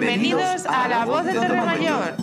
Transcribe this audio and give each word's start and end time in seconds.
Bienvenidos 0.00 0.64
a 0.64 0.88
La 0.88 1.04
Voz 1.04 1.26
de 1.26 1.34
Torremayor. 1.34 2.14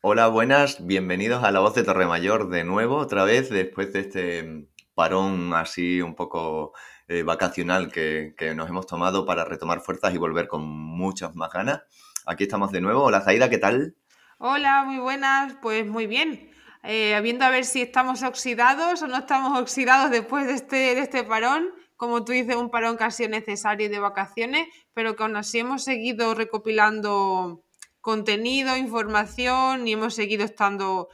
Hola, 0.00 0.28
buenas, 0.28 0.86
bienvenidos 0.86 1.42
a 1.42 1.50
La 1.50 1.58
Voz 1.58 1.74
de 1.74 1.82
Torremayor 1.82 2.48
de 2.48 2.62
nuevo, 2.62 2.98
otra 2.98 3.24
vez, 3.24 3.50
después 3.50 3.92
de 3.92 4.00
este 4.00 4.68
parón 4.94 5.52
así 5.54 6.00
un 6.00 6.14
poco 6.14 6.74
eh, 7.08 7.22
vacacional 7.22 7.90
que, 7.90 8.34
que, 8.36 8.54
nos 8.54 8.68
hemos 8.68 8.86
tomado 8.86 9.24
para 9.24 9.44
retomar 9.44 9.80
fuerzas 9.80 10.14
y 10.14 10.18
volver 10.18 10.46
con 10.46 10.66
muchas 10.66 11.34
más 11.34 11.50
ganas. 11.50 11.82
Aquí 12.26 12.44
estamos 12.44 12.70
de 12.70 12.80
nuevo. 12.80 13.02
Hola, 13.02 13.22
Zaida, 13.22 13.48
¿qué 13.48 13.58
tal? 13.58 13.96
Hola, 14.38 14.84
muy 14.84 14.98
buenas, 14.98 15.54
pues 15.62 15.86
muy 15.86 16.06
bien. 16.06 16.50
Eh, 16.84 17.18
viendo 17.22 17.44
a 17.44 17.50
ver 17.50 17.64
si 17.64 17.82
estamos 17.82 18.22
oxidados 18.22 19.02
o 19.02 19.06
no 19.06 19.16
estamos 19.16 19.58
oxidados 19.58 20.10
después 20.10 20.46
de 20.46 20.54
este, 20.54 20.76
de 20.76 21.00
este 21.00 21.24
parón. 21.24 21.70
Como 21.96 22.24
tú 22.24 22.32
dices, 22.32 22.54
un 22.54 22.70
parón 22.70 22.96
casi 22.96 23.26
necesario 23.26 23.88
de 23.90 23.98
vacaciones, 23.98 24.68
pero 24.94 25.16
que 25.16 25.22
aún 25.24 25.36
así 25.36 25.58
hemos 25.58 25.82
seguido 25.82 26.34
recopilando 26.34 27.64
contenido, 28.00 28.76
información 28.76 29.88
y 29.88 29.92
hemos 29.92 30.14
seguido 30.14 30.44
estando, 30.44 31.08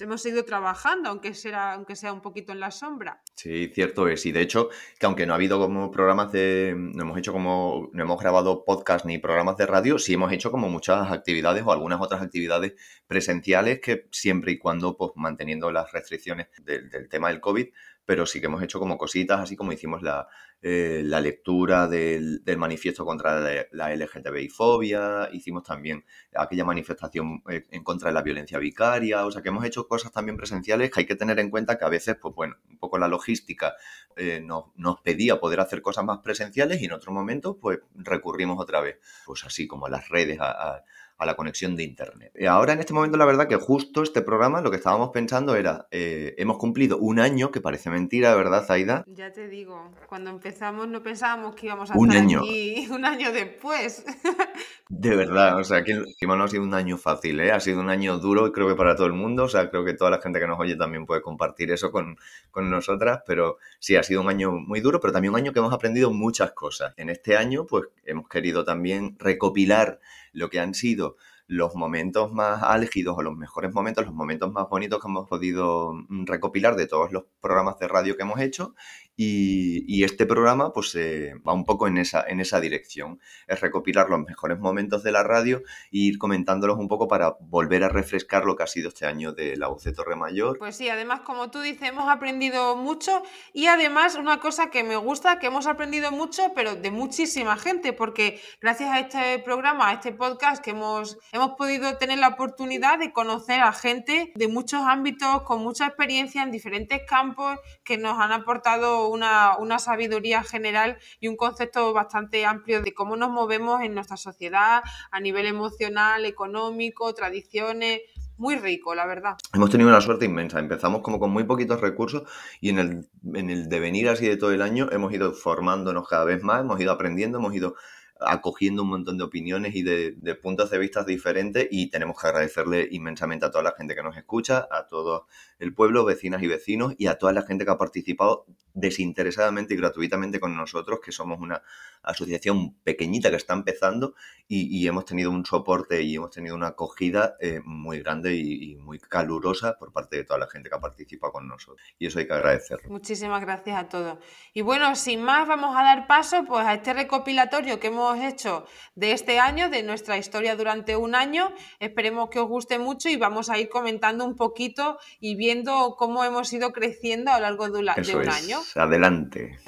hemos 0.00 0.22
seguido 0.22 0.44
trabajando, 0.44 1.08
aunque 1.10 1.34
sea, 1.34 1.74
aunque 1.74 1.96
sea 1.96 2.12
un 2.12 2.20
poquito 2.20 2.52
en 2.52 2.60
la 2.60 2.70
sombra. 2.70 3.22
Sí, 3.34 3.70
cierto 3.74 4.08
es. 4.08 4.24
Y 4.26 4.32
de 4.32 4.40
hecho, 4.40 4.68
que 4.98 5.06
aunque 5.06 5.26
no 5.26 5.32
ha 5.32 5.36
habido 5.36 5.58
como 5.58 5.90
programas 5.90 6.32
de, 6.32 6.74
no 6.76 7.02
hemos 7.02 7.18
hecho 7.18 7.32
como, 7.32 7.90
no 7.92 8.02
hemos 8.02 8.20
grabado 8.20 8.64
podcast 8.64 9.04
ni 9.04 9.18
programas 9.18 9.56
de 9.56 9.66
radio, 9.66 9.98
sí 9.98 10.14
hemos 10.14 10.32
hecho 10.32 10.50
como 10.50 10.68
muchas 10.68 11.10
actividades 11.10 11.62
o 11.66 11.72
algunas 11.72 12.00
otras 12.00 12.22
actividades 12.22 12.74
presenciales 13.06 13.80
que 13.80 14.08
siempre 14.10 14.52
y 14.52 14.58
cuando, 14.58 14.96
pues 14.96 15.12
manteniendo 15.16 15.70
las 15.70 15.92
restricciones 15.92 16.48
del, 16.62 16.88
del 16.90 17.08
tema 17.08 17.28
del 17.28 17.40
COVID, 17.40 17.68
pero 18.08 18.24
sí 18.24 18.40
que 18.40 18.46
hemos 18.46 18.62
hecho 18.62 18.78
como 18.78 18.96
cositas, 18.96 19.38
así 19.38 19.54
como 19.54 19.70
hicimos 19.70 20.00
la, 20.00 20.28
eh, 20.62 21.02
la 21.04 21.20
lectura 21.20 21.86
del, 21.88 22.40
manifiesto 22.56 23.04
contra 23.04 23.38
la, 23.70 23.94
LGTBI-fobia, 23.94 25.28
hicimos 25.30 25.62
también 25.62 26.06
aquella 26.34 26.64
manifestación 26.64 27.42
eh, 27.50 27.66
en 27.70 27.84
contra 27.84 28.08
de 28.08 28.14
la 28.14 28.22
violencia 28.22 28.58
vicaria, 28.58 29.26
o 29.26 29.30
sea 29.30 29.42
que 29.42 29.50
hemos 29.50 29.62
hecho 29.66 29.86
cosas 29.86 30.10
también 30.10 30.38
presenciales 30.38 30.90
que 30.90 31.00
hay 31.00 31.06
que 31.06 31.16
tener 31.16 31.38
en 31.38 31.50
cuenta 31.50 31.76
que 31.76 31.84
a 31.84 31.90
veces, 31.90 32.16
pues 32.18 32.34
bueno, 32.34 32.56
un 32.70 32.78
poco 32.78 32.96
la 32.96 33.08
logística 33.08 33.74
eh, 34.16 34.40
nos, 34.40 34.64
pedía 35.02 35.38
poder 35.38 35.60
hacer 35.60 35.82
cosas 35.82 36.06
más 36.06 36.20
presenciales 36.20 36.80
y 36.80 36.86
en 36.86 36.92
otros 36.92 37.12
momentos, 37.12 37.56
pues 37.60 37.80
recurrimos 37.94 38.58
otra 38.58 38.80
vez, 38.80 38.98
pues 39.26 39.44
así 39.44 39.66
como 39.66 39.86
las 39.88 40.08
redes, 40.08 40.38
a 40.40 40.82
la 41.26 41.34
conexión 41.34 41.76
de 41.76 41.82
Internet. 41.82 42.32
Y 42.34 42.46
ahora 42.46 42.72
en 42.72 42.80
este 42.80 42.92
momento 42.92 43.16
la 43.16 43.24
verdad 43.24 43.48
que 43.48 43.56
justo 43.56 44.02
este 44.02 44.22
programa 44.22 44.60
lo 44.60 44.70
que 44.70 44.76
estábamos 44.76 45.10
pensando 45.10 45.56
era, 45.56 45.88
eh, 45.90 46.34
hemos 46.38 46.58
cumplido 46.58 46.98
un 46.98 47.18
año, 47.18 47.50
que 47.50 47.60
parece 47.60 47.90
mentira, 47.90 48.34
¿verdad, 48.34 48.64
Zaida? 48.64 49.04
Ya 49.08 49.32
te 49.32 49.48
digo, 49.48 49.90
cuando 50.08 50.30
empezamos 50.30 50.88
no 50.88 51.02
pensábamos 51.02 51.54
que 51.54 51.66
íbamos 51.66 51.90
a 51.90 51.94
un 51.96 52.10
estar 52.10 52.22
año. 52.22 52.40
aquí 52.40 52.88
un 52.90 53.04
año 53.04 53.32
después. 53.32 54.04
De 54.90 55.14
verdad, 55.14 55.58
o 55.58 55.64
sea, 55.64 55.84
que, 55.84 55.94
no 55.94 56.44
ha 56.44 56.48
sido 56.48 56.62
un 56.62 56.72
año 56.72 56.96
fácil, 56.96 57.40
¿eh? 57.40 57.52
ha 57.52 57.60
sido 57.60 57.80
un 57.80 57.90
año 57.90 58.18
duro, 58.18 58.52
creo 58.52 58.68
que 58.68 58.74
para 58.74 58.96
todo 58.96 59.06
el 59.06 59.12
mundo, 59.12 59.44
o 59.44 59.48
sea, 59.48 59.68
creo 59.68 59.84
que 59.84 59.92
toda 59.92 60.10
la 60.10 60.20
gente 60.20 60.40
que 60.40 60.46
nos 60.46 60.58
oye 60.58 60.76
también 60.76 61.04
puede 61.04 61.20
compartir 61.20 61.70
eso 61.70 61.92
con, 61.92 62.16
con 62.50 62.70
nosotras, 62.70 63.20
pero 63.26 63.58
sí, 63.78 63.96
ha 63.96 64.02
sido 64.02 64.22
un 64.22 64.30
año 64.30 64.52
muy 64.52 64.80
duro, 64.80 64.98
pero 64.98 65.12
también 65.12 65.34
un 65.34 65.40
año 65.40 65.52
que 65.52 65.58
hemos 65.58 65.74
aprendido 65.74 66.10
muchas 66.10 66.52
cosas. 66.52 66.94
En 66.96 67.10
este 67.10 67.36
año, 67.36 67.66
pues 67.66 67.84
hemos 68.04 68.28
querido 68.28 68.64
también 68.64 69.16
recopilar 69.18 70.00
lo 70.38 70.48
que 70.48 70.60
han 70.60 70.74
sido 70.74 71.16
los 71.46 71.74
momentos 71.74 72.32
más 72.32 72.62
álgidos 72.62 73.16
o 73.16 73.22
los 73.22 73.34
mejores 73.36 73.72
momentos, 73.72 74.04
los 74.04 74.14
momentos 74.14 74.52
más 74.52 74.68
bonitos 74.68 75.00
que 75.00 75.08
hemos 75.08 75.28
podido 75.28 75.94
mm, 75.94 76.26
recopilar 76.26 76.76
de 76.76 76.86
todos 76.86 77.10
los 77.10 77.24
programas 77.40 77.78
de 77.78 77.88
radio 77.88 78.16
que 78.16 78.22
hemos 78.22 78.40
hecho 78.40 78.74
y, 79.20 80.04
este 80.04 80.26
programa 80.26 80.72
pues 80.72 80.94
eh, 80.94 81.34
va 81.46 81.52
un 81.52 81.64
poco 81.64 81.88
en 81.88 81.98
esa, 81.98 82.24
en 82.26 82.38
esa 82.38 82.60
dirección, 82.60 83.20
es 83.48 83.60
recopilar 83.60 84.08
los 84.08 84.20
mejores 84.20 84.60
momentos 84.60 85.02
de 85.02 85.10
la 85.10 85.24
radio 85.24 85.58
e 85.58 85.98
ir 85.98 86.18
comentándolos 86.18 86.78
un 86.78 86.86
poco 86.86 87.08
para 87.08 87.36
volver 87.40 87.82
a 87.82 87.88
refrescar 87.88 88.44
lo 88.44 88.54
que 88.54 88.62
ha 88.62 88.68
sido 88.68 88.88
este 88.88 89.06
año 89.06 89.32
de 89.32 89.56
la 89.56 89.70
UC 89.70 89.92
Torre 89.92 90.14
Mayor. 90.14 90.56
Pues 90.58 90.76
sí, 90.76 90.88
además 90.88 91.22
como 91.22 91.50
tú 91.50 91.60
dices, 91.60 91.88
hemos 91.88 92.08
aprendido 92.08 92.76
mucho 92.76 93.22
y 93.52 93.66
además 93.66 94.14
una 94.14 94.38
cosa 94.38 94.70
que 94.70 94.84
me 94.84 94.96
gusta, 94.96 95.40
que 95.40 95.48
hemos 95.48 95.66
aprendido 95.66 96.12
mucho, 96.12 96.52
pero 96.54 96.76
de 96.76 96.90
muchísima 96.92 97.56
gente, 97.56 97.92
porque 97.92 98.40
gracias 98.60 98.90
a 98.90 99.00
este 99.00 99.38
programa, 99.40 99.90
a 99.90 99.94
este 99.94 100.12
podcast 100.12 100.62
que 100.62 100.70
hemos, 100.70 101.18
hemos 101.32 101.56
podido 101.56 101.98
tener 101.98 102.20
la 102.20 102.28
oportunidad 102.28 103.00
de 103.00 103.12
conocer 103.12 103.60
a 103.62 103.72
gente 103.72 104.32
de 104.36 104.46
muchos 104.46 104.82
ámbitos, 104.82 105.42
con 105.42 105.60
mucha 105.60 105.86
experiencia 105.86 106.44
en 106.44 106.52
diferentes 106.52 107.00
campos, 107.04 107.58
que 107.82 107.98
nos 107.98 108.16
han 108.20 108.30
aportado 108.30 109.07
una, 109.08 109.78
sabiduría 109.78 110.42
general 110.42 110.98
y 111.20 111.28
un 111.28 111.36
concepto 111.36 111.92
bastante 111.92 112.44
amplio 112.44 112.82
de 112.82 112.94
cómo 112.94 113.16
nos 113.16 113.30
movemos 113.30 113.82
en 113.82 113.94
nuestra 113.94 114.16
sociedad 114.16 114.82
a 115.10 115.20
nivel 115.20 115.46
emocional, 115.46 116.24
económico, 116.24 117.14
tradiciones, 117.14 118.00
muy 118.36 118.56
rico, 118.56 118.94
la 118.94 119.06
verdad. 119.06 119.36
Hemos 119.52 119.70
tenido 119.70 119.90
una 119.90 120.00
suerte 120.00 120.24
inmensa. 120.24 120.60
Empezamos 120.60 121.02
como 121.02 121.18
con 121.18 121.30
muy 121.30 121.44
poquitos 121.44 121.80
recursos 121.80 122.22
y 122.60 122.70
en 122.70 122.78
el, 122.78 123.08
en 123.34 123.50
el 123.50 123.68
devenir 123.68 124.08
así 124.08 124.26
de 124.26 124.36
todo 124.36 124.52
el 124.52 124.62
año 124.62 124.88
hemos 124.92 125.12
ido 125.12 125.32
formándonos 125.32 126.08
cada 126.08 126.24
vez 126.24 126.42
más, 126.42 126.60
hemos 126.60 126.80
ido 126.80 126.92
aprendiendo, 126.92 127.38
hemos 127.38 127.54
ido 127.54 127.74
acogiendo 128.20 128.82
un 128.82 128.90
montón 128.90 129.18
de 129.18 129.24
opiniones 129.24 129.74
y 129.74 129.82
de, 129.82 130.34
puntos 130.34 130.70
de 130.70 130.78
vista 130.78 131.04
diferentes 131.04 131.68
y 131.70 131.90
tenemos 131.90 132.20
que 132.20 132.28
agradecerle 132.28 132.88
inmensamente 132.90 133.46
a 133.46 133.50
toda 133.50 133.64
la 133.64 133.74
gente 133.76 133.94
que 133.94 134.02
nos 134.02 134.16
escucha, 134.16 134.66
a 134.70 134.86
todo 134.86 135.26
el 135.58 135.74
pueblo, 135.74 136.04
vecinas 136.04 136.42
y 136.42 136.46
vecinos 136.46 136.94
y 136.98 137.06
a 137.06 137.18
toda 137.18 137.32
la 137.32 137.42
gente 137.42 137.64
que 137.64 137.70
ha 137.70 137.78
participado 137.78 138.46
desinteresadamente 138.74 139.74
y 139.74 139.76
gratuitamente 139.76 140.40
con 140.40 140.56
nosotros, 140.56 141.00
que 141.04 141.12
somos 141.12 141.40
una 141.40 141.62
asociación 142.02 142.74
pequeñita 142.84 143.30
que 143.30 143.36
está 143.36 143.54
empezando 143.54 144.14
y, 144.46 144.86
hemos 144.86 145.04
tenido 145.04 145.30
un 145.30 145.44
soporte 145.44 146.02
y 146.02 146.14
hemos 146.14 146.30
tenido 146.30 146.54
una 146.54 146.68
acogida 146.68 147.36
eh, 147.40 147.60
muy 147.64 148.00
grande 148.00 148.34
y, 148.34 148.76
muy 148.76 148.98
calurosa 148.98 149.76
por 149.78 149.92
parte 149.92 150.16
de 150.16 150.24
toda 150.24 150.38
la 150.38 150.46
gente 150.46 150.70
que 150.70 150.76
ha 150.76 150.80
participado 150.80 151.32
con 151.32 151.48
nosotros. 151.48 151.86
Y 151.98 152.06
eso 152.06 152.18
hay 152.18 152.26
que 152.26 152.32
agradecerlo. 152.32 152.88
Muchísimas 152.88 153.42
gracias 153.42 153.76
a 153.76 153.88
todos. 153.88 154.18
Y 154.54 154.62
bueno, 154.62 154.94
sin 154.96 155.22
más, 155.22 155.46
vamos 155.46 155.76
a 155.76 155.82
dar 155.82 156.06
paso 156.06 156.44
pues, 156.46 156.64
a 156.64 156.74
este 156.74 156.94
recopilatorio 156.94 157.78
que 157.78 157.88
hemos 157.88 158.18
hecho 158.20 158.64
de 158.94 159.12
este 159.12 159.38
año, 159.38 159.68
de 159.68 159.82
nuestra 159.82 160.16
historia 160.16 160.56
durante 160.56 160.96
un 160.96 161.14
año. 161.14 161.52
Esperemos 161.80 162.30
que 162.30 162.38
os 162.38 162.48
guste 162.48 162.78
mucho 162.78 163.10
y 163.10 163.16
vamos 163.16 163.50
a 163.50 163.58
ir 163.58 163.68
comentando 163.68 164.24
un 164.24 164.36
poquito 164.36 164.98
y 165.20 165.34
viendo 165.48 165.96
cómo 165.96 166.24
hemos 166.24 166.52
ido 166.52 166.72
creciendo 166.72 167.30
a 167.30 167.36
lo 167.36 167.46
largo 167.46 167.70
de, 167.70 167.80
de 168.02 168.16
un 168.16 168.28
año. 168.28 168.58
Adelante. 168.74 169.58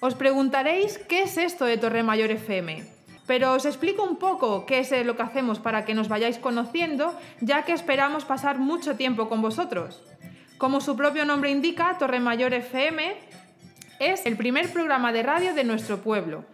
Os 0.00 0.14
preguntaréis 0.14 0.96
qué 1.06 1.24
es 1.24 1.36
esto 1.36 1.66
de 1.66 1.76
Torre 1.76 2.02
Mayor 2.02 2.30
FM. 2.30 2.82
Pero 3.26 3.52
os 3.52 3.66
explico 3.66 4.04
un 4.04 4.16
poco 4.16 4.64
qué 4.64 4.78
es 4.78 4.90
lo 5.04 5.16
que 5.16 5.22
hacemos 5.22 5.58
para 5.58 5.84
que 5.84 5.92
nos 5.92 6.08
vayáis 6.08 6.38
conociendo, 6.38 7.12
ya 7.42 7.66
que 7.66 7.74
esperamos 7.74 8.24
pasar 8.24 8.56
mucho 8.58 8.96
tiempo 8.96 9.28
con 9.28 9.42
vosotros. 9.42 10.02
Como 10.56 10.80
su 10.80 10.96
propio 10.96 11.26
nombre 11.26 11.50
indica, 11.50 11.98
Torre 11.98 12.20
Mayor 12.20 12.54
FM 12.54 13.14
es 14.00 14.24
el 14.24 14.34
primer 14.38 14.72
programa 14.72 15.12
de 15.12 15.24
radio 15.24 15.52
de 15.52 15.64
nuestro 15.64 15.98
pueblo. 15.98 16.46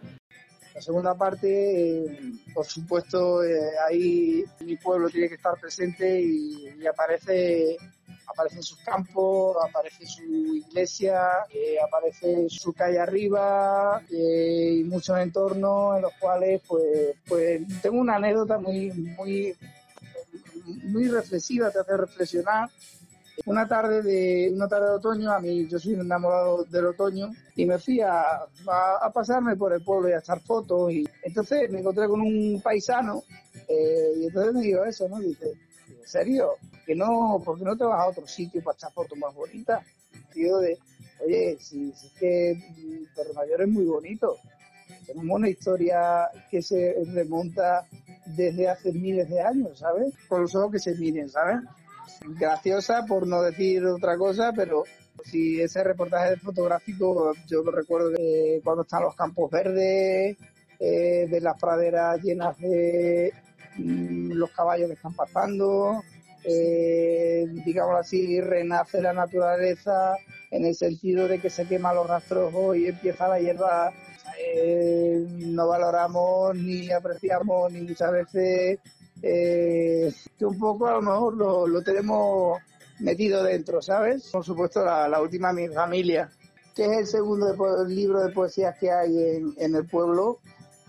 La 0.73 0.81
segunda 0.81 1.15
parte, 1.15 1.47
eh, 1.47 2.19
por 2.53 2.65
supuesto, 2.65 3.41
eh, 3.41 3.55
ahí 3.87 4.43
mi 4.65 4.75
pueblo 4.75 5.09
tiene 5.09 5.29
que 5.29 5.35
estar 5.35 5.57
presente 5.61 6.19
y 6.19 6.85
aparece 6.85 7.77
aparece 8.27 8.61
sus 8.61 8.77
campos, 8.79 9.57
aparece 9.67 10.05
su 10.05 10.23
iglesia, 10.23 11.45
eh, 11.49 11.77
aparece 11.85 12.49
su 12.49 12.73
calle 12.73 12.99
arriba 12.99 14.01
y 14.09 14.83
muchos 14.83 15.17
entornos 15.19 15.97
en 15.97 16.01
los 16.03 16.13
cuales 16.19 16.61
pues, 16.67 17.15
pues 17.27 17.61
tengo 17.81 17.99
una 17.99 18.15
anécdota 18.15 18.57
muy, 18.57 18.91
muy, 18.91 19.55
muy 20.83 21.07
reflexiva, 21.07 21.71
te 21.71 21.79
hace 21.79 21.97
reflexionar. 21.97 22.69
Una 23.45 23.67
tarde 23.67 24.01
de 24.01 24.49
una 24.53 24.67
tarde 24.67 24.87
de 24.87 24.95
otoño, 24.95 25.29
a 25.29 25.39
mí 25.41 25.67
yo 25.67 25.77
soy 25.77 25.93
enamorado 25.95 26.63
del 26.63 26.85
otoño 26.85 27.31
y 27.55 27.65
me 27.65 27.77
fui 27.77 27.99
a, 27.99 28.21
a, 28.21 29.11
pasarme 29.13 29.57
por 29.57 29.73
el 29.73 29.83
pueblo 29.83 30.07
y 30.07 30.13
a 30.13 30.19
echar 30.19 30.39
fotos 30.39 30.93
y 30.93 31.05
entonces 31.21 31.69
me 31.69 31.79
encontré 31.79 32.07
con 32.07 32.21
un 32.21 32.61
paisano 32.63 33.23
eh, 33.67 34.13
y 34.17 34.27
entonces 34.27 34.53
me 34.53 34.61
dijo 34.61 34.85
eso, 34.85 35.09
¿no? 35.09 35.19
Dice, 35.19 35.51
¿en 35.89 36.07
serio? 36.07 36.57
que 36.85 36.95
no, 36.95 37.41
porque 37.43 37.63
no 37.63 37.75
te 37.75 37.83
vas 37.83 37.99
a 37.99 38.07
otro 38.07 38.27
sitio 38.27 38.63
para 38.63 38.75
echar 38.75 38.93
fotos 38.93 39.17
más 39.17 39.33
bonitas? 39.33 39.83
Tío 40.31 40.57
de, 40.59 40.77
oye, 41.25 41.57
si, 41.59 41.89
es 41.89 42.11
que 42.19 42.57
Torre 43.15 43.33
Mayor 43.33 43.63
es 43.63 43.67
muy 43.67 43.85
bonito, 43.85 44.37
tenemos 45.05 45.37
una 45.37 45.49
historia 45.49 46.29
que 46.49 46.61
se 46.61 46.95
remonta 47.13 47.87
desde 48.25 48.69
hace 48.69 48.91
miles 48.91 49.29
de 49.29 49.41
años, 49.41 49.79
¿sabes? 49.79 50.13
Por 50.29 50.41
los 50.41 50.55
ojos 50.55 50.73
que 50.73 50.79
se 50.79 50.95
miren, 50.95 51.29
¿sabes? 51.29 51.57
Graciosa 52.39 53.05
por 53.05 53.27
no 53.27 53.41
decir 53.41 53.83
otra 53.85 54.17
cosa, 54.17 54.51
pero 54.55 54.83
si 55.23 55.61
ese 55.61 55.83
reportaje 55.83 56.37
fotográfico, 56.37 57.33
yo 57.47 57.63
lo 57.63 57.71
recuerdo 57.71 58.11
que 58.11 58.61
cuando 58.63 58.83
están 58.83 59.03
los 59.03 59.15
campos 59.15 59.49
verdes, 59.49 60.37
eh, 60.79 61.27
de 61.29 61.41
las 61.41 61.59
praderas 61.59 62.21
llenas 62.21 62.57
de 62.59 63.33
los 63.77 64.51
caballos 64.51 64.87
que 64.87 64.93
están 64.93 65.13
pasando, 65.13 66.01
eh, 66.43 67.45
digamos 67.65 67.95
así, 67.99 68.39
renace 68.39 69.01
la 69.01 69.13
naturaleza 69.13 70.15
en 70.51 70.65
el 70.65 70.75
sentido 70.75 71.27
de 71.27 71.39
que 71.39 71.49
se 71.49 71.67
queman 71.67 71.95
los 71.95 72.07
rastrojos 72.07 72.77
y 72.77 72.87
empieza 72.87 73.27
la 73.27 73.39
hierba. 73.39 73.91
Eh, 74.37 75.25
no 75.29 75.67
valoramos 75.67 76.55
ni 76.55 76.91
apreciamos 76.91 77.71
ni 77.71 77.81
muchas 77.81 78.11
veces 78.11 78.79
eh, 79.21 80.13
que 80.37 80.45
un 80.45 80.59
poco 80.59 80.87
a 80.87 80.93
lo 80.93 81.01
mejor 81.01 81.35
lo, 81.35 81.67
lo 81.67 81.81
tenemos 81.81 82.59
metido 82.99 83.43
dentro, 83.43 83.81
¿sabes? 83.81 84.29
Por 84.31 84.43
supuesto, 84.43 84.83
la, 84.83 85.07
la 85.07 85.21
última 85.21 85.53
mi 85.53 85.67
familia, 85.69 86.29
que 86.75 86.85
es 86.85 86.97
el 86.97 87.07
segundo 87.07 87.85
libro 87.87 88.23
de 88.23 88.33
poesías 88.33 88.77
que 88.77 88.91
hay 88.91 89.17
en, 89.17 89.53
en 89.57 89.75
el 89.75 89.85
pueblo. 89.85 90.39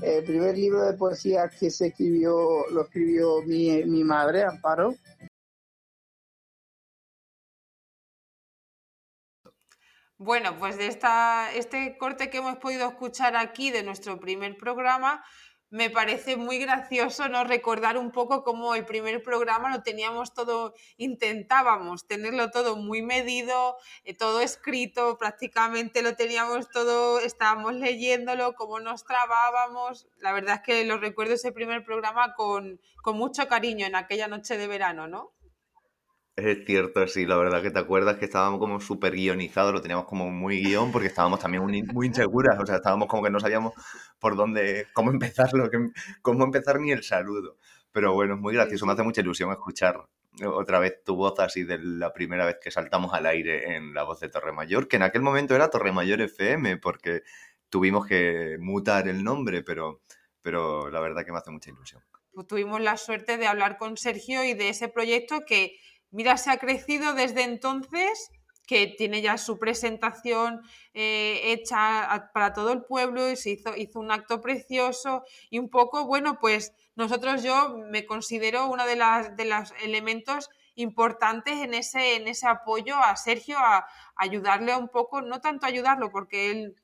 El 0.00 0.24
primer 0.24 0.56
libro 0.56 0.84
de 0.84 0.92
poesías 0.92 1.54
que 1.58 1.70
se 1.70 1.88
escribió, 1.88 2.66
lo 2.70 2.82
escribió 2.82 3.42
mi, 3.42 3.82
mi 3.84 4.04
madre, 4.04 4.44
Amparo, 4.44 4.94
Bueno, 10.18 10.56
pues 10.58 10.78
de 10.78 10.86
esta, 10.86 11.52
este 11.52 11.98
corte 11.98 12.30
que 12.30 12.38
hemos 12.38 12.56
podido 12.56 12.88
escuchar 12.88 13.36
aquí 13.36 13.70
de 13.70 13.82
nuestro 13.82 14.18
primer 14.18 14.56
programa, 14.56 15.22
me 15.70 15.90
parece 15.90 16.36
muy 16.36 16.58
gracioso 16.58 17.28
no 17.28 17.44
recordar 17.44 17.98
un 17.98 18.12
poco 18.12 18.44
cómo 18.44 18.74
el 18.74 18.84
primer 18.84 19.22
programa 19.22 19.70
lo 19.70 19.82
teníamos 19.82 20.32
todo, 20.32 20.74
intentábamos 20.96 22.06
tenerlo 22.06 22.50
todo 22.50 22.76
muy 22.76 23.02
medido, 23.02 23.76
eh, 24.04 24.14
todo 24.14 24.40
escrito, 24.40 25.18
prácticamente 25.18 26.02
lo 26.02 26.14
teníamos 26.14 26.70
todo, 26.70 27.18
estábamos 27.18 27.74
leyéndolo, 27.74 28.54
cómo 28.54 28.80
nos 28.80 29.04
trabábamos. 29.04 30.06
La 30.18 30.32
verdad 30.32 30.56
es 30.56 30.62
que 30.62 30.84
lo 30.84 30.98
recuerdo 30.98 31.34
ese 31.34 31.52
primer 31.52 31.84
programa 31.84 32.34
con, 32.34 32.80
con 33.02 33.16
mucho 33.16 33.48
cariño 33.48 33.86
en 33.86 33.96
aquella 33.96 34.28
noche 34.28 34.56
de 34.56 34.68
verano, 34.68 35.08
¿no? 35.08 35.35
Es 36.36 36.66
cierto, 36.66 37.06
sí, 37.08 37.24
la 37.24 37.36
verdad 37.38 37.62
que 37.62 37.70
te 37.70 37.78
acuerdas 37.78 38.18
que 38.18 38.26
estábamos 38.26 38.60
como 38.60 38.78
súper 38.78 39.14
guionizados, 39.14 39.72
lo 39.72 39.80
teníamos 39.80 40.04
como 40.04 40.30
muy 40.30 40.62
guion 40.62 40.92
porque 40.92 41.08
estábamos 41.08 41.40
también 41.40 41.62
muy, 41.62 41.82
muy 41.82 42.08
inseguras, 42.08 42.60
o 42.60 42.66
sea, 42.66 42.76
estábamos 42.76 43.08
como 43.08 43.22
que 43.22 43.30
no 43.30 43.40
sabíamos 43.40 43.72
por 44.18 44.36
dónde, 44.36 44.86
cómo 44.92 45.10
empezarlo, 45.10 45.70
cómo 46.20 46.44
empezar 46.44 46.78
ni 46.78 46.92
el 46.92 47.02
saludo. 47.02 47.56
Pero 47.90 48.12
bueno, 48.12 48.34
es 48.34 48.40
muy 48.40 48.52
gracioso, 48.52 48.84
me 48.84 48.92
hace 48.92 49.02
mucha 49.02 49.22
ilusión 49.22 49.50
escuchar 49.50 50.06
otra 50.44 50.78
vez 50.78 51.02
tu 51.02 51.16
voz 51.16 51.40
así 51.40 51.64
de 51.64 51.78
la 51.78 52.12
primera 52.12 52.44
vez 52.44 52.58
que 52.60 52.70
saltamos 52.70 53.14
al 53.14 53.24
aire 53.24 53.74
en 53.74 53.94
la 53.94 54.02
voz 54.02 54.20
de 54.20 54.28
Torre 54.28 54.52
Mayor, 54.52 54.88
que 54.88 54.96
en 54.96 55.04
aquel 55.04 55.22
momento 55.22 55.54
era 55.54 55.70
Torre 55.70 55.92
Mayor 55.92 56.20
FM, 56.20 56.76
porque 56.76 57.22
tuvimos 57.70 58.06
que 58.06 58.58
mutar 58.60 59.08
el 59.08 59.24
nombre, 59.24 59.62
pero, 59.62 60.02
pero 60.42 60.90
la 60.90 61.00
verdad 61.00 61.24
que 61.24 61.32
me 61.32 61.38
hace 61.38 61.50
mucha 61.50 61.70
ilusión. 61.70 62.02
Pues 62.34 62.46
tuvimos 62.46 62.82
la 62.82 62.98
suerte 62.98 63.38
de 63.38 63.46
hablar 63.46 63.78
con 63.78 63.96
Sergio 63.96 64.44
y 64.44 64.52
de 64.52 64.68
ese 64.68 64.88
proyecto 64.88 65.46
que 65.46 65.78
Mira, 66.10 66.36
se 66.36 66.50
ha 66.50 66.58
crecido 66.58 67.14
desde 67.14 67.42
entonces, 67.42 68.30
que 68.66 68.88
tiene 68.88 69.22
ya 69.22 69.38
su 69.38 69.58
presentación 69.58 70.60
eh, 70.92 71.40
hecha 71.44 72.30
para 72.34 72.52
todo 72.52 72.72
el 72.72 72.82
pueblo 72.84 73.30
y 73.30 73.36
se 73.36 73.50
hizo, 73.50 73.76
hizo 73.76 74.00
un 74.00 74.10
acto 74.10 74.40
precioso 74.40 75.22
y 75.50 75.58
un 75.58 75.70
poco, 75.70 76.06
bueno, 76.06 76.38
pues 76.40 76.72
nosotros 76.96 77.42
yo 77.42 77.76
me 77.90 78.06
considero 78.06 78.66
uno 78.66 78.84
de, 78.84 78.96
las, 78.96 79.36
de 79.36 79.44
los 79.44 79.72
elementos 79.82 80.50
importantes 80.74 81.54
en 81.58 81.74
ese, 81.74 82.16
en 82.16 82.28
ese 82.28 82.46
apoyo 82.46 82.96
a 82.96 83.16
Sergio, 83.16 83.58
a, 83.58 83.86
ayudarle 84.16 84.74
un 84.76 84.88
poco, 84.88 85.22
no 85.22 85.40
tanto 85.40 85.66
ayudarlo 85.66 86.10
porque 86.10 86.50
él 86.50 86.76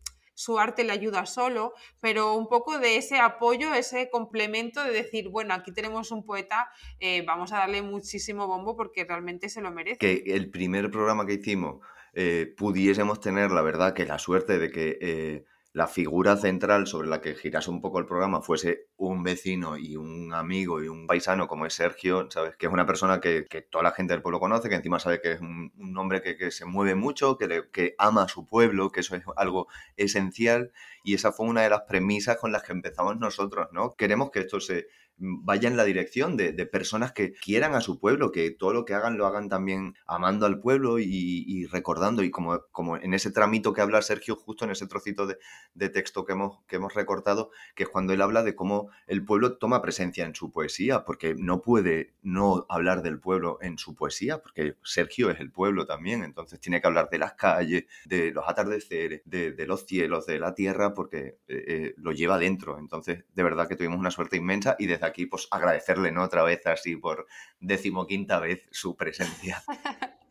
su 0.42 0.58
arte 0.58 0.84
le 0.84 0.92
ayuda 0.92 1.24
solo, 1.26 1.74
pero 2.00 2.34
un 2.34 2.48
poco 2.48 2.78
de 2.78 2.96
ese 2.96 3.18
apoyo, 3.18 3.72
ese 3.74 4.10
complemento 4.10 4.82
de 4.82 4.92
decir, 4.92 5.28
bueno, 5.28 5.54
aquí 5.54 5.72
tenemos 5.72 6.10
un 6.10 6.24
poeta, 6.24 6.68
eh, 6.98 7.22
vamos 7.26 7.52
a 7.52 7.58
darle 7.58 7.82
muchísimo 7.82 8.46
bombo 8.46 8.76
porque 8.76 9.04
realmente 9.04 9.48
se 9.48 9.60
lo 9.60 9.70
merece. 9.70 9.98
Que 9.98 10.22
el 10.26 10.50
primer 10.50 10.90
programa 10.90 11.26
que 11.26 11.34
hicimos 11.34 11.80
eh, 12.14 12.52
pudiésemos 12.56 13.20
tener, 13.20 13.50
la 13.52 13.62
verdad, 13.62 13.94
que 13.94 14.04
la 14.04 14.18
suerte 14.18 14.58
de 14.58 14.70
que 14.70 14.98
eh, 15.00 15.44
la 15.72 15.86
figura 15.86 16.36
central 16.36 16.86
sobre 16.86 17.08
la 17.08 17.22
que 17.22 17.34
girase 17.34 17.70
un 17.70 17.80
poco 17.80 17.98
el 17.98 18.04
programa 18.04 18.42
fuese 18.42 18.88
un 18.96 19.22
vecino 19.22 19.78
y 19.78 19.96
un 19.96 20.34
amigo 20.34 20.82
y 20.82 20.88
un 20.88 21.06
paisano 21.06 21.48
como 21.48 21.64
es 21.64 21.72
Sergio, 21.72 22.30
¿sabes? 22.30 22.56
Que 22.56 22.66
es 22.66 22.72
una 22.72 22.84
persona 22.84 23.20
que, 23.20 23.46
toda 23.70 23.82
la 23.82 23.92
gente 23.92 24.12
del 24.12 24.20
pueblo 24.20 24.38
conoce, 24.38 24.68
que 24.68 24.74
encima 24.74 24.98
sabe 24.98 25.22
que 25.22 25.32
es 25.32 25.40
un, 25.40 25.72
hombre 25.96 26.20
que, 26.20 26.36
que, 26.36 26.50
se 26.50 26.66
mueve 26.66 26.94
mucho, 26.94 27.38
que, 27.38 27.64
que 27.72 27.94
ama 27.98 28.24
a 28.24 28.28
su 28.28 28.46
pueblo, 28.46 28.90
que 28.90 29.00
eso 29.00 29.16
es 29.16 29.24
algo 29.36 29.68
esencial 29.96 30.72
y 31.04 31.14
esa 31.14 31.32
fue 31.32 31.46
una 31.46 31.62
de 31.62 31.70
las 31.70 31.82
premisas 31.82 32.36
con 32.36 32.52
las 32.52 32.62
que 32.62 32.72
empezamos 32.72 33.16
nosotros, 33.18 33.68
¿no? 33.72 33.94
Queremos 33.94 34.30
que 34.30 34.40
esto 34.40 34.60
se, 34.60 34.88
vaya 35.18 35.68
en 35.68 35.76
la 35.76 35.84
dirección 35.84 36.36
de, 36.36 36.52
personas 36.66 37.12
que 37.12 37.32
quieran 37.32 37.74
a 37.74 37.80
su 37.80 37.98
pueblo, 37.98 38.32
que 38.32 38.50
todo 38.50 38.72
lo 38.72 38.84
que 38.84 38.94
hagan 38.94 39.18
lo 39.18 39.26
hagan 39.26 39.48
también 39.48 39.94
amando 40.06 40.46
al 40.46 40.60
pueblo 40.60 40.98
y, 40.98 41.66
recordando, 41.66 42.22
y 42.22 42.30
como, 42.30 42.60
como 42.72 42.96
en 42.96 43.14
ese 43.14 43.30
tramito 43.30 43.72
que 43.72 43.80
habla 43.80 44.02
Sergio, 44.02 44.36
justo 44.36 44.64
en 44.64 44.70
ese 44.70 44.86
trocito 44.86 45.26
de, 45.26 45.88
texto 45.90 46.24
que 46.24 46.32
hemos, 46.32 46.62
que 46.66 46.76
hemos 46.76 46.94
recortado, 46.94 47.50
que 47.74 47.84
es 47.84 47.88
cuando 47.88 48.12
él 48.12 48.22
habla 48.22 48.42
de 48.42 48.54
cómo 48.54 48.90
el 49.06 49.24
pueblo 49.24 49.58
toma 49.58 49.82
presencia 49.82 50.24
en 50.24 50.34
su 50.34 50.50
poesía, 50.50 51.04
porque 51.04 51.34
no 51.36 51.62
puede 51.62 52.14
no 52.22 52.66
hablar 52.68 53.02
del 53.02 53.18
pueblo 53.18 53.58
en 53.60 53.78
su 53.78 53.94
poesía, 53.94 54.38
porque 54.40 54.76
Sergio 54.82 55.30
es 55.30 55.40
el 55.40 55.50
pueblo 55.50 55.86
también, 55.86 56.24
entonces 56.24 56.60
tiene 56.60 56.80
que 56.80 56.86
hablar 56.86 57.08
de 57.10 57.18
las 57.18 57.34
calles, 57.34 57.84
de 58.06 58.30
los 58.32 58.48
atardeceres, 58.48 59.22
de, 59.24 59.66
los 59.66 59.86
cielos, 59.86 60.26
de 60.26 60.38
la 60.38 60.54
tierra, 60.54 60.94
porque 60.94 61.38
eh, 61.48 61.64
eh, 61.66 61.94
lo 61.96 62.12
lleva 62.12 62.38
dentro. 62.38 62.78
Entonces, 62.78 63.24
de 63.34 63.42
verdad 63.42 63.68
que 63.68 63.76
tuvimos 63.76 63.98
una 63.98 64.10
suerte 64.10 64.36
inmensa 64.36 64.76
y 64.78 64.86
desde 64.86 65.01
aquí 65.02 65.26
pues 65.26 65.48
agradecerle 65.50 66.12
¿no? 66.12 66.22
otra 66.22 66.42
vez 66.42 66.66
así 66.66 66.96
por 66.96 67.26
decimoquinta 67.60 68.38
vez 68.38 68.62
su 68.70 68.96
presencia. 68.96 69.62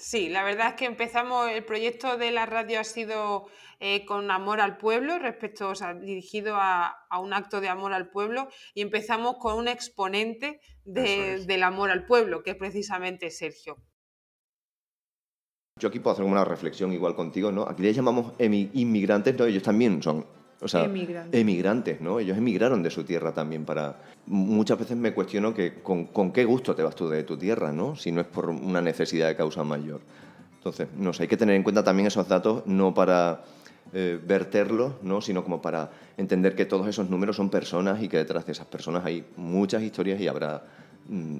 Sí, 0.00 0.28
la 0.28 0.44
verdad 0.44 0.68
es 0.68 0.74
que 0.74 0.84
empezamos, 0.84 1.50
el 1.50 1.64
proyecto 1.64 2.16
de 2.16 2.30
la 2.30 2.46
radio 2.46 2.78
ha 2.78 2.84
sido 2.84 3.46
eh, 3.80 4.06
con 4.06 4.30
amor 4.30 4.60
al 4.60 4.78
pueblo, 4.78 5.18
respecto, 5.18 5.70
o 5.70 5.74
sea, 5.74 5.92
dirigido 5.92 6.54
a, 6.56 6.96
un 7.20 7.32
acto 7.32 7.60
de 7.60 7.68
amor 7.68 7.92
al 7.92 8.08
pueblo, 8.08 8.48
y 8.74 8.82
empezamos 8.82 9.38
con 9.38 9.56
un 9.58 9.66
exponente 9.66 10.60
del 10.84 11.62
amor 11.64 11.90
al 11.90 12.06
pueblo, 12.06 12.44
que 12.44 12.52
es 12.52 12.56
precisamente 12.56 13.30
Sergio. 13.30 13.76
Yo 15.80 15.88
aquí 15.88 15.98
puedo 15.98 16.14
hacer 16.14 16.24
una 16.24 16.44
reflexión 16.44 16.92
igual 16.92 17.16
contigo, 17.16 17.50
¿no? 17.50 17.62
Aquí 17.64 17.82
les 17.82 17.94
llamamos 17.94 18.34
inmigrantes, 18.38 19.36
¿no? 19.36 19.46
Ellos 19.46 19.64
también 19.64 20.00
son 20.00 20.26
o 20.60 20.68
sea, 20.68 20.84
emigrantes. 21.32 22.00
¿no? 22.00 22.18
Ellos 22.18 22.36
emigraron 22.36 22.82
de 22.82 22.90
su 22.90 23.04
tierra 23.04 23.32
también 23.32 23.64
para... 23.64 23.96
Muchas 24.26 24.78
veces 24.78 24.96
me 24.96 25.12
cuestiono 25.12 25.54
que 25.54 25.74
con, 25.82 26.32
qué 26.32 26.44
gusto 26.44 26.74
te 26.74 26.82
vas 26.82 26.94
tú 26.94 27.08
de 27.08 27.22
tu 27.22 27.36
tierra, 27.36 27.72
¿no? 27.72 27.96
Si 27.96 28.12
no 28.12 28.20
es 28.20 28.26
por 28.26 28.50
una 28.50 28.80
necesidad 28.80 29.28
de 29.28 29.36
causa 29.36 29.64
mayor. 29.64 30.00
Entonces, 30.56 30.88
no 30.96 31.12
sé, 31.12 31.22
hay 31.22 31.28
que 31.28 31.36
tener 31.36 31.54
en 31.54 31.62
cuenta 31.62 31.84
también 31.84 32.08
esos 32.08 32.28
datos, 32.28 32.66
no 32.66 32.92
para 32.92 33.42
eh, 33.92 34.20
verterlos, 34.22 34.94
¿no? 35.02 35.20
sino 35.20 35.42
como 35.42 35.62
para 35.62 35.90
entender 36.16 36.54
que 36.54 36.66
todos 36.66 36.86
esos 36.88 37.08
números 37.08 37.36
son 37.36 37.48
personas 37.48 38.02
y 38.02 38.08
que 38.08 38.18
detrás 38.18 38.44
de 38.44 38.52
esas 38.52 38.66
personas 38.66 39.04
hay 39.06 39.24
muchas 39.36 39.82
historias 39.82 40.20
y 40.20 40.28
habrá 40.28 40.64
mm, 41.08 41.36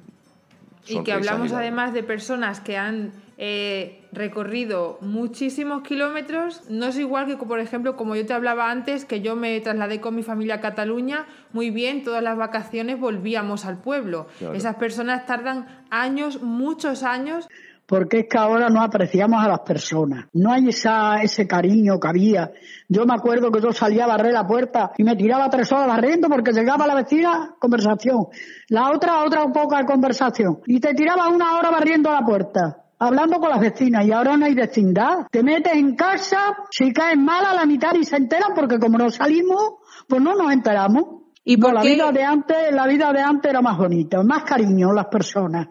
y 0.87 1.03
que 1.03 1.13
hablamos 1.13 1.51
además 1.51 1.93
de 1.93 2.03
personas 2.03 2.59
que 2.59 2.77
han 2.77 3.11
eh, 3.41 4.01
recorrido 4.11 4.97
muchísimos 4.99 5.81
kilómetros. 5.83 6.69
No 6.69 6.87
es 6.87 6.99
igual 6.99 7.25
que, 7.25 7.37
por 7.37 7.61
ejemplo, 7.61 7.95
como 7.95 8.17
yo 8.17 8.25
te 8.25 8.33
hablaba 8.33 8.69
antes, 8.69 9.05
que 9.05 9.21
yo 9.21 9.37
me 9.37 9.57
trasladé 9.61 10.01
con 10.01 10.13
mi 10.13 10.23
familia 10.23 10.55
a 10.55 10.59
Cataluña, 10.59 11.25
muy 11.53 11.69
bien, 11.69 12.03
todas 12.03 12.21
las 12.21 12.37
vacaciones 12.37 12.99
volvíamos 12.99 13.63
al 13.63 13.79
pueblo. 13.79 14.27
Esas 14.53 14.75
personas 14.75 15.25
tardan 15.25 15.85
años, 15.89 16.41
muchos 16.41 17.03
años 17.03 17.47
porque 17.85 18.19
es 18.19 18.25
que 18.29 18.37
ahora 18.37 18.69
no 18.69 18.83
apreciamos 18.83 19.43
a 19.43 19.47
las 19.47 19.61
personas. 19.61 20.25
No 20.33 20.51
hay 20.51 20.67
esa, 20.69 21.23
ese 21.23 21.47
cariño 21.47 21.99
que 21.99 22.07
había. 22.07 22.51
Yo 22.87 23.03
me 23.07 23.15
acuerdo 23.15 23.51
que 23.51 23.61
yo 23.61 23.71
salía 23.71 24.03
a 24.03 24.07
barrer 24.07 24.31
la 24.31 24.45
puerta 24.45 24.91
y 24.95 25.03
me 25.03 25.15
tiraba 25.15 25.49
tres 25.49 25.71
horas 25.71 25.87
barriendo 25.87 26.27
porque 26.27 26.51
llegaba 26.51 26.85
la 26.85 26.93
vecina, 26.93 27.55
conversación. 27.57 28.27
La 28.67 28.91
otra, 28.91 29.23
otra 29.23 29.47
poca 29.51 29.83
conversación. 29.85 30.59
Y 30.67 30.79
te 30.79 30.93
tiraba 30.93 31.29
una 31.29 31.57
hora 31.57 31.71
barriendo 31.71 32.11
la 32.11 32.21
puerta 32.21 32.88
hablando 32.99 33.39
con 33.39 33.49
las 33.49 33.59
vecinas 33.59 34.05
y 34.05 34.11
ahora 34.11 34.37
no 34.37 34.45
hay 34.45 34.53
vecindad. 34.53 35.27
Te 35.31 35.41
metes 35.41 35.73
en 35.73 35.95
casa, 35.95 36.57
si 36.69 36.91
caes 36.93 37.17
mal 37.17 37.45
a 37.45 37.53
la 37.53 37.65
mitad 37.65 37.93
y 37.95 38.03
se 38.03 38.17
enteran 38.17 38.51
porque 38.53 38.77
como 38.77 38.97
no 38.97 39.09
salimos, 39.09 39.75
pues 40.07 40.21
no 40.21 40.35
nos 40.35 40.51
enteramos. 40.51 41.23
¿Y 41.43 41.57
por 41.57 41.73
la 41.73 41.81
vida 41.81 42.11
de 42.11 42.23
antes, 42.23 42.71
la 42.71 42.85
vida 42.85 43.11
de 43.11 43.21
antes 43.21 43.49
era 43.49 43.61
más 43.61 43.77
bonita, 43.77 44.21
más 44.21 44.43
cariño 44.43 44.91
las 44.93 45.07
personas. 45.07 45.69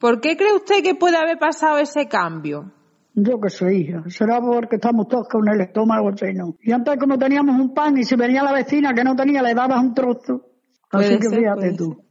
¿Por 0.00 0.20
qué 0.20 0.36
cree 0.36 0.54
usted 0.54 0.82
que 0.82 0.94
puede 0.96 1.16
haber 1.16 1.38
pasado 1.38 1.78
ese 1.78 2.08
cambio? 2.08 2.72
Yo 3.14 3.38
qué 3.40 3.48
sé, 3.48 3.72
hija. 3.74 4.02
Será 4.08 4.40
porque 4.40 4.76
estamos 4.76 5.06
todos 5.06 5.28
con 5.28 5.48
el 5.48 5.60
estómago 5.60 6.10
lleno. 6.10 6.56
Y 6.60 6.72
antes 6.72 6.98
como 6.98 7.16
teníamos 7.16 7.60
un 7.60 7.72
pan 7.72 7.96
y 7.96 8.04
si 8.04 8.16
venía 8.16 8.42
la 8.42 8.52
vecina 8.52 8.92
que 8.92 9.04
no 9.04 9.14
tenía 9.14 9.40
le 9.40 9.54
dabas 9.54 9.80
un 9.80 9.94
trozo. 9.94 10.50
Así 10.90 11.18
que 11.18 11.28
fíjate 11.28 11.74
tú. 11.74 12.02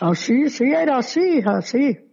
Así, 0.00 0.48
sí, 0.48 0.64
era 0.64 0.98
así, 0.98 1.40
así. 1.44 2.07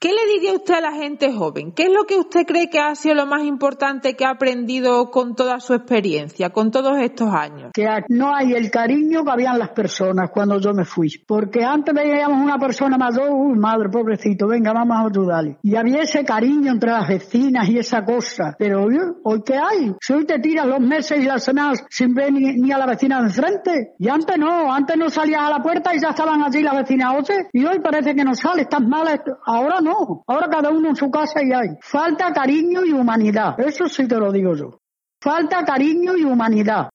¿Qué 0.00 0.10
le 0.10 0.32
diría 0.32 0.52
usted 0.52 0.74
a 0.74 0.80
la 0.80 0.92
gente 0.92 1.32
joven? 1.32 1.72
¿Qué 1.72 1.86
es 1.86 1.92
lo 1.92 2.04
que 2.04 2.14
usted 2.16 2.46
cree 2.46 2.70
que 2.70 2.78
ha 2.78 2.94
sido 2.94 3.16
lo 3.16 3.26
más 3.26 3.42
importante 3.42 4.14
que 4.14 4.24
ha 4.24 4.30
aprendido 4.30 5.10
con 5.10 5.34
toda 5.34 5.58
su 5.58 5.74
experiencia, 5.74 6.50
con 6.50 6.70
todos 6.70 6.98
estos 7.00 7.34
años? 7.34 7.72
que 7.74 7.84
no 8.10 8.32
hay 8.32 8.52
el 8.52 8.70
cariño 8.70 9.24
que 9.24 9.30
habían 9.32 9.58
las 9.58 9.70
personas 9.70 10.30
cuando 10.30 10.60
yo 10.60 10.72
me 10.72 10.84
fui. 10.84 11.08
Porque 11.26 11.64
antes 11.64 11.92
veíamos 11.92 12.40
una 12.40 12.58
persona 12.58 12.96
mayor, 12.96 13.28
uy, 13.32 13.58
madre, 13.58 13.88
pobrecito, 13.88 14.46
venga, 14.46 14.72
vamos 14.72 14.98
a 14.98 15.06
ayudarle. 15.08 15.58
Y 15.64 15.74
había 15.74 16.02
ese 16.02 16.24
cariño 16.24 16.70
entre 16.70 16.92
las 16.92 17.08
vecinas 17.08 17.68
y 17.68 17.78
esa 17.78 18.04
cosa. 18.04 18.54
Pero 18.56 18.84
hoy, 18.84 18.98
¿hoy 19.24 19.42
qué 19.44 19.54
hay? 19.54 19.96
Si 20.00 20.12
hoy 20.12 20.24
te 20.24 20.38
tiras 20.38 20.66
los 20.66 20.78
meses 20.78 21.18
y 21.18 21.24
las 21.24 21.42
semanas 21.42 21.84
sin 21.90 22.14
ver 22.14 22.32
ni, 22.32 22.70
a 22.70 22.78
la 22.78 22.86
vecina 22.86 23.18
de 23.18 23.26
enfrente. 23.26 23.94
Y 23.98 24.08
antes 24.08 24.38
no, 24.38 24.72
antes 24.72 24.96
no 24.96 25.10
salías 25.10 25.42
a 25.42 25.50
la 25.50 25.58
puerta 25.60 25.92
y 25.92 26.00
ya 26.00 26.10
estaban 26.10 26.40
allí 26.44 26.62
las 26.62 26.76
vecinas, 26.76 27.14
oye, 27.18 27.48
y 27.52 27.64
hoy 27.64 27.80
parece 27.80 28.14
que 28.14 28.22
no 28.22 28.34
sale, 28.36 28.62
estás 28.62 28.82
mal. 28.82 29.08
Ahora 29.44 29.80
no, 29.80 29.87
ahora 30.26 30.48
cada 30.48 30.70
uno 30.70 30.88
en 30.88 30.96
su 30.96 31.10
casa 31.10 31.42
y 31.42 31.52
hay. 31.52 31.68
Falta 31.80 32.32
cariño 32.32 32.84
y 32.84 32.92
humanidad. 32.92 33.58
Eso 33.60 33.88
sí 33.88 34.06
te 34.06 34.16
lo 34.16 34.32
digo 34.32 34.54
yo. 34.54 34.80
Falta 35.20 35.64
cariño 35.64 36.16
y 36.16 36.24
humanidad. 36.24 36.90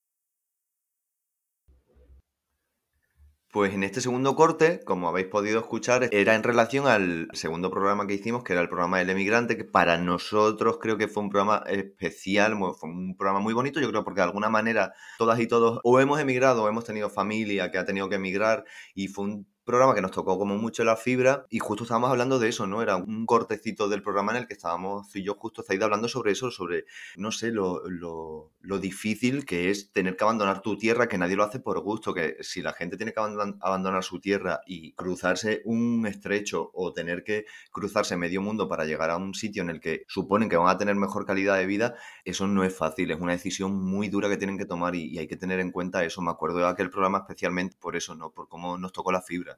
Pues 3.54 3.72
en 3.72 3.84
este 3.84 4.00
segundo 4.00 4.34
corte, 4.34 4.80
como 4.84 5.08
habéis 5.08 5.28
podido 5.28 5.60
escuchar, 5.60 6.08
era 6.10 6.34
en 6.34 6.42
relación 6.42 6.88
al 6.88 7.28
segundo 7.34 7.70
programa 7.70 8.04
que 8.04 8.14
hicimos, 8.14 8.42
que 8.42 8.52
era 8.52 8.62
el 8.62 8.68
programa 8.68 8.98
del 8.98 9.10
emigrante, 9.10 9.56
que 9.56 9.62
para 9.62 9.96
nosotros 9.96 10.78
creo 10.80 10.98
que 10.98 11.06
fue 11.06 11.22
un 11.22 11.30
programa 11.30 11.62
especial, 11.68 12.58
fue 12.58 12.90
un 12.90 13.16
programa 13.16 13.38
muy 13.38 13.54
bonito, 13.54 13.78
yo 13.78 13.90
creo 13.90 14.02
porque 14.02 14.22
de 14.22 14.24
alguna 14.24 14.48
manera 14.48 14.92
todas 15.18 15.38
y 15.38 15.46
todos 15.46 15.78
o 15.84 16.00
hemos 16.00 16.18
emigrado 16.18 16.64
o 16.64 16.68
hemos 16.68 16.84
tenido 16.84 17.08
familia 17.10 17.70
que 17.70 17.78
ha 17.78 17.84
tenido 17.84 18.08
que 18.08 18.16
emigrar 18.16 18.64
y 18.92 19.06
fue 19.06 19.26
un 19.26 19.53
programa 19.64 19.94
que 19.94 20.02
nos 20.02 20.10
tocó 20.10 20.38
como 20.38 20.56
mucho 20.56 20.84
la 20.84 20.96
fibra 20.96 21.46
y 21.48 21.58
justo 21.58 21.84
estábamos 21.84 22.10
hablando 22.10 22.38
de 22.38 22.48
eso, 22.48 22.66
¿no? 22.66 22.82
Era 22.82 22.96
un 22.96 23.26
cortecito 23.26 23.88
del 23.88 24.02
programa 24.02 24.32
en 24.32 24.38
el 24.38 24.46
que 24.46 24.54
estábamos 24.54 25.14
y 25.16 25.22
yo 25.22 25.34
justo 25.34 25.62
Zaida 25.62 25.86
hablando 25.86 26.06
sobre 26.08 26.32
eso, 26.32 26.50
sobre, 26.50 26.84
no 27.16 27.32
sé, 27.32 27.50
lo, 27.50 27.82
lo, 27.88 28.52
lo, 28.60 28.78
difícil 28.78 29.46
que 29.46 29.70
es 29.70 29.90
tener 29.92 30.16
que 30.16 30.24
abandonar 30.24 30.60
tu 30.60 30.76
tierra, 30.76 31.08
que 31.08 31.18
nadie 31.18 31.36
lo 31.36 31.44
hace 31.44 31.60
por 31.60 31.80
gusto, 31.80 32.12
que 32.12 32.36
si 32.40 32.60
la 32.60 32.72
gente 32.74 32.96
tiene 32.96 33.12
que 33.12 33.20
abandonar 33.20 34.04
su 34.04 34.20
tierra 34.20 34.60
y 34.66 34.92
cruzarse 34.92 35.62
un 35.64 36.06
estrecho 36.06 36.70
o 36.74 36.92
tener 36.92 37.24
que 37.24 37.46
cruzarse 37.72 38.16
medio 38.16 38.42
mundo 38.42 38.68
para 38.68 38.84
llegar 38.84 39.10
a 39.10 39.16
un 39.16 39.34
sitio 39.34 39.62
en 39.62 39.70
el 39.70 39.80
que 39.80 40.04
suponen 40.08 40.48
que 40.48 40.56
van 40.56 40.68
a 40.68 40.76
tener 40.78 40.94
mejor 40.96 41.24
calidad 41.24 41.56
de 41.56 41.66
vida, 41.66 41.94
eso 42.24 42.46
no 42.46 42.64
es 42.64 42.76
fácil, 42.76 43.10
es 43.10 43.20
una 43.20 43.32
decisión 43.32 43.74
muy 43.82 44.08
dura 44.08 44.28
que 44.28 44.36
tienen 44.36 44.58
que 44.58 44.66
tomar 44.66 44.94
y, 44.94 45.06
y 45.06 45.18
hay 45.18 45.26
que 45.26 45.36
tener 45.36 45.60
en 45.60 45.70
cuenta 45.70 46.04
eso. 46.04 46.20
Me 46.20 46.30
acuerdo 46.30 46.58
de 46.58 46.66
aquel 46.66 46.90
programa 46.90 47.18
especialmente 47.18 47.76
por 47.80 47.96
eso, 47.96 48.14
¿no? 48.14 48.30
Por 48.30 48.48
cómo 48.48 48.76
nos 48.78 48.92
tocó 48.92 49.12
la 49.12 49.22
fibra. 49.22 49.53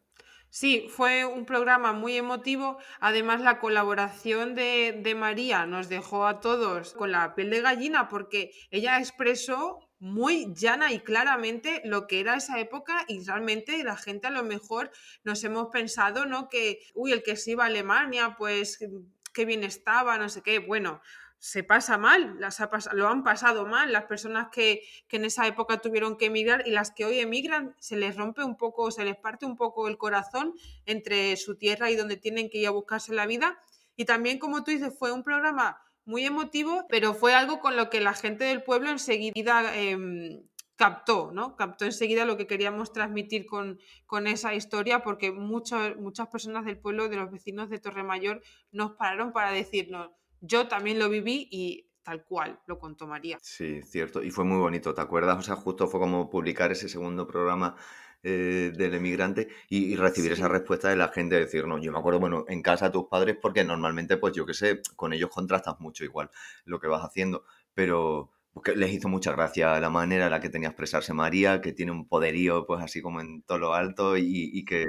Sí, 0.49 0.87
fue 0.89 1.27
un 1.27 1.45
programa 1.45 1.93
muy 1.93 2.17
emotivo. 2.17 2.79
Además, 3.01 3.41
la 3.43 3.59
colaboración 3.59 4.55
de, 4.55 4.99
de, 5.03 5.15
María 5.15 5.67
nos 5.67 5.89
dejó 5.89 6.27
a 6.27 6.41
todos 6.41 6.95
con 6.95 7.13
la 7.13 7.35
piel 7.35 7.51
de 7.51 7.61
gallina 7.61 8.09
porque 8.09 8.53
ella 8.71 8.99
expresó 8.99 9.87
muy 9.99 10.53
llana 10.55 10.93
y 10.93 11.01
claramente 11.01 11.83
lo 11.85 12.07
que 12.07 12.21
era 12.21 12.37
esa 12.37 12.59
época 12.61 13.05
y 13.09 13.25
realmente 13.25 13.83
la 13.83 13.97
gente 13.97 14.27
a 14.27 14.31
lo 14.31 14.45
mejor 14.45 14.91
nos 15.25 15.43
hemos 15.45 15.69
pensado, 15.69 16.27
¿no? 16.27 16.49
Que, 16.49 16.81
uy, 16.95 17.13
el 17.13 17.23
que 17.23 17.37
se 17.37 17.53
iba 17.53 17.65
a 17.65 17.69
Alemania, 17.69 18.35
pues 18.39 18.79
qué 19.33 19.45
bien 19.45 19.65
estaba, 19.65 20.17
no 20.19 20.29
sé 20.29 20.43
qué. 20.43 20.59
Bueno, 20.59 21.01
se 21.47 21.63
pasa 21.63 21.97
mal, 21.97 22.41
las 22.41 22.61
lo 22.93 23.07
han 23.07 23.23
pasado 23.23 23.67
mal, 23.67 23.93
las 23.93 24.07
personas 24.07 24.49
que, 24.51 24.83
en 25.11 25.25
esa 25.25 25.47
época 25.47 25.79
tuvieron 25.79 26.17
que 26.17 26.27
emigrar 26.27 26.67
y 26.67 26.73
las 26.73 26.91
que 26.91 27.05
hoy 27.05 27.21
emigran, 27.21 27.77
se 27.79 27.97
les 27.97 28.17
rompe 28.17 28.43
un 28.43 28.57
poco, 28.57 28.91
se 28.91 29.05
les 29.05 29.17
parte 29.17 29.47
un 29.47 29.55
poco 29.55 29.87
el 29.87 29.97
corazón 29.97 30.55
entre 30.87 31.37
su 31.37 31.57
tierra 31.57 31.89
y 31.89 31.95
donde 31.95 32.17
tienen 32.17 32.51
que 32.51 32.59
ir 32.59 32.67
a 32.67 32.73
buscarse 32.73 33.15
la 33.15 33.27
vida. 33.27 33.61
Y 33.95 34.07
también, 34.07 34.41
como 34.41 34.65
tú 34.65 34.73
dices, 34.73 34.93
fue 34.99 35.13
un 35.13 35.23
programa 35.23 35.81
muy 36.05 36.25
emotivo, 36.25 36.85
pero 36.89 37.15
fue 37.15 37.33
algo 37.33 37.61
con 37.61 37.77
lo 37.77 37.91
que 37.91 38.01
la 38.01 38.15
gente 38.15 38.43
del 38.43 38.65
pueblo 38.65 38.91
enseguida 38.91 39.73
em, 39.77 40.43
captó, 40.75 41.31
¿no? 41.33 41.55
Captó 41.55 41.85
enseguida 41.85 42.25
lo 42.25 42.37
que 42.37 42.49
queríamos 42.49 42.93
transmitir 42.93 43.47
con, 43.47 43.79
con 44.05 44.27
esa 44.27 44.53
historia, 44.53 45.05
porque 45.05 45.31
muchas 45.31 45.95
muchas 45.97 46.27
personas 46.27 46.65
del 46.65 46.77
pueblo, 46.77 47.09
de 47.09 47.17
los 47.17 47.31
vecinos 47.31 47.71
de 47.71 47.79
Torremayor, 47.79 48.43
nos 48.73 48.97
pararon 48.97 49.33
para 49.33 49.53
decirnos, 49.53 50.11
yo 50.47 50.69
también 50.69 50.99
lo 50.99 51.09
viví 51.09 51.49
y 51.51 51.91
tal 52.03 52.25
cual 52.25 52.61
lo 52.67 52.79
contó 52.79 53.07
María. 53.07 53.39
Sí, 53.43 53.83
cierto. 53.83 54.23
Y 54.23 54.31
fue 54.31 54.45
muy 54.45 54.59
bonito, 54.59 54.95
¿te 54.95 55.01
acuerdas? 55.01 55.39
O 55.39 55.43
sea, 55.43 55.57
justo 55.57 55.89
fue 55.89 55.99
como 55.99 56.31
publicar 56.31 56.71
ese 56.71 56.89
segundo 56.89 57.27
programa 57.27 57.77
eh, 58.23 58.73
del 58.75 58.95
emigrante 58.95 59.49
y, 59.69 59.95
recibir 59.97 60.33
esa 60.33 60.49
respuesta 60.49 60.89
de 60.89 60.97
la 60.97 61.09
gente, 61.09 61.37
decir, 61.37 61.67
no, 61.67 61.79
yo 61.79 61.93
me 61.93 61.99
acuerdo, 61.99 62.21
bueno, 62.21 62.45
en 62.49 62.63
casa 62.63 62.91
tus 62.91 63.07
padres, 63.09 63.37
porque 63.41 63.65
normalmente, 63.65 64.17
pues 64.17 64.35
yo 64.35 64.47
qué 64.47 64.55
sé, 64.55 64.83
con 64.97 65.13
ellos 65.13 65.31
contrastas 65.31 65.81
mucho 65.81 66.05
igual 66.05 66.31
lo 66.65 66.81
que 66.81 66.89
vas 66.89 67.05
haciendo, 67.05 67.45
pero 67.75 68.33
les 68.75 68.93
hizo 68.93 69.09
mucha 69.09 69.33
gracia 69.33 69.79
la 69.81 69.91
manera 69.91 70.25
en 70.27 70.31
la 70.31 70.41
que 70.41 70.49
tenía 70.49 70.69
expresarse 70.69 71.13
María, 71.13 71.61
que 71.61 71.73
tiene 71.73 71.93
un 71.93 72.09
poderío, 72.09 72.67
pues 72.67 72.83
así 72.83 73.03
como 73.03 73.21
en 73.21 73.43
todo 73.43 73.59
lo 73.59 73.75
alto 73.75 74.17
y, 74.17 74.65
que... 74.65 74.87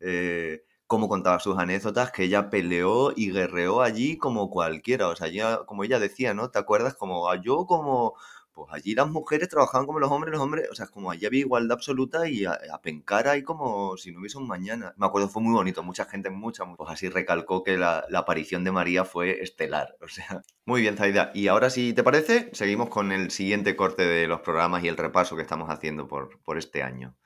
Eh, 0.00 0.62
cómo 0.90 1.08
contaba 1.08 1.38
sus 1.38 1.56
anécdotas, 1.56 2.10
que 2.10 2.24
ella 2.24 2.50
peleó 2.50 3.12
y 3.14 3.30
guerreó 3.30 3.80
allí 3.80 4.18
como 4.18 4.50
cualquiera. 4.50 5.06
O 5.08 5.14
sea, 5.16 5.28
ya, 5.28 5.58
como 5.64 5.84
ella 5.84 6.00
decía, 6.00 6.34
¿no? 6.34 6.50
¿Te 6.50 6.58
acuerdas? 6.58 6.94
Como 6.96 7.30
ah, 7.30 7.40
yo, 7.40 7.64
como. 7.66 8.14
Pues 8.52 8.68
allí 8.72 8.94
las 8.96 9.08
mujeres 9.08 9.48
trabajaban 9.48 9.86
como 9.86 10.00
los 10.00 10.10
hombres, 10.10 10.32
los 10.32 10.42
hombres, 10.42 10.68
o 10.70 10.74
sea, 10.74 10.88
como 10.88 11.10
allí 11.12 11.24
había 11.24 11.40
igualdad 11.40 11.76
absoluta 11.76 12.28
y 12.28 12.44
a, 12.44 12.58
pencar 12.82 13.28
ahí 13.28 13.42
como 13.44 13.96
si 13.96 14.10
no 14.10 14.18
hubiese 14.18 14.38
un 14.38 14.48
mañana. 14.48 14.92
Me 14.96 15.06
acuerdo, 15.06 15.28
fue 15.28 15.42
muy 15.42 15.52
bonito, 15.54 15.82
mucha 15.84 16.04
gente, 16.06 16.28
mucha, 16.30 16.64
pues 16.76 16.90
así 16.90 17.08
recalcó 17.08 17.62
que 17.62 17.76
la, 17.78 18.04
aparición 18.14 18.64
de 18.64 18.72
María 18.72 19.04
fue 19.04 19.42
estelar, 19.42 19.96
o 20.02 20.08
sea, 20.08 20.42
muy 20.66 20.80
bien, 20.82 20.96
Zaida. 20.96 21.30
Y 21.34 21.46
ahora, 21.48 21.70
si 21.70 21.92
te 21.94 22.02
parece, 22.02 22.50
seguimos 22.52 22.88
con 22.88 23.12
el 23.12 23.30
siguiente 23.30 23.76
corte 23.76 24.04
de 24.04 24.26
los 24.26 24.40
programas 24.40 24.82
y 24.84 24.88
el 24.88 24.96
repaso 24.96 25.36
que 25.36 25.42
estamos 25.42 25.70
haciendo 25.70 26.08
por, 26.08 26.40
por 26.42 26.58
este 26.58 26.82
año 26.82 27.16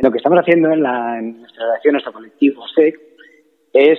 lo 0.00 0.10
que 0.10 0.18
estamos 0.18 0.38
haciendo 0.38 0.70
en, 0.72 0.82
la, 0.82 1.20
nuestra 1.20 1.66
relación, 1.66 1.92
nuestro 1.92 2.12
colectivo 2.12 2.66
SEC, 2.68 2.98
es, 3.72 3.98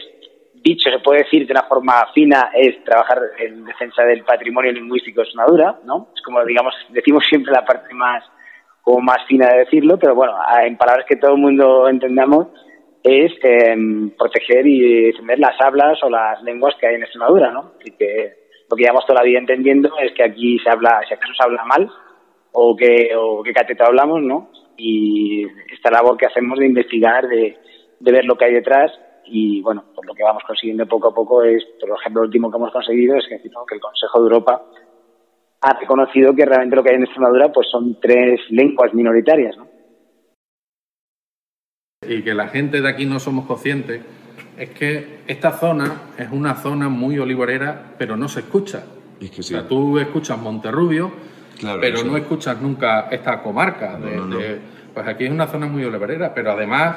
dicho, 0.56 0.90
se 0.90 1.00
puede 1.00 1.24
decir 1.24 1.46
de 1.46 1.54
una 1.54 1.64
forma 1.64 1.94
fina, 2.14 2.52
es 2.54 2.84
trabajar 2.84 3.20
en 3.40 3.66
defensa 3.66 4.04
del 4.04 4.24
patrimonio 4.24 4.72
lingüístico 4.72 5.22
de 5.22 5.26
Extremadura, 5.26 5.80
¿no? 5.86 6.10
Es 6.16 6.22
como, 6.22 6.44
digamos, 6.46 6.74
decimos 6.90 7.24
siempre 7.30 7.54
la 7.54 7.66
parte 7.66 7.94
más, 7.94 8.24
como 8.82 9.02
más 9.02 9.26
fina 9.28 9.48
de 9.50 9.60
decirlo, 9.60 9.98
pero 10.00 10.16
bueno, 10.16 10.34
en 10.64 10.78
palabras 10.78 11.06
que 11.08 11.16
todo 11.16 11.36
el 11.36 11.42
mundo 11.42 11.88
entendamos, 11.88 12.48
es 13.04 13.32
em, 13.44 14.12
proteger 14.12 14.66
y 14.68 15.06
defender 15.06 15.40
las 15.40 15.60
hablas 15.60 16.02
o 16.04 16.10
las 16.10 16.42
lenguas 16.44 16.76
que 16.80 16.88
hay 16.88 16.96
en 16.96 17.04
Extremadura, 17.04 17.52
¿no? 17.52 17.74
Y 17.84 17.92
que 17.92 18.42
lo 18.70 18.76
que 18.76 18.84
llevamos 18.84 19.06
toda 19.06 19.22
la 19.22 19.26
vida 19.26 19.40
entendiendo 19.40 19.92
es 20.00 20.14
que 20.14 20.24
aquí 20.24 20.58
se 20.60 20.70
habla, 20.70 21.02
si 21.08 21.14
acaso 21.14 21.34
se 21.34 21.44
habla 21.44 21.64
mal, 21.66 21.90
o 22.54 22.76
que, 22.76 23.12
o 23.16 23.42
qué 23.44 23.54
cateto 23.54 23.86
hablamos, 23.86 24.22
¿no? 24.22 24.50
Y 24.78 25.46
esta 25.74 25.92
labor 25.92 26.18
que 26.18 26.26
hacemos 26.26 26.60
de 26.60 26.66
investigar, 26.66 27.28
de, 27.28 27.58
ver 28.00 28.26
lo 28.26 28.36
que 28.36 28.46
hay 28.46 28.54
detrás 28.54 28.92
y 29.26 29.62
bueno, 29.62 29.86
pues 29.96 30.08
lo 30.08 30.14
que 30.14 30.24
vamos 30.24 30.44
consiguiendo 30.46 30.88
poco 30.88 31.10
a 31.10 31.14
poco 31.14 31.44
es, 31.44 31.64
por 31.80 31.90
ejemplo, 32.00 32.22
lo 32.22 32.28
último 32.28 32.50
que 32.50 32.58
hemos 32.58 32.72
conseguido 32.72 33.16
es 33.16 33.26
que, 33.28 33.40
que 33.40 33.76
el 33.76 33.82
Consejo 33.82 34.20
de 34.20 34.24
Europa 34.24 34.64
ha 35.62 35.80
reconocido 35.80 36.34
que 36.36 36.46
realmente 36.46 36.76
lo 36.76 36.84
que 36.84 36.90
hay 36.90 36.96
en 36.96 37.04
Extremadura 37.04 37.52
pues 37.52 37.68
son 37.70 38.00
tres 38.02 38.40
lenguas 38.50 38.94
minoritarias, 38.94 39.56
¿no? 39.58 39.68
Y 42.08 42.24
que 42.24 42.34
la 42.34 42.48
gente 42.48 42.82
de 42.82 42.90
aquí 42.90 43.06
no 43.06 43.20
somos 43.20 43.46
conscientes 43.46 44.02
es 44.58 44.70
que 44.72 45.20
esta 45.28 45.52
zona 45.52 46.14
es 46.18 46.32
una 46.32 46.56
zona 46.56 46.90
muy 46.90 47.20
olivorera, 47.20 47.94
pero 47.98 48.18
no 48.18 48.28
se 48.28 48.40
escucha. 48.40 48.86
Es 49.20 49.30
que 49.30 49.44
sí. 49.44 49.54
O 49.54 49.60
sea, 49.60 49.68
tú 49.68 50.00
escuchas 50.00 50.40
Monterrubio 50.40 51.12
pero 51.80 52.04
no 52.04 52.18
escuchas 52.18 52.62
nunca 52.62 53.08
esta 53.12 53.42
comarca. 53.42 53.98
pues 54.94 55.08
aquí 55.08 55.26
es 55.26 55.32
una 55.32 55.48
zona 55.48 55.68
muy 55.68 55.84
olivarera, 55.86 56.34
pero 56.34 56.52
además 56.52 56.96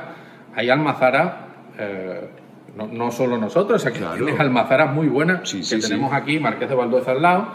hay 0.54 0.70
almazaras, 0.70 1.32
eh, 1.78 2.28
no, 2.76 3.10
solo 3.12 3.38
nosotros, 3.38 3.84
aquí 3.86 4.00
tienes 4.16 4.38
almazaras 4.40 4.92
muy 4.92 5.08
buenas 5.08 5.52
que 5.52 5.78
tenemos 5.78 6.12
aquí, 6.12 6.40
Marqués 6.40 6.68
de 6.68 6.74
Valdueza 6.74 7.12
al 7.12 7.22
lado, 7.22 7.48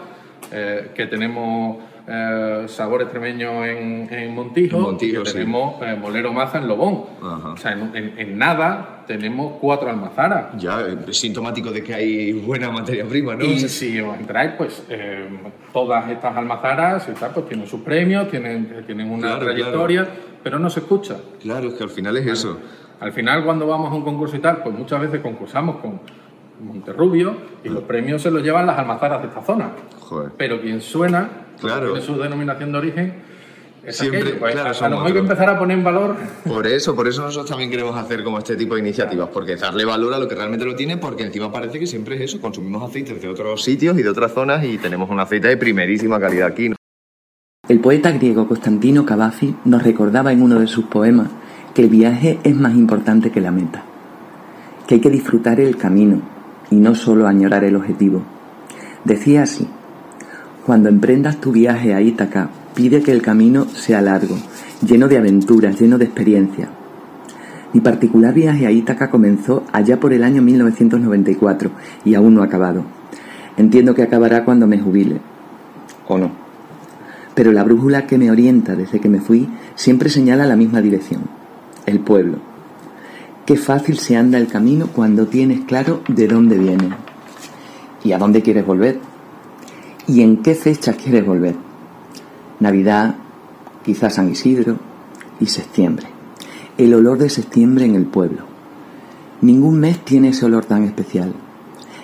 eh, 0.52 0.92
que 0.94 1.06
tenemos 1.06 1.76
eh, 2.12 2.64
Sabor 2.66 3.02
Extremeño 3.02 3.64
en, 3.64 4.12
en 4.12 4.34
Montijo, 4.34 4.96
tenemos 4.96 5.80
eh, 5.80 5.96
Molero 5.96 6.32
Maza 6.32 6.58
en 6.58 6.66
Lobón. 6.66 7.04
O 7.22 7.56
sea, 7.56 7.72
en, 7.72 8.36
nada 8.36 9.04
tenemos 9.06 9.58
cuatro 9.60 9.88
almazaras. 9.88 10.56
Ya, 10.58 10.84
es 11.08 11.16
sintomático 11.16 11.70
de 11.70 11.84
que 11.84 11.94
hay 11.94 12.32
buena 12.32 12.70
materia 12.70 13.04
prima, 13.04 13.36
¿no? 13.36 13.44
Y 13.44 13.60
si 13.60 14.00
os 14.00 14.18
entráis, 14.18 14.52
pues 14.58 14.82
todas 15.72 16.10
estas 16.10 16.36
almazaras 16.36 17.08
pues 17.32 17.46
tienen 17.46 17.66
sus 17.66 17.80
premios, 17.82 18.28
tienen, 18.28 18.84
tienen 18.86 19.10
una 19.10 19.38
trayectoria, 19.38 20.08
pero 20.42 20.58
no 20.58 20.68
se 20.68 20.80
escucha. 20.80 21.16
Claro, 21.40 21.68
es 21.68 21.74
que 21.74 21.84
al 21.84 21.90
final 21.90 22.16
es 22.16 22.26
eso. 22.26 22.58
Al 23.00 23.12
final, 23.12 23.44
cuando 23.44 23.66
vamos 23.66 23.90
a 23.92 23.94
un 23.94 24.02
concurso 24.02 24.36
y 24.36 24.40
tal, 24.40 24.62
pues 24.62 24.76
muchas 24.76 25.00
veces 25.00 25.20
concursamos 25.20 25.76
con 25.76 26.00
Monterrubio 26.60 27.34
y 27.64 27.68
los 27.68 27.84
premios 27.84 28.22
se 28.22 28.30
los 28.30 28.42
llevan 28.42 28.66
las 28.66 28.78
almazaras 28.78 29.22
de 29.22 29.28
esta 29.28 29.42
zona. 29.42 29.70
Pero 30.36 30.60
quien 30.60 30.80
suena, 30.80 31.28
claro. 31.60 31.92
tiene 31.92 32.06
su 32.06 32.18
denominación 32.18 32.72
de 32.72 32.78
origen, 32.78 33.14
es 33.84 33.96
Siempre, 33.96 34.34
pues, 34.34 34.54
claro, 34.54 35.00
hay 35.00 35.12
que 35.12 35.18
empezar 35.18 35.48
a 35.48 35.58
poner 35.58 35.78
en 35.78 35.84
valor. 35.84 36.14
Por 36.46 36.66
eso, 36.66 36.94
por 36.94 37.08
eso 37.08 37.22
nosotros 37.22 37.48
también 37.48 37.70
queremos 37.70 37.96
hacer 37.96 38.22
como 38.22 38.38
este 38.38 38.54
tipo 38.54 38.74
de 38.74 38.80
iniciativas, 38.80 39.30
porque 39.32 39.56
darle 39.56 39.86
valor 39.86 40.12
a 40.12 40.18
lo 40.18 40.28
que 40.28 40.34
realmente 40.34 40.66
lo 40.66 40.76
tiene, 40.76 40.98
porque 40.98 41.24
encima 41.24 41.50
parece 41.50 41.78
que 41.78 41.86
siempre 41.86 42.16
es 42.16 42.22
eso, 42.22 42.40
consumimos 42.40 42.88
aceites 42.88 43.20
de 43.20 43.28
otros 43.28 43.64
sitios 43.64 43.98
y 43.98 44.02
de 44.02 44.10
otras 44.10 44.32
zonas 44.32 44.64
y 44.64 44.76
tenemos 44.76 45.08
un 45.08 45.18
aceite 45.18 45.48
de 45.48 45.56
primerísima 45.56 46.20
calidad 46.20 46.48
aquí. 46.48 46.72
El 47.68 47.80
poeta 47.80 48.10
griego 48.12 48.46
Constantino 48.46 49.06
Cavafis 49.06 49.54
nos 49.64 49.82
recordaba 49.82 50.32
en 50.32 50.42
uno 50.42 50.60
de 50.60 50.66
sus 50.66 50.84
poemas 50.86 51.28
que 51.74 51.82
el 51.82 51.88
viaje 51.88 52.38
es 52.44 52.56
más 52.56 52.74
importante 52.74 53.30
que 53.30 53.40
la 53.40 53.50
meta, 53.50 53.84
que 54.86 54.96
hay 54.96 55.00
que 55.00 55.10
disfrutar 55.10 55.58
el 55.58 55.76
camino 55.78 56.20
y 56.70 56.76
no 56.76 56.94
solo 56.94 57.26
añorar 57.26 57.64
el 57.64 57.76
objetivo. 57.76 58.22
Decía 59.04 59.44
así, 59.44 59.68
cuando 60.70 60.88
emprendas 60.88 61.40
tu 61.40 61.50
viaje 61.50 61.94
a 61.94 62.00
Ítaca, 62.00 62.48
pide 62.76 63.02
que 63.02 63.10
el 63.10 63.22
camino 63.22 63.64
sea 63.64 64.00
largo, 64.00 64.36
lleno 64.86 65.08
de 65.08 65.18
aventuras, 65.18 65.80
lleno 65.80 65.98
de 65.98 66.04
experiencia. 66.04 66.68
Mi 67.72 67.80
particular 67.80 68.32
viaje 68.32 68.68
a 68.68 68.70
Ítaca 68.70 69.10
comenzó 69.10 69.64
allá 69.72 69.98
por 69.98 70.12
el 70.12 70.22
año 70.22 70.42
1994 70.42 71.72
y 72.04 72.14
aún 72.14 72.36
no 72.36 72.42
ha 72.42 72.44
acabado. 72.44 72.84
Entiendo 73.56 73.96
que 73.96 74.04
acabará 74.04 74.44
cuando 74.44 74.68
me 74.68 74.78
jubile, 74.78 75.20
o 76.06 76.18
no 76.18 76.30
pero 77.34 77.50
la 77.50 77.64
brújula 77.64 78.06
que 78.06 78.16
me 78.16 78.30
orienta 78.30 78.76
desde 78.76 79.00
que 79.00 79.08
me 79.08 79.18
fui 79.18 79.48
siempre 79.74 80.08
señala 80.08 80.46
la 80.46 80.54
misma 80.54 80.80
dirección, 80.80 81.22
el 81.86 81.98
pueblo. 81.98 82.38
Qué 83.44 83.56
fácil 83.56 83.98
se 83.98 84.16
anda 84.16 84.38
el 84.38 84.46
camino 84.46 84.86
cuando 84.86 85.26
tienes 85.26 85.62
claro 85.62 86.02
de 86.06 86.28
dónde 86.28 86.58
vienes 86.58 86.92
y 88.04 88.12
a 88.12 88.18
dónde 88.18 88.42
quieres 88.42 88.64
volver 88.64 89.09
y 90.10 90.22
en 90.22 90.38
qué 90.38 90.56
fecha 90.56 90.94
quieres 90.94 91.24
volver. 91.24 91.54
Navidad, 92.58 93.14
quizás 93.84 94.14
San 94.14 94.28
Isidro 94.28 94.76
y 95.38 95.46
septiembre. 95.46 96.08
El 96.78 96.94
olor 96.94 97.18
de 97.18 97.30
septiembre 97.30 97.84
en 97.84 97.94
el 97.94 98.06
pueblo. 98.06 98.42
Ningún 99.40 99.78
mes 99.78 100.04
tiene 100.04 100.30
ese 100.30 100.46
olor 100.46 100.64
tan 100.64 100.82
especial. 100.82 101.32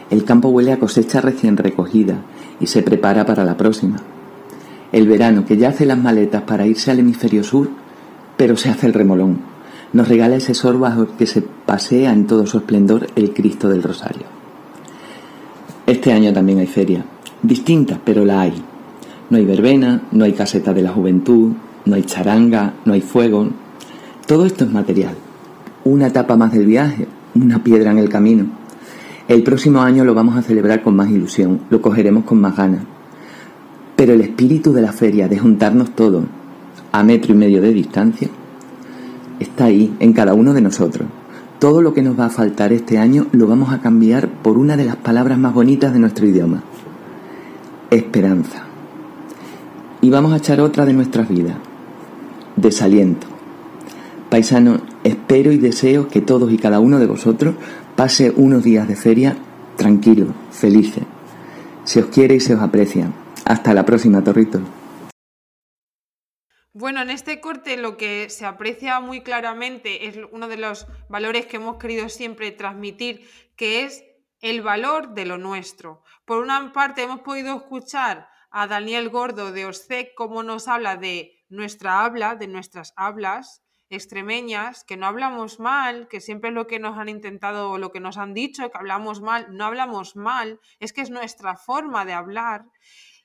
El 0.09 0.25
campo 0.25 0.51
huele 0.51 0.73
a 0.73 0.79
cosecha 0.79 1.21
recién 1.21 1.57
recogida 1.57 2.23
y 2.61 2.69
se 2.69 2.85
prepara 2.85 3.27
para 3.27 3.45
la 3.45 3.57
próxima. 3.57 3.97
El 4.93 5.09
verano, 5.09 5.45
que 5.45 5.57
ya 5.57 5.71
hace 5.71 5.85
las 5.85 5.99
maletas 5.99 6.43
para 6.43 6.65
irse 6.65 6.93
al 6.93 7.01
hemisferio 7.01 7.43
sur, 7.43 7.69
pero 8.37 8.57
se 8.57 8.71
hace 8.71 8.87
el 8.87 8.95
remolón. 8.95 9.41
Nos 9.93 10.07
regala 10.07 10.37
ese 10.37 10.55
sol 10.55 10.79
bajo 10.79 11.09
que 11.17 11.27
se 11.27 11.43
pasea 11.43 12.13
en 12.13 12.29
todo 12.29 12.47
su 12.47 12.59
esplendor 12.59 13.09
el 13.17 13.35
Cristo 13.35 13.69
del 13.69 13.83
Rosario. 13.83 14.27
Este 15.89 16.13
año 16.13 16.33
también 16.33 16.61
hay 16.61 16.67
feria, 16.69 17.05
distinta, 17.43 18.01
pero 18.05 18.25
la 18.25 18.43
hay. 18.43 18.55
No 19.31 19.39
hay 19.39 19.45
verbena, 19.45 20.03
no 20.13 20.25
hay 20.25 20.33
caseta 20.33 20.73
de 20.73 20.83
la 20.83 20.93
juventud, 20.93 21.53
no 21.85 21.95
hay 21.95 22.03
charanga, 22.03 22.75
no 22.85 22.93
hay 22.93 23.01
fuego. 23.01 23.49
Todo 24.27 24.47
esto 24.47 24.65
es 24.65 24.73
material. 24.73 25.15
Una 25.85 26.09
etapa 26.09 26.37
más 26.37 26.53
del 26.53 26.67
viaje, 26.67 27.07
una 27.35 27.63
piedra 27.63 27.91
en 27.91 27.99
el 27.99 28.09
camino. 28.09 28.47
El 29.29 29.43
próximo 29.43 29.83
año 29.83 30.05
lo 30.05 30.15
vamos 30.15 30.37
a 30.37 30.43
celebrar 30.43 30.83
con 30.83 30.97
más 30.97 31.11
ilusión, 31.11 31.61
lo 31.71 31.83
cogeremos 31.83 32.25
con 32.25 32.41
más 32.41 32.57
ganas 32.57 32.83
pero 33.97 34.13
el 34.13 34.21
espíritu 34.21 34.73
de 34.75 34.83
la 34.83 34.93
feria, 34.93 35.27
de 35.27 35.39
juntarnos 35.39 35.97
todos 35.97 36.25
a 36.93 37.03
metro 37.03 37.33
y 37.33 37.37
medio 37.37 37.63
de 37.63 37.73
distancia, 37.73 38.29
está 39.41 39.65
ahí, 39.65 39.95
en 39.99 40.13
cada 40.13 40.35
uno 40.35 40.53
de 40.53 40.61
nosotros. 40.61 41.09
Todo 41.59 41.81
lo 41.81 41.95
que 41.95 42.03
nos 42.03 42.19
va 42.19 42.27
a 42.27 42.31
faltar 42.31 42.75
este 42.75 42.99
año 42.99 43.27
lo 43.33 43.47
vamos 43.47 43.73
a 43.73 43.81
cambiar 43.81 44.29
por 44.29 44.59
una 44.59 44.77
de 44.77 44.85
las 44.85 44.97
palabras 44.97 45.39
más 45.39 45.55
bonitas 45.55 45.95
de 45.95 45.99
nuestro 45.99 46.27
idioma. 46.27 46.63
Esperanza. 47.91 48.65
Y 50.01 50.11
vamos 50.11 50.33
a 50.33 50.39
echar 50.39 50.61
otra 50.61 50.85
de 50.85 50.93
nuestras 50.93 51.29
vidas. 51.29 51.57
Desaliento. 52.57 53.29
Paisano, 54.29 54.81
espero 55.05 55.53
y 55.53 55.59
deseo 55.59 56.09
que 56.09 56.21
todos 56.21 56.53
y 56.53 56.59
cada 56.59 56.81
uno 56.81 56.99
de 56.99 57.07
vosotros 57.07 57.55
pase 57.95 58.33
unos 58.35 58.65
días 58.65 58.89
de 58.89 58.97
feria 58.97 59.37
tranquilos, 59.77 60.29
felices. 60.51 61.05
Se 61.85 62.01
os 62.01 62.07
quiere 62.07 62.35
y 62.35 62.41
se 62.41 62.55
os 62.55 62.61
aprecia 62.61 63.13
hasta 63.45 63.73
la 63.73 63.85
próxima, 63.85 64.25
Torrito. 64.25 64.61
Bueno, 66.73 67.01
en 67.01 67.11
este 67.11 67.41
corte 67.41 67.77
lo 67.77 67.97
que 67.97 68.29
se 68.29 68.45
aprecia 68.45 69.01
muy 69.01 69.23
claramente 69.23 70.09
es 70.09 70.19
uno 70.33 70.49
de 70.49 70.57
los 70.57 70.87
valores 71.09 71.47
que 71.47 71.57
hemos 71.57 71.77
querido 71.77 72.09
siempre 72.09 72.51
transmitir, 72.51 73.27
que 73.55 73.85
es 73.85 74.05
el 74.41 74.63
valor 74.63 75.15
de 75.15 75.27
lo 75.27 75.39
nuestro. 75.39 76.03
Por 76.25 76.43
una 76.43 76.73
parte, 76.73 77.03
hemos 77.03 77.21
podido 77.21 77.57
escuchar 77.57 78.29
a 78.51 78.67
Daniel 78.67 79.09
Gordo 79.11 79.53
de 79.53 79.67
OSCEC 79.67 80.15
cómo 80.15 80.43
nos 80.43 80.69
habla 80.69 80.97
de 80.97 81.45
nuestra 81.49 82.05
habla, 82.05 82.35
de 82.35 82.49
nuestras 82.49 82.93
hablas, 82.97 83.63
extremeñas, 83.89 84.85
que 84.85 84.97
no 84.97 85.07
hablamos 85.07 85.61
mal, 85.61 86.09
que 86.09 86.21
siempre 86.21 86.51
es 86.51 86.55
lo 86.55 86.67
que 86.67 86.79
nos 86.79 86.99
han 86.99 87.09
intentado 87.09 87.71
o 87.71 87.79
lo 87.79 87.93
que 87.93 88.01
nos 88.01 88.19
han 88.19 88.35
dicho, 88.35 88.71
que 88.71 88.79
hablamos 88.79 89.21
mal, 89.21 89.47
no 89.51 89.65
hablamos 89.65 90.17
mal, 90.17 90.61
es 90.81 90.93
que 90.93 91.03
es 91.03 91.11
nuestra 91.11 91.57
forma 91.57 92.05
de 92.05 92.13
hablar. 92.13 92.65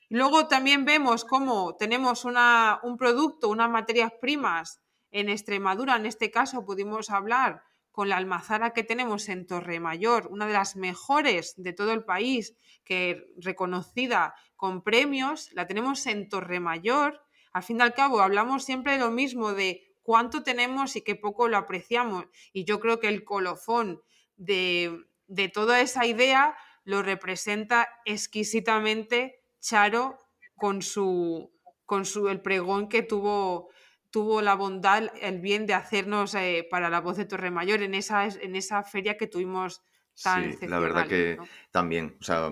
Luego 0.08 0.46
también 0.46 0.84
vemos 0.84 1.24
cómo 1.24 1.76
tenemos 1.76 2.24
un 2.24 2.96
producto, 2.96 3.48
unas 3.48 3.70
materias 3.70 4.12
primas 4.20 4.80
en 5.10 5.28
Extremadura, 5.28 5.96
en 5.96 6.06
este 6.06 6.30
caso 6.30 6.64
pudimos 6.64 7.10
hablar 7.10 7.64
con 7.92 8.08
la 8.08 8.16
almazara 8.16 8.72
que 8.72 8.82
tenemos 8.82 9.28
en 9.28 9.46
Torremayor, 9.46 10.26
una 10.30 10.46
de 10.46 10.54
las 10.54 10.76
mejores 10.76 11.54
de 11.56 11.72
todo 11.72 11.92
el 11.92 12.04
país, 12.04 12.56
que 12.84 13.26
reconocida 13.36 14.34
con 14.56 14.82
premios, 14.82 15.50
la 15.52 15.66
tenemos 15.66 16.06
en 16.06 16.28
Torremayor. 16.28 17.20
Al 17.52 17.62
fin 17.62 17.78
y 17.78 17.82
al 17.82 17.94
cabo, 17.94 18.20
hablamos 18.20 18.64
siempre 18.64 18.92
de 18.92 18.98
lo 18.98 19.10
mismo, 19.10 19.52
de 19.52 19.94
cuánto 20.02 20.42
tenemos 20.42 20.96
y 20.96 21.02
qué 21.02 21.16
poco 21.16 21.48
lo 21.48 21.58
apreciamos. 21.58 22.24
Y 22.52 22.64
yo 22.64 22.80
creo 22.80 22.98
que 22.98 23.08
el 23.08 23.24
colofón 23.24 24.00
de, 24.36 25.04
de 25.26 25.48
toda 25.48 25.80
esa 25.80 26.06
idea 26.06 26.56
lo 26.84 27.02
representa 27.02 27.88
exquisitamente 28.04 29.44
Charo 29.60 30.18
con 30.56 30.82
su, 30.82 31.52
con 31.84 32.04
su 32.04 32.28
el 32.28 32.40
pregón 32.40 32.88
que 32.88 33.02
tuvo, 33.02 33.68
tuvo 34.12 34.42
la 34.42 34.54
bondad, 34.54 35.10
el 35.20 35.40
bien 35.40 35.66
de 35.66 35.74
hacernos 35.74 36.34
eh, 36.34 36.68
para 36.70 36.90
la 36.90 37.00
voz 37.00 37.16
de 37.16 37.24
Torremayor 37.24 37.82
en 37.82 37.94
esa, 37.94 38.26
en 38.26 38.54
esa 38.54 38.84
feria 38.84 39.16
que 39.16 39.26
tuvimos 39.26 39.82
tan 40.22 40.52
Sí, 40.52 40.66
la 40.66 40.78
verdad 40.78 41.08
que 41.08 41.38
también, 41.70 42.16
o 42.20 42.22
sea, 42.22 42.50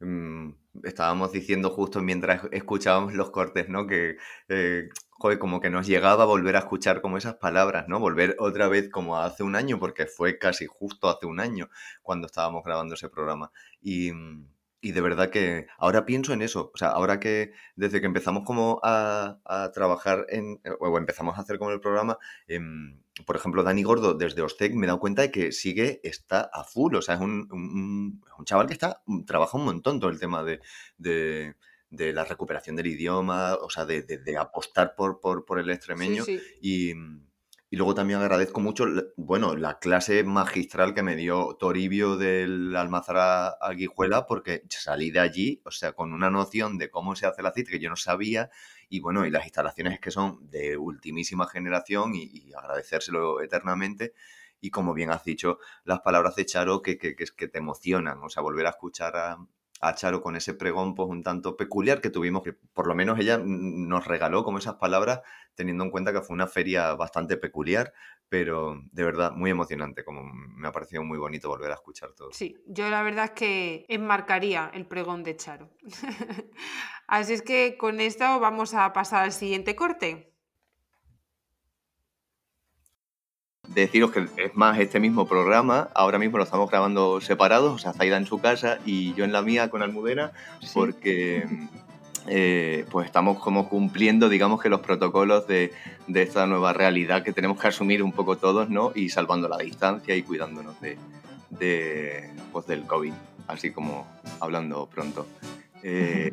mm, 0.00 0.54
estábamos 0.84 1.30
diciendo 1.30 1.68
justo 1.68 2.00
mientras 2.00 2.48
escuchábamos 2.50 3.12
los 3.12 3.30
cortes, 3.30 3.68
¿no? 3.68 3.86
Que, 3.86 4.16
eh, 4.48 4.88
joder, 5.10 5.38
como 5.38 5.60
que 5.60 5.68
nos 5.68 5.86
llegaba 5.86 6.22
a 6.22 6.26
volver 6.26 6.56
a 6.56 6.60
escuchar 6.60 7.02
como 7.02 7.18
esas 7.18 7.34
palabras, 7.34 7.86
¿no? 7.88 8.00
Volver 8.00 8.34
otra 8.38 8.68
vez 8.68 8.88
como 8.88 9.18
hace 9.18 9.42
un 9.42 9.54
año, 9.54 9.78
porque 9.78 10.06
fue 10.06 10.38
casi 10.38 10.66
justo 10.66 11.10
hace 11.10 11.26
un 11.26 11.40
año 11.40 11.68
cuando 12.00 12.26
estábamos 12.26 12.64
grabando 12.64 12.94
ese 12.94 13.10
programa. 13.10 13.52
Y, 13.82 14.12
mm, 14.12 14.48
y 14.82 14.90
de 14.90 15.00
verdad 15.00 15.30
que 15.30 15.68
ahora 15.78 16.04
pienso 16.04 16.32
en 16.32 16.42
eso, 16.42 16.72
o 16.74 16.76
sea, 16.76 16.88
ahora 16.88 17.20
que 17.20 17.52
desde 17.76 18.00
que 18.00 18.06
empezamos 18.06 18.42
como 18.44 18.80
a, 18.82 19.38
trabajar 19.72 20.26
en, 20.28 20.60
o 20.80 20.98
empezamos 20.98 21.38
a 21.38 21.42
hacer 21.42 21.58
como 21.58 21.70
el 21.70 21.80
programa, 21.80 22.18
em, 22.48 23.00
por 23.24 23.36
ejemplo, 23.36 23.62
Dani 23.62 23.84
Gordo 23.84 24.14
desde 24.14 24.42
Ostec 24.42 24.74
me 24.74 24.86
he 24.86 24.88
dado 24.88 24.98
cuenta 24.98 25.22
de 25.22 25.30
que 25.30 25.52
sigue, 25.52 26.00
está 26.02 26.50
a 26.52 26.64
full, 26.64 26.96
o 26.96 27.02
sea, 27.02 27.14
es 27.14 27.20
un, 27.20 27.48
un, 27.52 28.44
chaval 28.44 28.66
que 28.66 28.72
está, 28.72 29.02
mm, 29.06 29.22
trabaja 29.24 29.56
un 29.56 29.66
montón 29.66 30.00
todo 30.00 30.10
el 30.10 30.18
tema 30.18 30.42
de, 30.42 30.60
de, 30.98 31.54
la 32.12 32.24
recuperación 32.24 32.74
del 32.74 32.88
idioma, 32.88 33.54
o 33.54 33.70
sea, 33.70 33.84
de, 33.84 34.02
de 34.02 34.36
apostar 34.36 34.96
por, 34.96 35.20
por, 35.20 35.44
por 35.44 35.60
el 35.60 35.70
extremeño 35.70 36.24
y 36.60 36.92
y 37.72 37.76
luego 37.76 37.94
también 37.94 38.20
agradezco 38.20 38.60
mucho, 38.60 38.84
bueno, 39.16 39.56
la 39.56 39.78
clase 39.78 40.24
magistral 40.24 40.92
que 40.92 41.02
me 41.02 41.16
dio 41.16 41.56
Toribio 41.58 42.18
del 42.18 42.76
Almazara 42.76 43.48
Aguijuela, 43.62 44.26
porque 44.26 44.62
salí 44.68 45.10
de 45.10 45.20
allí, 45.20 45.62
o 45.64 45.70
sea, 45.70 45.94
con 45.94 46.12
una 46.12 46.28
noción 46.28 46.76
de 46.76 46.90
cómo 46.90 47.16
se 47.16 47.24
hace 47.24 47.40
el 47.40 47.46
aceite 47.46 47.70
que 47.70 47.78
yo 47.78 47.88
no 47.88 47.96
sabía, 47.96 48.50
y 48.90 49.00
bueno, 49.00 49.24
y 49.24 49.30
las 49.30 49.44
instalaciones 49.44 50.00
que 50.00 50.10
son 50.10 50.50
de 50.50 50.76
ultimísima 50.76 51.48
generación, 51.48 52.14
y, 52.14 52.52
agradecérselo 52.52 53.40
eternamente. 53.40 54.12
Y 54.60 54.68
como 54.68 54.92
bien 54.92 55.08
has 55.10 55.24
dicho, 55.24 55.58
las 55.84 56.00
palabras 56.00 56.36
de 56.36 56.44
Charo 56.44 56.82
que, 56.82 56.98
que, 56.98 57.14
que 57.14 57.48
te 57.48 57.58
emocionan, 57.58 58.18
o 58.22 58.28
sea, 58.28 58.42
volver 58.42 58.66
a 58.66 58.70
escuchar 58.70 59.16
a, 59.16 59.38
a 59.82 59.94
Charo 59.94 60.22
con 60.22 60.36
ese 60.36 60.54
pregón 60.54 60.94
pues 60.94 61.08
un 61.08 61.24
tanto 61.24 61.56
peculiar 61.56 62.00
que 62.00 62.08
tuvimos, 62.08 62.42
que 62.42 62.52
por 62.52 62.86
lo 62.86 62.94
menos 62.94 63.18
ella 63.18 63.38
nos 63.44 64.06
regaló 64.06 64.44
como 64.44 64.58
esas 64.58 64.76
palabras, 64.76 65.20
teniendo 65.56 65.82
en 65.82 65.90
cuenta 65.90 66.12
que 66.12 66.22
fue 66.22 66.34
una 66.34 66.46
feria 66.46 66.94
bastante 66.94 67.36
peculiar, 67.36 67.92
pero 68.28 68.80
de 68.92 69.04
verdad 69.04 69.32
muy 69.32 69.50
emocionante, 69.50 70.04
como 70.04 70.22
me 70.22 70.68
ha 70.68 70.72
parecido 70.72 71.02
muy 71.02 71.18
bonito 71.18 71.48
volver 71.48 71.72
a 71.72 71.74
escuchar 71.74 72.12
todo. 72.14 72.30
Sí, 72.32 72.56
yo 72.66 72.88
la 72.90 73.02
verdad 73.02 73.24
es 73.24 73.30
que 73.32 73.84
enmarcaría 73.88 74.70
el 74.72 74.86
pregón 74.86 75.24
de 75.24 75.36
Charo. 75.36 75.68
Así 77.08 77.32
es 77.32 77.42
que 77.42 77.76
con 77.76 78.00
esto 78.00 78.38
vamos 78.38 78.74
a 78.74 78.92
pasar 78.92 79.24
al 79.24 79.32
siguiente 79.32 79.74
corte. 79.74 80.31
Deciros 83.68 84.10
que 84.10 84.26
es 84.36 84.54
más 84.54 84.78
este 84.78 85.00
mismo 85.00 85.26
programa, 85.26 85.88
ahora 85.94 86.18
mismo 86.18 86.38
lo 86.38 86.44
estamos 86.44 86.70
grabando 86.70 87.20
separados, 87.20 87.72
o 87.72 87.78
sea, 87.78 87.92
Zaida 87.92 88.16
en 88.16 88.26
su 88.26 88.40
casa 88.40 88.78
y 88.84 89.14
yo 89.14 89.24
en 89.24 89.32
la 89.32 89.42
mía 89.42 89.70
con 89.70 89.82
Almudena, 89.82 90.32
porque 90.74 91.46
eh, 92.28 92.84
pues 92.90 93.06
estamos 93.06 93.38
como 93.38 93.68
cumpliendo, 93.68 94.28
digamos 94.28 94.60
que 94.60 94.68
los 94.68 94.80
protocolos 94.80 95.46
de, 95.46 95.72
de, 96.06 96.22
esta 96.22 96.46
nueva 96.46 96.72
realidad 96.72 97.22
que 97.22 97.32
tenemos 97.32 97.60
que 97.60 97.68
asumir 97.68 98.02
un 98.02 98.12
poco 98.12 98.36
todos, 98.36 98.68
¿no? 98.68 98.92
Y 98.94 99.08
salvando 99.08 99.48
la 99.48 99.58
distancia 99.58 100.14
y 100.14 100.22
cuidándonos 100.22 100.80
de, 100.80 100.98
de 101.50 102.30
pues, 102.52 102.66
del 102.66 102.82
COVID, 102.82 103.12
así 103.48 103.70
como 103.70 104.06
hablando 104.40 104.86
pronto. 104.86 105.26
Eh, 105.82 106.32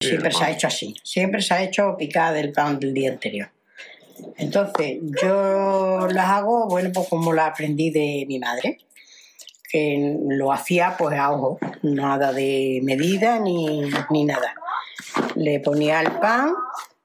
siempre 0.00 0.32
se 0.32 0.44
ha 0.44 0.50
hecho 0.50 0.66
así. 0.66 0.96
Siempre 1.02 1.42
se 1.42 1.54
ha 1.54 1.62
hecho 1.62 1.96
picada 1.96 2.32
del 2.32 2.52
pan 2.52 2.78
del 2.78 2.94
día 2.94 3.10
anterior. 3.10 3.48
Entonces, 4.36 4.98
yo 5.22 6.06
las 6.10 6.28
hago, 6.28 6.68
bueno, 6.68 6.90
pues 6.92 7.08
como 7.08 7.32
la 7.32 7.46
aprendí 7.46 7.90
de 7.90 8.24
mi 8.26 8.38
madre, 8.38 8.78
que 9.70 10.18
lo 10.28 10.52
hacía 10.52 10.96
pues 10.96 11.18
a 11.18 11.32
ojo, 11.32 11.58
nada 11.82 12.32
de 12.32 12.80
medida 12.82 13.38
ni, 13.38 13.82
ni 14.10 14.24
nada. 14.24 14.54
Le 15.34 15.60
ponía 15.60 16.00
el 16.00 16.12
pan, 16.12 16.52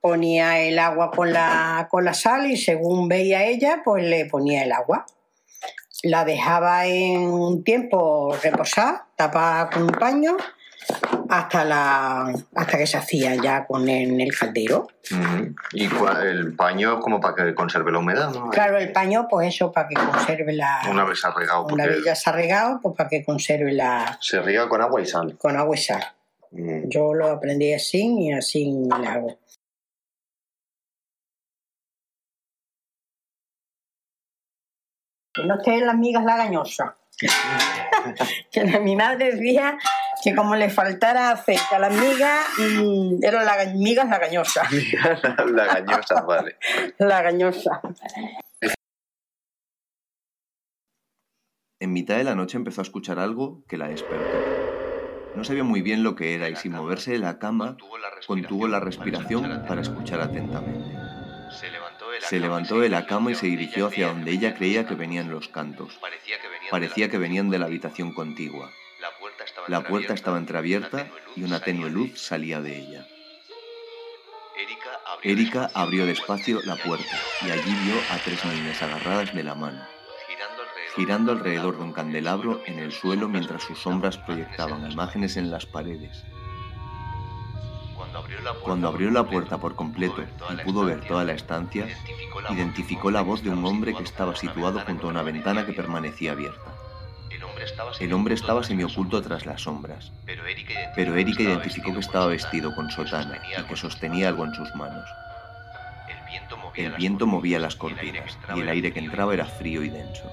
ponía 0.02 0.60
el 0.60 0.78
agua 0.80 1.12
con 1.12 1.34
la, 1.34 1.88
con 1.90 2.06
la 2.06 2.14
sal 2.14 2.50
y 2.50 2.58
según 2.58 3.08
veía 3.08 3.46
ella, 3.46 3.82
pues 3.84 4.04
le 4.04 4.26
ponía 4.26 4.64
el 4.64 4.72
agua. 4.72 5.06
La 6.04 6.26
dejaba 6.26 6.86
en 6.86 7.22
un 7.22 7.64
tiempo 7.64 8.36
reposar, 8.42 9.04
tapada 9.16 9.70
con 9.70 9.84
un 9.84 9.92
paño 9.92 10.38
hasta 11.30 11.64
la 11.64 12.34
hasta 12.56 12.78
que 12.78 12.88
se 12.88 12.98
hacía 12.98 13.36
ya 13.36 13.66
con 13.66 13.88
el, 13.88 14.20
el 14.20 14.36
caldero. 14.36 14.88
¿Y 15.74 15.88
el 16.24 16.56
paño 16.56 17.00
como 17.00 17.20
para 17.20 17.36
que 17.36 17.56
conserve 17.56 17.92
la 17.92 18.00
humedad? 18.00 18.32
¿no? 18.34 18.50
Claro, 18.50 18.78
el 18.78 18.92
paño, 18.92 19.28
pues 19.30 19.56
eso, 19.56 19.72
para 19.72 19.88
que 19.88 19.96
conserve 19.96 20.54
la. 20.54 20.82
Una 20.90 21.06
vez 21.06 21.24
arregado. 21.24 21.66
Una 21.66 21.86
vez 21.86 22.04
ya 22.04 22.16
se 22.16 22.30
ha 22.30 22.34
regado, 22.34 22.80
pues 22.82 22.96
para 22.96 23.10
que 23.10 23.24
conserve 23.24 23.72
la. 23.74 24.18
Se 24.22 24.42
riega 24.42 24.68
con 24.68 24.82
agua 24.82 25.02
y 25.02 25.06
sal. 25.06 25.38
Con 25.38 25.56
agua 25.56 25.76
y 25.76 25.80
sal. 25.80 26.04
Yo 26.52 27.14
lo 27.14 27.28
aprendí 27.28 27.74
así 27.74 28.16
y 28.20 28.34
así 28.34 28.72
le 29.00 29.08
hago. 29.08 29.38
Que 35.32 35.46
no 35.46 35.58
estén 35.58 35.86
las 35.86 35.96
migas 35.96 36.26
lagañosas. 36.26 36.94
que 38.52 38.80
mi 38.80 38.96
madre 38.96 39.36
decía 39.36 39.78
que 40.24 40.36
como 40.36 40.56
le 40.56 40.70
faltara 40.70 41.32
aceite 41.32 41.76
a 41.76 41.80
las 41.80 41.94
migas, 41.94 42.46
mmm, 42.58 43.24
eran 43.24 43.46
las 43.46 43.74
migas 43.76 44.10
lagañosas. 44.10 44.68
lagañosas, 45.52 46.26
vale. 46.26 46.58
Lagañosas. 46.98 47.80
En 51.82 51.94
mitad 51.94 52.18
de 52.18 52.26
la 52.26 52.36
noche 52.36 52.58
empezó 52.58 52.82
a 52.82 52.84
escuchar 52.84 53.20
algo 53.20 53.64
que 53.68 53.78
la 53.78 53.88
despertó. 53.88 54.38
No 55.36 55.46
sabía 55.46 55.64
muy 55.64 55.82
bien 55.82 56.04
lo 56.04 56.16
que 56.16 56.36
era 56.36 56.50
y 56.50 56.56
sin 56.58 56.74
moverse 56.74 57.12
de 57.12 57.20
la 57.20 57.40
cama 57.40 57.78
contuvo 58.28 58.68
la 58.68 58.82
respiración 58.82 59.64
para 59.68 59.82
escuchar 59.82 60.20
atentamente. 60.20 60.98
Se 62.22 62.40
levantó 62.40 62.80
de 62.80 62.90
la 62.90 63.06
cama 63.06 63.32
y 63.32 63.36
se 63.36 63.48
dirigió 63.48 63.88
hacia 63.88 64.10
donde 64.10 64.32
ella 64.32 64.56
creía 64.56 64.86
que 64.86 64.96
venían 64.96 65.32
los 65.32 65.48
cantos. 65.48 66.00
Parecía 66.70 67.10
que 67.10 67.18
venían 67.18 67.50
de 67.50 67.60
la 67.60 67.68
habitación 67.68 68.14
contigua. 68.14 68.70
La 69.68 69.84
puerta 69.84 70.14
estaba 70.14 70.38
entreabierta 70.38 71.08
y 71.36 71.44
una 71.44 71.60
tenue 71.60 71.90
luz 71.90 72.20
salía 72.20 72.62
de 72.62 72.78
ella. 72.78 73.08
Erika 75.24 75.70
abrió 75.74 76.06
despacio 76.06 76.62
la 76.64 76.76
puerta 76.76 77.18
y 77.46 77.52
allí 77.52 77.76
vio 77.84 77.96
a 78.12 78.18
tres 78.24 78.44
niñas 78.46 78.82
agarradas 78.82 79.34
de 79.34 79.44
la 79.44 79.56
mano, 79.56 79.82
girando 80.96 81.32
alrededor 81.34 81.78
de 81.78 81.84
un 81.84 81.94
candelabro 81.94 82.62
en 82.66 82.80
el 82.80 82.92
suelo 82.92 83.28
mientras 83.28 83.64
sus 83.64 83.80
sombras 83.80 84.18
proyectaban 84.18 84.90
imágenes 84.90 85.38
en 85.38 85.52
las 85.52 85.66
paredes. 85.66 86.26
Cuando 88.62 88.88
abrió 88.88 89.12
la 89.12 89.24
puerta 89.24 89.58
por 89.58 89.76
completo 89.76 90.24
y 90.52 90.64
pudo 90.64 90.86
ver 90.86 91.06
toda 91.06 91.24
la 91.24 91.34
estancia, 91.34 91.88
identificó 92.50 93.12
la 93.12 93.22
voz 93.22 93.44
de 93.44 93.50
un 93.50 93.66
hombre 93.66 93.94
que 93.94 94.04
estaba 94.04 94.36
situado 94.36 94.80
junto 94.86 95.08
a 95.08 95.10
una 95.12 95.24
ventana 95.24 95.66
que 95.66 95.74
permanecía 95.74 96.32
abierta. 96.32 96.79
El 98.00 98.14
hombre 98.14 98.36
estaba 98.36 98.64
semioculto 98.64 99.22
tras 99.22 99.46
las 99.46 99.62
sombras, 99.62 100.12
pero 100.96 101.16
Erika 101.16 101.44
identificó 101.44 101.94
que 101.94 102.00
estaba 102.00 102.28
vestido 102.28 102.74
con 102.76 102.90
sotana 102.90 103.40
y 103.58 103.64
que 103.64 103.76
sostenía 103.76 104.30
algo 104.30 104.46
en 104.46 104.54
sus 104.54 104.74
manos. 104.76 105.10
El 106.76 106.94
viento 106.94 107.28
movía 107.28 107.60
las 107.60 107.76
cortinas 107.76 108.38
y 108.56 108.62
el 108.62 108.70
aire 108.70 108.94
que 108.94 109.00
entraba 109.00 109.34
era 109.34 109.46
frío 109.46 109.84
y 109.84 109.90
denso. 109.90 110.32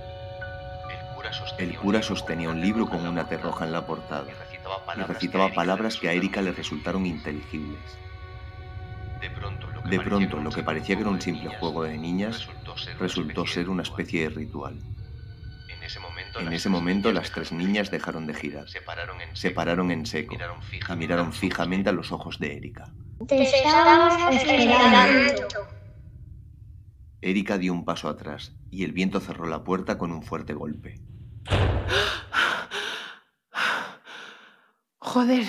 El 1.58 1.76
cura 1.76 2.02
sostenía 2.02 2.50
un 2.50 2.60
libro 2.60 2.88
con 2.88 3.06
una 3.06 3.28
T 3.28 3.36
roja 3.38 3.64
en 3.64 3.72
la 3.72 3.86
portada 3.86 4.26
y 4.96 5.00
recitaba 5.00 5.52
palabras 5.52 5.96
que 5.96 6.08
a 6.08 6.12
Erika 6.12 6.42
le 6.42 6.52
resultaron 6.52 7.06
inteligibles. 7.06 7.80
De 9.20 10.00
pronto, 10.00 10.36
lo 10.38 10.50
que 10.50 10.62
parecía 10.62 10.96
que 10.96 11.02
era 11.02 11.10
un 11.10 11.20
simple 11.20 11.48
juego 11.58 11.84
de 11.84 11.96
niñas 11.96 12.48
resultó 12.98 13.46
ser 13.46 13.68
una 13.68 13.82
especie 13.82 14.22
de 14.22 14.28
ritual. 14.30 14.78
En 16.38 16.52
ese 16.52 16.68
momento 16.68 17.12
las 17.12 17.30
tres 17.32 17.52
niñas 17.52 17.90
dejaron 17.90 18.26
de 18.26 18.34
girar, 18.34 18.66
se 18.68 19.50
pararon 19.50 19.90
en 19.90 20.06
seco 20.06 20.34
y 20.34 20.96
miraron 20.96 21.32
fijamente 21.32 21.88
a 21.90 21.92
los 21.92 22.12
ojos 22.12 22.38
de 22.38 22.56
Erika. 22.56 22.92
Erika 27.20 27.58
dio 27.58 27.72
un 27.72 27.84
paso 27.84 28.08
atrás 28.08 28.52
y 28.70 28.84
el 28.84 28.92
viento 28.92 29.20
cerró 29.20 29.46
la 29.46 29.64
puerta 29.64 29.98
con 29.98 30.12
un 30.12 30.22
fuerte 30.22 30.52
golpe. 30.54 31.00
Joder, 34.98 35.44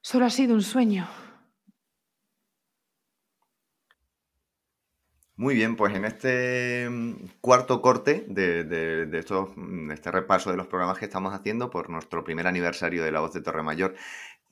solo 0.00 0.26
ha 0.26 0.30
sido 0.30 0.54
un 0.54 0.62
sueño. 0.62 1.08
Muy 5.36 5.56
bien, 5.56 5.74
pues 5.74 5.94
en 5.94 6.04
este 6.04 6.88
mm, 6.88 7.26
cuarto 7.40 7.82
corte 7.82 8.24
de, 8.28 9.08
estos, 9.18 9.48
mm, 9.56 9.90
este 9.90 10.12
repaso 10.12 10.50
de 10.50 10.56
los 10.56 10.68
programas 10.68 10.98
que 10.98 11.06
estamos 11.06 11.34
haciendo 11.34 11.70
por 11.70 11.90
nuestro 11.90 12.22
primer 12.22 12.46
aniversario 12.46 13.02
de 13.02 13.10
La 13.10 13.18
Voz 13.20 13.32
de 13.32 13.42
Torre 13.42 13.64
Mayor, 13.64 13.94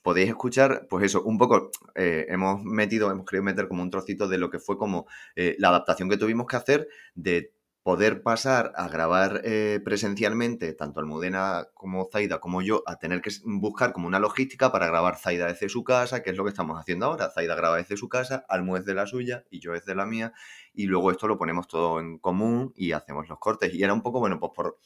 podéis 0.03 0.31
escuchar, 0.31 0.87
pues 0.91 1.05
eso, 1.05 1.23
un 1.23 1.39
poco, 1.39 1.71
eh, 1.95 2.27
hemos 2.29 2.65
metido, 2.65 3.11
hemos 3.13 3.27
querido 3.27 3.45
meter 3.45 3.69
como 3.69 3.83
un 3.83 3.91
trocito 3.91 4.27
de 4.29 4.39
lo 4.39 4.51
que 4.51 4.59
fue 4.59 4.77
como 4.79 5.07
eh, 5.37 5.55
la 5.59 5.69
adaptación 5.69 6.11
que 6.11 6.17
tuvimos 6.17 6.47
que 6.49 6.57
hacer 6.57 6.89
de 7.15 7.53
poder 7.83 8.23
pasar 8.23 8.73
a 8.77 8.89
grabar 8.89 9.41
eh, 9.45 9.81
presencialmente, 9.85 10.73
tanto 10.73 11.01
Almudena 11.01 11.67
como 11.75 12.09
Zaida 12.13 12.39
como 12.39 12.63
yo, 12.63 12.83
a 12.87 12.97
tener 12.97 13.21
que 13.21 13.31
buscar 13.45 13.93
como 13.93 14.07
una 14.07 14.21
logística 14.21 14.71
para 14.71 14.87
grabar 14.87 15.17
Zaida 15.17 15.49
desde 15.49 15.69
su 15.69 15.83
casa, 15.83 16.23
que 16.23 16.31
es 16.31 16.37
lo 16.37 16.45
que 16.45 16.51
estamos 16.51 16.79
haciendo 16.79 17.07
ahora. 17.07 17.31
Zaida 17.31 17.57
graba 17.57 17.79
desde 17.79 17.97
su 17.97 18.09
casa, 18.09 18.45
Almu 18.49 18.77
es 18.77 18.85
de 18.85 18.95
la 18.95 19.07
suya 19.07 19.45
y 19.51 19.61
yo 19.61 19.73
desde 19.73 19.95
la 19.97 20.07
mía, 20.07 20.33
y 20.75 20.87
luego 20.87 21.11
esto 21.11 21.29
lo 21.29 21.39
ponemos 21.39 21.69
todo 21.69 22.01
en 22.01 22.19
común 22.19 22.73
y 22.77 22.93
hacemos 22.93 23.29
los 23.29 23.39
cortes. 23.39 23.75
Y 23.75 23.83
era 23.83 23.93
un 23.93 24.03
poco, 24.03 24.21
bueno, 24.21 24.39
pues 24.39 24.53
por 24.55 24.79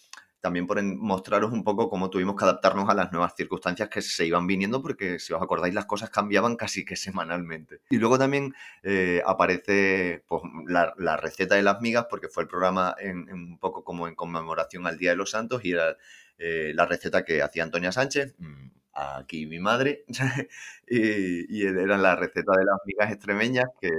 también 0.47 0.67
por 0.69 0.81
mostraros 0.81 1.51
un 1.53 1.65
poco 1.65 1.91
cómo 1.91 2.09
tuvimos 2.09 2.37
que 2.37 2.45
adaptarnos 2.45 2.89
a 2.89 2.95
las 2.95 3.11
nuevas 3.11 3.35
circunstancias 3.37 3.89
que 3.89 4.01
se 4.01 4.27
iban 4.27 4.47
viniendo, 4.47 4.81
porque 4.81 5.19
si 5.19 5.33
os 5.33 5.43
acordáis 5.43 5.75
las 5.75 5.87
cosas 5.87 6.09
cambiaban 6.09 6.55
casi 6.55 6.85
que 6.85 6.95
semanalmente. 6.95 7.81
Y 7.91 7.97
luego 7.97 8.17
también 8.17 8.55
eh, 8.85 9.23
aparece 9.27 10.23
pues, 10.29 10.43
la, 10.69 11.17
receta 11.17 11.57
de 11.57 11.65
las 11.65 11.81
migas, 11.81 12.07
porque 12.09 12.29
fue 12.29 12.45
el 12.45 12.49
programa 12.49 12.95
en, 13.01 13.29
un 13.33 13.59
poco 13.59 13.83
como 13.83 14.07
en 14.07 14.15
conmemoración 14.15 14.87
al 14.87 14.99
Día 14.99 15.11
de 15.11 15.17
los 15.17 15.31
Santos 15.33 15.65
y 15.65 15.73
era 15.73 15.97
eh, 16.39 16.71
la 16.77 16.87
receta 16.87 17.25
que 17.25 17.43
hacía 17.43 17.65
Antonia 17.65 17.91
Sánchez, 17.91 18.37
mm, 18.39 18.69
aquí 18.93 19.47
mi 19.47 19.59
madre, 19.59 20.05
y, 20.87 21.59
y 21.59 21.67
era 21.67 21.99
la 21.99 22.15
receta 22.15 22.53
de 22.57 22.65
las 22.65 22.79
migas 22.87 23.11
extremeñas 23.11 23.67
que 23.81 23.91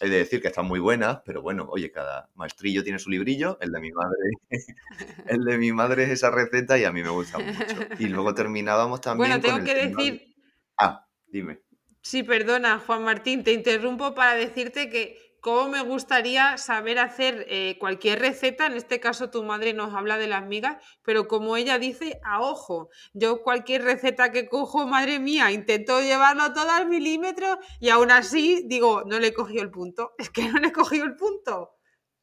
He 0.00 0.08
de 0.08 0.16
decir 0.16 0.40
que 0.40 0.48
están 0.48 0.66
muy 0.66 0.80
buenas, 0.80 1.20
pero 1.26 1.42
bueno, 1.42 1.68
oye, 1.70 1.92
cada 1.92 2.30
maestrillo 2.34 2.82
tiene 2.82 2.98
su 2.98 3.10
librillo, 3.10 3.58
el 3.60 3.70
de 3.70 3.80
mi 3.80 3.90
madre, 3.92 4.18
el 5.26 5.44
de 5.44 5.58
mi 5.58 5.72
madre 5.72 6.04
es 6.04 6.10
esa 6.10 6.30
receta 6.30 6.78
y 6.78 6.84
a 6.84 6.92
mí 6.92 7.02
me 7.02 7.10
gusta 7.10 7.38
mucho. 7.38 7.76
Y 7.98 8.06
luego 8.06 8.34
terminábamos 8.34 9.02
también. 9.02 9.30
Bueno, 9.30 9.42
tengo 9.42 9.64
que 9.64 9.74
decir. 9.74 10.34
Ah, 10.78 11.06
dime. 11.26 11.60
Sí, 12.02 12.22
perdona, 12.22 12.78
Juan 12.78 13.04
Martín, 13.04 13.44
te 13.44 13.52
interrumpo 13.52 14.14
para 14.14 14.34
decirte 14.34 14.88
que 14.88 15.29
cómo 15.40 15.68
me 15.68 15.82
gustaría 15.82 16.56
saber 16.58 16.98
hacer 16.98 17.46
eh, 17.48 17.76
cualquier 17.78 18.18
receta, 18.18 18.66
en 18.66 18.74
este 18.74 19.00
caso 19.00 19.30
tu 19.30 19.42
madre 19.42 19.72
nos 19.72 19.94
habla 19.94 20.18
de 20.18 20.26
las 20.26 20.46
migas, 20.46 20.76
pero 21.02 21.28
como 21.28 21.56
ella 21.56 21.78
dice, 21.78 22.20
a 22.24 22.40
ojo, 22.40 22.90
yo 23.12 23.42
cualquier 23.42 23.82
receta 23.82 24.32
que 24.32 24.48
cojo, 24.48 24.86
madre 24.86 25.18
mía, 25.18 25.50
intento 25.50 26.00
llevarlo 26.00 26.52
todo 26.52 26.70
al 26.70 26.88
milímetro 26.88 27.58
y 27.80 27.88
aún 27.90 28.10
así 28.10 28.64
digo, 28.66 29.02
no 29.06 29.18
le 29.18 29.28
he 29.28 29.34
cogido 29.34 29.62
el 29.62 29.70
punto, 29.70 30.12
es 30.18 30.30
que 30.30 30.48
no 30.48 30.58
le 30.58 30.68
he 30.68 30.72
cogido 30.72 31.04
el 31.04 31.16
punto. 31.16 31.70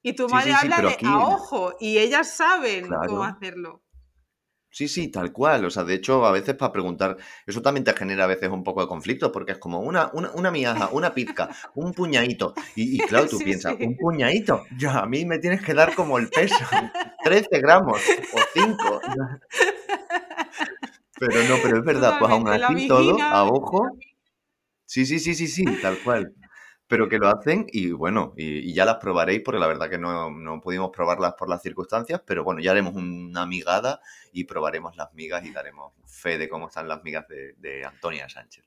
Y 0.04 0.14
tu 0.14 0.30
madre 0.30 0.54
habla 0.54 0.82
de 0.82 0.98
a 1.04 1.18
ojo 1.20 1.74
y 1.80 1.98
ellas 1.98 2.36
saben 2.38 2.88
cómo 2.88 3.24
hacerlo. 3.24 3.84
Sí, 4.70 4.88
sí, 4.88 5.08
tal 5.08 5.32
cual. 5.32 5.66
O 5.66 5.70
sea, 5.70 5.84
de 5.84 5.96
hecho, 5.96 6.26
a 6.26 6.32
veces 6.32 6.56
para 6.56 6.72
preguntar, 6.72 7.18
eso 7.46 7.62
también 7.62 7.84
te 7.84 7.94
genera 7.94 8.26
a 8.26 8.28
veces 8.28 8.50
un 8.50 8.64
poco 8.64 8.82
de 8.82 8.88
conflicto, 8.88 9.32
porque 9.32 9.54
es 9.54 9.58
como 9.58 9.80
una, 9.80 10.12
una, 10.14 10.32
una 10.32 10.52
miaja, 10.52 10.90
una 10.92 11.14
pizca, 11.14 11.50
un 11.76 11.94
puñadito. 11.94 12.54
Y, 12.76 13.00
claro, 13.00 13.28
tú 13.28 13.40
piensas, 13.40 13.76
un 13.80 13.96
puñadito, 13.98 14.66
yo, 14.78 14.92
a 14.92 15.06
mí 15.06 15.26
me 15.26 15.40
tienes 15.40 15.62
que 15.62 15.74
dar 15.74 15.96
como 15.96 16.18
el 16.18 16.30
peso, 16.30 16.56
13 17.24 17.60
gramos 17.60 18.02
o 18.34 18.40
5. 18.54 19.02
Pero 21.20 21.44
no, 21.50 21.56
pero 21.64 21.78
es 21.78 21.84
verdad, 21.84 22.20
pues 22.20 22.32
aún 22.32 22.48
así 22.48 22.88
todo, 22.88 23.20
a 23.20 23.44
ojo. 23.46 23.98
Sí, 24.86 25.06
sí, 25.06 25.20
sí, 25.20 25.34
sí, 25.34 25.48
sí, 25.48 25.66
tal 25.82 25.98
cual 26.04 26.34
pero 26.88 27.10
que 27.10 27.18
lo 27.18 27.28
hacen 27.28 27.68
y 27.72 27.92
bueno, 27.92 28.34
y, 28.38 28.74
ya 28.74 28.86
las 28.86 28.96
probaréis 28.96 29.42
porque 29.44 29.60
la 29.60 29.68
verdad 29.68 29.90
que 29.90 29.98
no, 29.98 30.32
no, 30.32 30.62
pudimos 30.62 30.90
probarlas 30.92 31.34
por 31.34 31.50
las 31.50 31.62
circunstancias, 31.62 32.22
pero 32.26 32.44
bueno, 32.44 32.62
ya 32.62 32.72
haremos 32.72 32.96
una 32.96 33.46
migada 33.46 34.00
y 34.32 34.46
probaremos 34.46 34.96
las 34.96 35.14
migas 35.14 35.46
y 35.46 35.52
daremos 35.52 35.94
fe 36.06 36.38
de 36.38 36.48
cómo 36.48 36.68
están 36.68 36.88
las 36.88 37.04
migas 37.04 37.26
de, 37.28 37.86
Antonia 37.86 38.30
Sánchez. 38.30 38.64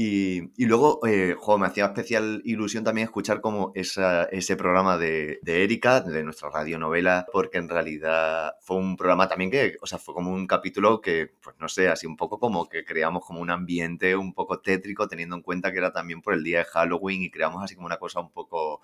Y, 0.00 0.64
luego, 0.64 1.04
eh, 1.08 1.34
me 1.58 1.66
hacía 1.66 1.86
especial 1.86 2.40
ilusión 2.44 2.84
también 2.84 3.06
escuchar 3.06 3.40
como 3.40 3.72
ese 3.74 4.56
programa 4.56 4.96
de, 4.96 5.40
de 5.42 5.64
Erika, 5.64 6.00
de 6.00 6.22
nuestra 6.22 6.50
radionovela, 6.50 7.26
porque 7.32 7.58
en 7.58 7.68
realidad 7.68 8.52
fue 8.60 8.76
un 8.76 8.96
programa 8.96 9.26
también 9.26 9.50
que, 9.50 9.76
o 9.82 9.88
sea, 9.88 9.98
fue 9.98 10.14
como 10.14 10.30
un 10.32 10.46
capítulo 10.46 11.00
que, 11.00 11.32
pues 11.42 11.56
no 11.58 11.68
sé, 11.68 11.88
así 11.88 12.06
un 12.06 12.16
poco 12.16 12.38
como 12.38 12.68
que 12.68 12.84
creamos 12.84 13.26
como 13.26 13.40
un 13.40 13.50
ambiente 13.50 14.14
un 14.14 14.34
poco 14.34 14.60
tétrico, 14.60 15.08
teniendo 15.08 15.34
en 15.34 15.42
cuenta 15.42 15.72
que 15.72 15.78
era 15.78 15.92
también 15.92 16.22
por 16.22 16.34
el 16.34 16.44
día 16.44 16.58
de 16.58 16.66
Halloween 16.66 17.22
y 17.22 17.30
creamos 17.32 17.64
así 17.64 17.74
como 17.74 17.86
una 17.86 17.98
cosa 17.98 18.20
un 18.20 18.30
poco 18.30 18.80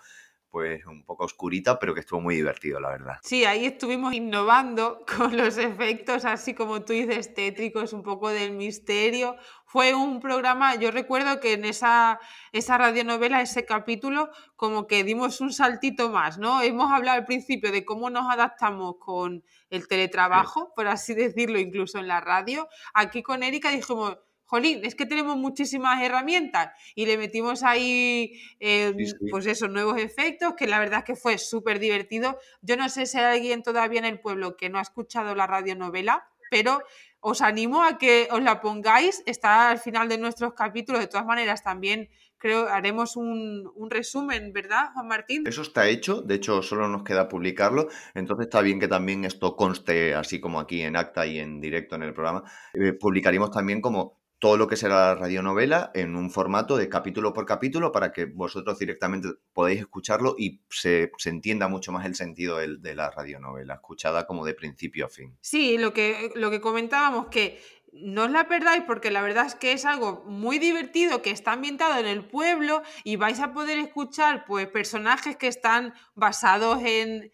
pues 0.54 0.86
un 0.86 1.02
poco 1.02 1.24
oscurita, 1.24 1.80
pero 1.80 1.94
que 1.94 1.98
estuvo 1.98 2.20
muy 2.20 2.36
divertido, 2.36 2.78
la 2.78 2.90
verdad. 2.90 3.14
Sí, 3.24 3.44
ahí 3.44 3.66
estuvimos 3.66 4.14
innovando 4.14 5.04
con 5.16 5.36
los 5.36 5.58
efectos, 5.58 6.24
así 6.24 6.54
como 6.54 6.84
tú 6.84 6.92
dices, 6.92 7.34
tétricos, 7.34 7.92
un 7.92 8.04
poco 8.04 8.28
del 8.28 8.52
misterio. 8.52 9.34
Fue 9.66 9.94
un 9.94 10.20
programa, 10.20 10.76
yo 10.76 10.92
recuerdo 10.92 11.40
que 11.40 11.54
en 11.54 11.64
esa, 11.64 12.20
esa 12.52 12.78
radionovela, 12.78 13.40
ese 13.40 13.64
capítulo, 13.64 14.30
como 14.54 14.86
que 14.86 15.02
dimos 15.02 15.40
un 15.40 15.52
saltito 15.52 16.08
más, 16.10 16.38
¿no? 16.38 16.62
Hemos 16.62 16.92
hablado 16.92 17.18
al 17.18 17.26
principio 17.26 17.72
de 17.72 17.84
cómo 17.84 18.08
nos 18.08 18.32
adaptamos 18.32 18.94
con 19.00 19.42
el 19.70 19.88
teletrabajo, 19.88 20.72
por 20.76 20.86
así 20.86 21.14
decirlo, 21.14 21.58
incluso 21.58 21.98
en 21.98 22.06
la 22.06 22.20
radio. 22.20 22.68
Aquí 22.94 23.24
con 23.24 23.42
Erika 23.42 23.70
dijimos, 23.70 24.18
jolín, 24.54 24.84
es 24.84 24.94
que 24.94 25.04
tenemos 25.06 25.36
muchísimas 25.36 26.00
herramientas 26.00 26.70
y 26.94 27.06
le 27.06 27.18
metimos 27.18 27.62
ahí, 27.64 28.40
em, 28.60 28.96
pues 29.30 29.46
esos 29.46 29.68
nuevos 29.68 29.98
efectos, 29.98 30.54
que 30.56 30.68
la 30.68 30.78
verdad 30.78 31.00
es 31.00 31.04
que 31.04 31.16
fue 31.16 31.38
súper 31.38 31.80
divertido. 31.80 32.38
Yo 32.62 32.76
no 32.76 32.88
sé 32.88 33.06
si 33.06 33.18
hay 33.18 33.38
alguien 33.38 33.62
todavía 33.62 33.98
en 33.98 34.04
el 34.04 34.20
pueblo 34.20 34.56
que 34.56 34.70
no 34.70 34.78
ha 34.78 34.82
escuchado 34.82 35.34
la 35.34 35.46
radionovela, 35.46 36.28
pero 36.50 36.80
os 37.20 37.40
animo 37.40 37.82
a 37.82 37.98
que 37.98 38.28
os 38.30 38.42
la 38.42 38.60
pongáis, 38.60 39.22
está 39.26 39.70
al 39.70 39.78
final 39.78 40.08
de 40.08 40.18
nuestros 40.18 40.54
capítulos, 40.54 41.00
de 41.00 41.08
todas 41.08 41.26
maneras 41.26 41.62
también 41.62 42.08
creo 42.44 42.68
haremos 42.68 43.16
un, 43.16 43.72
resumen, 43.88 44.52
¿verdad, 44.52 44.92
Juan 44.92 45.08
Martín? 45.08 45.44
Eso 45.46 45.62
está 45.62 45.88
hecho, 45.88 46.20
de 46.20 46.34
hecho 46.34 46.60
solo 46.60 46.86
nos 46.88 47.02
queda 47.02 47.26
publicarlo, 47.26 47.88
entonces 48.14 48.46
está 48.46 48.60
bien 48.60 48.78
que 48.78 48.88
también 48.88 49.24
esto 49.24 49.56
conste 49.56 50.14
así 50.14 50.40
como 50.40 50.60
aquí 50.60 50.82
en 50.82 50.94
acta 50.94 51.26
y 51.26 51.38
en 51.38 51.58
directo 51.62 51.96
en 51.96 52.02
el 52.02 52.12
programa. 52.12 52.44
Eh, 52.74 52.92
publicaremos 52.92 53.50
también 53.50 53.80
como 53.80 54.20
todo 54.38 54.56
lo 54.56 54.68
que 54.68 54.76
será 54.76 55.06
la 55.06 55.14
radionovela 55.14 55.90
en 55.94 56.16
un 56.16 56.30
formato 56.30 56.76
de 56.76 56.88
capítulo 56.88 57.32
por 57.32 57.46
capítulo 57.46 57.92
para 57.92 58.12
que 58.12 58.26
vosotros 58.26 58.78
directamente 58.78 59.28
podáis 59.52 59.80
escucharlo 59.80 60.34
y 60.38 60.60
se, 60.68 61.10
entienda 61.24 61.68
mucho 61.68 61.92
más 61.92 62.04
el 62.06 62.14
sentido 62.14 62.58
de, 62.58 62.76
de, 62.78 62.94
la 62.94 63.10
radionovela, 63.10 63.74
escuchada 63.74 64.26
como 64.26 64.44
de 64.44 64.54
principio 64.54 65.06
a 65.06 65.08
fin. 65.08 65.36
Sí, 65.40 65.78
lo 65.78 65.92
que, 65.92 66.30
lo 66.34 66.50
que 66.50 66.60
comentábamos, 66.60 67.28
que 67.28 67.60
no 67.94 68.24
os 68.24 68.30
la 68.30 68.48
perdáis 68.48 68.82
porque 68.84 69.12
la 69.12 69.22
verdad 69.22 69.46
es 69.46 69.54
que 69.54 69.72
es 69.72 69.84
algo 69.84 70.24
muy 70.26 70.58
divertido 70.58 71.22
que 71.22 71.30
está 71.30 71.52
ambientado 71.52 71.98
en 71.98 72.06
el 72.06 72.24
pueblo 72.24 72.82
y 73.04 73.16
vais 73.16 73.38
a 73.38 73.52
poder 73.52 73.78
escuchar 73.78 74.44
pues 74.46 74.66
personajes 74.66 75.36
que 75.36 75.46
están 75.46 75.94
basados 76.14 76.80
en, 76.82 77.32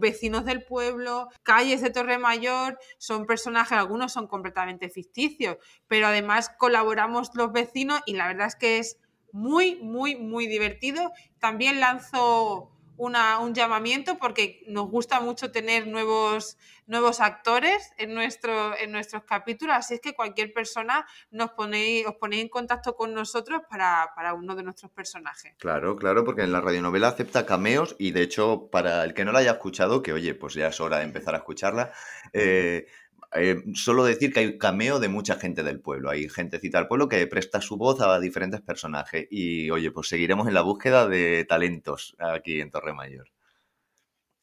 vecinos 0.00 0.44
del 0.44 0.64
pueblo, 0.64 1.28
calles 1.44 1.80
de 1.80 1.90
Torre 1.90 2.18
Mayor, 2.18 2.78
son 2.98 3.24
personajes, 3.24 3.78
algunos 3.78 4.12
son 4.12 4.26
completamente 4.26 4.88
ficticios, 4.88 5.58
pero 5.86 6.08
además 6.08 6.50
colaboramos 6.58 7.30
los 7.34 7.52
vecinos 7.52 8.00
y 8.04 8.14
la 8.14 8.26
verdad 8.26 8.48
es 8.48 8.56
que 8.56 8.78
es 8.78 8.98
muy, 9.32 9.76
muy, 9.76 10.16
muy 10.16 10.48
divertido. 10.48 11.12
También 11.38 11.78
lanzo 11.78 12.72
un 13.00 13.54
llamamiento 13.54 14.18
porque 14.18 14.62
nos 14.66 14.90
gusta 14.90 15.20
mucho 15.20 15.50
tener 15.50 15.86
nuevos, 15.86 16.58
nuevos 16.86 17.20
actores 17.20 17.92
en, 17.96 18.14
nuestro, 18.14 18.76
en 18.76 18.92
nuestros 18.92 19.24
capítulos, 19.24 19.74
así 19.76 19.94
es 19.94 20.00
que 20.00 20.14
cualquier 20.14 20.52
persona 20.52 21.06
nos 21.30 21.52
ponéis, 21.52 22.06
os 22.06 22.16
ponéis 22.16 22.42
en 22.42 22.48
contacto 22.48 22.94
con 22.94 23.14
nosotros 23.14 23.62
para, 23.70 24.10
para, 24.14 24.34
uno 24.34 24.54
de 24.54 24.62
nuestros 24.62 24.92
personajes. 24.92 25.54
Claro, 25.58 25.96
claro, 25.96 26.24
porque 26.24 26.42
en 26.42 26.52
la 26.52 26.60
radionovela 26.60 27.08
acepta 27.08 27.46
cameos 27.46 27.96
y 27.98 28.10
de 28.10 28.22
hecho 28.22 28.68
para 28.70 29.02
el 29.04 29.14
que 29.14 29.24
no 29.24 29.32
la 29.32 29.38
haya 29.38 29.52
escuchado, 29.52 30.02
que 30.02 30.12
oye, 30.12 30.34
pues 30.34 30.54
ya 30.54 30.68
es 30.68 30.80
hora 30.80 30.98
de 30.98 31.04
empezar 31.04 31.34
a 31.34 31.38
escucharla, 31.38 31.92
eh, 32.34 32.86
eh, 33.34 33.62
solo 33.74 34.04
decir 34.04 34.32
que 34.32 34.40
hay 34.40 34.58
cameo 34.58 34.98
de 34.98 35.08
mucha 35.08 35.36
gente 35.36 35.62
del 35.62 35.80
pueblo. 35.80 36.10
Hay 36.10 36.28
gentecita 36.28 36.78
del 36.78 36.88
pueblo 36.88 37.08
que 37.08 37.26
presta 37.26 37.60
su 37.60 37.76
voz 37.76 38.00
a 38.00 38.18
diferentes 38.20 38.60
personajes. 38.60 39.26
Y 39.30 39.70
oye, 39.70 39.90
pues 39.92 40.08
seguiremos 40.08 40.48
en 40.48 40.54
la 40.54 40.62
búsqueda 40.62 41.08
de 41.08 41.44
talentos 41.44 42.16
aquí 42.18 42.60
en 42.60 42.70
Torre 42.70 42.94
Mayor. 42.94 43.28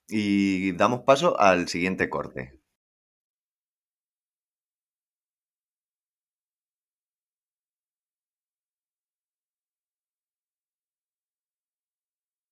Y 0.09 0.71
damos 0.73 1.01
paso 1.01 1.39
al 1.39 1.67
siguiente 1.67 2.09
corte. 2.09 2.59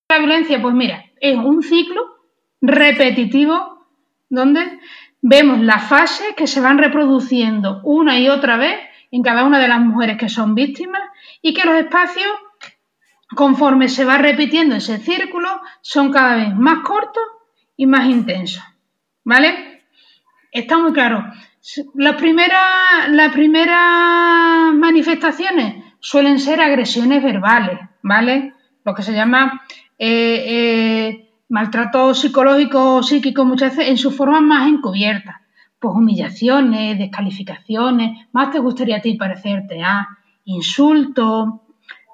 La 0.08 0.18
violencia, 0.18 0.60
pues 0.62 0.74
mira, 0.74 1.04
es 1.20 1.36
un 1.36 1.62
ciclo 1.62 2.02
repetitivo 2.60 3.86
donde 4.28 4.78
vemos 5.20 5.60
las 5.60 5.88
fases 5.88 6.34
que 6.36 6.46
se 6.46 6.60
van 6.60 6.78
reproduciendo 6.78 7.80
una 7.84 8.18
y 8.18 8.28
otra 8.28 8.56
vez 8.56 8.78
en 9.10 9.22
cada 9.22 9.44
una 9.44 9.58
de 9.58 9.68
las 9.68 9.80
mujeres 9.80 10.18
que 10.18 10.28
son 10.28 10.54
víctimas 10.54 11.02
y 11.42 11.54
que 11.54 11.64
los 11.64 11.76
espacios, 11.76 12.26
conforme 13.34 13.88
se 13.88 14.04
va 14.04 14.18
repitiendo 14.18 14.76
ese 14.76 14.98
círculo, 14.98 15.60
son 15.80 16.10
cada 16.10 16.36
vez 16.36 16.54
más 16.54 16.80
cortos 16.80 17.22
y 17.76 17.86
más 17.86 18.08
intensos. 18.08 18.62
¿Vale? 19.24 19.84
Está 20.52 20.78
muy 20.78 20.92
claro. 20.92 21.24
Las 21.94 22.14
primeras, 22.16 22.62
manifestaciones 24.74 25.84
suelen 25.98 26.38
ser 26.38 26.60
agresiones 26.60 27.22
verbales, 27.22 27.80
¿vale? 28.02 28.54
Lo 28.84 28.94
que 28.94 29.02
se 29.02 29.12
llama 29.12 29.62
eh, 29.98 30.44
eh, 30.46 31.25
maltrato 31.48 32.14
psicológico 32.14 32.96
o 32.96 33.02
psíquico 33.02 33.44
muchas 33.44 33.76
veces 33.76 33.90
en 33.90 33.98
su 33.98 34.10
forma 34.10 34.40
más 34.40 34.68
encubierta. 34.68 35.42
Pues 35.78 35.94
humillaciones, 35.94 36.98
descalificaciones, 36.98 38.26
más 38.32 38.50
te 38.50 38.58
gustaría 38.58 38.96
a 38.96 39.00
ti 39.00 39.14
parecerte 39.14 39.82
a 39.82 40.08
insulto, 40.44 41.62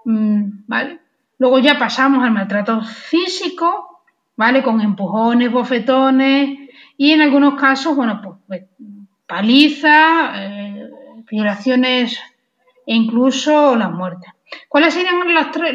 mm, 0.04 0.64
¿vale? 0.66 1.00
Luego 1.38 1.58
ya 1.58 1.78
pasamos 1.78 2.24
al 2.24 2.32
maltrato 2.32 2.82
físico, 2.82 4.02
¿vale? 4.36 4.62
Con 4.62 4.80
empujones, 4.80 5.50
bofetones 5.50 6.58
y 6.96 7.12
en 7.12 7.20
algunos 7.20 7.54
casos, 7.54 7.96
bueno, 7.96 8.20
pues, 8.22 8.38
pues 8.46 8.62
paliza, 9.26 10.32
eh, 10.36 10.90
violaciones 11.30 12.20
e 12.86 12.94
incluso 12.94 13.76
la 13.76 13.88
muerte. 13.88 14.26
¿Cuáles 14.68 14.94
serían 14.94 15.16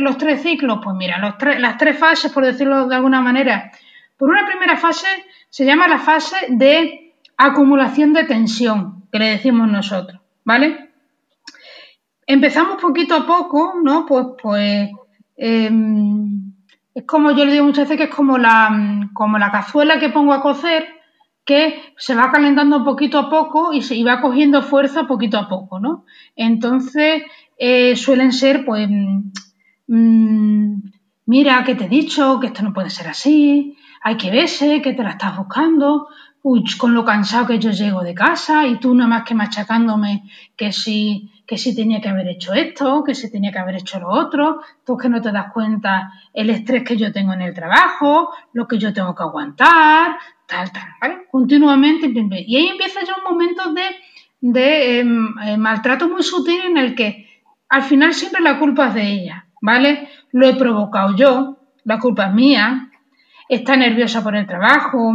los, 0.03 0.17
tres 0.17 0.41
ciclos? 0.41 0.79
Pues 0.83 0.95
mira, 0.95 1.17
las 1.19 1.77
tres 1.77 1.97
fases, 1.97 2.31
por 2.31 2.45
decirlo 2.45 2.87
de 2.87 2.95
alguna 2.95 3.21
manera. 3.21 3.71
Por 4.17 4.29
una 4.29 4.45
primera 4.47 4.77
fase 4.77 5.07
se 5.49 5.65
llama 5.65 5.87
la 5.87 5.99
fase 5.99 6.35
de 6.49 7.13
acumulación 7.37 8.13
de 8.13 8.23
tensión, 8.23 9.07
que 9.11 9.19
le 9.19 9.29
decimos 9.29 9.69
nosotros, 9.69 10.19
¿vale? 10.43 10.89
Empezamos 12.25 12.81
poquito 12.81 13.15
a 13.15 13.25
poco, 13.25 13.75
¿no? 13.81 14.05
Pues, 14.05 14.25
pues 14.41 14.89
em, 15.37 16.53
es 16.93 17.03
como 17.05 17.31
yo 17.31 17.45
le 17.45 17.53
digo 17.53 17.65
muchas 17.65 17.85
veces 17.85 17.97
que 17.97 18.09
es 18.09 18.15
como 18.15 18.37
la, 18.37 19.07
como 19.13 19.37
la 19.37 19.51
cazuela 19.51 19.99
que 19.99 20.09
pongo 20.09 20.33
a 20.33 20.41
cocer, 20.41 20.87
que 21.45 21.81
se 21.95 22.15
va 22.15 22.31
calentando 22.31 22.83
poquito 22.83 23.19
a 23.19 23.29
poco 23.29 23.71
y, 23.71 23.81
se, 23.81 23.95
y 23.95 24.03
va 24.03 24.19
cogiendo 24.19 24.61
fuerza 24.61 25.07
poquito 25.07 25.37
a 25.37 25.47
poco, 25.47 25.79
¿no? 25.79 26.05
Entonces, 26.35 27.23
eh, 27.57 27.95
suelen 27.95 28.31
ser, 28.31 28.65
pues, 28.65 28.87
mm, 29.87 30.75
mira, 31.25 31.63
que 31.63 31.75
te 31.75 31.85
he 31.85 31.89
dicho, 31.89 32.39
que 32.39 32.47
esto 32.47 32.63
no 32.63 32.73
puede 32.73 32.89
ser 32.89 33.07
así, 33.07 33.75
hay 34.01 34.17
que 34.17 34.31
verse, 34.31 34.81
que 34.81 34.93
te 34.93 35.03
la 35.03 35.11
estás 35.11 35.37
buscando, 35.37 36.07
con 36.79 36.93
lo 36.93 37.03
cansado 37.03 37.47
que 37.47 37.59
yo 37.59 37.71
llego 37.71 38.03
de 38.03 38.13
casa 38.13 38.65
y 38.67 38.79
tú 38.79 38.95
nada 38.95 39.09
más 39.09 39.23
que 39.23 39.35
machacándome 39.35 40.23
que 40.55 40.71
si, 40.71 41.29
que 41.45 41.57
si 41.57 41.75
tenía 41.75 41.99
que 41.99 42.09
haber 42.09 42.27
hecho 42.27 42.53
esto, 42.53 43.03
que 43.03 43.15
si 43.15 43.29
tenía 43.29 43.51
que 43.51 43.59
haber 43.59 43.75
hecho 43.75 43.99
lo 43.99 44.09
otro, 44.09 44.61
tú 44.85 44.95
que 44.95 45.09
no 45.09 45.21
te 45.21 45.31
das 45.31 45.51
cuenta 45.51 46.11
el 46.33 46.49
estrés 46.49 46.83
que 46.83 46.95
yo 46.95 47.11
tengo 47.11 47.33
en 47.33 47.41
el 47.41 47.53
trabajo, 47.53 48.29
lo 48.53 48.67
que 48.67 48.77
yo 48.77 48.93
tengo 48.93 49.13
que 49.13 49.23
aguantar, 49.23 50.17
tal, 50.45 50.71
tal, 50.71 50.87
¿vale? 51.01 51.27
Continuamente. 51.29 52.07
Y 52.47 52.55
ahí 52.55 52.67
empieza 52.67 53.03
ya 53.03 53.15
un 53.17 53.29
momento 53.29 53.73
de, 53.73 53.83
de 54.39 54.99
em, 54.99 55.35
eh, 55.39 55.57
maltrato 55.57 56.07
muy 56.07 56.23
sutil 56.23 56.61
en 56.61 56.77
el 56.77 56.95
que 56.95 57.26
al 57.69 57.83
final 57.83 58.13
siempre 58.13 58.41
la 58.41 58.59
culpa 58.59 58.87
es 58.87 58.93
de 58.95 59.11
ella, 59.11 59.45
¿vale? 59.61 60.09
Lo 60.31 60.47
he 60.47 60.55
provocado 60.55 61.15
yo, 61.15 61.57
la 61.83 61.99
culpa 61.99 62.27
es 62.27 62.33
mía, 62.33 62.89
está 63.49 63.75
nerviosa 63.75 64.23
por 64.23 64.35
el 64.35 64.45
trabajo, 64.45 65.13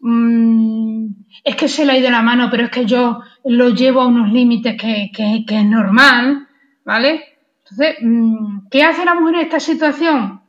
mm, 0.00 1.06
es 1.44 1.56
que 1.56 1.68
se 1.68 1.84
le 1.84 1.92
ha 1.92 1.98
ido 1.98 2.10
la 2.10 2.22
mano, 2.22 2.48
pero 2.50 2.64
es 2.64 2.70
que 2.70 2.86
yo 2.86 3.20
lo 3.44 3.70
llevo 3.70 4.00
a 4.00 4.06
unos 4.06 4.32
límites 4.32 4.76
que, 4.80 5.10
es 5.46 5.64
normal, 5.64 6.46
¿vale? 6.84 7.24
Entonces, 7.60 7.96
mm, 8.00 8.68
¿qué 8.70 8.84
hace 8.84 9.04
la 9.04 9.14
mujer 9.14 9.36
en 9.36 9.40
esta 9.42 9.60
situación? 9.60 10.40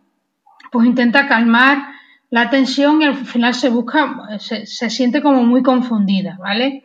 Pues 0.72 0.88
intenta 0.88 1.28
calmar 1.28 1.88
la 2.30 2.50
tensión 2.50 3.02
y 3.02 3.06
al 3.06 3.16
final 3.16 3.54
se 3.54 3.70
busca, 3.70 4.40
se, 4.40 4.66
se 4.66 4.90
siente 4.90 5.22
como 5.22 5.44
muy 5.44 5.62
confundida, 5.62 6.38
¿vale? 6.40 6.84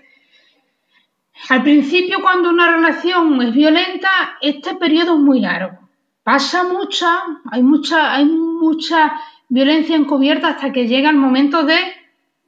Al 1.49 1.63
principio, 1.63 2.21
cuando 2.21 2.51
una 2.51 2.71
relación 2.71 3.41
es 3.43 3.53
violenta, 3.53 4.09
este 4.41 4.75
periodo 4.75 5.15
es 5.15 5.21
muy 5.21 5.41
largo. 5.41 5.89
Pasa 6.23 6.65
mucha, 6.65 7.23
hay 7.51 7.63
mucha, 7.63 8.15
hay 8.15 8.27
mucha 8.27 9.15
violencia 9.49 9.97
encubierta 9.97 10.49
hasta 10.49 10.73
que 10.73 10.87
llega 10.87 11.11
el 11.11 11.17
momento 11.17 11.63
de 11.65 11.79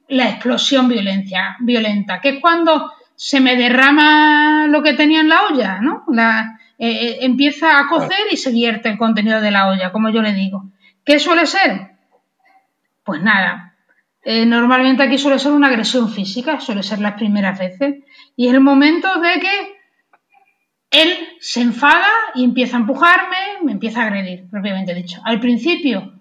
la 0.09 0.29
explosión 0.29 0.87
violencia, 0.87 1.55
violenta, 1.61 2.19
que 2.21 2.29
es 2.29 2.39
cuando 2.39 2.91
se 3.15 3.39
me 3.39 3.55
derrama 3.55 4.67
lo 4.67 4.83
que 4.83 4.93
tenía 4.93 5.21
en 5.21 5.29
la 5.29 5.43
olla, 5.43 5.79
¿no? 5.79 6.05
Eh, 6.77 6.89
eh, 6.89 7.17
empieza 7.21 7.79
a 7.79 7.87
cocer 7.87 8.27
y 8.31 8.37
se 8.37 8.51
vierte 8.51 8.89
el 8.89 8.97
contenido 8.97 9.41
de 9.41 9.51
la 9.51 9.69
olla, 9.69 9.91
como 9.91 10.09
yo 10.09 10.21
le 10.21 10.33
digo. 10.33 10.65
¿Qué 11.05 11.17
suele 11.17 11.45
ser? 11.45 11.91
Pues 13.03 13.21
nada, 13.21 13.71
eh, 14.23 14.45
normalmente 14.45 15.01
aquí 15.01 15.17
suele 15.17 15.39
ser 15.39 15.51
una 15.51 15.67
agresión 15.67 16.09
física, 16.09 16.59
suele 16.59 16.83
ser 16.83 16.99
las 16.99 17.13
primeras 17.13 17.57
veces, 17.57 18.03
y 18.41 18.47
es 18.47 18.55
el 18.55 18.61
momento 18.61 19.07
de 19.19 19.39
que 19.39 19.75
él 20.89 21.13
se 21.39 21.61
enfada 21.61 22.07
y 22.33 22.43
empieza 22.43 22.75
a 22.75 22.79
empujarme, 22.79 23.37
me 23.61 23.73
empieza 23.73 24.01
a 24.01 24.07
agredir, 24.07 24.49
propiamente 24.49 24.95
dicho. 24.95 25.21
Al 25.23 25.39
principio 25.39 26.13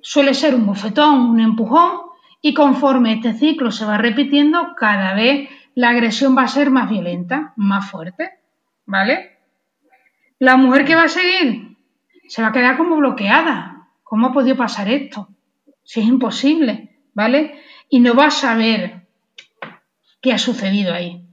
suele 0.00 0.32
ser 0.32 0.54
un 0.54 0.64
bofetón, 0.64 1.28
un 1.28 1.40
empujón, 1.40 2.08
y 2.40 2.54
conforme 2.54 3.12
este 3.12 3.34
ciclo 3.34 3.70
se 3.70 3.84
va 3.84 3.98
repitiendo, 3.98 4.74
cada 4.76 5.12
vez 5.12 5.50
la 5.74 5.90
agresión 5.90 6.34
va 6.34 6.44
a 6.44 6.48
ser 6.48 6.70
más 6.70 6.88
violenta, 6.88 7.52
más 7.56 7.90
fuerte, 7.90 8.30
¿vale? 8.86 9.36
La 10.38 10.56
mujer 10.56 10.86
que 10.86 10.94
va 10.94 11.02
a 11.02 11.08
seguir 11.08 11.76
se 12.28 12.40
va 12.40 12.48
a 12.48 12.52
quedar 12.52 12.78
como 12.78 12.96
bloqueada. 12.96 13.90
¿Cómo 14.04 14.28
ha 14.28 14.32
podido 14.32 14.56
pasar 14.56 14.88
esto? 14.88 15.28
Si 15.84 16.00
es 16.00 16.06
imposible, 16.06 16.96
¿vale? 17.12 17.60
Y 17.90 18.00
no 18.00 18.14
va 18.14 18.28
a 18.28 18.30
saber 18.30 19.06
qué 20.22 20.32
ha 20.32 20.38
sucedido 20.38 20.94
ahí. 20.94 21.27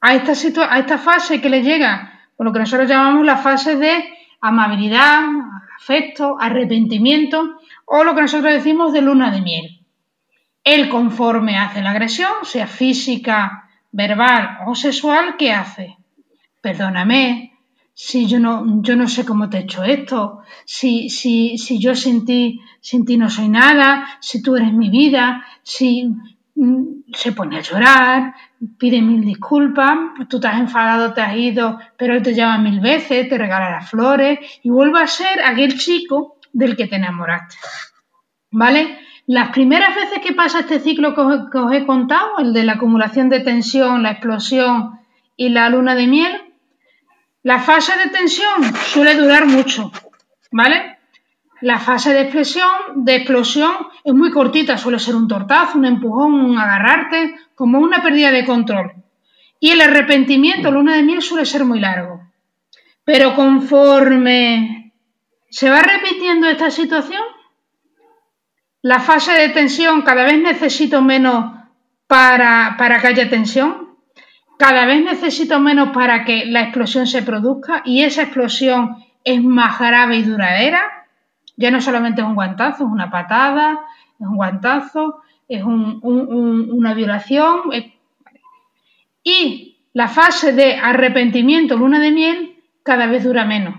A 0.00 0.14
esta, 0.14 0.32
a 0.72 0.78
esta 0.78 0.98
fase 0.98 1.40
que 1.40 1.50
le 1.50 1.62
llega, 1.62 2.12
por 2.36 2.46
lo 2.46 2.52
que 2.52 2.60
nosotros 2.60 2.88
llamamos 2.88 3.26
la 3.26 3.36
fase 3.36 3.76
de 3.76 4.04
amabilidad, 4.40 5.24
afecto, 5.76 6.36
arrepentimiento, 6.38 7.58
o 7.84 8.04
lo 8.04 8.14
que 8.14 8.22
nosotros 8.22 8.52
decimos 8.52 8.92
de 8.92 9.02
luna 9.02 9.30
de 9.30 9.40
miel. 9.40 9.80
Él 10.62 10.88
conforme 10.88 11.56
hace 11.56 11.82
la 11.82 11.90
agresión, 11.90 12.32
sea 12.42 12.66
física, 12.66 13.68
verbal 13.90 14.58
o 14.66 14.74
sexual, 14.74 15.36
¿qué 15.38 15.52
hace? 15.52 15.96
Perdóname, 16.60 17.52
si 17.94 18.26
yo 18.26 18.38
no, 18.38 18.82
yo 18.82 18.94
no 18.94 19.08
sé 19.08 19.24
cómo 19.24 19.48
te 19.48 19.58
he 19.58 19.60
hecho 19.62 19.82
esto, 19.82 20.42
si, 20.64 21.08
si, 21.08 21.58
si 21.58 21.80
yo 21.80 21.94
sin 21.94 22.24
ti, 22.24 22.60
sin 22.80 23.04
ti 23.04 23.16
no 23.16 23.28
soy 23.28 23.48
nada, 23.48 24.06
si 24.20 24.42
tú 24.42 24.56
eres 24.56 24.72
mi 24.72 24.90
vida, 24.90 25.44
si 25.62 26.04
mm, 26.54 27.12
se 27.12 27.32
pone 27.32 27.58
a 27.58 27.62
llorar, 27.62 28.34
pide 28.78 29.00
mil 29.02 29.24
disculpas, 29.24 29.96
tú 30.28 30.40
te 30.40 30.48
has 30.48 30.58
enfadado, 30.58 31.12
te 31.12 31.20
has 31.20 31.36
ido, 31.36 31.78
pero 31.96 32.14
él 32.14 32.22
te 32.22 32.34
llama 32.34 32.58
mil 32.58 32.80
veces, 32.80 33.28
te 33.28 33.38
regala 33.38 33.70
las 33.70 33.90
flores 33.90 34.38
y 34.62 34.70
vuelve 34.70 35.00
a 35.00 35.06
ser 35.06 35.42
aquel 35.44 35.78
chico 35.78 36.36
del 36.52 36.76
que 36.76 36.86
te 36.86 36.96
enamoraste. 36.96 37.56
¿Vale? 38.50 38.98
Las 39.26 39.50
primeras 39.50 39.94
veces 39.94 40.20
que 40.24 40.32
pasa 40.32 40.60
este 40.60 40.80
ciclo 40.80 41.14
que 41.14 41.20
os, 41.20 41.72
he 41.72 41.84
contado, 41.84 42.38
el 42.38 42.52
de 42.52 42.64
la 42.64 42.74
acumulación 42.74 43.28
de 43.28 43.40
tensión, 43.40 44.02
la 44.02 44.12
explosión 44.12 44.98
y 45.36 45.50
la 45.50 45.68
luna 45.68 45.94
de 45.94 46.06
miel, 46.06 46.54
la 47.42 47.60
fase 47.60 47.96
de 47.98 48.10
tensión 48.10 48.64
suele 48.74 49.14
durar 49.14 49.46
mucho, 49.46 49.92
¿vale? 50.50 50.97
La 51.60 51.78
fase 51.78 52.12
de 52.12 52.22
explosión, 52.22 52.70
de 52.96 53.16
explosión 53.16 53.72
es 54.04 54.14
muy 54.14 54.30
cortita, 54.30 54.78
suele 54.78 54.98
ser 54.98 55.16
un 55.16 55.26
tortazo, 55.26 55.78
un 55.78 55.86
empujón, 55.86 56.34
un 56.34 56.58
agarrarte, 56.58 57.34
como 57.54 57.78
una 57.80 58.02
pérdida 58.02 58.30
de 58.30 58.44
control. 58.44 58.92
Y 59.58 59.70
el 59.70 59.80
arrepentimiento, 59.80 60.70
luna 60.70 60.94
de 60.94 61.02
miel, 61.02 61.20
suele 61.20 61.44
ser 61.44 61.64
muy 61.64 61.80
largo. 61.80 62.20
Pero 63.04 63.34
conforme 63.34 64.92
se 65.50 65.70
va 65.70 65.82
repitiendo 65.82 66.46
esta 66.48 66.70
situación, 66.70 67.22
la 68.82 69.00
fase 69.00 69.32
de 69.32 69.48
tensión 69.48 70.02
cada 70.02 70.24
vez 70.24 70.38
necesito 70.40 71.02
menos 71.02 71.52
para, 72.06 72.76
para, 72.78 73.00
que 73.00 73.08
haya 73.08 73.28
tensión, 73.28 73.96
cada 74.58 74.86
vez 74.86 75.02
necesito 75.02 75.58
menos 75.58 75.90
para 75.90 76.24
que 76.24 76.46
la 76.46 76.62
explosión 76.62 77.06
se 77.06 77.22
produzca 77.22 77.82
y 77.84 78.02
esa 78.02 78.22
explosión 78.22 78.96
es 79.24 79.42
más 79.42 79.78
grave 79.78 80.16
y 80.16 80.22
duradera. 80.22 80.97
Ya 81.58 81.70
no 81.72 81.80
solamente 81.80 82.20
es 82.20 82.26
un 82.26 82.36
guantazo, 82.36 82.84
es 82.84 82.90
una 82.90 83.10
patada, 83.10 83.80
es 84.18 84.26
un 84.26 84.36
guantazo, 84.36 85.22
es 85.48 85.62
una 85.64 86.94
violación. 86.94 87.62
Y 89.24 89.82
la 89.92 90.06
fase 90.06 90.52
de 90.52 90.76
arrepentimiento, 90.76 91.76
luna 91.76 91.98
de 91.98 92.12
miel, 92.12 92.64
cada 92.84 93.06
vez 93.06 93.24
dura 93.24 93.44
menos. 93.44 93.74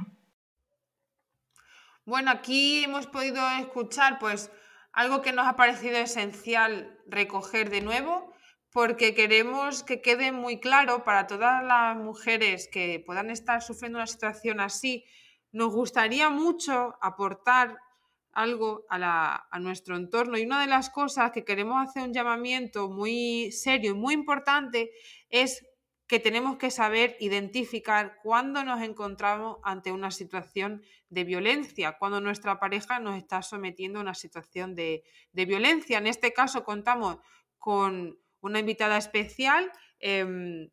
Bueno, 2.06 2.32
aquí 2.32 2.84
hemos 2.84 3.08
podido 3.08 3.42
escuchar 3.60 4.20
pues 4.20 4.52
algo 4.92 5.22
que 5.22 5.32
nos 5.32 5.48
ha 5.48 5.56
parecido 5.56 5.98
esencial 5.98 6.98
recoger 7.08 7.70
de 7.70 7.82
nuevo, 7.82 8.34
porque 8.74 9.16
queremos 9.16 9.84
que 9.84 10.02
quede 10.02 10.32
muy 10.32 10.60
claro 10.60 11.04
para 11.06 11.28
todas 11.28 11.64
las 11.64 11.96
mujeres 11.96 12.68
que 12.72 13.02
puedan 13.06 13.30
estar 13.30 13.62
sufriendo 13.62 14.00
una 14.00 14.08
situación 14.08 14.60
así, 14.60 15.06
nos 15.52 15.74
gustaría 15.74 16.30
mucho 16.30 16.96
aportar 17.02 17.78
algo 18.32 18.86
a, 18.90 19.48
nuestro 19.60 19.98
entorno. 19.98 20.38
Y 20.38 20.46
una 20.46 20.62
de 20.62 20.68
las 20.68 20.90
cosas 20.90 21.32
que 21.32 21.44
queremos 21.44 21.82
hacer 21.82 22.04
un 22.04 22.14
llamamiento 22.14 22.90
muy 22.90 23.52
serio 23.52 23.92
y 23.92 23.96
muy 23.96 24.14
importante 24.14 24.92
es 25.30 25.66
que 26.08 26.20
tenemos 26.20 26.58
que 26.58 26.72
saber 26.72 27.18
identificar 27.20 28.18
cuándo 28.24 28.64
nos 28.64 28.82
encontramos 28.82 29.58
ante 29.64 29.92
una 29.92 30.10
situación 30.10 30.82
de 31.10 31.24
violencia, 31.24 31.98
cuando 32.00 32.20
nuestra 32.20 32.60
pareja 32.60 33.00
nos 33.00 33.16
está 33.16 33.44
sometiendo 33.44 34.00
a 34.00 34.02
una 34.02 34.16
situación 34.16 34.74
de, 34.74 35.04
violencia. 35.34 36.00
En 36.00 36.08
este 36.08 36.34
caso 36.34 36.64
contamos 36.64 37.18
con 37.60 38.18
una 38.42 38.60
invitada 38.60 38.98
especial. 38.98 39.72
Em, 40.00 40.70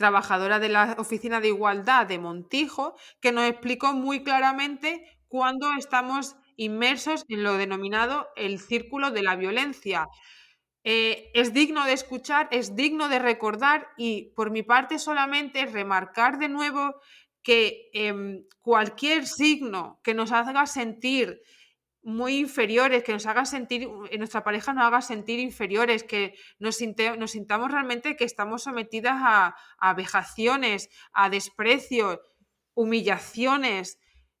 trabajadora 0.00 0.58
de 0.58 0.70
la 0.70 0.96
Oficina 0.96 1.42
de 1.42 1.48
Igualdad 1.48 2.06
de 2.06 2.18
Montijo, 2.18 2.96
que 3.20 3.32
nos 3.32 3.44
explicó 3.44 3.92
muy 3.92 4.22
claramente 4.22 5.04
cuándo 5.28 5.66
estamos 5.78 6.36
inmersos 6.56 7.22
en 7.28 7.42
lo 7.42 7.58
denominado 7.58 8.28
el 8.34 8.60
círculo 8.60 9.10
de 9.10 9.22
la 9.22 9.36
violencia. 9.36 10.08
Eh, 10.84 11.30
es 11.34 11.52
digno 11.52 11.84
de 11.84 11.92
escuchar, 11.92 12.48
es 12.50 12.74
digno 12.76 13.10
de 13.10 13.18
recordar 13.18 13.88
y 13.98 14.32
por 14.34 14.50
mi 14.50 14.62
parte 14.62 14.98
solamente 14.98 15.66
remarcar 15.66 16.38
de 16.38 16.48
nuevo 16.48 16.94
que 17.42 17.90
em, 17.92 18.44
cualquier 18.62 19.26
signo 19.26 20.00
que 20.02 20.14
nos 20.14 20.32
haga 20.32 20.66
sentir 20.66 21.42
muy 22.02 22.38
inferiores, 22.38 23.02
que 23.04 23.12
nos 23.12 23.26
haga 23.26 23.44
sentir, 23.44 23.88
en 24.10 24.18
nuestra 24.18 24.42
pareja 24.42 24.72
nos 24.72 24.84
haga 24.84 25.02
sentir 25.02 25.38
inferiores, 25.38 26.02
que 26.02 26.34
nos, 26.58 26.76
sintamos 26.76 27.70
realmente 27.70 28.16
que 28.16 28.24
estamos 28.24 28.62
sometidas 28.62 29.16
a, 29.16 29.56
a 29.78 29.94
vejaciones, 29.94 30.88
a 31.12 31.28
desprecios, 31.28 32.18
humillaciones, 32.74 33.98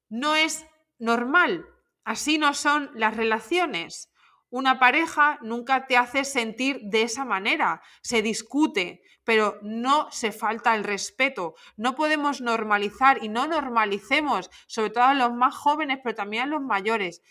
no 0.08 0.36
es 0.36 0.66
normal. 0.98 1.66
Así 2.04 2.38
no 2.38 2.54
son 2.54 2.90
las 2.94 3.16
relaciones. 3.16 4.10
Una 4.48 4.80
pareja 4.80 5.38
nunca 5.42 5.86
te 5.86 5.96
hace 5.96 6.24
sentir 6.24 6.80
de 6.82 7.02
esa 7.02 7.24
manera, 7.24 7.82
se 8.02 8.20
discute, 8.20 9.00
pero 9.22 9.60
no 9.62 10.10
se 10.10 10.32
falta 10.32 10.74
el 10.74 10.82
respeto. 10.82 11.54
No 11.76 11.94
podemos 11.94 12.40
normalizar 12.40 13.22
y 13.22 13.28
no 13.28 13.46
normalicemos, 13.46 14.50
sobre 14.66 14.90
todo 14.90 15.04
a 15.04 15.14
los 15.14 15.32
más 15.32 15.54
jóvenes, 15.54 16.00
pero 16.02 16.16
también 16.16 16.44
a 16.44 16.46
los 16.46 16.62
mayores. 16.62 17.22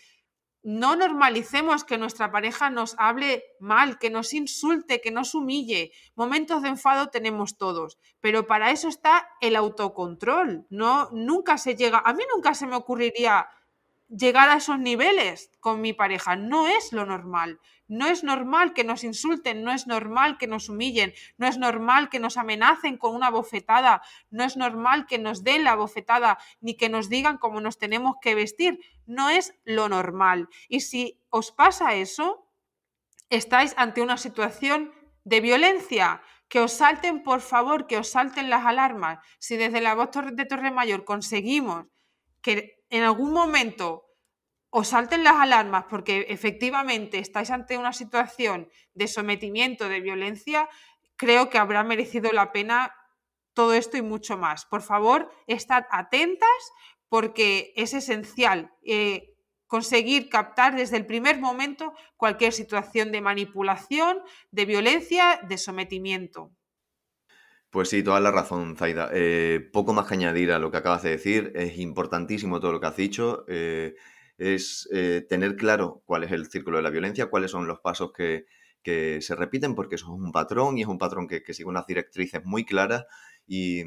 No 0.62 0.94
normalicemos 0.94 1.84
que 1.84 1.96
nuestra 1.96 2.30
pareja 2.30 2.68
nos 2.68 2.94
hable 2.98 3.44
mal, 3.60 3.98
que 3.98 4.10
nos 4.10 4.34
insulte, 4.34 5.00
que 5.00 5.10
nos 5.10 5.34
humille. 5.34 5.92
Momentos 6.14 6.62
de 6.62 6.68
enfado 6.68 7.08
tenemos 7.08 7.56
todos, 7.56 7.98
pero 8.20 8.46
para 8.46 8.70
eso 8.70 8.88
está 8.88 9.26
el 9.40 9.56
autocontrol. 9.56 10.66
No 10.68 11.08
nunca 11.12 11.56
se 11.56 11.76
llega, 11.76 12.02
a 12.04 12.12
mí 12.12 12.24
nunca 12.34 12.54
se 12.54 12.66
me 12.66 12.76
ocurriría 12.76 13.48
llegar 14.10 14.48
a 14.48 14.56
esos 14.56 14.78
niveles 14.78 15.50
con 15.60 15.80
mi 15.80 15.92
pareja. 15.92 16.36
No 16.36 16.66
es 16.66 16.92
lo 16.92 17.06
normal. 17.06 17.60
No 17.86 18.06
es 18.06 18.22
normal 18.22 18.72
que 18.72 18.84
nos 18.84 19.02
insulten, 19.02 19.64
no 19.64 19.72
es 19.72 19.86
normal 19.86 20.38
que 20.38 20.46
nos 20.46 20.68
humillen, 20.68 21.12
no 21.38 21.48
es 21.48 21.58
normal 21.58 22.08
que 22.08 22.20
nos 22.20 22.36
amenacen 22.36 22.96
con 22.96 23.16
una 23.16 23.30
bofetada, 23.30 24.00
no 24.30 24.44
es 24.44 24.56
normal 24.56 25.06
que 25.06 25.18
nos 25.18 25.42
den 25.42 25.64
la 25.64 25.74
bofetada 25.74 26.38
ni 26.60 26.76
que 26.76 26.88
nos 26.88 27.08
digan 27.08 27.38
cómo 27.38 27.60
nos 27.60 27.78
tenemos 27.78 28.16
que 28.20 28.36
vestir. 28.36 28.80
No 29.06 29.28
es 29.28 29.54
lo 29.64 29.88
normal. 29.88 30.48
Y 30.68 30.80
si 30.80 31.20
os 31.30 31.50
pasa 31.50 31.94
eso, 31.94 32.46
estáis 33.28 33.74
ante 33.76 34.02
una 34.02 34.16
situación 34.16 34.92
de 35.24 35.40
violencia. 35.40 36.22
Que 36.48 36.60
os 36.60 36.72
salten, 36.72 37.22
por 37.22 37.40
favor, 37.40 37.86
que 37.86 37.96
os 37.96 38.10
salten 38.10 38.50
las 38.50 38.66
alarmas. 38.66 39.20
Si 39.38 39.56
desde 39.56 39.80
la 39.80 39.94
voz 39.94 40.10
de 40.32 40.44
Torre 40.46 40.72
Mayor 40.72 41.04
conseguimos 41.04 41.86
que 42.42 42.79
en 42.90 43.02
algún 43.04 43.32
momento 43.32 44.06
os 44.70 44.88
salten 44.88 45.24
las 45.24 45.34
alarmas 45.34 45.86
porque 45.88 46.26
efectivamente 46.28 47.18
estáis 47.18 47.50
ante 47.50 47.76
una 47.76 47.92
situación 47.92 48.68
de 48.94 49.08
sometimiento, 49.08 49.88
de 49.88 50.00
violencia, 50.00 50.68
creo 51.16 51.50
que 51.50 51.58
habrá 51.58 51.82
merecido 51.82 52.30
la 52.32 52.52
pena 52.52 52.94
todo 53.52 53.74
esto 53.74 53.96
y 53.96 54.02
mucho 54.02 54.36
más. 54.36 54.64
Por 54.66 54.82
favor, 54.82 55.30
estad 55.46 55.84
atentas 55.90 56.72
porque 57.08 57.72
es 57.74 57.94
esencial 57.94 58.72
eh, 58.84 59.34
conseguir 59.66 60.28
captar 60.28 60.76
desde 60.76 60.96
el 60.96 61.06
primer 61.06 61.40
momento 61.40 61.92
cualquier 62.16 62.52
situación 62.52 63.10
de 63.12 63.20
manipulación, 63.20 64.22
de 64.50 64.64
violencia, 64.64 65.40
de 65.48 65.58
sometimiento. 65.58 66.52
Pues 67.70 67.88
sí, 67.88 68.02
toda 68.02 68.20
la 68.20 68.32
razón, 68.32 68.76
Zaida. 68.76 69.10
Eh, 69.12 69.68
poco 69.72 69.92
más 69.92 70.06
que 70.06 70.14
añadir 70.14 70.52
a 70.52 70.58
lo 70.58 70.70
que 70.70 70.78
acabas 70.78 71.02
de 71.02 71.10
decir. 71.10 71.52
Es 71.54 71.78
importantísimo 71.78 72.60
todo 72.60 72.72
lo 72.72 72.80
que 72.80 72.86
has 72.86 72.96
dicho. 72.96 73.44
Eh, 73.48 73.94
es 74.38 74.88
tener 75.28 75.54
claro 75.56 76.02
cuál 76.06 76.24
es 76.24 76.32
el 76.32 76.50
círculo 76.50 76.78
de 76.78 76.82
la 76.82 76.90
violencia, 76.90 77.26
cuáles 77.26 77.50
son 77.50 77.66
los 77.66 77.80
pasos 77.80 78.12
que, 78.12 78.46
se 78.82 79.34
repiten, 79.36 79.74
porque 79.74 79.96
eso 79.96 80.06
es 80.06 80.12
un 80.12 80.32
patrón 80.32 80.78
y 80.78 80.82
es 80.82 80.88
un 80.88 80.98
patrón 80.98 81.28
que, 81.28 81.42
que 81.42 81.52
sigue 81.52 81.68
unas 81.68 81.86
directrices 81.86 82.42
muy 82.44 82.64
claras 82.64 83.04
y, 83.46 83.84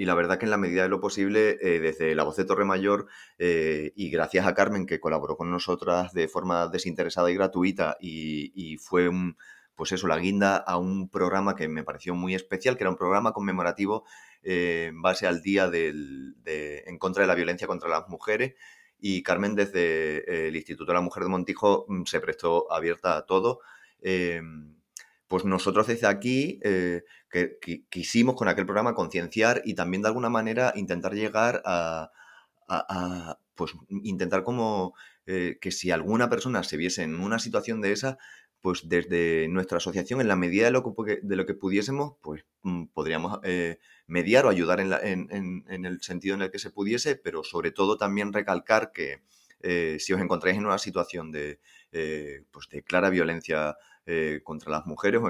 y 0.00 0.06
la 0.06 0.14
verdad 0.14 0.38
que 0.38 0.46
en 0.46 0.50
la 0.50 0.56
medida 0.56 0.84
de 0.84 0.88
lo 0.88 0.98
posible, 0.98 1.58
eh, 1.60 1.78
desde 1.78 2.14
la 2.14 2.22
voz 2.22 2.34
de 2.36 2.46
Torre 2.46 2.64
Mayor 2.64 3.06
eh, 3.36 3.92
y 3.94 4.08
gracias 4.08 4.46
a 4.46 4.54
Carmen 4.54 4.86
que 4.86 4.98
colaboró 4.98 5.36
con 5.36 5.50
nosotras 5.50 6.14
de 6.14 6.26
forma 6.26 6.68
desinteresada 6.68 7.30
y 7.30 7.34
gratuita 7.34 7.98
y, 8.00 8.78
fue 8.78 9.10
un, 9.10 9.36
pues 9.80 9.92
eso, 9.92 10.06
la 10.06 10.18
guinda 10.18 10.58
a 10.58 10.76
un 10.76 11.08
programa 11.08 11.56
que 11.56 11.66
me 11.66 11.84
pareció 11.84 12.14
muy 12.14 12.34
especial, 12.34 12.76
que 12.76 12.82
era 12.82 12.90
un 12.90 12.98
programa 12.98 13.32
conmemorativo 13.32 14.04
eh, 14.42 14.88
en 14.90 15.00
base 15.00 15.26
al 15.26 15.40
Día 15.40 15.70
del, 15.70 16.34
de, 16.42 16.84
en 16.86 16.98
contra 16.98 17.22
de 17.22 17.28
la 17.28 17.34
violencia 17.34 17.66
contra 17.66 17.88
las 17.88 18.06
mujeres. 18.10 18.56
Y 18.98 19.22
Carmen 19.22 19.54
desde 19.54 20.48
el 20.48 20.54
Instituto 20.54 20.92
de 20.92 20.96
la 20.96 21.00
Mujer 21.00 21.22
de 21.22 21.30
Montijo 21.30 21.86
mm, 21.88 22.04
se 22.04 22.20
prestó 22.20 22.70
abierta 22.70 23.16
a 23.16 23.24
todo 23.24 23.60
pues 25.30 25.44
nosotros 25.44 25.86
desde 25.86 26.08
aquí 26.08 26.58
eh, 26.64 27.04
que, 27.30 27.86
quisimos 27.88 28.34
con 28.34 28.48
aquel 28.48 28.66
programa 28.66 28.94
concienciar 28.94 29.62
y 29.64 29.74
también 29.74 30.02
de 30.02 30.08
alguna 30.08 30.28
manera 30.28 30.72
intentar 30.74 31.14
llegar 31.14 31.62
a, 31.64 32.10
pues 33.54 33.72
intentar 33.88 34.42
como 34.42 34.94
eh, 35.26 35.56
que 35.60 35.70
si 35.70 35.92
alguna 35.92 36.28
persona 36.28 36.64
se 36.64 36.76
viese 36.76 37.04
en 37.04 37.20
una 37.20 37.38
situación 37.38 37.80
de 37.80 37.92
esa, 37.92 38.18
pues 38.60 38.88
desde 38.88 39.48
nuestra 39.48 39.78
asociación, 39.78 40.20
en 40.20 40.28
la 40.28 40.36
medida 40.36 40.66
de 40.66 40.70
lo 40.70 40.82
que, 40.82 41.20
de 41.22 41.36
lo 41.36 41.46
que 41.46 41.54
pudiésemos, 41.54 42.14
pues 42.22 42.44
mm, 42.62 42.86
podríamos 42.86 43.40
eh, 43.42 43.78
mediar 44.06 44.46
o 44.46 44.50
ayudar 44.50 44.80
en, 44.80 45.64
el 45.68 46.02
sentido 46.02 46.34
en 46.34 46.42
el 46.42 46.50
que 46.50 46.58
se 46.58 46.70
pudiese, 46.70 47.16
pero 47.16 47.42
sobre 47.44 47.70
todo 47.70 47.96
también 47.96 48.32
recalcar 48.32 48.92
que 48.92 49.22
si 49.98 50.14
os 50.14 50.20
encontráis 50.20 50.56
en 50.56 50.64
una 50.64 50.78
situación 50.78 51.30
de, 51.30 51.60
pues 52.50 52.68
de 52.70 52.82
clara 52.82 53.10
violencia 53.10 53.76
eh, 54.12 54.40
contra 54.42 54.72
las 54.72 54.86
mujeres 54.86 55.20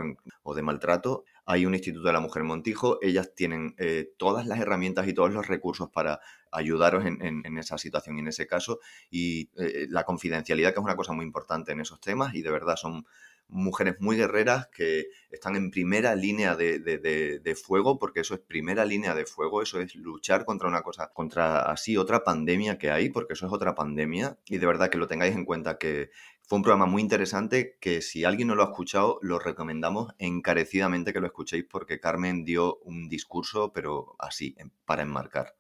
o, 0.43 0.55
de 0.55 0.63
maltrato. 0.63 1.25
Hay 1.45 1.67
un 1.67 1.75
Instituto 1.75 2.07
de 2.07 2.15
la 2.15 2.21
Mujer 2.21 2.45
Montijo, 2.45 2.99
ellas 3.03 3.35
tienen 3.35 3.75
eh, 3.77 4.13
todas 4.17 4.47
las 4.47 4.59
herramientas 4.59 5.07
y 5.07 5.13
todos 5.13 5.33
los 5.33 5.49
recursos 5.49 5.91
para 5.91 6.21
ayudaros 6.53 7.05
en, 7.05 7.59
esa 7.59 7.79
situación 7.79 8.17
y 8.17 8.21
en 8.21 8.29
ese 8.29 8.47
caso. 8.47 8.81
Y 9.11 9.51
eh, 9.59 9.87
la 9.89 10.05
confidencialidad, 10.05 10.73
que 10.73 10.81
es 10.81 10.85
una 10.85 10.97
cosa 10.97 11.13
muy 11.13 11.25
importante 11.25 11.73
en 11.73 11.81
esos 11.81 12.01
temas, 12.01 12.35
y 12.35 12.43
de 12.43 12.51
verdad 12.51 12.77
son 12.77 13.07
mujeres 13.49 13.97
muy 13.99 14.17
guerreras 14.17 14.69
que 14.69 15.09
están 15.31 15.57
en 15.57 15.71
primera 15.71 16.15
línea 16.15 16.55
de, 16.55 17.57
fuego, 17.61 17.99
porque 17.99 18.21
eso 18.21 18.35
es 18.35 18.41
primera 18.41 18.85
línea 18.85 19.15
de 19.15 19.27
fuego, 19.27 19.61
eso 19.61 19.81
es 19.81 19.97
luchar 19.97 20.45
contra 20.45 20.69
una 20.69 20.83
cosa, 20.83 21.11
contra 21.13 21.63
así 21.63 21.97
otra 21.97 22.23
pandemia 22.23 22.79
que 22.79 22.91
hay, 22.91 23.11
porque 23.11 23.33
eso 23.33 23.47
es 23.47 23.53
otra 23.53 23.75
pandemia, 23.75 24.39
y 24.47 24.59
de 24.59 24.67
verdad 24.67 24.89
que 24.89 24.99
lo 24.99 25.09
tengáis 25.09 25.35
en 25.35 25.45
cuenta 25.45 25.79
que, 25.79 26.11
fue 26.51 26.57
un 26.57 26.65
programa 26.65 26.87
muy 26.87 27.01
interesante 27.01 27.79
que 27.81 28.03
si 28.03 28.25
alguien 28.25 28.49
no 28.49 28.57
lo 28.57 28.65
ha 28.65 28.71
escuchado, 28.71 29.21
lo 29.23 29.39
recomendamos 29.39 30.13
encarecidamente 30.19 31.13
que 31.13 31.21
lo 31.21 31.29
escuchéis 31.29 31.65
porque 31.71 32.01
Carmen 32.01 32.45
dio 32.45 32.79
un 32.79 33.09
discurso, 33.09 33.73
pero 33.73 34.17
así, 34.19 34.57
para 34.85 35.03
enmarcar. 35.03 35.55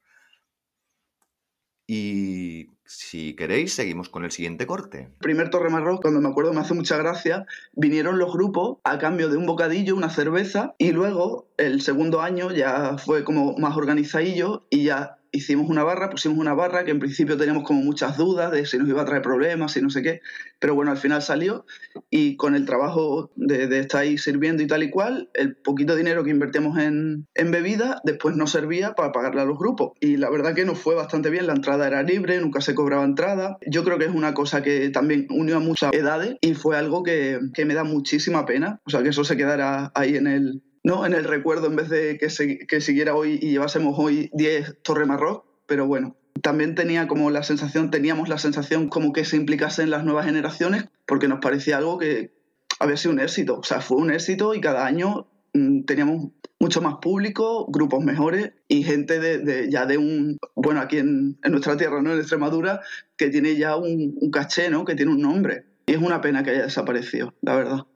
Y 1.93 2.71
si 2.85 3.35
queréis, 3.35 3.75
seguimos 3.75 4.09
con 4.09 4.25
el 4.25 4.31
siguiente 4.31 4.65
corte. 4.65 5.09
Primer 5.19 5.51
Torre 5.51 5.71
Marroc, 5.71 6.01
cuando 6.01 6.21
me 6.21 6.29
acuerdo, 6.29 6.53
me 6.53 6.61
hace 6.61 6.73
mucha 6.73 6.97
gracia, 6.97 7.47
vinieron 7.73 8.17
los 8.21 8.33
grupos 8.33 8.79
a 8.85 8.99
cambio 8.99 9.29
de 9.29 9.37
un 9.37 9.45
bocadillo, 9.45 9.97
una 9.97 10.09
cerveza, 10.09 10.77
y 10.79 10.93
luego 10.93 11.49
el 11.57 11.81
segundo 11.81 12.21
año 12.21 12.53
ya 12.53 12.97
fue 12.97 13.25
como 13.25 13.57
más 13.57 13.77
organizadillo 13.77 14.69
y 14.71 14.85
ya 14.85 15.19
hicimos 15.33 15.69
una 15.69 15.85
barra, 15.85 16.11
pusimos 16.11 16.39
una 16.39 16.55
barra 16.55 16.85
que 16.85 16.91
en 16.91 17.01
principio 17.01 17.37
teníamos 17.37 17.65
como 17.65 17.83
muchas 17.83 18.17
dudas 18.17 18.51
de 18.51 18.67
si 18.67 18.79
nos 18.79 18.89
iba 18.89 19.03
a 19.03 19.05
traer 19.05 19.23
problemas, 19.23 19.77
y 19.77 19.83
no 19.83 19.91
sé 19.91 20.03
qué, 20.03 20.21
pero 20.59 20.75
bueno, 20.75 20.91
al 20.91 20.97
final 20.97 21.23
salió 21.23 21.65
y 22.11 22.37
con 22.37 22.55
el 22.55 22.67
trabajo 22.67 23.31
de, 23.37 23.79
estar 23.81 24.03
ahí 24.03 24.19
sirviendo 24.19 24.63
y 24.63 24.67
tal 24.67 24.83
y 24.83 24.91
cual, 24.91 25.31
el 25.35 25.57
poquito 25.57 25.97
dinero 25.97 26.25
que 26.25 26.31
invertimos 26.31 26.79
en, 26.79 27.27
bebida 27.35 28.01
después 28.05 28.37
nos 28.37 28.53
servía 28.53 28.95
para 28.95 29.13
pagarle 29.13 29.41
a 29.41 29.45
los 29.45 29.59
grupos. 29.59 29.93
Y 30.01 30.17
la 30.17 30.31
verdad 30.31 30.55
que 30.55 30.65
nos 30.65 30.79
fue 30.79 30.95
bastante 30.95 31.31
bien, 31.31 31.47
la 31.47 31.55
entrada 31.55 31.87
era 31.87 32.03
libre, 32.03 32.41
nunca 32.41 32.61
se 32.61 32.75
cobraba 32.75 33.05
entrada. 33.05 33.59
Yo 33.67 33.83
creo 33.83 33.99
que 33.99 34.05
es 34.05 34.15
una 34.15 34.35
cosa 34.35 34.63
que 34.63 34.91
también 34.91 35.27
unió 35.31 35.57
a 35.57 35.61
muchas 35.61 35.93
edades 35.93 36.37
y 36.41 36.55
fue 36.55 36.77
algo 36.77 37.03
que, 37.03 37.41
que 37.55 37.65
me 37.65 37.75
da 37.75 37.83
muchísima 37.83 38.47
pena, 38.47 38.81
o 38.85 38.91
sea, 38.91 39.03
que 39.03 39.09
eso 39.09 39.25
se 39.25 39.37
quedara 39.37 39.91
ahí 39.95 40.17
en 40.17 40.27
el, 40.27 40.63
¿no? 40.83 41.07
en 41.07 41.13
el 41.13 41.25
recuerdo 41.25 41.67
en 41.67 41.77
vez 41.77 41.89
de 41.89 42.19
que, 42.19 42.67
que 42.67 42.81
siguiera 42.81 43.15
hoy 43.15 43.39
y 43.41 43.51
llevásemos 43.51 43.95
hoy 43.99 44.31
10 44.33 44.79
Torre 44.83 45.07
Marroc, 45.07 45.45
pero 45.67 45.87
bueno, 45.87 46.17
también 46.43 46.75
tenía 46.75 47.07
como 47.07 47.31
la 47.31 47.43
sensación, 47.43 47.91
teníamos 47.91 48.29
la 48.29 48.39
sensación 48.39 48.89
como 48.89 49.13
que 49.13 49.25
se 49.25 49.37
implicase 49.37 49.83
en 49.83 49.91
las 49.91 50.05
nuevas 50.05 50.27
generaciones, 50.27 50.85
porque 51.07 51.29
nos 51.29 51.41
parecía 51.41 51.79
algo 51.79 51.99
que 51.99 52.33
había 52.79 52.97
sido 52.97 53.13
un 53.13 53.21
éxito, 53.21 53.59
o 53.59 53.63
sea, 53.63 53.81
fue 53.81 53.99
un 53.99 54.11
éxito 54.11 54.55
y 54.55 54.61
cada 54.61 54.87
año 54.87 55.29
mm, 55.53 55.83
teníamos 55.83 56.29
mucho 56.59 56.83
más 56.83 56.97
público, 57.01 57.67
grupos 57.71 58.05
mejores 58.05 58.53
y 58.69 58.83
gente 58.83 59.19
de, 59.19 59.71
ya 59.71 59.87
de 59.87 59.99
un, 59.99 60.39
bueno, 60.55 60.81
aquí 60.81 60.99
en, 60.99 61.39
nuestra 61.43 61.77
tierra, 61.77 62.03
¿no? 62.03 62.13
En 62.13 62.21
Extremadura, 62.21 62.81
que 63.17 63.29
tiene 63.29 63.57
ya 63.57 63.77
un, 63.77 64.17
un 64.21 64.31
caché, 64.31 64.69
¿no? 64.69 64.85
Que 64.85 64.95
tiene 64.95 65.13
un 65.13 65.23
nombre. 65.23 65.65
Y 65.87 65.93
es 65.93 65.99
una 65.99 66.21
pena 66.21 66.43
que 66.43 66.51
haya 66.51 66.65
desaparecido, 66.65 67.35
la 67.41 67.57
verdad 67.57 67.87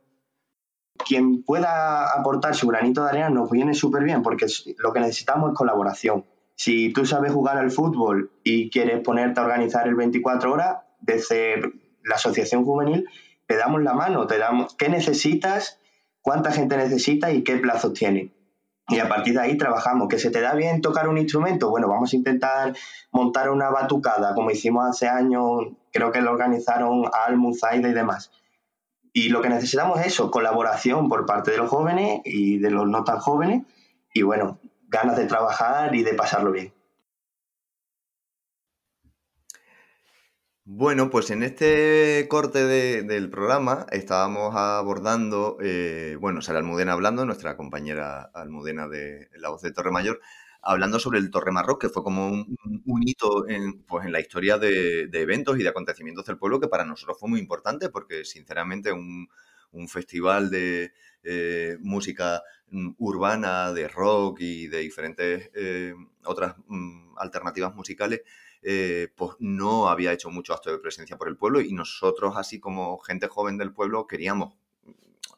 quien 1.05 1.42
pueda 1.42 2.11
aportar 2.12 2.55
su 2.55 2.66
granito 2.66 3.02
de 3.02 3.11
arena 3.11 3.30
nos 3.30 3.50
viene 3.50 3.74
súper 3.74 4.05
bien 4.05 4.22
porque 4.22 4.46
lo 4.78 4.92
que 4.92 5.00
necesitamos 5.00 5.52
es 5.52 5.57
colaboración. 5.57 6.24
Si 6.57 6.92
tú 6.92 7.05
sabes 7.05 7.32
jugar 7.32 7.59
al 7.59 7.70
fútbol 7.70 8.30
y 8.42 8.70
quieres 8.70 9.00
ponerte 9.00 9.40
a 9.40 9.44
organizar 9.44 9.88
el 9.88 9.94
24 9.94 10.52
horas, 10.52 10.78
desde 11.00 11.61
la 12.02 12.16
asociación 12.16 12.64
juvenil 12.64 13.09
te 13.46 13.57
damos 13.57 13.82
la 13.82 13.92
mano, 13.92 14.26
te 14.26 14.38
damos 14.38 14.74
qué 14.74 14.88
necesitas, 14.88 15.78
cuánta 16.22 16.50
gente 16.52 16.76
necesita 16.76 17.30
y 17.32 17.42
qué 17.42 17.57
plazos 17.59 17.92
tiene. 17.92 18.32
Y 18.88 18.98
a 18.98 19.09
partir 19.09 19.34
de 19.34 19.40
ahí 19.40 19.57
trabajamos. 19.57 20.09
¿Que 20.09 20.18
se 20.18 20.30
te 20.30 20.40
da 20.40 20.55
bien 20.55 20.80
tocar 20.80 21.09
un 21.09 21.18
instrumento? 21.18 21.70
Bueno, 21.70 21.88
vamos 21.88 22.12
a 22.12 22.16
intentar 22.16 22.74
montar 23.12 23.50
una 23.50 23.70
batucada, 23.70 24.34
como 24.34 24.50
hicimos 24.50 24.84
hace 24.86 25.09
años, 25.09 25.68
creo 25.92 26.12
que 26.12 26.20
lo 26.20 26.32
organizaron 26.32 27.05
Al, 27.07 27.38
Zaida 27.59 27.88
y 27.88 27.92
demás 27.92 28.30
y 29.16 29.28
lo 29.28 29.40
que 29.40 29.48
necesitamos 29.48 30.00
es 30.00 30.08
eso, 30.08 30.30
colaboración 30.32 31.08
por 31.08 31.24
parte 31.24 31.52
de 31.52 31.56
los 31.56 31.70
jóvenes 31.70 32.20
y 32.24 32.58
de 32.58 32.70
los 32.70 32.88
no 32.88 33.04
tan 33.04 33.18
jóvenes 33.18 33.62
y 34.12 34.22
bueno, 34.22 34.58
ganas 34.88 35.16
de 35.16 35.26
trabajar 35.26 35.94
y 35.94 36.02
de 36.02 36.14
pasarlo 36.14 36.50
bien. 36.50 36.74
Bueno, 40.64 41.10
pues 41.10 41.30
en 41.30 41.44
este 41.44 42.26
corte 42.28 42.66
del 42.66 43.30
programa 43.30 43.86
estábamos 43.92 44.56
abordando, 44.56 45.58
eh, 45.60 46.16
bueno, 46.20 46.42
Sara 46.42 46.58
Almudena 46.58 46.94
hablando, 46.94 47.24
nuestra 47.24 47.56
compañera 47.56 48.30
Almudena 48.34 48.88
de 48.88 49.28
La 49.36 49.50
Voz 49.50 49.62
de 49.62 49.72
Torre 49.72 49.92
Mayor, 49.92 50.20
hablando 50.64 50.98
sobre 50.98 51.18
el 51.18 51.30
Torre 51.30 51.52
Marroc, 51.52 51.80
que 51.80 51.88
fue 51.88 52.02
como 52.02 52.28
un, 52.28 53.02
hito 53.02 53.48
en, 53.48 53.82
pues, 53.82 54.06
en 54.06 54.12
la 54.12 54.20
historia 54.20 54.58
de, 54.58 55.08
eventos 55.12 55.58
y 55.58 55.62
de 55.62 55.68
acontecimientos 55.68 56.24
del 56.26 56.38
pueblo 56.38 56.60
que 56.60 56.68
para 56.68 56.84
nosotros 56.84 57.18
fue 57.18 57.28
muy 57.28 57.40
importante 57.40 57.90
porque 57.90 58.24
sinceramente 58.24 58.92
un, 58.92 59.28
festival 59.88 60.50
de 60.50 60.92
eh, 61.24 61.76
música 61.80 62.42
mm, 62.68 62.90
urbana, 62.98 63.72
de 63.72 63.88
rock 63.88 64.38
y 64.40 64.68
de 64.68 64.78
diferentes 64.78 65.50
eh, 65.52 65.92
otras 66.24 66.54
mm, 66.68 67.18
alternativas 67.18 67.74
musicales, 67.74 68.22
eh, 68.62 69.08
pues 69.16 69.32
no 69.40 69.88
había 69.88 70.12
hecho 70.12 70.30
mucho 70.30 70.54
acto 70.54 70.70
de 70.70 70.78
presencia 70.78 71.18
por 71.18 71.26
el 71.26 71.36
pueblo 71.36 71.60
y 71.60 71.72
nosotros 71.72 72.34
así 72.36 72.60
como 72.60 72.98
gente 73.00 73.26
joven 73.26 73.58
del 73.58 73.72
pueblo 73.72 74.06
queríamos, 74.06 74.54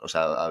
o 0.00 0.08
sea, 0.08 0.50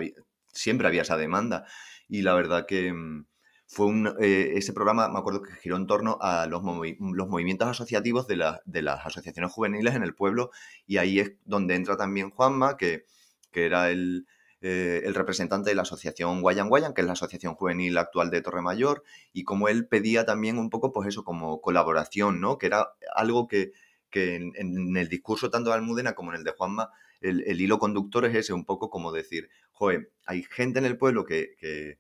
siempre 0.52 0.88
había 0.88 1.04
esa 1.04 1.18
demanda. 1.18 1.66
Y 2.08 2.24
la 2.24 2.34
verdad 2.34 2.66
que 2.66 2.92
mm, 2.92 3.26
fue 3.68 3.88
un, 3.88 4.16
eh, 4.20 4.54
ese 4.56 4.74
programa, 4.74 5.10
me 5.10 5.20
acuerdo 5.20 5.42
que 5.42 5.54
giró 5.54 5.76
en 5.78 5.88
torno 5.88 6.18
a 6.22 6.46
los, 6.48 6.62
los 6.64 7.28
movimientos 7.28 7.68
asociativos 7.68 8.28
de, 8.28 8.42
de, 8.66 8.82
las 8.82 9.06
asociaciones 9.06 9.52
juveniles 9.52 9.96
en 9.96 10.04
el 10.04 10.14
pueblo 10.14 10.52
y 10.86 10.98
ahí 10.98 11.20
es 11.20 11.34
donde 11.46 11.76
entra 11.76 11.98
también 11.98 12.30
Juanma, 12.30 12.78
que, 12.78 13.06
que 13.52 13.66
era 13.66 13.90
el, 13.90 14.28
eh, 14.62 15.02
el, 15.06 15.16
representante 15.16 15.70
de 15.70 15.76
la 15.76 15.82
asociación 15.82 16.42
Guayan 16.42 16.70
Guayan, 16.70 16.94
que 16.94 17.02
es 17.02 17.08
la 17.08 17.14
asociación 17.14 17.56
juvenil 17.56 17.98
actual 17.98 18.30
de 18.30 18.42
Torre 18.42 18.62
Mayor, 18.62 19.04
y 19.34 19.44
como 19.44 19.68
él 19.68 19.88
pedía 19.88 20.26
también 20.26 20.58
un 20.58 20.70
poco, 20.70 20.92
pues 20.92 21.08
eso, 21.08 21.24
como 21.24 21.62
colaboración, 21.62 22.42
¿no? 22.42 22.58
Que 22.58 22.68
era 22.68 22.88
algo 23.16 23.48
que, 23.48 23.74
que 24.10 24.36
en, 24.36 24.96
el 24.98 25.10
discurso 25.10 25.50
tanto 25.50 25.70
de 25.72 25.76
Almudena 25.76 26.14
como 26.14 26.32
en 26.32 26.38
el 26.38 26.44
de 26.44 26.52
Juanma 26.52 26.90
el, 27.22 27.60
hilo 27.60 27.80
conductor 27.80 28.26
es 28.26 28.36
ese, 28.36 28.54
un 28.54 28.66
poco 28.66 28.90
como 28.90 29.12
decir, 29.12 29.50
joder, 29.72 30.12
hay 30.26 30.44
gente 30.44 30.80
en 30.80 30.86
el 30.86 30.98
pueblo 30.98 31.26
que, 31.26 31.56
que, 31.58 32.00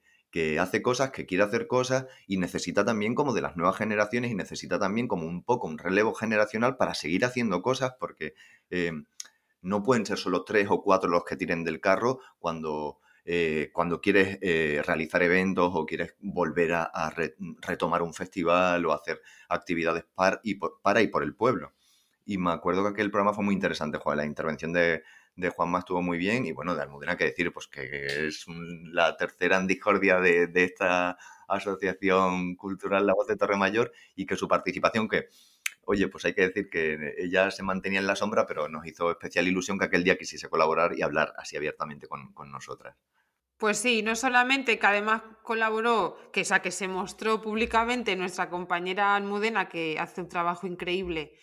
hace 0.60 0.82
cosas, 0.82 1.12
que 1.12 1.26
quiere 1.26 1.44
hacer 1.44 1.68
cosas 1.68 2.08
y 2.28 2.38
necesita 2.38 2.84
también 2.84 3.16
como 3.16 3.34
de 3.34 3.42
las 3.42 3.56
nuevas 3.56 3.78
generaciones 3.78 4.32
y 4.32 4.36
necesita 4.36 4.78
también 4.78 5.08
como 5.08 5.26
un 5.26 5.44
poco 5.44 5.68
un 5.68 5.78
relevo 5.78 6.14
generacional 6.14 6.76
para 6.76 6.94
seguir 6.94 7.24
haciendo 7.24 7.62
cosas 7.62 7.94
porque 8.00 8.34
eh, 8.70 8.92
no 9.62 9.82
pueden 9.82 10.06
ser 10.06 10.18
solo 10.18 10.44
tres 10.44 10.68
o 10.70 10.82
cuatro 10.82 11.10
los 11.10 11.24
que 11.24 11.38
tiren 11.38 11.64
del 11.64 11.80
carro 11.80 12.20
cuando... 12.40 13.00
Eh, 13.28 13.72
cuando 13.74 14.02
quieres 14.02 14.38
eh, 14.44 14.84
realizar 14.86 15.24
eventos 15.24 15.72
o 15.74 15.88
quieres 15.88 16.14
volver 16.20 16.74
a, 16.74 17.12
retomar 17.60 18.04
un 18.04 18.14
festival 18.14 18.86
o 18.86 18.94
hacer 18.94 19.20
actividades 19.50 20.06
para 20.14 20.40
y 20.44 21.08
por 21.08 21.24
el 21.24 21.34
pueblo. 21.34 21.74
Y 22.24 22.38
me 22.38 22.52
acuerdo 22.52 22.84
que 22.84 22.90
aquel 22.90 23.10
programa 23.10 23.34
fue 23.34 23.44
muy 23.44 23.56
interesante, 23.56 23.98
Juan. 23.98 24.18
La 24.18 24.26
intervención 24.26 24.74
de, 24.74 25.02
de 25.36 25.50
Juanma 25.50 25.80
estuvo 25.80 26.02
muy 26.02 26.18
bien. 26.18 26.46
Y 26.46 26.52
bueno, 26.52 26.76
de 26.76 26.82
Almudena, 26.82 27.18
que 27.18 27.26
decir, 27.26 27.52
pues 27.52 27.68
que 27.68 28.28
es 28.28 28.46
la 28.92 29.16
tercera 29.18 29.58
en 29.58 29.68
discordia 29.68 30.20
de, 30.20 30.50
esta 30.54 31.18
asociación 31.48 32.56
cultural 32.56 33.06
La 33.06 33.14
Voz 33.14 33.28
de 33.28 33.36
Torre 33.36 33.58
Mayor 33.58 33.92
y 34.16 34.26
que 34.26 34.36
su 34.36 34.48
participación, 34.48 35.08
que, 35.08 35.30
oye, 35.84 36.08
pues 36.08 36.26
hay 36.26 36.34
que 36.34 36.48
decir 36.48 36.70
que 36.70 37.16
ella 37.18 37.52
se 37.52 37.64
mantenía 37.64 38.00
en 38.00 38.08
la 38.08 38.16
sombra, 38.16 38.46
pero 38.46 38.68
nos 38.68 38.86
hizo 38.88 39.12
especial 39.12 39.48
ilusión 39.48 39.78
que 39.78 39.86
aquel 39.86 40.04
día 40.04 40.18
quisiese 40.18 40.50
colaborar 40.50 40.98
y 40.98 41.02
hablar 41.02 41.34
así 41.38 41.56
abiertamente 41.58 42.08
con, 42.08 42.34
con 42.34 42.52
nosotras. 42.52 42.96
Pues 43.58 43.78
sí, 43.78 44.02
no 44.04 44.16
solamente 44.18 44.78
que 44.80 44.86
además 44.86 45.22
colaboró, 45.42 46.18
que, 46.34 46.42
o 46.42 46.46
sea, 46.46 46.62
que 46.62 46.72
se 46.72 46.90
mostró 46.90 47.42
públicamente 47.42 48.16
nuestra 48.18 48.50
compañera 48.50 49.16
Almudena, 49.16 49.70
que 49.70 49.98
hace 49.98 50.20
un 50.22 50.28
trabajo 50.28 50.68
increíble 50.68 51.38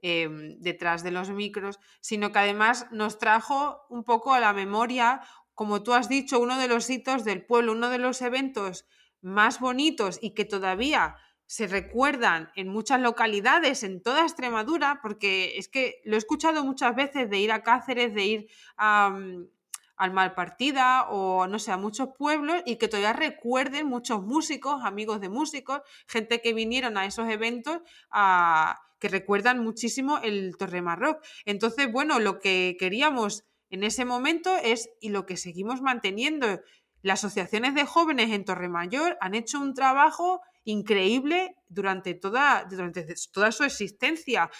Em, 0.00 0.60
detrás 0.60 1.02
de 1.02 1.10
los 1.10 1.28
micros, 1.30 1.80
sino 2.00 2.30
que 2.30 2.38
además 2.38 2.86
nos 2.92 3.18
trajo 3.18 3.84
un 3.88 4.04
poco 4.04 4.32
a 4.32 4.38
la 4.38 4.52
memoria, 4.52 5.22
como 5.54 5.82
tú 5.82 5.92
has 5.92 6.08
dicho, 6.08 6.38
uno 6.38 6.56
de 6.56 6.68
los 6.68 6.88
hitos 6.88 7.24
del 7.24 7.44
pueblo, 7.44 7.72
uno 7.72 7.90
de 7.90 7.98
los 7.98 8.22
eventos 8.22 8.86
más 9.22 9.58
bonitos 9.58 10.20
y 10.22 10.34
que 10.34 10.44
todavía 10.44 11.16
se 11.46 11.66
recuerdan 11.66 12.52
en 12.54 12.68
muchas 12.68 13.00
localidades, 13.00 13.82
en 13.82 14.00
toda 14.00 14.22
Extremadura, 14.22 15.00
porque 15.02 15.58
es 15.58 15.66
que 15.66 16.00
lo 16.04 16.14
he 16.14 16.18
escuchado 16.18 16.64
muchas 16.64 16.94
veces 16.94 17.28
de 17.28 17.40
ir 17.40 17.50
a 17.50 17.64
Cáceres, 17.64 18.14
de 18.14 18.24
ir 18.24 18.48
a, 18.76 19.10
mm, 19.10 19.48
al 19.96 20.12
Malpartida 20.12 21.08
o 21.08 21.48
no 21.48 21.58
sé, 21.58 21.72
a 21.72 21.76
muchos 21.76 22.10
pueblos 22.16 22.62
y 22.66 22.76
que 22.76 22.86
todavía 22.86 23.14
recuerden 23.14 23.88
muchos 23.88 24.22
músicos, 24.22 24.84
amigos 24.84 25.20
de 25.20 25.28
músicos, 25.28 25.80
gente 26.06 26.40
que 26.40 26.54
vinieron 26.54 26.96
a 26.96 27.04
esos 27.04 27.28
eventos 27.28 27.80
a 28.12 28.80
que 28.98 29.08
recuerdan 29.08 29.62
muchísimo 29.62 30.18
el 30.22 30.56
Torre 30.56 30.82
Marroc. 30.82 31.24
Entonces, 31.44 31.90
bueno, 31.90 32.18
lo 32.18 32.38
que 32.38 32.76
queríamos 32.78 33.44
en 33.70 33.84
ese 33.84 34.04
momento 34.04 34.56
es, 34.56 34.90
y 35.00 35.10
lo 35.10 35.26
que 35.26 35.36
seguimos 35.36 35.82
manteniendo, 35.82 36.60
las 37.02 37.24
asociaciones 37.24 37.74
de 37.74 37.84
jóvenes 37.84 38.30
en 38.30 38.44
Torremayor 38.44 39.16
han 39.20 39.34
hecho 39.34 39.60
un 39.60 39.74
trabajo 39.74 40.40
increíble 40.64 41.56
durante 41.68 42.14
toda, 42.14 42.66
durante 42.68 43.06
toda 43.32 43.52
su 43.52 43.64
existencia. 43.64 44.50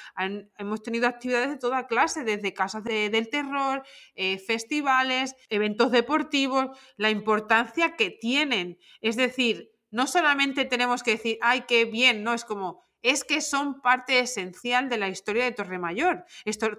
hemos 0.56 0.82
tenido 0.82 1.06
actividades 1.06 1.50
de 1.50 1.58
toda 1.58 1.86
clase, 1.86 2.24
desde 2.24 2.54
casas 2.54 2.84
del 2.84 3.28
terror, 3.28 3.82
eh, 4.14 4.38
festivales, 4.38 5.34
eventos 5.50 5.90
deportivos, 5.90 6.78
la 6.96 7.10
importancia 7.10 7.96
que 7.96 8.10
tienen. 8.10 8.78
Es 9.00 9.16
decir, 9.16 9.70
no 9.90 10.06
solamente 10.06 10.64
tenemos 10.64 11.02
que 11.02 11.12
decir, 11.12 11.38
ay, 11.42 11.64
qué 11.68 11.84
bien, 11.84 12.22
no, 12.22 12.32
es 12.32 12.44
como, 12.44 12.87
es 13.02 13.24
que 13.24 13.40
son 13.40 13.80
parte 13.80 14.18
esencial 14.18 14.88
de 14.88 14.98
la 14.98 15.08
historia 15.08 15.44
de 15.44 15.52
Torremayor. 15.52 16.24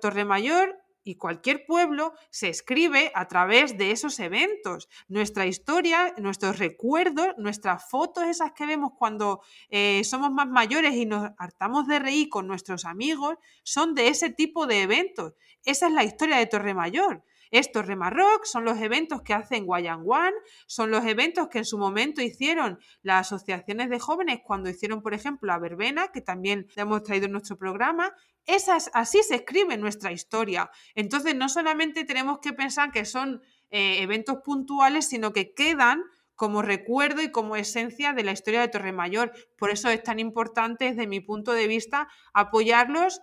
Torremayor 0.02 0.78
y 1.04 1.16
cualquier 1.16 1.66
pueblo 1.66 2.14
se 2.30 2.50
escribe 2.50 3.12
a 3.16 3.28
través 3.28 3.78
de 3.78 3.92
esos 3.92 4.20
eventos. 4.20 4.90
Nuestra 5.08 5.46
historia, 5.46 6.14
nuestros 6.18 6.60
recuerdos, 6.60 7.30
nuestras 7.38 7.90
fotos, 7.90 8.26
esas 8.26 8.52
que 8.52 8.66
vemos 8.66 8.92
cuando 8.98 9.42
eh, 9.70 10.04
somos 10.04 10.32
más 10.32 10.48
mayores 10.48 10.94
y 10.96 11.06
nos 11.06 11.32
hartamos 11.38 11.88
de 11.88 12.00
reír 12.00 12.30
con 12.30 12.48
nuestros 12.48 12.86
amigos, 12.86 13.36
son 13.64 13.96
de 13.96 14.10
ese 14.10 14.30
tipo 14.30 14.68
de 14.68 14.84
eventos. 14.84 15.34
Esa 15.64 15.88
es 15.88 15.94
la 15.94 16.04
historia 16.04 16.38
de 16.38 16.46
Torremayor. 16.46 17.24
Estos 17.52 17.88
Remarrock 17.88 18.46
son 18.46 18.66
los 18.66 18.80
eventos 18.80 19.22
que 19.22 19.34
hacen 19.34 19.66
Guayanguán, 19.66 20.34
son 20.68 20.92
los 20.92 21.06
eventos 21.06 21.48
que 21.48 21.60
en 21.60 21.66
su 21.66 21.78
momento 21.78 22.22
hicieron 22.22 22.80
las 23.02 23.28
asociaciones 23.28 23.90
de 23.90 24.00
jóvenes 24.00 24.40
cuando 24.44 24.70
hicieron, 24.70 25.02
por 25.02 25.14
ejemplo, 25.14 25.48
la 25.48 25.60
verbena, 25.60 26.10
que 26.12 26.22
también 26.22 26.68
le 26.76 26.82
hemos 26.84 27.04
traído 27.04 27.26
en 27.26 27.32
nuestro 27.32 27.58
programa. 27.58 28.14
Esas, 28.46 28.92
así 28.94 29.22
se 29.24 29.36
escribe 29.36 29.78
nuestra 29.78 30.12
historia. 30.12 30.70
Entonces, 30.96 31.36
no 31.36 31.50
solamente 31.50 32.04
tenemos 32.04 32.40
que 32.40 32.54
pensar 32.54 32.92
que 32.92 33.06
son 33.06 33.42
eh, 33.72 34.02
eventos 34.02 34.38
puntuales, 34.44 35.08
sino 35.08 35.34
que 35.34 35.54
quedan 35.54 36.04
como 36.40 36.62
recuerdo 36.62 37.22
y 37.22 37.32
como 37.32 37.58
esencia 37.58 38.14
de 38.14 38.24
la 38.24 38.32
historia 38.32 38.62
de 38.62 38.70
Torremayor. 38.70 39.34
Por 39.58 39.72
eso 39.72 39.90
es 39.90 40.02
tan 40.02 40.20
importante, 40.20 40.86
desde 40.86 41.06
mi 41.06 41.20
punto 41.20 41.52
de 41.52 41.68
vista, 41.68 42.08
apoyarlos 42.34 43.20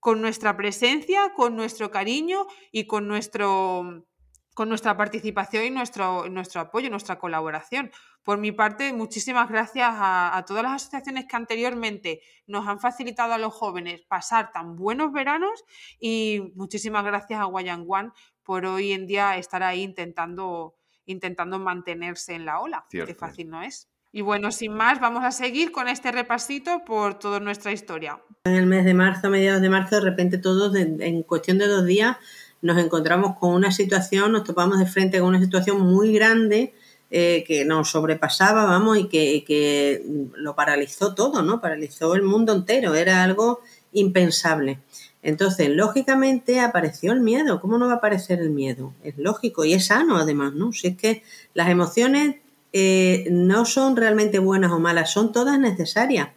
con 0.00 0.20
nuestra 0.20 0.56
presencia, 0.56 1.32
con 1.34 1.56
nuestro 1.56 1.90
cariño 1.90 2.46
y 2.72 2.86
con, 2.86 3.08
nuestro, 3.08 4.06
con 4.54 4.68
nuestra 4.68 4.96
participación 4.96 5.64
y 5.64 5.70
nuestro, 5.70 6.28
nuestro 6.28 6.60
apoyo, 6.60 6.90
nuestra 6.90 7.18
colaboración. 7.18 7.90
Por 8.22 8.38
mi 8.38 8.50
parte, 8.50 8.92
muchísimas 8.92 9.48
gracias 9.48 9.88
a, 9.92 10.44
todas 10.46 10.62
las 10.64 10.72
asociaciones 10.72 11.26
que 11.26 11.36
anteriormente 11.36 12.20
nos 12.46 12.66
han 12.66 12.80
facilitado 12.80 13.32
a 13.32 13.38
los 13.38 13.54
jóvenes 13.54 14.02
pasar 14.02 14.50
tan 14.52 14.74
buenos 14.74 15.12
veranos 15.12 15.64
y 16.00 16.52
muchísimas 16.56 17.04
gracias 17.04 17.40
a 17.40 17.44
Guayanguán 17.44 18.12
por 18.42 18.66
hoy 18.66 18.92
en 18.92 19.06
día 19.06 19.36
estar 19.36 19.62
ahí 19.62 19.82
intentando, 19.82 20.76
intentando 21.04 21.58
mantenerse 21.58 22.34
en 22.34 22.46
la 22.46 22.60
ola, 22.60 22.86
que 22.90 23.14
fácil 23.14 23.48
no 23.48 23.62
es. 23.62 23.88
Y 24.16 24.22
bueno, 24.22 24.50
sin 24.50 24.72
más, 24.72 24.98
vamos 24.98 25.24
a 25.24 25.30
seguir 25.30 25.72
con 25.72 25.88
este 25.88 26.10
repasito 26.10 26.86
por 26.86 27.18
toda 27.18 27.38
nuestra 27.38 27.70
historia. 27.70 28.18
En 28.44 28.54
el 28.54 28.64
mes 28.64 28.86
de 28.86 28.94
marzo, 28.94 29.28
mediados 29.28 29.60
de 29.60 29.68
marzo, 29.68 29.96
de 29.96 30.00
repente 30.00 30.38
todos, 30.38 30.74
en 30.74 31.22
cuestión 31.22 31.58
de 31.58 31.66
dos 31.66 31.84
días, 31.84 32.16
nos 32.62 32.78
encontramos 32.78 33.36
con 33.38 33.52
una 33.52 33.70
situación, 33.70 34.32
nos 34.32 34.44
topamos 34.44 34.78
de 34.78 34.86
frente 34.86 35.18
con 35.18 35.28
una 35.28 35.40
situación 35.42 35.80
muy 35.82 36.14
grande 36.14 36.72
eh, 37.10 37.44
que 37.46 37.66
nos 37.66 37.90
sobrepasaba, 37.90 38.64
vamos, 38.64 38.96
y 38.96 39.08
que, 39.08 39.44
que, 39.46 40.02
lo 40.34 40.56
paralizó 40.56 41.14
todo, 41.14 41.42
¿no? 41.42 41.60
Paralizó 41.60 42.14
el 42.14 42.22
mundo 42.22 42.54
entero, 42.54 42.94
era 42.94 43.22
algo 43.22 43.60
impensable. 43.92 44.78
Entonces, 45.22 45.68
lógicamente 45.68 46.60
apareció 46.60 47.12
el 47.12 47.20
miedo. 47.20 47.60
¿Cómo 47.60 47.76
no 47.76 47.86
va 47.86 47.92
a 47.92 47.96
aparecer 47.96 48.40
el 48.40 48.48
miedo? 48.48 48.94
Es 49.04 49.18
lógico 49.18 49.66
y 49.66 49.74
es 49.74 49.88
sano 49.88 50.16
además, 50.16 50.54
¿no? 50.54 50.72
Si 50.72 50.86
es 50.86 50.96
que 50.96 51.22
las 51.52 51.68
emociones 51.68 52.36
eh, 52.72 53.28
no 53.30 53.64
son 53.64 53.96
realmente 53.96 54.38
buenas 54.38 54.72
o 54.72 54.78
malas, 54.78 55.10
son 55.10 55.32
todas 55.32 55.58
necesarias. 55.58 56.30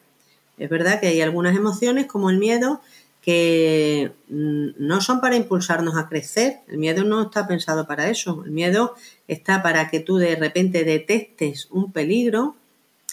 Es 0.57 0.69
verdad 0.69 0.99
que 0.99 1.07
hay 1.07 1.21
algunas 1.21 1.55
emociones 1.55 2.05
como 2.05 2.29
el 2.29 2.37
miedo 2.37 2.81
que 3.21 4.11
mm, 4.29 4.69
no 4.77 5.01
son 5.01 5.21
para 5.21 5.35
impulsarnos 5.35 5.97
a 5.97 6.07
crecer. 6.07 6.59
El 6.67 6.77
miedo 6.77 7.03
no 7.03 7.23
está 7.23 7.47
pensado 7.47 7.87
para 7.87 8.09
eso. 8.09 8.43
El 8.45 8.51
miedo 8.51 8.95
está 9.27 9.61
para 9.61 9.89
que 9.89 9.99
tú 9.99 10.17
de 10.17 10.35
repente 10.35 10.83
detectes 10.83 11.67
un 11.71 11.91
peligro, 11.91 12.55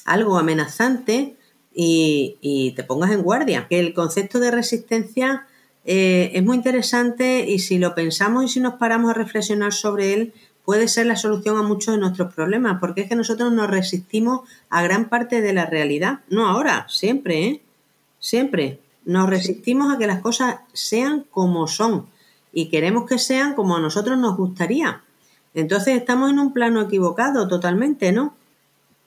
algo 0.04 0.38
amenazante 0.38 1.36
y, 1.74 2.72
te 2.74 2.84
pongas 2.84 3.10
en 3.10 3.22
guardia. 3.22 3.66
El 3.70 3.92
concepto 3.92 4.40
de 4.40 4.50
resistencia 4.50 5.46
eh, 5.84 6.30
es 6.34 6.42
muy 6.42 6.56
interesante 6.56 7.44
y 7.48 7.58
si 7.58 7.78
lo 7.78 7.94
pensamos 7.94 8.44
y 8.44 8.48
si 8.48 8.60
nos 8.60 8.74
paramos 8.74 9.10
a 9.10 9.14
reflexionar 9.14 9.72
sobre 9.72 10.14
él, 10.14 10.32
puede 10.66 10.88
ser 10.88 11.06
la 11.06 11.16
solución 11.16 11.56
a 11.56 11.62
muchos 11.62 11.94
de 11.94 12.00
nuestros 12.00 12.34
problemas, 12.34 12.78
porque 12.80 13.02
es 13.02 13.08
que 13.08 13.14
nosotros 13.14 13.52
nos 13.52 13.70
resistimos 13.70 14.40
a 14.68 14.82
gran 14.82 15.08
parte 15.08 15.40
de 15.40 15.52
la 15.52 15.64
realidad, 15.64 16.20
no 16.28 16.48
ahora, 16.48 16.86
siempre, 16.90 17.46
¿eh? 17.46 17.62
Siempre. 18.18 18.80
Nos 19.04 19.30
resistimos 19.30 19.94
a 19.94 19.98
que 19.98 20.08
las 20.08 20.20
cosas 20.20 20.56
sean 20.72 21.24
como 21.30 21.68
son 21.68 22.06
y 22.52 22.68
queremos 22.68 23.08
que 23.08 23.18
sean 23.18 23.54
como 23.54 23.76
a 23.76 23.80
nosotros 23.80 24.18
nos 24.18 24.36
gustaría. 24.36 25.02
Entonces 25.54 25.96
estamos 25.96 26.30
en 26.30 26.40
un 26.40 26.52
plano 26.52 26.82
equivocado 26.82 27.46
totalmente, 27.46 28.10
¿no? 28.10 28.34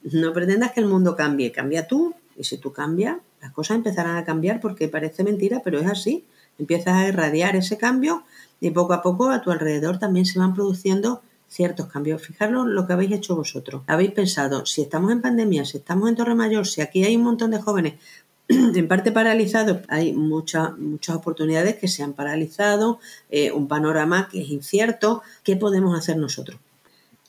No 0.04 0.32
pretendas 0.32 0.72
que 0.72 0.80
el 0.80 0.86
mundo 0.86 1.18
cambie, 1.18 1.52
cambia 1.52 1.88
tú 1.88 2.16
y 2.38 2.46
si 2.46 2.58
tú 2.58 2.72
cambias, 2.72 3.18
las 3.42 3.52
cosas 3.52 3.76
empezarán 3.76 4.16
a 4.16 4.24
cambiar 4.24 4.62
porque 4.62 4.88
parece 4.88 5.26
mentira, 5.26 5.62
pero 5.62 5.80
es 5.80 5.88
así. 5.88 6.24
Empiezas 6.58 6.94
a 6.94 7.08
irradiar 7.10 7.58
ese 7.58 7.78
cambio 7.78 8.24
y 8.62 8.72
poco 8.72 8.94
a 8.94 9.02
poco 9.02 9.30
a 9.30 9.42
tu 9.42 9.52
alrededor 9.52 10.00
también 10.00 10.26
se 10.26 10.40
van 10.40 10.54
produciendo 10.54 11.22
ciertos 11.50 11.88
cambios. 11.88 12.22
Fijaros 12.22 12.68
lo 12.68 12.88
que 12.88 12.94
habéis 12.94 13.12
hecho 13.12 13.36
vosotros. 13.36 13.82
Habéis 13.88 14.12
pensado, 14.12 14.66
si 14.66 14.82
estamos 14.82 15.12
en 15.12 15.22
pandemia, 15.22 15.66
si 15.66 15.78
estamos 15.78 16.08
en 16.10 16.16
Torre 16.16 16.36
Mayor, 16.36 16.68
si 16.68 16.82
aquí 16.82 17.04
hay 17.04 17.16
un 17.16 17.24
montón 17.24 17.52
de 17.52 17.60
jóvenes 17.60 17.96
en 18.48 18.88
parte 18.88 19.12
paralizados, 19.12 19.80
hay 19.90 20.14
muchas, 20.14 20.78
muchas 20.78 21.16
oportunidades 21.16 21.76
que 21.76 21.88
se 21.88 22.04
han 22.04 22.14
paralizado, 22.14 23.00
eh, 23.30 23.52
un 23.52 23.68
panorama 23.68 24.30
que 24.32 24.42
es 24.42 24.50
incierto. 24.50 25.22
¿Qué 25.44 25.56
podemos 25.56 25.98
hacer 25.98 26.18
nosotros? 26.18 26.60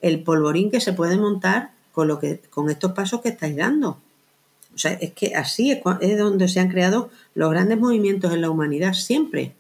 El 0.01 0.23
polvorín 0.23 0.71
que 0.71 0.81
se 0.81 0.93
puede 0.93 1.17
montar 1.17 1.73
con, 1.93 2.09
lo 2.09 2.19
que, 2.19 2.41
con 2.51 2.71
estos 2.71 2.93
pasos 2.93 3.21
que 3.21 3.31
estáis 3.31 3.57
dando. 3.57 3.99
O 4.75 4.79
sea, 4.79 4.93
es 4.93 5.13
que 5.13 5.35
así 5.35 5.73
es, 5.73 5.81
es 6.01 6.19
donde 6.19 6.49
se 6.49 6.61
han 6.61 6.69
creado 6.69 7.11
los 7.35 7.51
grandes 7.51 7.79
movimientos 7.79 8.33
en 8.33 8.41
la 8.41 8.51
humanidad 8.51 8.95
siempre. 8.95 9.55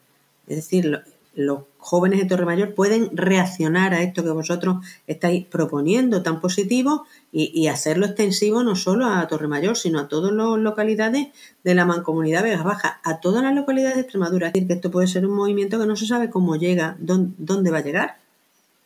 Es 0.47 0.57
decir, 0.57 1.03
los 1.35 1.61
jóvenes 1.79 2.21
de 2.21 2.27
Torremayor 2.27 2.75
pueden 2.75 3.17
reaccionar 3.17 3.95
a 3.95 4.03
esto 4.03 4.25
que 4.25 4.31
vosotros 4.31 4.85
estáis 5.07 5.47
proponiendo 5.47 6.23
tan 6.23 6.41
positivo 6.41 7.07
y, 7.33 7.69
hacerlo 7.69 8.07
extensivo 8.07 8.65
no 8.65 8.75
solo 8.75 9.07
a 9.07 9.27
Torremayor, 9.29 9.77
sino 9.77 10.01
a 10.01 10.09
todas 10.09 10.33
las 10.33 10.59
localidades 10.59 11.29
de 11.63 11.75
la 11.75 11.85
Mancomunidad 11.85 12.43
Vega 12.43 12.63
Baja, 12.63 13.01
a 13.05 13.21
todas 13.21 13.43
las 13.43 13.55
localidades 13.55 13.95
de 13.97 14.03
Extremadura. 14.03 14.49
Es 14.49 14.53
decir, 14.53 14.67
que 14.67 14.75
esto 14.75 14.91
puede 14.91 15.07
ser 15.07 15.25
un 15.27 15.37
movimiento 15.37 15.79
que 15.79 15.87
no 15.87 15.97
se 15.97 16.07
sabe 16.07 16.31
cómo 16.31 16.57
llega, 16.57 16.97
dónde, 16.99 17.35
dónde 17.39 17.71
va 17.71 17.79
a 17.79 17.85
llegar 17.85 18.17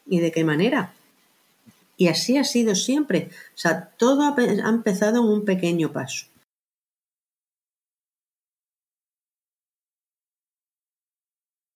y 0.07 0.21
de 0.21 0.31
qué 0.31 0.45
manera. 0.45 0.93
Y 1.97 2.09
así 2.09 2.37
ha 2.37 2.45
sido 2.45 2.75
siempre. 2.75 3.31
O 3.55 3.59
sea, 3.59 3.91
todo 3.97 4.23
ha 4.23 4.69
empezado 4.69 5.23
en 5.23 5.29
un 5.29 5.45
pequeño 5.45 5.93
paso. 5.93 6.27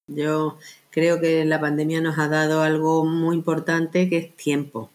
Yo 0.09 0.59
creo 0.90 1.20
que 1.20 1.44
la 1.44 1.61
pandemia 1.61 2.00
nos 2.00 2.18
ha 2.18 2.28
dado 2.28 2.62
algo 2.62 3.04
muy 3.04 3.36
importante 3.36 4.09
que 4.09 4.16
es 4.16 4.36
tiempo, 4.36 4.90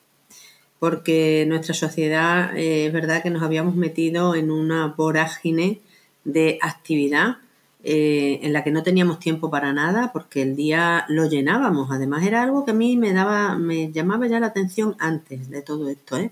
porque 0.80 1.46
nuestra 1.48 1.74
sociedad 1.74 2.58
eh, 2.58 2.88
es 2.88 2.94
verdad 2.94 3.24
que 3.24 3.30
nos 3.30 3.44
habíamos 3.44 3.76
metido 3.76 4.36
en 4.36 4.52
una 4.52 4.88
vorágine 4.88 5.80
de 6.26 6.58
actividad 6.62 7.38
eh, 7.86 8.40
en 8.42 8.54
la 8.54 8.64
que 8.64 8.72
no 8.72 8.82
teníamos 8.82 9.20
tiempo 9.20 9.52
para 9.52 9.74
nada 9.74 10.12
porque 10.14 10.42
el 10.42 10.56
día 10.56 11.06
lo 11.10 11.30
llenábamos. 11.30 11.92
Además 11.92 12.24
era 12.26 12.42
algo 12.42 12.66
que 12.66 12.72
a 12.72 12.74
mí 12.74 12.98
me 12.98 13.14
daba, 13.14 13.58
me 13.58 13.92
llamaba 13.92 14.26
ya 14.28 14.40
la 14.40 14.48
atención 14.48 14.96
antes 15.00 15.50
de 15.50 15.62
todo 15.62 15.90
esto. 15.90 16.18
¿eh? 16.18 16.32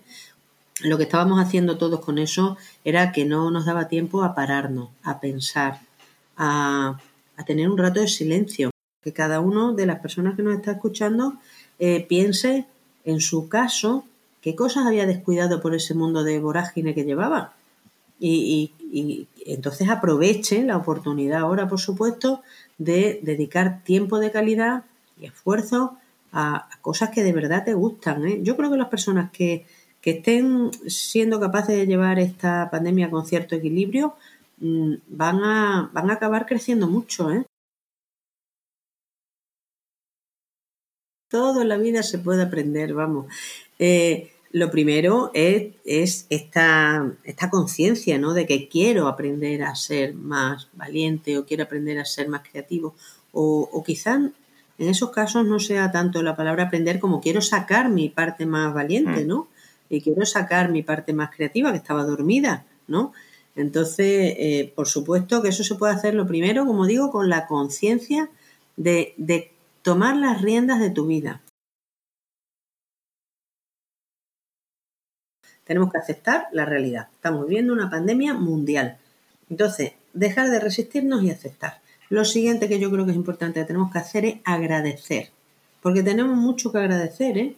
Lo 0.81 0.97
que 0.97 1.03
estábamos 1.03 1.39
haciendo 1.39 1.77
todos 1.77 1.99
con 1.99 2.17
eso 2.17 2.57
era 2.83 3.11
que 3.11 3.25
no 3.25 3.51
nos 3.51 3.65
daba 3.65 3.87
tiempo 3.87 4.23
a 4.23 4.33
pararnos, 4.33 4.89
a 5.03 5.19
pensar, 5.19 5.81
a, 6.37 6.97
a 7.37 7.45
tener 7.45 7.69
un 7.69 7.77
rato 7.77 7.99
de 7.99 8.07
silencio 8.07 8.70
que 9.03 9.13
cada 9.13 9.39
uno 9.39 9.73
de 9.73 9.85
las 9.85 9.99
personas 9.99 10.35
que 10.35 10.43
nos 10.43 10.55
está 10.55 10.71
escuchando 10.71 11.35
eh, 11.79 12.05
piense 12.07 12.65
en 13.05 13.19
su 13.19 13.49
caso 13.49 14.05
qué 14.41 14.55
cosas 14.55 14.85
había 14.85 15.05
descuidado 15.05 15.61
por 15.61 15.73
ese 15.73 15.93
mundo 15.93 16.23
de 16.23 16.39
vorágine 16.39 16.93
que 16.93 17.03
llevaba. 17.05 17.53
Y, 18.19 18.73
entonces 19.47 19.89
aprovechen 19.89 20.67
la 20.67 20.77
oportunidad 20.77 21.39
ahora, 21.39 21.67
por 21.67 21.79
supuesto, 21.79 22.43
de 22.77 23.19
dedicar 23.23 23.83
tiempo 23.83 24.19
de 24.19 24.31
calidad 24.31 24.83
y 25.19 25.25
esfuerzo 25.25 25.97
a, 26.31 26.69
cosas 26.81 27.09
que 27.09 27.23
de 27.23 27.33
verdad 27.33 27.63
te 27.63 27.73
gustan. 27.73 28.27
¿eh? 28.27 28.39
Yo 28.43 28.55
creo 28.57 28.69
que 28.69 28.77
las 28.77 28.89
personas 28.89 29.31
que, 29.31 29.65
que, 30.01 30.11
estén 30.11 30.69
siendo 30.87 31.39
capaces 31.39 31.75
de 31.75 31.87
llevar 31.87 32.19
esta 32.19 32.69
pandemia 32.69 33.09
con 33.09 33.25
cierto 33.25 33.55
equilibrio 33.55 34.13
mm, 34.59 34.93
van, 35.07 35.43
a, 35.43 35.89
van 35.91 36.11
a 36.11 36.13
acabar 36.13 36.45
creciendo 36.45 36.87
mucho. 36.87 37.31
¿eh? 37.31 37.45
Todo 41.31 41.61
en 41.61 41.69
la 41.69 41.77
vida 41.77 42.03
se 42.03 42.19
puede 42.19 42.43
aprender, 42.43 42.93
vamos. 42.93 43.25
Eh, 43.79 44.31
lo 44.51 44.69
primero 44.69 45.31
es, 45.33 46.25
esta, 46.29 47.09
esta 47.23 47.49
conciencia, 47.49 48.19
¿no? 48.19 48.33
De 48.33 48.45
que 48.45 48.67
quiero 48.67 49.07
aprender 49.07 49.63
a 49.63 49.73
ser 49.75 50.13
más 50.13 50.67
valiente 50.73 51.37
o 51.37 51.45
quiero 51.45 51.63
aprender 51.63 51.97
a 51.99 52.05
ser 52.05 52.27
más 52.27 52.41
creativo. 52.47 52.93
O, 53.31 53.69
o 53.71 53.81
quizás 53.81 54.19
en 54.77 54.89
esos 54.89 55.11
casos 55.11 55.45
no 55.45 55.59
sea 55.59 55.91
tanto 55.91 56.21
la 56.21 56.35
palabra 56.35 56.63
aprender 56.63 56.99
como 56.99 57.21
quiero 57.21 57.41
sacar 57.41 57.89
mi 57.89 58.09
parte 58.09 58.45
más 58.45 58.73
valiente, 58.73 59.23
mm. 59.23 59.27
¿no? 59.27 59.47
Y 59.89 60.01
quiero 60.01 60.25
sacar 60.25 60.69
mi 60.69 60.83
parte 60.83 61.13
más 61.13 61.33
creativa 61.33 61.71
que 61.71 61.77
estaba 61.77 62.03
dormida, 62.03 62.65
¿no? 62.87 63.13
Entonces, 63.55 64.35
eh, 64.37 64.73
por 64.75 64.87
supuesto 64.87 65.41
que 65.41 65.49
eso 65.49 65.63
se 65.63 65.75
puede 65.75 65.93
hacer 65.93 66.13
lo 66.13 66.27
primero, 66.27 66.65
como 66.65 66.85
digo, 66.85 67.09
con 67.09 67.29
la 67.29 67.47
conciencia 67.47 68.29
de, 68.75 69.13
de 69.17 69.50
tomar 69.81 70.15
las 70.15 70.41
riendas 70.41 70.79
de 70.79 70.89
tu 70.89 71.07
vida. 71.07 71.41
Tenemos 75.63 75.91
que 75.91 75.99
aceptar 75.99 76.47
la 76.51 76.65
realidad. 76.65 77.07
Estamos 77.13 77.47
viviendo 77.47 77.73
una 77.73 77.89
pandemia 77.89 78.33
mundial. 78.33 78.97
Entonces, 79.49 79.93
dejar 80.13 80.49
de 80.49 80.59
resistirnos 80.59 81.23
y 81.23 81.31
aceptar. 81.31 81.81
Lo 82.09 82.25
siguiente 82.25 82.67
que 82.67 82.79
yo 82.79 82.91
creo 82.91 83.05
que 83.05 83.11
es 83.11 83.17
importante 83.17 83.61
que 83.61 83.65
tenemos 83.65 83.91
que 83.91 83.99
hacer 83.99 84.25
es 84.25 84.35
agradecer. 84.43 85.29
Porque 85.81 86.03
tenemos 86.03 86.35
mucho 86.35 86.71
que 86.71 86.79
agradecer, 86.79 87.37
¿eh? 87.37 87.55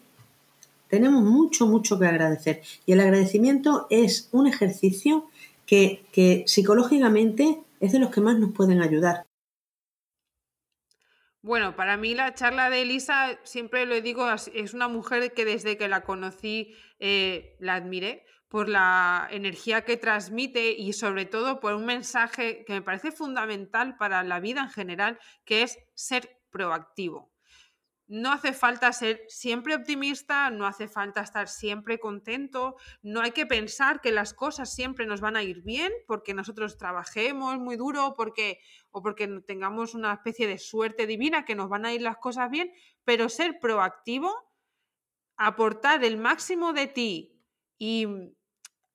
Tenemos 0.89 1.23
mucho, 1.23 1.65
mucho 1.65 1.97
que 1.97 2.05
agradecer. 2.05 2.61
Y 2.85 2.91
el 2.91 2.99
agradecimiento 2.99 3.87
es 3.89 4.29
un 4.31 4.45
ejercicio 4.45 5.27
que, 5.65 6.05
que 6.11 6.43
psicológicamente 6.45 7.61
es 7.79 7.93
de 7.93 7.99
los 7.99 8.11
que 8.11 8.21
más 8.21 8.37
nos 8.37 8.51
pueden 8.51 8.81
ayudar. 8.81 9.25
Bueno, 11.43 11.75
para 11.75 11.97
mí 11.97 12.15
la 12.15 12.33
charla 12.33 12.69
de 12.69 12.83
Elisa, 12.83 13.37
siempre 13.43 13.85
lo 13.85 13.99
digo, 13.99 14.25
es 14.31 14.73
una 14.73 14.87
mujer 14.87 15.33
que 15.33 15.43
desde 15.43 15.75
que 15.75 15.89
la 15.89 16.05
conocí 16.05 16.73
eh, 16.99 17.57
la 17.59 17.75
admiré 17.75 18.25
por 18.47 18.69
la 18.69 19.27
energía 19.29 19.83
que 19.83 19.97
transmite 19.97 20.71
y 20.71 20.93
sobre 20.93 21.25
todo 21.25 21.59
por 21.59 21.73
un 21.73 21.85
mensaje 21.85 22.63
que 22.63 22.71
me 22.71 22.81
parece 22.81 23.11
fundamental 23.11 23.97
para 23.97 24.23
la 24.23 24.39
vida 24.39 24.61
en 24.61 24.69
general, 24.69 25.19
que 25.43 25.63
es 25.63 25.79
ser 25.95 26.41
proactivo. 26.49 27.33
No 28.07 28.31
hace 28.31 28.53
falta 28.53 28.93
ser 28.93 29.21
siempre 29.27 29.75
optimista, 29.75 30.49
no 30.49 30.65
hace 30.65 30.87
falta 30.87 31.21
estar 31.21 31.47
siempre 31.47 31.99
contento, 31.99 32.75
no 33.01 33.21
hay 33.21 33.31
que 33.31 33.45
pensar 33.45 34.01
que 34.01 34.11
las 34.11 34.33
cosas 34.33 34.73
siempre 34.73 35.05
nos 35.05 35.19
van 35.19 35.35
a 35.35 35.43
ir 35.43 35.61
bien 35.63 35.91
porque 36.05 36.33
nosotros 36.33 36.77
trabajemos 36.77 37.57
muy 37.59 37.75
duro 37.75 38.13
porque, 38.15 38.59
o 38.93 39.01
porque 39.01 39.27
tengamos 39.45 39.95
una 39.95 40.13
especie 40.13 40.47
de 40.47 40.57
suerte 40.57 41.07
divina 41.07 41.43
que 41.43 41.55
nos 41.55 41.67
van 41.67 41.85
a 41.85 41.93
ir 41.93 42.01
las 42.01 42.17
cosas 42.17 42.49
bien, 42.49 42.71
pero 43.03 43.27
ser 43.27 43.59
proactivo, 43.59 44.31
aportar 45.35 46.03
el 46.03 46.17
máximo 46.17 46.73
de 46.73 46.87
ti 46.87 47.43
y 47.77 48.07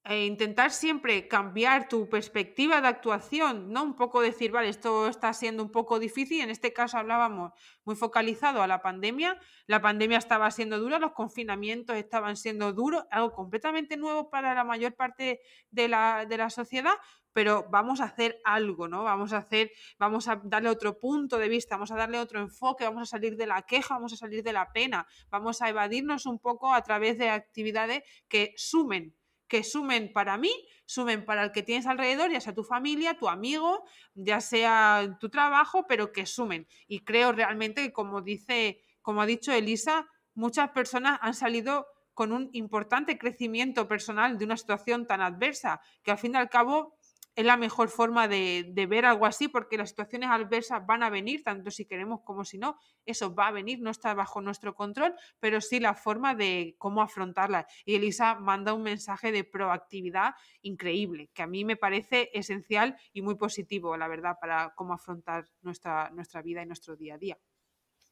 e 0.09 0.24
intentar 0.24 0.70
siempre 0.70 1.28
cambiar 1.28 1.86
tu 1.86 2.09
perspectiva 2.09 2.80
de 2.80 2.88
actuación, 2.88 3.70
¿no? 3.70 3.82
Un 3.82 3.94
poco 3.94 4.22
decir, 4.22 4.51
vale, 4.51 4.70
esto 4.70 5.07
está 5.07 5.34
siendo 5.34 5.62
un 5.62 5.70
poco 5.70 5.99
difícil. 5.99 6.40
En 6.40 6.49
este 6.49 6.72
caso 6.72 6.96
hablábamos 6.96 7.53
muy 7.84 7.94
focalizado 7.94 8.62
a 8.62 8.66
la 8.66 8.80
pandemia. 8.80 9.38
La 9.66 9.82
pandemia 9.82 10.16
estaba 10.16 10.51
siendo 10.51 10.78
dura, 10.78 10.99
los 10.99 11.12
confinamientos 11.12 11.94
estaban 11.96 12.38
siendo 12.38 12.72
duros, 12.72 13.05
algo 13.11 13.32
completamente 13.32 13.99
nuevo 13.99 14.30
para 14.30 14.55
la 14.55 14.64
mayor 14.64 14.94
parte 14.94 15.42
de 15.70 15.88
la, 15.88 16.24
de 16.26 16.38
la 16.38 16.49
sociedad, 16.49 16.94
pero 17.39 17.68
vamos 17.70 18.01
a 18.01 18.07
hacer 18.07 18.41
algo, 18.43 18.89
¿no? 18.89 19.05
Vamos 19.05 19.32
a 19.32 19.36
hacer, 19.36 19.70
vamos 19.97 20.26
a 20.26 20.41
darle 20.43 20.70
otro 20.70 20.99
punto 20.99 21.39
de 21.39 21.49
vista, 21.49 21.76
vamos 21.76 21.93
a 21.93 21.95
darle 21.95 22.18
otro 22.18 22.41
enfoque, 22.41 22.82
vamos 22.82 23.03
a 23.03 23.07
salir 23.07 23.36
de 23.36 23.47
la 23.47 23.62
queja, 23.62 23.95
vamos 23.95 24.12
a 24.12 24.16
salir 24.16 24.43
de 24.43 24.53
la 24.53 24.72
pena, 24.72 25.07
vamos 25.30 25.62
a 25.62 25.68
evadirnos 25.68 26.26
un 26.26 26.41
poco 26.41 26.74
a 26.74 26.82
través 26.82 27.16
de 27.16 27.30
actividades 27.30 28.03
que 28.26 28.55
sumen 28.57 29.14
que 29.47 29.62
sumen 29.62 30.12
para 30.12 30.36
mí, 30.36 30.51
sumen 30.84 31.24
para 31.24 31.45
el 31.45 31.53
que 31.53 31.62
tienes 31.62 31.86
alrededor, 31.86 32.32
ya 32.32 32.41
sea 32.41 32.57
tu 32.57 32.64
familia, 32.64 33.16
tu 33.16 33.28
amigo, 33.28 33.84
ya 34.14 34.41
sea 34.41 35.16
tu 35.20 35.30
trabajo, 35.30 35.86
pero 35.86 36.11
que 36.11 36.26
sumen. 36.26 36.66
Y 36.89 37.05
creo 37.05 37.30
realmente 37.30 37.82
que, 37.82 37.93
como 37.93 38.20
dice, 38.20 38.82
como 39.01 39.22
ha 39.22 39.26
dicho 39.26 39.53
Elisa, 39.53 40.09
muchas 40.34 40.70
personas 40.72 41.20
han 41.22 41.34
salido 41.34 41.86
con 42.18 42.32
un 42.32 42.51
importante 42.53 43.16
crecimiento 43.16 43.86
personal 43.86 44.39
de 44.39 44.45
una 44.45 44.57
situación 44.57 45.07
tan 45.07 45.20
adversa, 45.20 45.80
que 46.03 46.11
al 46.11 46.18
fin 46.18 46.34
y 46.34 46.36
al 46.36 46.51
cabo 46.51 46.97
es 47.39 47.45
la 47.45 47.57
mejor 47.57 47.89
forma 47.89 48.26
de, 48.26 48.86
ver 48.89 49.07
algo 49.07 49.24
así, 49.24 49.47
porque 49.47 49.78
las 49.78 49.91
situaciones 49.91 50.28
adversas 50.28 50.84
van 50.84 51.05
a 51.05 51.09
venir, 51.09 51.45
tanto 51.45 51.70
si 51.70 51.86
queremos 51.86 52.22
como 52.24 52.45
si 52.45 52.59
no, 52.59 52.76
eso 53.07 53.32
va 53.32 53.47
a 53.47 53.53
venir, 53.53 53.78
no 53.80 53.91
está 53.91 54.12
bajo 54.12 54.41
nuestro 54.41 54.74
control, 54.74 55.14
pero 55.39 55.61
sí 55.61 55.78
la 55.78 55.95
forma 55.95 56.34
de 56.34 56.74
cómo 56.78 57.01
afrontarlas. 57.01 57.66
Y 57.84 57.95
Elisa 57.95 58.34
manda 58.34 58.74
un 58.74 58.82
mensaje 58.82 59.30
de 59.30 59.45
proactividad 59.45 60.34
increíble, 60.62 61.30
que 61.32 61.43
a 61.43 61.47
mí 61.47 61.64
me 61.64 61.76
parece 61.76 62.28
esencial 62.34 62.97
y 63.12 63.22
muy 63.22 63.36
positivo, 63.36 63.97
la 63.97 64.09
verdad, 64.09 64.36
para 64.41 64.74
cómo 64.74 64.95
afrontar 64.95 65.45
nuestra, 65.62 66.11
nuestra 66.11 66.43
vida 66.43 66.64
y 66.64 66.66
nuestro 66.66 66.97
día 66.97 67.14
a 67.14 67.18
día. 67.18 67.39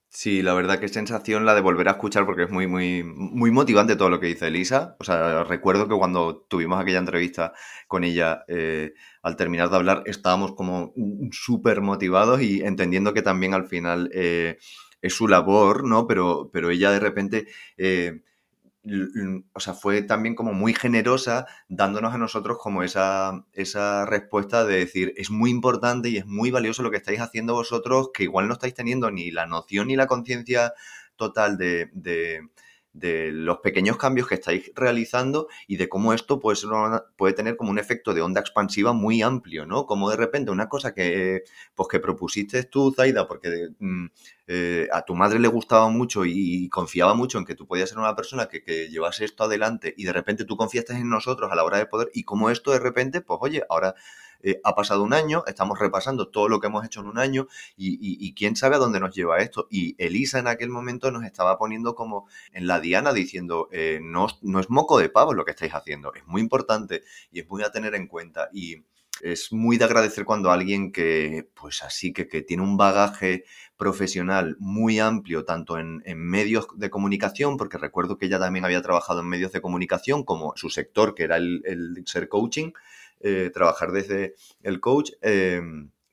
Sí, 0.08 0.40
la 0.40 0.54
verdad 0.54 0.78
que 0.80 0.88
sensación 0.88 1.44
la 1.44 1.54
de 1.54 1.60
volver 1.60 1.88
a 1.88 1.92
escuchar 1.92 2.24
porque 2.24 2.44
es 2.44 2.50
muy, 2.50 2.66
muy, 2.66 3.02
muy 3.04 3.50
motivante 3.50 3.96
todo 3.96 4.08
lo 4.08 4.18
que 4.18 4.28
dice 4.28 4.46
Elisa. 4.46 4.96
O 4.98 5.04
sea, 5.04 5.44
recuerdo 5.44 5.88
que 5.88 5.94
cuando 5.94 6.46
tuvimos 6.48 6.80
aquella 6.80 6.98
entrevista 7.00 7.52
con 7.86 8.02
ella, 8.02 8.44
eh, 8.48 8.94
al 9.22 9.36
terminar 9.36 9.68
de 9.68 9.76
hablar, 9.76 10.02
estábamos 10.06 10.54
como 10.54 10.94
súper 11.32 11.82
motivados 11.82 12.40
y 12.40 12.62
entendiendo 12.62 13.12
que 13.12 13.20
también 13.22 13.52
al 13.52 13.66
final 13.66 14.10
eh, 14.14 14.56
es 15.02 15.12
su 15.14 15.28
labor, 15.28 15.84
¿no? 15.86 16.06
Pero, 16.06 16.50
pero 16.52 16.70
ella 16.70 16.90
de 16.90 17.00
repente... 17.00 17.46
Eh, 17.76 18.22
o 19.52 19.60
sea, 19.60 19.74
fue 19.74 20.02
también 20.02 20.34
como 20.34 20.52
muy 20.52 20.74
generosa 20.74 21.46
dándonos 21.68 22.14
a 22.14 22.18
nosotros 22.18 22.58
como 22.60 22.82
esa, 22.82 23.44
esa 23.52 24.06
respuesta 24.06 24.64
de 24.64 24.76
decir, 24.78 25.12
es 25.16 25.30
muy 25.30 25.50
importante 25.50 26.08
y 26.08 26.18
es 26.18 26.26
muy 26.26 26.50
valioso 26.50 26.82
lo 26.82 26.90
que 26.90 26.98
estáis 26.98 27.20
haciendo 27.20 27.54
vosotros, 27.54 28.10
que 28.14 28.24
igual 28.24 28.48
no 28.48 28.54
estáis 28.54 28.74
teniendo 28.74 29.10
ni 29.10 29.30
la 29.30 29.46
noción 29.46 29.88
ni 29.88 29.96
la 29.96 30.06
conciencia 30.06 30.72
total 31.16 31.56
de, 31.56 31.90
de 31.92 32.48
los 33.00 33.58
pequeños 33.58 33.96
cambios 33.96 34.28
que 34.28 34.36
estáis 34.36 34.70
realizando 34.74 35.48
y 35.66 35.76
de 35.76 35.88
cómo 35.88 36.12
esto 36.12 36.40
puede, 36.40 36.58
puede 37.16 37.34
tener 37.34 37.56
como 37.56 37.70
un 37.70 37.78
efecto 37.78 38.14
de 38.14 38.22
onda 38.22 38.40
expansiva 38.40 38.92
muy 38.92 39.22
amplio, 39.22 39.66
¿no? 39.66 39.86
Como 39.86 40.10
de 40.10 40.16
repente 40.16 40.50
una 40.50 40.68
cosa 40.68 40.94
que, 40.94 41.42
pues 41.74 41.88
que 41.88 42.00
propusiste 42.00 42.62
tú, 42.64 42.92
Zaida, 42.94 43.26
porque 43.26 43.68
mm, 43.78 44.06
eh, 44.48 44.88
a 44.92 45.02
tu 45.02 45.14
madre 45.14 45.38
le 45.38 45.48
gustaba 45.48 45.88
mucho 45.88 46.24
y, 46.24 46.68
confiaba 46.68 47.14
mucho 47.14 47.38
en 47.38 47.44
que 47.44 47.54
tú 47.54 47.66
podías 47.66 47.88
ser 47.88 47.98
una 47.98 48.16
persona 48.16 48.46
que, 48.48 48.62
que, 48.62 48.88
llevase 48.88 49.24
esto 49.24 49.44
adelante 49.44 49.94
y 49.96 50.04
de 50.04 50.12
repente 50.12 50.44
tú 50.44 50.56
confiaste 50.56 50.92
en 50.94 51.08
nosotros 51.08 51.50
a 51.50 51.54
la 51.54 51.64
hora 51.64 51.78
de 51.78 51.86
poder 51.86 52.10
y 52.14 52.24
como 52.24 52.50
esto 52.50 52.72
de 52.72 52.78
repente, 52.80 53.20
pues 53.20 53.38
oye, 53.42 53.62
ahora 53.68 53.94
eh, 54.42 54.60
ha 54.64 54.74
pasado 54.74 55.02
un 55.02 55.12
año, 55.12 55.44
estamos 55.46 55.78
repasando 55.78 56.28
todo 56.28 56.48
lo 56.48 56.60
que 56.60 56.66
hemos 56.68 56.84
hecho 56.84 57.00
en 57.00 57.06
un 57.06 57.18
año 57.18 57.48
y, 57.76 58.34
quién 58.34 58.56
sabe 58.56 58.76
a 58.76 58.78
dónde 58.78 59.00
nos 59.00 59.14
lleva 59.14 59.38
esto. 59.38 59.66
Y 59.70 59.94
Elisa 59.98 60.38
en 60.38 60.48
aquel 60.48 60.68
momento 60.68 61.10
nos 61.10 61.24
estaba 61.24 61.58
poniendo 61.58 61.94
como 61.94 62.28
en 62.52 62.66
la 62.66 62.80
diana 62.80 63.12
diciendo, 63.12 63.68
eh, 63.72 64.00
no, 64.02 64.26
no 64.42 64.60
es 64.60 64.70
moco 64.70 64.98
de 64.98 65.08
pavo 65.08 65.34
lo 65.34 65.44
que 65.44 65.52
estáis 65.52 65.74
haciendo, 65.74 66.12
es 66.14 66.26
muy 66.26 66.40
importante 66.40 67.02
y 67.30 67.40
es 67.40 67.48
muy 67.48 67.62
a 67.62 67.70
tener 67.70 67.94
en 67.94 68.06
cuenta. 68.06 68.48
Y 68.52 68.84
es 69.22 69.52
muy 69.52 69.78
de 69.78 69.84
agradecer 69.84 70.24
cuando 70.24 70.50
alguien 70.50 70.92
que, 70.92 71.48
pues 71.54 71.82
así, 71.82 72.12
que, 72.12 72.28
que 72.28 72.42
tiene 72.42 72.62
un 72.62 72.76
bagaje 72.76 73.44
profesional 73.76 74.56
muy 74.58 74.98
amplio, 74.98 75.44
tanto 75.44 75.78
en, 75.78 76.02
medios 76.16 76.68
de 76.76 76.90
comunicación, 76.90 77.56
porque 77.56 77.78
recuerdo 77.78 78.18
que 78.18 78.26
ella 78.26 78.38
también 78.38 78.64
había 78.64 78.82
trabajado 78.82 79.20
en 79.20 79.28
medios 79.28 79.52
de 79.52 79.60
comunicación, 79.60 80.24
como 80.24 80.52
su 80.56 80.70
sector, 80.70 81.14
que 81.14 81.24
era 81.24 81.36
el, 81.36 81.62
el 81.64 82.02
ser 82.06 82.28
coaching, 82.28 82.72
eh, 83.20 83.50
trabajar 83.52 83.92
desde 83.92 84.34
el 84.62 84.80
coach, 84.80 85.12
eh, 85.22 85.60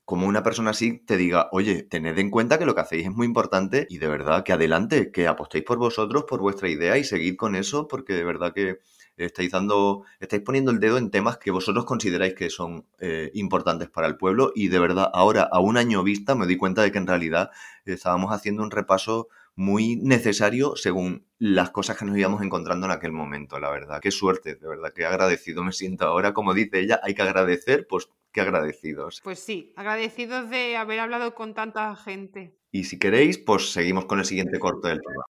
como 0.04 0.26
una 0.26 0.42
persona 0.42 0.70
así 0.70 0.98
te 0.98 1.16
diga, 1.16 1.48
oye, 1.52 1.82
tened 1.82 2.18
en 2.18 2.30
cuenta 2.30 2.58
que 2.58 2.66
lo 2.66 2.74
que 2.74 2.82
hacéis 2.82 3.06
es 3.06 3.12
muy 3.12 3.26
importante 3.26 3.86
y 3.88 3.98
de 3.98 4.06
verdad 4.06 4.44
que 4.44 4.52
adelante, 4.52 5.10
que 5.10 5.26
apostéis 5.26 5.64
por 5.64 5.78
vosotros, 5.78 6.24
por 6.28 6.40
vuestra 6.40 6.68
idea 6.68 6.98
y 6.98 7.04
seguid 7.04 7.36
con 7.36 7.56
eso, 7.56 7.88
porque 7.88 8.12
de 8.12 8.24
verdad 8.24 8.52
que 8.52 8.80
estáis 9.16 9.50
dando, 9.50 10.04
estáis 10.20 10.42
poniendo 10.42 10.70
el 10.70 10.80
dedo 10.80 10.98
en 10.98 11.10
temas 11.10 11.38
que 11.38 11.50
vosotros 11.50 11.84
consideráis 11.84 12.34
que 12.34 12.50
son 12.50 12.86
eh, 12.98 13.30
importantes 13.34 13.88
para 13.88 14.06
el 14.06 14.16
pueblo 14.16 14.52
y 14.54 14.68
de 14.68 14.78
verdad 14.78 15.10
ahora 15.14 15.48
a 15.50 15.60
un 15.60 15.76
año 15.76 16.02
vista 16.02 16.34
me 16.34 16.46
doy 16.46 16.56
cuenta 16.56 16.82
de 16.82 16.92
que 16.92 16.98
en 16.98 17.06
realidad 17.06 17.50
estábamos 17.84 18.32
haciendo 18.32 18.62
un 18.62 18.70
repaso 18.70 19.28
muy 19.56 19.96
necesario 19.96 20.76
según 20.76 21.26
las 21.38 21.70
cosas 21.70 21.96
que 21.96 22.04
nos 22.04 22.16
íbamos 22.16 22.42
encontrando 22.42 22.86
en 22.86 22.92
aquel 22.92 23.12
momento, 23.12 23.58
la 23.58 23.70
verdad. 23.70 24.00
Qué 24.00 24.10
suerte, 24.10 24.56
de 24.56 24.68
verdad, 24.68 24.92
qué 24.94 25.06
agradecido 25.06 25.62
me 25.62 25.72
siento 25.72 26.06
ahora. 26.06 26.34
Como 26.34 26.54
dice 26.54 26.80
ella, 26.80 27.00
hay 27.02 27.14
que 27.14 27.22
agradecer, 27.22 27.86
pues 27.88 28.08
qué 28.32 28.40
agradecidos. 28.40 29.20
Pues 29.22 29.38
sí, 29.38 29.72
agradecidos 29.76 30.50
de 30.50 30.76
haber 30.76 31.00
hablado 31.00 31.34
con 31.34 31.54
tanta 31.54 31.94
gente. 31.96 32.58
Y 32.72 32.84
si 32.84 32.98
queréis, 32.98 33.38
pues 33.38 33.70
seguimos 33.70 34.06
con 34.06 34.18
el 34.18 34.24
siguiente 34.24 34.58
corto 34.58 34.88
del 34.88 35.00
programa. 35.00 35.24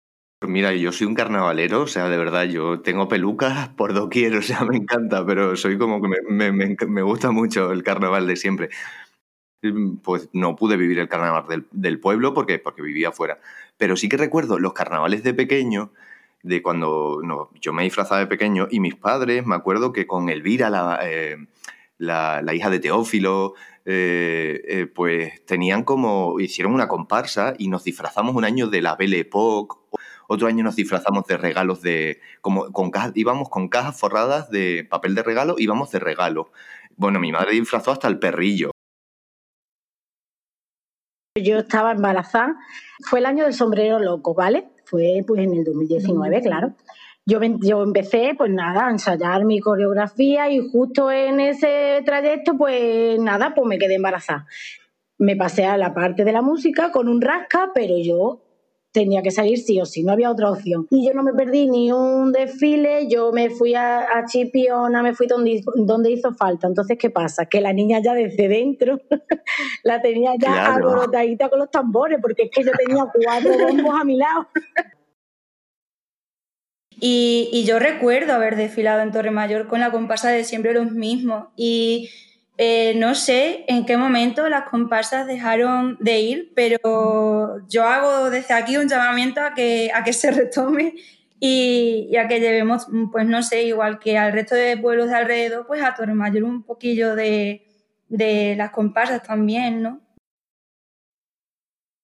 Mira, 0.47 0.74
yo 0.74 0.91
soy 0.91 1.07
un 1.07 1.15
carnavalero, 1.15 1.84
o 1.84 1.88
sea, 1.88 2.09
de 2.09 2.17
verdad, 2.17 2.43
yo 2.43 2.82
tengo 2.82 3.07
pelucas 3.07 3.69
por 3.69 3.93
doquier, 3.93 4.36
o 4.36 4.41
sea, 4.41 4.63
me 4.65 4.78
encanta, 4.78 5.26
pero 5.26 5.55
soy 5.55 5.78
como 5.78 6.01
que 6.01 6.09
me, 6.30 6.51
me, 6.51 6.76
me 6.88 7.01
gusta 7.01 7.32
mucho 7.32 7.71
el 7.71 7.84
carnaval 7.84 8.28
de 8.28 8.36
siempre. 8.36 8.69
Mm, 9.64 9.97
pues 9.97 10.30
no 10.34 10.55
pude 10.57 10.76
vivir 10.76 10.99
el 10.99 11.07
carnaval 11.07 11.66
del, 11.72 11.99
pueblo 11.99 12.34
porque, 12.34 12.59
porque 12.59 12.82
vivía 12.82 13.09
afuera. 13.09 13.39
Pero 13.78 13.95
sí 13.95 14.09
que 14.09 14.18
recuerdo 14.18 14.59
los 14.59 14.74
carnavales 14.74 15.24
de 15.24 15.34
pequeño, 15.34 15.91
de 16.43 16.61
cuando 16.61 17.22
no, 17.24 17.49
yo 17.61 17.72
me 17.72 17.84
disfrazaba 17.84 18.20
de 18.20 18.28
pequeño 18.28 18.68
y 18.70 18.82
mis 18.82 18.95
padres, 18.95 19.45
me 19.45 19.55
acuerdo 19.55 19.93
que 19.93 20.05
con 20.05 20.30
Elvira, 20.30 20.70
la, 20.70 20.99
eh, 21.03 21.38
la, 21.97 22.41
la 22.41 22.53
hija 22.53 22.70
de 22.70 22.80
Teófilo, 22.80 23.53
eh, 23.86 24.61
eh, 24.68 24.88
pues 24.88 25.45
tenían 25.45 25.84
como, 25.84 26.39
hicieron 26.41 26.74
una 26.74 26.89
comparsa 26.89 27.53
y 27.57 27.70
nos 27.70 27.86
disfrazamos 27.86 28.36
un 28.36 28.43
año 28.45 28.68
de 28.68 28.82
la 28.82 28.95
Belle 28.97 29.20
Époque, 29.20 29.78
otro 30.28 30.47
año 30.47 30.64
nos 30.64 30.76
disfrazamos 30.76 31.26
de 31.28 31.38
regalos 31.38 31.82
de, 31.82 32.20
como 32.41 32.72
con 32.74 32.91
cajas, 32.91 33.14
íbamos 33.16 33.49
con 33.49 33.70
cajas 33.70 33.97
forradas 33.97 34.49
de 34.49 34.86
papel 34.89 35.16
de 35.16 35.24
regalo, 35.24 35.55
íbamos 35.57 35.91
de 35.91 35.99
regalo. 35.99 36.51
Bueno, 36.97 37.20
mi 37.20 37.32
madre 37.32 37.53
disfrazó 37.53 37.91
hasta 37.91 38.07
el 38.09 38.20
perrillo. 38.20 38.72
Yo 41.36 41.57
estaba 41.57 41.93
embarazada, 41.93 42.55
fue 43.05 43.17
el 43.17 43.25
año 43.25 43.45
del 43.45 43.55
sombrero 43.55 43.97
loco, 43.97 44.36
¿vale? 44.36 44.69
Fue 44.86 45.23
pues 45.25 45.41
en 45.41 45.55
el 45.55 45.63
2019, 45.63 46.43
claro. 46.43 46.75
Yo, 47.25 47.39
yo 47.41 47.81
empecé, 47.81 48.36
pues 48.38 48.51
nada, 48.51 48.86
a 48.86 48.91
ensayar 48.91 49.43
mi 49.43 49.59
coreografía 49.59 50.51
y 50.51 50.59
justo 50.69 51.11
en 51.11 51.39
ese 51.39 52.03
trayecto, 52.05 52.55
pues 52.55 53.19
nada, 53.19 53.55
pues 53.55 53.65
me 53.67 53.79
quedé 53.79 53.95
embarazada. 53.95 54.45
Me 55.17 55.36
pasé 55.36 55.65
a 55.65 55.75
la 55.75 55.95
parte 55.95 56.23
de 56.23 56.34
la 56.34 56.43
música 56.43 56.91
con 56.91 57.09
un 57.09 57.19
rasca, 57.19 57.71
pero 57.73 57.95
yo 57.97 58.42
tenía 58.93 59.23
que 59.23 59.31
salir 59.31 59.57
sí 59.57 59.81
o 59.81 59.85
sí, 59.85 60.03
no 60.03 60.13
había 60.13 60.31
otra 60.31 60.51
opción. 60.51 60.87
Y 60.91 61.05
yo 61.05 61.13
no 61.13 61.23
me 61.23 61.33
perdí 61.33 61.67
ni 61.67 61.91
un 61.91 62.31
desfile, 62.31 63.07
yo 63.09 63.31
me 63.33 63.49
fui 63.49 63.73
a, 63.73 64.07
Chipiona, 64.27 65.01
me 65.01 65.13
fui 65.13 65.27
donde, 65.27 65.61
donde 65.75 66.11
hizo 66.11 66.33
falta. 66.33 66.67
Entonces, 66.67 66.97
¿qué 66.97 67.09
pasa? 67.09 67.47
Que 67.47 67.59
la 67.59 67.73
niña 67.73 67.99
ya 67.99 68.13
desde 68.13 68.47
dentro 68.47 69.01
la 69.83 70.01
tenía 70.01 70.33
ya 70.33 70.51
claro. 70.51 70.75
alborotadita 70.75 71.49
con 71.49 71.59
los 71.59 71.71
tambores, 71.71 72.19
porque 72.21 72.43
es 72.43 72.51
que 72.51 72.63
yo 72.63 72.71
tenía 72.71 73.05
cuatro 73.11 73.51
bombos 73.67 73.99
a 73.99 74.03
mi 74.03 74.15
lado. 74.15 74.47
Y, 76.99 77.49
y, 77.51 77.65
yo 77.65 77.79
recuerdo 77.79 78.33
haber 78.33 78.55
desfilado 78.55 79.01
en 79.01 79.11
Torre 79.11 79.31
Mayor 79.31 79.67
con 79.67 79.79
la 79.79 79.91
comparsa 79.91 80.29
de 80.29 80.43
siempre 80.43 80.73
los 80.73 80.91
mismos. 80.91 81.47
Y 81.57 82.09
eh, 82.58 82.93
no 82.95 83.16
sé 83.16 83.66
en 83.68 83.86
qué 83.86 83.97
momento 83.97 84.47
las 84.47 84.70
comparsas 84.70 85.26
dejaron 85.26 85.97
de 85.99 86.20
ir, 86.20 86.51
pero 86.56 87.66
yo 87.68 87.84
hago 87.84 88.30
desde 88.30 88.54
aquí 88.54 88.78
un 88.78 88.88
llamamiento 88.88 89.41
a 89.41 89.54
que, 89.56 89.91
a 89.93 90.04
que 90.04 90.14
se 90.14 90.32
retome 90.32 90.95
y, 91.39 92.16
a 92.16 92.28
que 92.28 92.39
llevemos, 92.39 92.88
pues 93.12 93.26
no 93.26 93.41
sé, 93.41 93.64
igual 93.64 93.99
que 93.99 94.18
al 94.18 94.34
resto 94.34 94.56
de 94.56 94.78
pueblos 94.78 95.10
de 95.10 95.16
alrededor, 95.16 95.66
pues 95.66 95.84
a 95.84 95.95
Torremayor 95.95 96.43
un 96.43 96.64
poquillo 96.64 97.16
de, 97.16 97.66
de 98.08 98.56
las 98.56 98.70
comparsas 98.72 99.24
también, 99.24 99.82
¿no? 99.82 99.99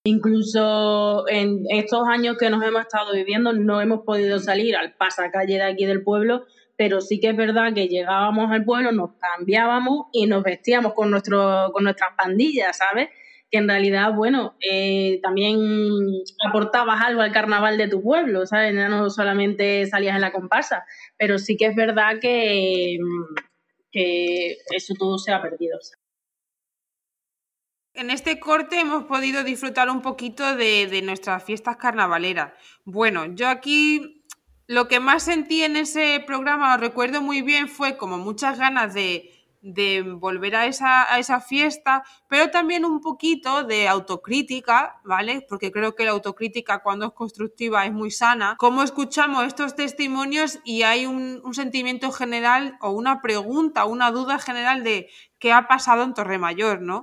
Incluso 0.03 1.27
en 1.27 1.65
estos 1.69 2.07
años 2.07 2.37
que 2.37 2.49
nos 2.49 2.63
hemos 2.63 2.81
estado 2.81 3.13
viviendo 3.13 3.53
no 3.53 3.81
hemos 3.81 4.01
podido 4.01 4.39
salir 4.39 4.75
al 4.75 4.93
pasacalle 4.93 5.55
de 5.55 5.63
aquí 5.63 5.85
del 5.85 6.03
pueblo 6.03 6.45
pero 6.79 7.01
sí 7.01 7.19
que 7.19 7.31
es 7.31 7.35
verdad 7.35 7.73
que 7.73 7.89
llegábamos 7.89 8.49
al 8.51 8.63
pueblo, 8.63 8.93
nos 8.93 9.09
cambiábamos 9.19 10.05
y 10.13 10.27
nos 10.27 10.43
vestíamos 10.43 10.93
con, 10.93 11.11
nuestro, 11.11 11.71
con 11.73 11.83
nuestras 11.83 12.11
pandillas, 12.15 12.77
¿sabes? 12.77 13.09
Que 13.51 13.57
en 13.57 13.67
realidad, 13.67 14.13
bueno, 14.13 14.55
eh, 14.61 15.19
también 15.21 15.59
aportabas 16.47 17.03
algo 17.03 17.19
al 17.21 17.33
carnaval 17.33 17.77
de 17.77 17.89
tu 17.89 18.01
pueblo, 18.01 18.45
¿sabes? 18.45 18.73
no 18.73 19.09
solamente 19.09 19.87
salías 19.87 20.15
en 20.15 20.21
la 20.21 20.31
comparsa, 20.31 20.85
pero 21.17 21.37
sí 21.37 21.57
que 21.57 21.65
es 21.65 21.75
verdad 21.75 22.21
que, 22.21 22.97
que 23.91 24.55
eso 24.73 24.93
todo 24.97 25.17
se 25.17 25.33
ha 25.33 25.41
perdido. 25.41 25.77
En 27.93 28.09
este 28.09 28.39
corte 28.39 28.79
hemos 28.79 29.03
podido 29.03 29.43
disfrutar 29.43 29.89
un 29.89 30.01
poquito 30.01 30.55
de, 30.55 30.87
de 30.87 31.01
nuestras 31.01 31.43
fiestas 31.43 31.75
carnavaleras. 31.75 32.53
Bueno, 32.85 33.25
yo 33.35 33.49
aquí 33.49 34.18
lo 34.69 34.87
que 34.87 34.99
más 34.99 35.23
sentí 35.23 35.63
en 35.63 35.75
ese 35.75 36.23
programa, 36.27 36.77
recuerdo 36.77 37.23
muy 37.23 37.41
bien, 37.41 37.67
fue 37.67 37.97
como 37.97 38.19
muchas 38.19 38.59
ganas 38.59 38.93
de, 38.93 39.33
volver 40.19 40.55
a 40.55 40.67
esa, 40.67 41.41
fiesta, 41.41 42.03
pero 42.27 42.51
también 42.51 42.85
un 42.85 43.01
poquito 43.01 43.63
de 43.63 43.87
autocrítica, 43.87 45.01
¿vale? 45.03 45.43
Porque 45.49 45.71
creo 45.71 45.95
que 45.95 46.05
la 46.05 46.11
autocrítica 46.11 46.83
cuando 46.83 47.07
es 47.07 47.13
constructiva 47.13 47.83
es 47.87 47.91
muy 47.91 48.11
sana. 48.11 48.57
Cómo 48.59 48.83
escuchamos 48.83 49.43
estos 49.47 49.75
testimonios 49.75 50.59
y 50.63 50.83
hay 50.83 51.07
un, 51.07 51.41
un 51.43 51.55
sentimiento 51.55 52.11
general 52.11 52.77
o 52.79 52.91
una 52.91 53.23
pregunta, 53.23 53.85
una 53.85 54.11
duda 54.11 54.37
general 54.37 54.83
de 54.83 55.09
qué 55.39 55.51
ha 55.51 55.67
pasado 55.67 56.03
en 56.03 56.13
Torremayor, 56.13 56.79
¿no? 56.79 57.01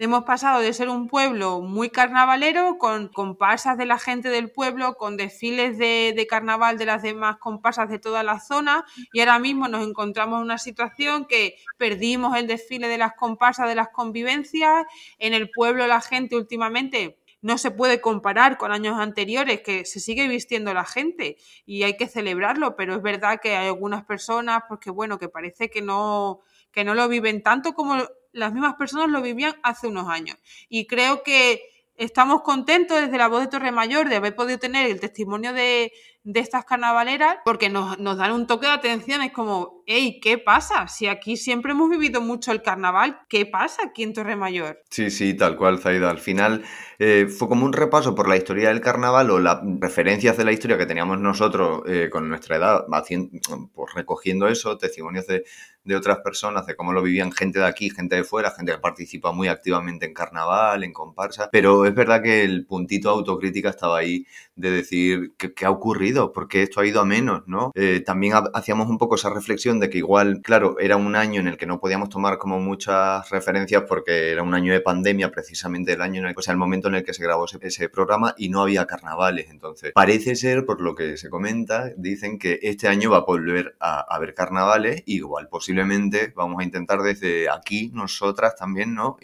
Hemos 0.00 0.24
pasado 0.24 0.60
de 0.60 0.72
ser 0.72 0.88
un 0.88 1.06
pueblo 1.06 1.60
muy 1.60 1.88
carnavalero, 1.88 2.78
con 2.78 3.06
comparsas 3.06 3.78
de 3.78 3.86
la 3.86 3.96
gente 3.96 4.28
del 4.28 4.50
pueblo, 4.50 4.96
con 4.96 5.16
desfiles 5.16 5.78
de, 5.78 6.26
carnaval 6.28 6.78
de 6.78 6.84
las 6.84 7.02
demás 7.02 7.36
comparsas 7.36 7.88
de 7.88 8.00
toda 8.00 8.24
la 8.24 8.40
zona, 8.40 8.84
y 9.12 9.20
ahora 9.20 9.38
mismo 9.38 9.68
nos 9.68 9.86
encontramos 9.86 10.38
en 10.38 10.46
una 10.46 10.58
situación 10.58 11.26
que 11.26 11.58
perdimos 11.78 12.36
el 12.36 12.48
desfile 12.48 12.88
de 12.88 12.98
las 12.98 13.12
comparsas 13.14 13.68
de 13.68 13.76
las 13.76 13.90
convivencias. 13.90 14.84
En 15.18 15.32
el 15.32 15.48
pueblo 15.50 15.86
la 15.86 16.00
gente 16.00 16.34
últimamente 16.34 17.16
no 17.40 17.56
se 17.56 17.70
puede 17.70 18.00
comparar 18.00 18.58
con 18.58 18.72
años 18.72 18.98
anteriores, 18.98 19.60
que 19.60 19.84
se 19.84 20.00
sigue 20.00 20.26
vistiendo 20.26 20.74
la 20.74 20.84
gente 20.84 21.36
y 21.66 21.84
hay 21.84 21.96
que 21.96 22.08
celebrarlo, 22.08 22.74
pero 22.74 22.96
es 22.96 23.02
verdad 23.02 23.38
que 23.40 23.54
hay 23.54 23.68
algunas 23.68 24.04
personas, 24.04 24.64
porque 24.68 24.90
bueno, 24.90 25.20
que 25.20 25.28
parece 25.28 25.70
que 25.70 25.82
no, 25.82 26.40
que 26.72 26.82
no 26.82 26.96
lo 26.96 27.06
viven 27.06 27.44
tanto 27.44 27.74
como 27.74 28.02
las 28.34 28.52
mismas 28.52 28.74
personas 28.74 29.08
lo 29.08 29.22
vivían 29.22 29.54
hace 29.62 29.86
unos 29.86 30.08
años. 30.08 30.36
Y 30.68 30.86
creo 30.86 31.22
que 31.22 31.62
estamos 31.96 32.42
contentos 32.42 33.00
desde 33.00 33.16
la 33.16 33.28
voz 33.28 33.40
de 33.40 33.48
Torre 33.48 33.72
Mayor 33.72 34.08
de 34.08 34.16
haber 34.16 34.34
podido 34.34 34.58
tener 34.58 34.90
el 34.90 35.00
testimonio 35.00 35.52
de, 35.52 35.92
de 36.24 36.40
estas 36.40 36.64
carnavaleras 36.64 37.36
porque 37.44 37.68
nos, 37.68 37.98
nos 37.98 38.16
dan 38.16 38.32
un 38.32 38.46
toque 38.46 38.66
de 38.66 38.72
atención. 38.72 39.22
Es 39.22 39.32
como, 39.32 39.84
hey, 39.86 40.18
¿qué 40.22 40.38
pasa? 40.38 40.88
Si 40.88 41.06
aquí 41.06 41.36
siempre 41.36 41.72
hemos 41.72 41.90
vivido 41.90 42.20
mucho 42.20 42.50
el 42.50 42.62
carnaval, 42.62 43.20
¿qué 43.28 43.46
pasa 43.46 43.82
aquí 43.86 44.02
en 44.02 44.14
Torremayor? 44.14 44.80
Sí, 44.90 45.10
sí, 45.10 45.34
tal 45.34 45.56
cual, 45.56 45.78
Zaida. 45.78 46.10
Al 46.10 46.18
final 46.18 46.64
eh, 46.98 47.26
fue 47.26 47.48
como 47.48 47.66
un 47.66 47.72
repaso 47.72 48.14
por 48.14 48.28
la 48.28 48.36
historia 48.36 48.68
del 48.68 48.80
carnaval 48.80 49.30
o 49.30 49.38
las 49.38 49.60
referencias 49.80 50.36
de 50.36 50.44
la 50.44 50.52
historia 50.52 50.78
que 50.78 50.86
teníamos 50.86 51.20
nosotros 51.20 51.82
eh, 51.86 52.08
con 52.10 52.28
nuestra 52.28 52.56
edad, 52.56 52.84
haciendo, 52.92 53.38
pues, 53.74 53.94
recogiendo 53.94 54.48
eso, 54.48 54.78
testimonios 54.78 55.26
de, 55.26 55.44
de 55.84 55.96
otras 55.96 56.18
personas, 56.18 56.66
de 56.66 56.74
cómo 56.74 56.92
lo 56.92 57.02
vivían 57.02 57.32
gente 57.32 57.58
de 57.58 57.66
aquí, 57.66 57.90
gente 57.90 58.16
de 58.16 58.24
fuera, 58.24 58.50
gente 58.50 58.72
que 58.72 58.78
participa 58.78 59.32
muy 59.32 59.48
activamente 59.48 60.06
en 60.06 60.14
carnaval, 60.14 60.82
en 60.84 60.92
comparsa. 60.92 61.50
Pero 61.52 61.84
es 61.84 61.94
verdad 61.94 62.22
que 62.22 62.42
el 62.42 62.64
puntito 62.66 63.10
autocrítica 63.10 63.68
estaba 63.68 63.98
ahí 63.98 64.26
de 64.56 64.70
decir 64.70 65.34
qué 65.36 65.66
ha 65.66 65.70
ocurrido, 65.70 66.13
porque 66.32 66.62
esto 66.62 66.80
ha 66.80 66.86
ido 66.86 67.00
a 67.00 67.04
menos, 67.04 67.42
¿no? 67.46 67.72
Eh, 67.74 68.02
también 68.04 68.34
hacíamos 68.54 68.88
un 68.88 68.98
poco 68.98 69.16
esa 69.16 69.30
reflexión 69.30 69.80
de 69.80 69.90
que 69.90 69.98
igual, 69.98 70.40
claro, 70.42 70.78
era 70.78 70.96
un 70.96 71.16
año 71.16 71.40
en 71.40 71.48
el 71.48 71.56
que 71.56 71.66
no 71.66 71.80
podíamos 71.80 72.08
tomar 72.08 72.38
como 72.38 72.60
muchas 72.60 73.28
referencias 73.30 73.84
porque 73.88 74.30
era 74.30 74.42
un 74.42 74.54
año 74.54 74.72
de 74.72 74.80
pandemia, 74.80 75.30
precisamente 75.30 75.92
el 75.92 76.02
año 76.02 76.20
en 76.20 76.28
el, 76.28 76.34
o 76.36 76.42
sea, 76.42 76.52
el 76.52 76.58
momento 76.58 76.88
en 76.88 76.96
el 76.96 77.04
que 77.04 77.14
se 77.14 77.22
grabó 77.22 77.46
ese, 77.46 77.88
programa 77.88 78.34
y 78.38 78.48
no 78.48 78.62
había 78.62 78.86
carnavales. 78.86 79.50
Entonces, 79.50 79.92
parece 79.92 80.36
ser, 80.36 80.64
por 80.64 80.80
lo 80.80 80.94
que 80.94 81.16
se 81.16 81.28
comenta, 81.28 81.90
dicen 81.96 82.38
que 82.38 82.58
este 82.62 82.88
año 82.88 83.10
va 83.10 83.18
a 83.18 83.24
volver 83.24 83.76
a 83.80 84.00
haber 84.14 84.34
carnavales, 84.34 85.02
igual 85.06 85.48
posible 85.48 85.74
posiblemente 85.74 86.32
vamos 86.36 86.60
a 86.60 86.64
intentar 86.64 87.00
desde 87.00 87.48
aquí, 87.48 87.90
nosotras 87.94 88.54
también, 88.54 88.94
¿no? 88.94 89.16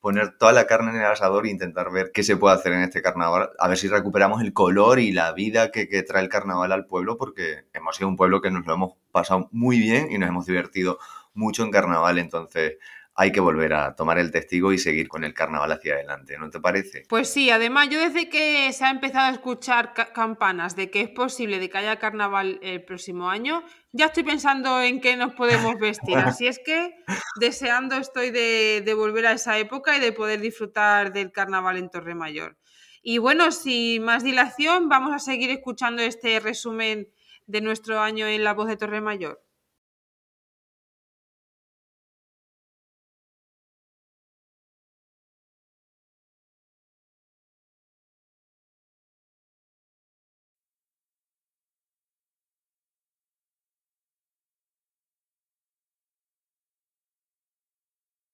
Poner 0.00 0.36
toda 0.38 0.52
la 0.52 0.66
carne 0.66 0.90
en 0.90 0.96
el 0.96 1.06
asador 1.06 1.46
e 1.46 1.50
intentar 1.50 1.90
ver 1.92 2.10
qué 2.12 2.22
se 2.22 2.36
puede 2.36 2.54
hacer 2.54 2.72
en 2.72 2.82
este 2.82 3.02
carnaval, 3.02 3.50
a 3.58 3.68
ver 3.68 3.76
si 3.76 3.88
recuperamos 3.88 4.40
el 4.42 4.52
color 4.52 4.98
y 4.98 5.12
la 5.12 5.32
vida 5.32 5.70
que, 5.70 5.88
que 5.88 6.02
trae 6.02 6.22
el 6.22 6.28
carnaval 6.28 6.72
al 6.72 6.86
pueblo, 6.86 7.16
porque 7.16 7.64
hemos 7.72 7.96
sido 7.96 8.08
un 8.08 8.16
pueblo 8.16 8.40
que 8.40 8.50
nos 8.50 8.66
lo 8.66 8.74
hemos 8.74 8.94
pasado 9.12 9.48
muy 9.52 9.78
bien 9.78 10.10
y 10.10 10.18
nos 10.18 10.28
hemos 10.28 10.46
divertido 10.46 10.98
mucho 11.34 11.62
en 11.62 11.70
carnaval, 11.70 12.18
entonces 12.18 12.78
hay 13.14 13.32
que 13.32 13.40
volver 13.40 13.74
a 13.74 13.94
tomar 13.94 14.18
el 14.18 14.30
testigo 14.30 14.72
y 14.72 14.78
seguir 14.78 15.08
con 15.08 15.24
el 15.24 15.34
carnaval 15.34 15.72
hacia 15.72 15.94
adelante, 15.94 16.38
¿no 16.38 16.48
te 16.48 16.58
parece? 16.58 17.04
Pues 17.08 17.28
sí, 17.30 17.50
además 17.50 17.90
yo 17.90 18.00
desde 18.00 18.30
que 18.30 18.72
se 18.72 18.84
ha 18.84 18.90
empezado 18.90 19.26
a 19.26 19.32
escuchar 19.32 19.92
campanas 20.14 20.74
de 20.74 20.90
que 20.90 21.02
es 21.02 21.10
posible 21.10 21.58
de 21.58 21.68
que 21.68 21.76
haya 21.76 21.98
carnaval 21.98 22.58
el 22.62 22.82
próximo 22.82 23.28
año, 23.28 23.62
ya 23.92 24.06
estoy 24.06 24.22
pensando 24.22 24.80
en 24.80 25.00
qué 25.00 25.16
nos 25.16 25.34
podemos 25.34 25.78
vestir. 25.78 26.16
Así 26.36 26.46
es 26.46 26.58
que 26.64 26.94
deseando 27.40 27.96
estoy 27.96 28.30
de, 28.30 28.82
de 28.84 28.94
volver 28.94 29.26
a 29.26 29.32
esa 29.32 29.58
época 29.58 29.96
y 29.96 30.00
de 30.00 30.12
poder 30.12 30.40
disfrutar 30.40 31.12
del 31.12 31.32
carnaval 31.32 31.76
en 31.76 31.90
Torre 31.90 32.14
Mayor. 32.14 32.56
Y 33.02 33.18
bueno, 33.18 33.50
sin 33.50 34.02
más 34.02 34.22
dilación, 34.22 34.88
vamos 34.88 35.14
a 35.14 35.18
seguir 35.18 35.50
escuchando 35.50 36.02
este 36.02 36.38
resumen 36.38 37.08
de 37.46 37.60
nuestro 37.60 38.00
año 38.00 38.26
en 38.26 38.44
la 38.44 38.54
voz 38.54 38.68
de 38.68 38.76
Torre 38.76 39.00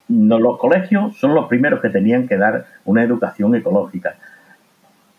Mayor. 0.07 0.41
los 0.41 0.57
colegios 0.57 1.17
son 1.17 1.33
los 1.33 1.47
primeros 1.47 1.81
que 1.81 1.89
tenían 1.89 2.27
que 2.27 2.37
dar 2.37 2.65
una 2.85 3.03
educación 3.03 3.55
ecológica, 3.55 4.15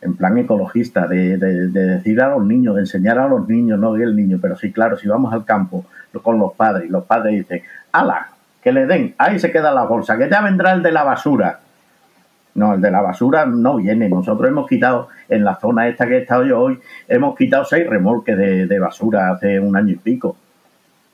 en 0.01 0.14
plan 0.16 0.39
ecologista, 0.39 1.07
de, 1.07 1.36
decir 1.36 2.20
a 2.20 2.30
los 2.30 2.45
niños, 2.45 2.76
de 2.76 2.82
enseñar 2.82 3.18
a 3.18 3.28
los 3.28 3.49
niños, 3.49 3.78
no 3.78 3.97
el 3.97 4.14
niño, 4.14 4.39
pero 4.41 4.57
sí, 4.57 4.72
claro, 4.72 4.97
si 4.97 5.09
vamos 5.09 5.32
al 5.32 5.45
campo 5.45 5.84
con 6.22 6.39
los 6.39 6.53
padres 6.55 6.89
y 6.89 6.91
los 6.91 7.05
padres 7.05 7.34
dicen, 7.34 7.62
ala, 7.93 8.28
que 8.62 8.72
le 8.72 8.86
den, 8.86 9.14
ahí 9.18 9.39
se 9.39 9.51
queda 9.51 9.72
la 9.72 9.84
bolsa, 9.84 10.16
que 10.16 10.28
ya 10.28 10.41
vendrá 10.41 10.72
el 10.72 10.82
de 10.82 10.93
la 10.93 11.05
basura. 11.05 11.61
No, 12.55 12.74
el 12.74 12.80
de 12.80 12.91
la 12.91 13.03
basura 13.03 13.47
no 13.47 13.76
viene. 13.76 14.09
Nosotros 14.09 14.49
hemos 14.49 14.66
quitado, 14.66 15.09
en 15.28 15.45
la 15.45 15.57
zona 15.57 15.86
esta 15.86 16.09
que 16.09 16.16
he 16.16 16.22
estado 16.22 16.45
yo 16.45 16.59
hoy, 16.59 16.80
hemos 17.07 17.36
quitado 17.36 17.64
seis 17.64 17.89
remolques 17.89 18.36
de 18.36 18.78
basura 18.80 19.30
hace 19.30 19.61
un 19.61 19.76
año 19.76 19.93
y 19.93 19.97
pico 19.97 20.36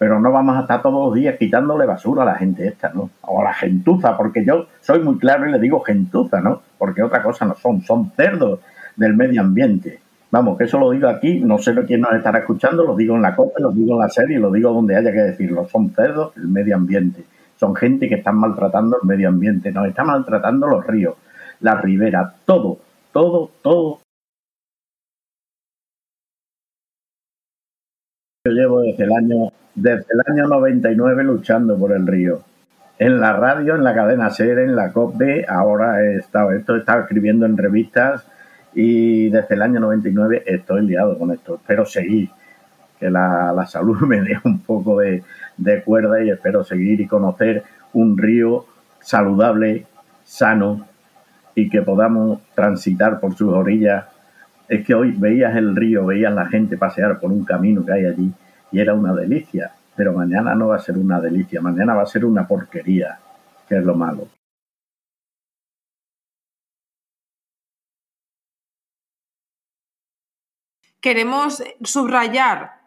pero 0.05 0.21
no 0.21 0.31
vamos 0.31 0.55
a 0.59 0.61
estar 0.61 0.83
todos 0.83 1.07
los 1.07 1.15
días 1.15 1.37
quitándole 1.39 1.87
basura 1.87 2.25
a 2.25 2.27
la 2.27 2.35
gente 2.35 2.69
esta, 2.69 2.91
¿no? 2.91 3.09
O 3.23 3.41
a 3.41 3.45
la 3.45 3.55
gentuza, 3.55 4.15
porque 4.19 4.45
yo 4.45 4.67
soy 4.83 5.01
muy 5.01 5.17
claro 5.17 5.49
y 5.49 5.51
le 5.51 5.59
digo 5.59 5.81
gentuza, 5.81 6.43
¿no? 6.43 6.61
Porque 6.77 7.03
otra 7.03 7.23
cosa 7.23 7.47
no 7.47 7.55
son, 7.55 7.81
son 7.81 8.13
cerdos 8.15 8.61
del 8.97 9.17
medio 9.17 9.41
ambiente. 9.41 10.01
Vamos, 10.31 10.59
que 10.59 10.65
eso 10.65 10.79
lo 10.79 10.91
digo 10.91 11.09
aquí, 11.09 11.41
no 11.41 11.57
sé 11.57 11.75
quién 11.87 12.03
nos 12.03 12.13
estará 12.13 12.41
escuchando, 12.41 12.85
lo 12.85 12.95
digo 12.95 13.17
en 13.17 13.23
la 13.23 13.35
copa, 13.35 13.59
lo 13.61 13.71
digo 13.71 13.95
en 13.95 14.01
la 14.01 14.11
serie, 14.11 14.39
lo 14.39 14.53
digo 14.53 14.75
donde 14.75 14.95
haya 14.95 15.11
que 15.11 15.21
decirlo. 15.21 15.67
Son 15.69 15.89
cerdos 15.89 16.35
del 16.35 16.49
medio 16.49 16.77
ambiente. 16.77 17.25
Son 17.57 17.75
gente 17.75 18.07
que 18.07 18.17
están 18.17 18.37
maltratando 18.37 18.99
el 19.01 19.09
medio 19.09 19.31
ambiente, 19.31 19.73
nos 19.73 19.89
están 19.89 20.09
maltratando 20.09 20.67
los 20.67 20.87
ríos, 20.87 21.15
las 21.61 21.81
riberas, 21.81 22.31
todo, 22.45 22.77
todo, 23.11 23.53
todo 23.63 24.01
Yo 28.47 28.53
llevo 28.53 28.83
desde 28.83 29.05
el 29.05 29.13
año 29.15 29.51
desde 29.75 30.07
el 30.11 30.33
año 30.33 30.47
99 30.49 31.25
luchando 31.25 31.77
por 31.77 31.93
el 31.93 32.07
río. 32.07 32.43
En 32.99 33.21
la 33.21 33.33
radio, 33.33 33.75
en 33.75 33.83
la 33.83 33.95
cadena 33.95 34.31
SER, 34.31 34.61
en 34.61 34.77
la 34.77 34.93
COPE, 34.93 35.47
ahora 35.49 36.03
he 36.03 36.17
estado, 36.17 36.53
esto 36.53 36.77
he 36.77 36.79
estado 36.79 37.01
escribiendo 37.01 37.45
en 37.45 37.57
revistas 37.57 38.25
y 38.73 39.31
desde 39.31 39.57
el 39.57 39.63
año 39.63 39.81
99 39.81 40.45
estoy 40.47 40.87
liado 40.87 41.19
con 41.19 41.33
esto. 41.33 41.57
Espero 41.57 41.85
seguir, 41.85 42.31
que 43.01 43.11
la, 43.11 43.67
salud 43.67 44.01
me 44.07 44.21
dé 44.21 44.39
un 44.45 44.61
poco 44.61 45.01
de, 45.01 45.25
de 45.57 45.83
cuerda 45.83 46.23
y 46.23 46.31
espero 46.31 46.63
seguir 46.63 47.01
y 47.01 47.07
conocer 47.07 47.65
un 47.93 48.17
río 48.17 48.67
saludable, 49.01 49.87
sano 50.25 50.87
y 51.55 51.69
que 51.69 51.83
podamos 51.83 52.41
transitar 52.55 53.21
por 53.21 53.35
sus 53.35 53.53
orillas 53.53 54.07
es 54.69 54.85
que 54.85 54.95
hoy 54.95 55.13
veías 55.13 55.55
el 55.57 55.77
río, 55.77 56.07
veías 56.07 56.33
la 56.33 56.47
gente 56.47 56.79
pasear 56.79 57.21
por 57.21 57.31
un 57.31 57.45
camino 57.45 57.85
que 57.85 57.93
hay 57.93 58.07
allí 58.07 58.33
y 58.71 58.81
era 58.81 58.95
una 58.95 59.13
delicia, 59.15 59.75
pero 59.97 60.13
mañana 60.13 60.55
no 60.55 60.69
va 60.69 60.77
a 60.77 60.81
ser 60.81 60.97
una 60.99 61.21
delicia, 61.21 61.61
mañana 61.61 61.95
va 61.95 62.03
a 62.03 62.07
ser 62.07 62.25
una 62.25 62.47
porquería, 62.47 63.19
que 63.69 63.77
es 63.77 63.85
lo 63.85 63.95
malo. 63.95 64.29
Queremos 71.01 71.63
subrayar 71.83 72.81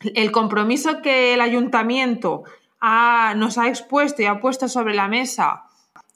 el 0.00 0.32
compromiso 0.32 1.02
que 1.02 1.34
el 1.34 1.40
ayuntamiento 1.42 2.44
nos 3.36 3.58
ha 3.58 3.68
expuesto 3.68 4.22
y 4.22 4.24
ha 4.24 4.40
puesto 4.40 4.66
sobre 4.68 4.94
la 4.94 5.08
mesa 5.08 5.64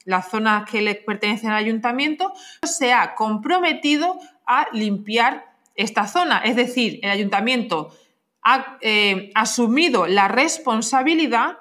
las 0.04 0.28
zonas 0.30 0.68
que 0.70 0.82
le 0.82 0.94
pertenecen 0.94 1.50
al 1.50 1.56
ayuntamiento, 1.56 2.32
se 2.62 2.92
ha 2.92 3.14
comprometido 3.14 4.18
a 4.46 4.66
limpiar 4.72 5.54
esta 5.74 6.06
zona. 6.06 6.38
Es 6.38 6.56
decir, 6.56 7.00
el 7.02 7.10
ayuntamiento 7.10 7.90
ha 8.44 8.78
eh, 8.82 9.30
asumido 9.34 10.06
la 10.06 10.28
responsabilidad 10.28 11.58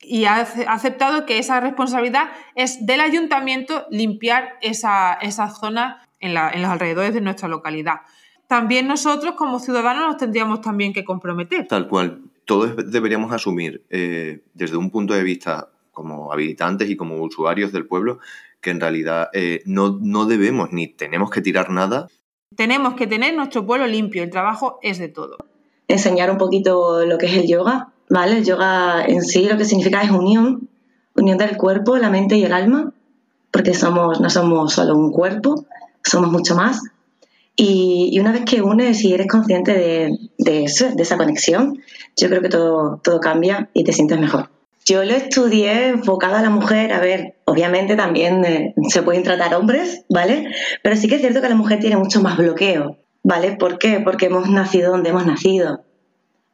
y 0.00 0.24
ha 0.24 0.40
aceptado 0.40 1.26
que 1.26 1.38
esa 1.38 1.60
responsabilidad 1.60 2.30
es 2.54 2.86
del 2.86 3.00
ayuntamiento 3.00 3.86
limpiar 3.90 4.54
esa, 4.62 5.18
zona 5.50 6.08
en, 6.20 6.34
los 6.34 6.70
alrededores 6.70 7.14
de 7.14 7.20
nuestra 7.20 7.48
localidad. 7.48 8.00
También 8.46 8.88
nosotros 8.88 9.34
como 9.34 9.60
ciudadanos 9.60 10.06
nos 10.06 10.16
tendríamos 10.16 10.60
también 10.62 10.92
que 10.92 11.04
comprometer. 11.04 11.66
Tal 11.68 11.88
cual. 11.88 12.22
Todos 12.46 12.90
deberíamos 12.90 13.30
asumir 13.32 13.84
eh, 13.90 14.40
desde 14.54 14.78
un 14.78 14.90
punto 14.90 15.12
de 15.12 15.22
vista 15.22 15.68
como 15.92 16.32
habitantes 16.32 16.88
y 16.88 16.96
como 16.96 17.16
usuarios 17.22 17.72
del 17.72 17.84
pueblo 17.84 18.20
que 18.62 18.70
en 18.70 18.80
realidad 18.80 19.28
eh, 19.34 19.62
no, 19.66 19.98
no 20.00 20.24
debemos 20.24 20.72
ni 20.72 20.86
tenemos 20.86 21.30
que 21.30 21.42
tirar 21.42 21.68
nada. 21.70 22.08
Tenemos 22.56 22.94
que 22.94 23.06
tener 23.06 23.34
nuestro 23.34 23.66
pueblo 23.66 23.86
limpio, 23.86 24.22
el 24.22 24.30
trabajo 24.30 24.78
es 24.82 24.98
de 24.98 25.08
todo. 25.08 25.36
Enseñar 25.88 26.30
un 26.30 26.38
poquito 26.38 27.04
lo 27.04 27.18
que 27.18 27.26
es 27.26 27.32
el 27.32 27.46
yoga, 27.46 27.88
¿vale? 28.08 28.38
El 28.38 28.44
yoga 28.44 29.04
en 29.04 29.22
sí 29.22 29.48
lo 29.48 29.56
que 29.56 29.64
significa 29.64 30.02
es 30.02 30.10
unión, 30.10 30.68
unión 31.16 31.38
del 31.38 31.56
cuerpo, 31.56 31.96
la 31.96 32.10
mente 32.10 32.36
y 32.36 32.44
el 32.44 32.52
alma, 32.52 32.92
porque 33.50 33.74
somos, 33.74 34.20
no 34.20 34.30
somos 34.30 34.72
solo 34.72 34.96
un 34.96 35.10
cuerpo, 35.10 35.64
somos 36.04 36.30
mucho 36.30 36.54
más. 36.54 36.80
Y, 37.56 38.16
una 38.20 38.30
vez 38.30 38.44
que 38.44 38.62
unes 38.62 39.02
y 39.02 39.12
eres 39.12 39.26
consciente 39.26 39.72
de, 39.72 40.16
de, 40.38 40.64
eso, 40.64 40.90
de 40.94 41.02
esa 41.02 41.16
conexión, 41.16 41.80
yo 42.16 42.28
creo 42.28 42.40
que 42.40 42.48
todo, 42.48 43.00
todo 43.02 43.18
cambia 43.18 43.68
y 43.74 43.82
te 43.82 43.92
sientes 43.92 44.20
mejor. 44.20 44.50
Yo 44.84 45.04
lo 45.04 45.12
estudié 45.12 45.88
enfocado 45.88 46.36
a 46.36 46.42
la 46.42 46.50
mujer, 46.50 46.92
a 46.92 47.00
ver, 47.00 47.34
obviamente 47.44 47.96
también 47.96 48.44
eh, 48.44 48.74
se 48.88 49.02
pueden 49.02 49.22
tratar 49.22 49.54
hombres, 49.54 50.04
¿vale? 50.08 50.46
Pero 50.82 50.96
sí 50.96 51.08
que 51.08 51.16
es 51.16 51.20
cierto 51.20 51.42
que 51.42 51.48
la 51.48 51.56
mujer 51.56 51.80
tiene 51.80 51.96
mucho 51.96 52.22
más 52.22 52.36
bloqueo, 52.36 52.96
¿vale? 53.22 53.56
¿Por 53.56 53.78
qué? 53.78 54.00
Porque 54.00 54.26
hemos 54.26 54.48
nacido 54.48 54.90
donde 54.92 55.10
hemos 55.10 55.26
nacido, 55.26 55.84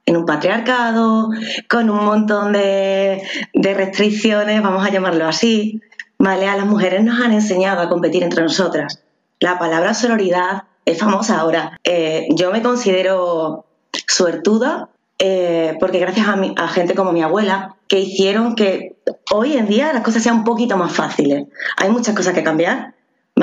en 0.07 0.17
un 0.17 0.27
patriarcado, 0.27 1.31
con 1.69 1.91
un 1.91 2.05
montón 2.05 2.53
de, 2.53 3.23
restricciones, 3.55 4.63
vamos 4.63 4.87
a 4.87 4.91
llamarlo 4.91 5.27
así, 5.27 5.81
¿vale? 6.19 6.47
A 6.47 6.57
las 6.57 6.67
mujeres 6.67 7.03
nos 7.03 7.21
han 7.21 7.33
enseñado 7.33 7.81
a 7.81 7.89
competir 7.89 8.23
entre 8.23 8.43
nosotras. 8.43 9.03
La 9.41 9.59
palabra 9.59 9.95
sororidad 9.95 10.65
es 10.85 10.99
famosa 10.99 11.41
ahora. 11.41 11.79
Eh, 11.85 12.29
yo 12.31 12.51
me 12.51 12.63
considero 12.63 13.65
suertuda 14.07 14.91
eh, 15.19 15.77
porque 15.81 16.01
gracias 16.01 16.27
a, 16.29 16.35
a 16.57 16.69
gente 16.69 16.95
como 16.95 17.13
mi 17.13 17.23
abuela, 17.23 17.77
que 17.89 18.01
hicieron 18.01 18.57
que 18.57 18.97
hoy 19.33 19.57
en 19.57 19.67
día 19.67 19.93
las 19.93 20.03
cosas 20.03 20.23
sean 20.23 20.39
un 20.39 20.45
poquito 20.45 20.77
más 20.77 20.93
fáciles. 20.93 21.47
Hay 21.77 21.91
muchas 21.91 22.15
cosas 22.15 22.35
que 22.35 22.43
cambiar, 22.43 22.95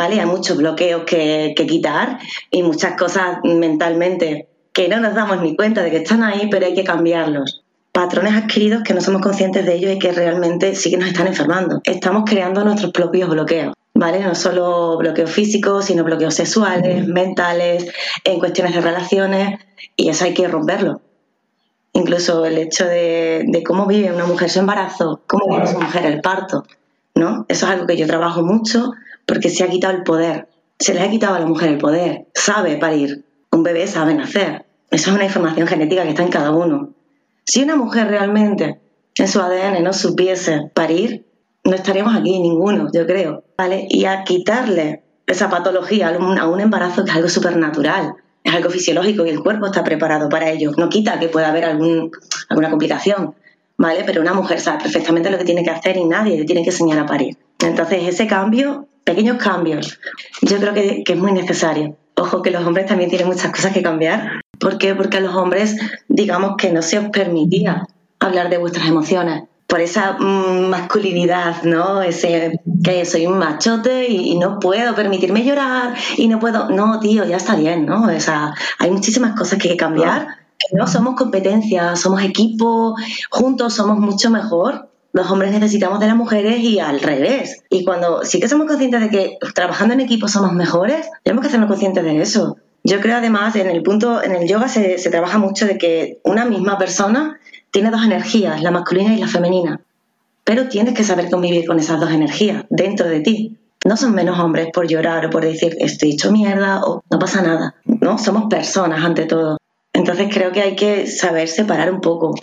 ¿vale? 0.02 0.20
Hay 0.20 0.26
muchos 0.26 0.58
bloqueos 0.58 1.04
que, 1.04 1.54
que 1.56 1.68
quitar 1.68 2.18
y 2.50 2.64
muchas 2.64 2.98
cosas 2.98 3.38
mentalmente 3.44 4.48
que 4.74 4.90
no 4.90 5.00
nos 5.00 5.14
damos 5.14 5.40
ni 5.44 5.56
cuenta 5.56 5.84
de 5.84 5.92
que 5.92 5.98
están 5.98 6.24
ahí, 6.24 6.48
pero 6.50 6.66
hay 6.66 6.74
que 6.74 6.84
cambiarlos. 6.84 7.62
Patrones 7.92 8.34
adquiridos 8.34 8.82
que 8.82 8.96
no 8.96 9.02
somos 9.02 9.22
conscientes 9.22 9.64
de 9.64 9.76
ellos 9.76 9.92
y 9.94 10.00
que 10.00 10.12
realmente 10.12 10.74
sí 10.74 10.90
que 10.90 10.98
nos 10.98 11.10
están 11.10 11.28
enfermando. 11.28 11.82
Estamos 11.84 12.24
creando 12.26 12.64
nuestros 12.64 12.92
propios 12.92 13.30
bloqueos. 13.30 13.76
¿Vale? 13.94 14.22
No 14.22 14.34
solo 14.34 14.98
bloqueos 14.98 15.30
físicos, 15.30 15.86
sino 15.86 16.04
bloqueos 16.04 16.34
sexuales, 16.34 17.06
mentales, 17.08 17.92
en 18.24 18.40
cuestiones 18.40 18.74
de 18.74 18.82
relaciones, 18.82 19.60
y 19.96 20.10
eso 20.10 20.26
hay 20.26 20.34
que 20.34 20.48
romperlo. 20.48 21.02
Incluso 21.94 22.46
el 22.46 22.58
hecho 22.58 22.86
de, 22.86 23.44
de 23.46 23.64
cómo 23.64 23.86
vive 23.86 24.12
una 24.12 24.26
mujer 24.26 24.50
su 24.50 24.60
embarazo, 24.60 25.22
cómo 25.28 25.54
vive 25.54 25.68
su 25.68 25.80
mujer 25.80 26.06
el 26.06 26.22
parto, 26.22 26.64
¿no? 27.14 27.46
Eso 27.50 27.66
es 27.66 27.72
algo 27.72 27.86
que 27.86 27.98
yo 27.98 28.08
trabajo 28.08 28.42
mucho 28.42 28.94
porque 29.26 29.50
se 29.50 29.64
ha 29.64 29.70
quitado 29.70 29.96
el 29.96 30.04
poder. 30.04 30.48
Se 30.80 30.94
le 30.94 31.02
ha 31.02 31.10
quitado 31.10 31.36
a 31.36 31.40
la 31.40 31.46
mujer 31.46 31.70
el 31.70 31.78
poder. 31.78 32.28
Sabe 32.34 32.78
parir. 32.78 33.26
Un 33.52 33.64
bebé 33.64 33.88
sabe 33.88 34.14
nacer. 34.14 34.66
Eso 34.90 35.10
es 35.10 35.16
una 35.16 35.26
información 35.26 35.68
genética 35.68 36.04
que 36.04 36.10
está 36.10 36.24
en 36.24 36.30
cada 36.30 36.52
uno. 36.52 36.94
Si 37.46 37.62
una 37.64 37.76
mujer 37.76 38.08
realmente 38.08 38.80
en 39.18 39.28
su 39.28 39.40
ADN 39.40 39.84
no 39.84 39.94
supiese 39.94 40.70
parir, 40.74 41.26
no 41.64 41.76
estaríamos 41.76 42.16
aquí 42.16 42.40
ninguno, 42.40 42.90
yo 42.94 43.06
creo, 43.06 43.44
¿vale? 43.58 43.88
Y 43.90 44.06
a 44.06 44.24
quitarle 44.24 45.04
esa 45.28 45.50
patología 45.50 46.10
a 46.10 46.48
un 46.48 46.60
embarazo 46.60 47.04
que 47.04 47.12
es 47.12 47.16
algo 47.16 47.30
supernatural, 47.30 48.16
es 48.44 48.54
algo 48.54 48.70
fisiológico 48.70 49.26
y 49.26 49.30
el 49.30 49.42
cuerpo 49.42 49.68
está 49.68 49.84
preparado 49.84 50.30
para 50.30 50.50
ello. 50.50 50.72
No 50.78 50.90
quita 50.90 51.20
que 51.20 51.30
pueda 51.30 51.50
haber 51.50 51.66
algún, 51.66 52.12
alguna 52.50 52.70
complicación, 52.70 53.36
¿vale? 53.78 54.04
Pero 54.06 54.22
una 54.22 54.34
mujer 54.34 54.60
sabe 54.60 54.84
perfectamente 54.84 55.30
lo 55.30 55.38
que 55.38 55.46
tiene 55.46 55.64
que 55.64 55.70
hacer 55.70 55.98
y 55.98 56.06
nadie 56.06 56.38
le 56.38 56.46
tiene 56.46 56.64
que 56.64 56.72
enseñar 56.72 57.00
a 57.00 57.06
parir. 57.06 57.38
Entonces, 57.60 58.08
ese 58.08 58.28
cambio, 58.28 58.88
pequeños 59.04 59.38
cambios, 59.38 60.00
yo 60.42 60.58
creo 60.58 60.74
que, 60.74 61.04
que 61.04 61.14
es 61.14 61.20
muy 61.20 61.32
necesario. 61.32 61.98
Ojo 62.16 62.42
que 62.42 62.52
los 62.52 62.66
hombres 62.66 62.86
también 62.86 63.10
tienen 63.10 63.28
muchas 63.28 63.52
cosas 63.52 63.74
que 63.74 63.82
cambiar. 63.82 64.42
¿Por 64.60 64.78
qué? 64.78 64.94
Porque 64.94 65.18
a 65.18 65.22
los 65.22 65.36
hombres, 65.36 65.76
digamos 66.08 66.56
que 66.58 66.72
no 66.72 66.82
se 66.82 67.00
os 67.00 67.10
permitía 67.10 67.88
hablar 68.20 68.50
de 68.50 68.58
vuestras 68.58 68.88
emociones 68.88 69.44
por 69.72 69.80
esa 69.80 70.18
mm, 70.20 70.70
masculinidad, 70.70 71.64
¿no? 71.64 72.02
Ese 72.02 72.60
que 72.84 73.06
soy 73.06 73.26
un 73.26 73.38
machote 73.38 74.10
y, 74.10 74.34
y, 74.34 74.38
no 74.38 74.60
puedo 74.60 74.94
permitirme 74.94 75.46
llorar 75.46 75.96
y 76.18 76.28
no 76.28 76.40
puedo. 76.40 76.70
No, 76.70 77.00
tío, 77.00 77.24
ya 77.24 77.38
está 77.38 77.56
bien, 77.56 77.86
¿no? 77.86 78.04
O 78.04 78.20
sea, 78.20 78.54
hay 78.80 78.92
muchísimas 78.92 79.34
cosas 79.34 79.60
que 79.60 79.70
hay 79.70 79.76
que 79.76 79.80
cambiar. 79.80 80.28
No 80.74 80.88
somos 80.88 81.16
competencia, 81.16 81.96
somos 81.96 82.22
equipo, 82.22 82.96
juntos 83.30 83.74
somos 83.74 83.98
mucho 83.98 84.30
mejor. 84.30 84.91
Los 85.14 85.30
hombres 85.30 85.52
necesitamos 85.52 86.00
de 86.00 86.08
las 86.08 86.16
mujeres 86.16 86.60
y 86.60 86.80
al 86.80 87.02
revés. 87.02 87.64
Y 87.70 87.84
cuando 87.84 88.24
sí 88.24 88.40
que 88.40 88.48
somos 88.48 88.68
conscientes 88.68 89.02
de 89.02 89.10
que 89.10 89.38
trabajando 89.54 89.94
en 89.94 90.00
equipo 90.00 90.28
somos 90.28 90.54
mejores, 90.54 91.10
tenemos 91.24 91.42
que 91.42 91.48
hacernos 91.48 91.70
conscientes 91.70 92.04
de 92.04 92.22
eso. 92.22 92.58
Yo 92.84 93.00
creo 93.02 93.18
además 93.18 93.56
en 93.56 93.68
el 93.68 93.84
punto, 93.84 94.24
en 94.24 94.34
el 94.34 94.48
yoga 94.48 94.68
se, 94.68 94.98
se 94.98 95.10
trabaja 95.10 95.38
mucho 95.38 95.68
de 95.68 95.78
que 95.78 96.20
una 96.24 96.46
misma 96.46 96.78
persona 96.78 97.40
tiene 97.72 97.92
dos 97.92 98.04
energías, 98.04 98.62
la 98.62 98.72
masculina 98.72 99.14
y 99.14 99.18
la 99.18 99.28
femenina. 99.28 99.82
Pero 100.44 100.68
tienes 100.68 100.94
que 100.94 101.04
saber 101.04 101.30
convivir 101.30 101.66
con 101.66 101.80
esas 101.80 102.00
dos 102.00 102.12
energías 102.12 102.66
dentro 102.70 103.08
de 103.08 103.20
ti. 103.20 103.58
No 103.86 103.98
son 103.98 104.14
menos 104.14 104.40
hombres 104.40 104.70
por 104.74 104.88
llorar 104.88 105.26
o 105.26 105.30
por 105.30 105.44
decir 105.44 105.76
estoy 105.80 106.12
hecho 106.12 106.32
mierda 106.32 106.84
o 106.84 107.04
no 107.10 107.20
pasa 107.20 107.42
nada. 107.42 107.76
No, 107.86 108.18
somos 108.18 108.46
personas 108.50 109.04
ante 109.04 109.26
todo. 109.26 109.58
Entonces 109.94 110.30
creo 110.34 110.52
que 110.52 110.62
hay 110.62 110.76
que 110.76 111.08
saber 111.08 111.48
separar 111.48 111.92
un 111.92 112.02
poco. 112.02 112.36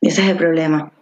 Ese 0.00 0.22
es 0.22 0.28
el 0.28 0.36
problema. 0.36 0.92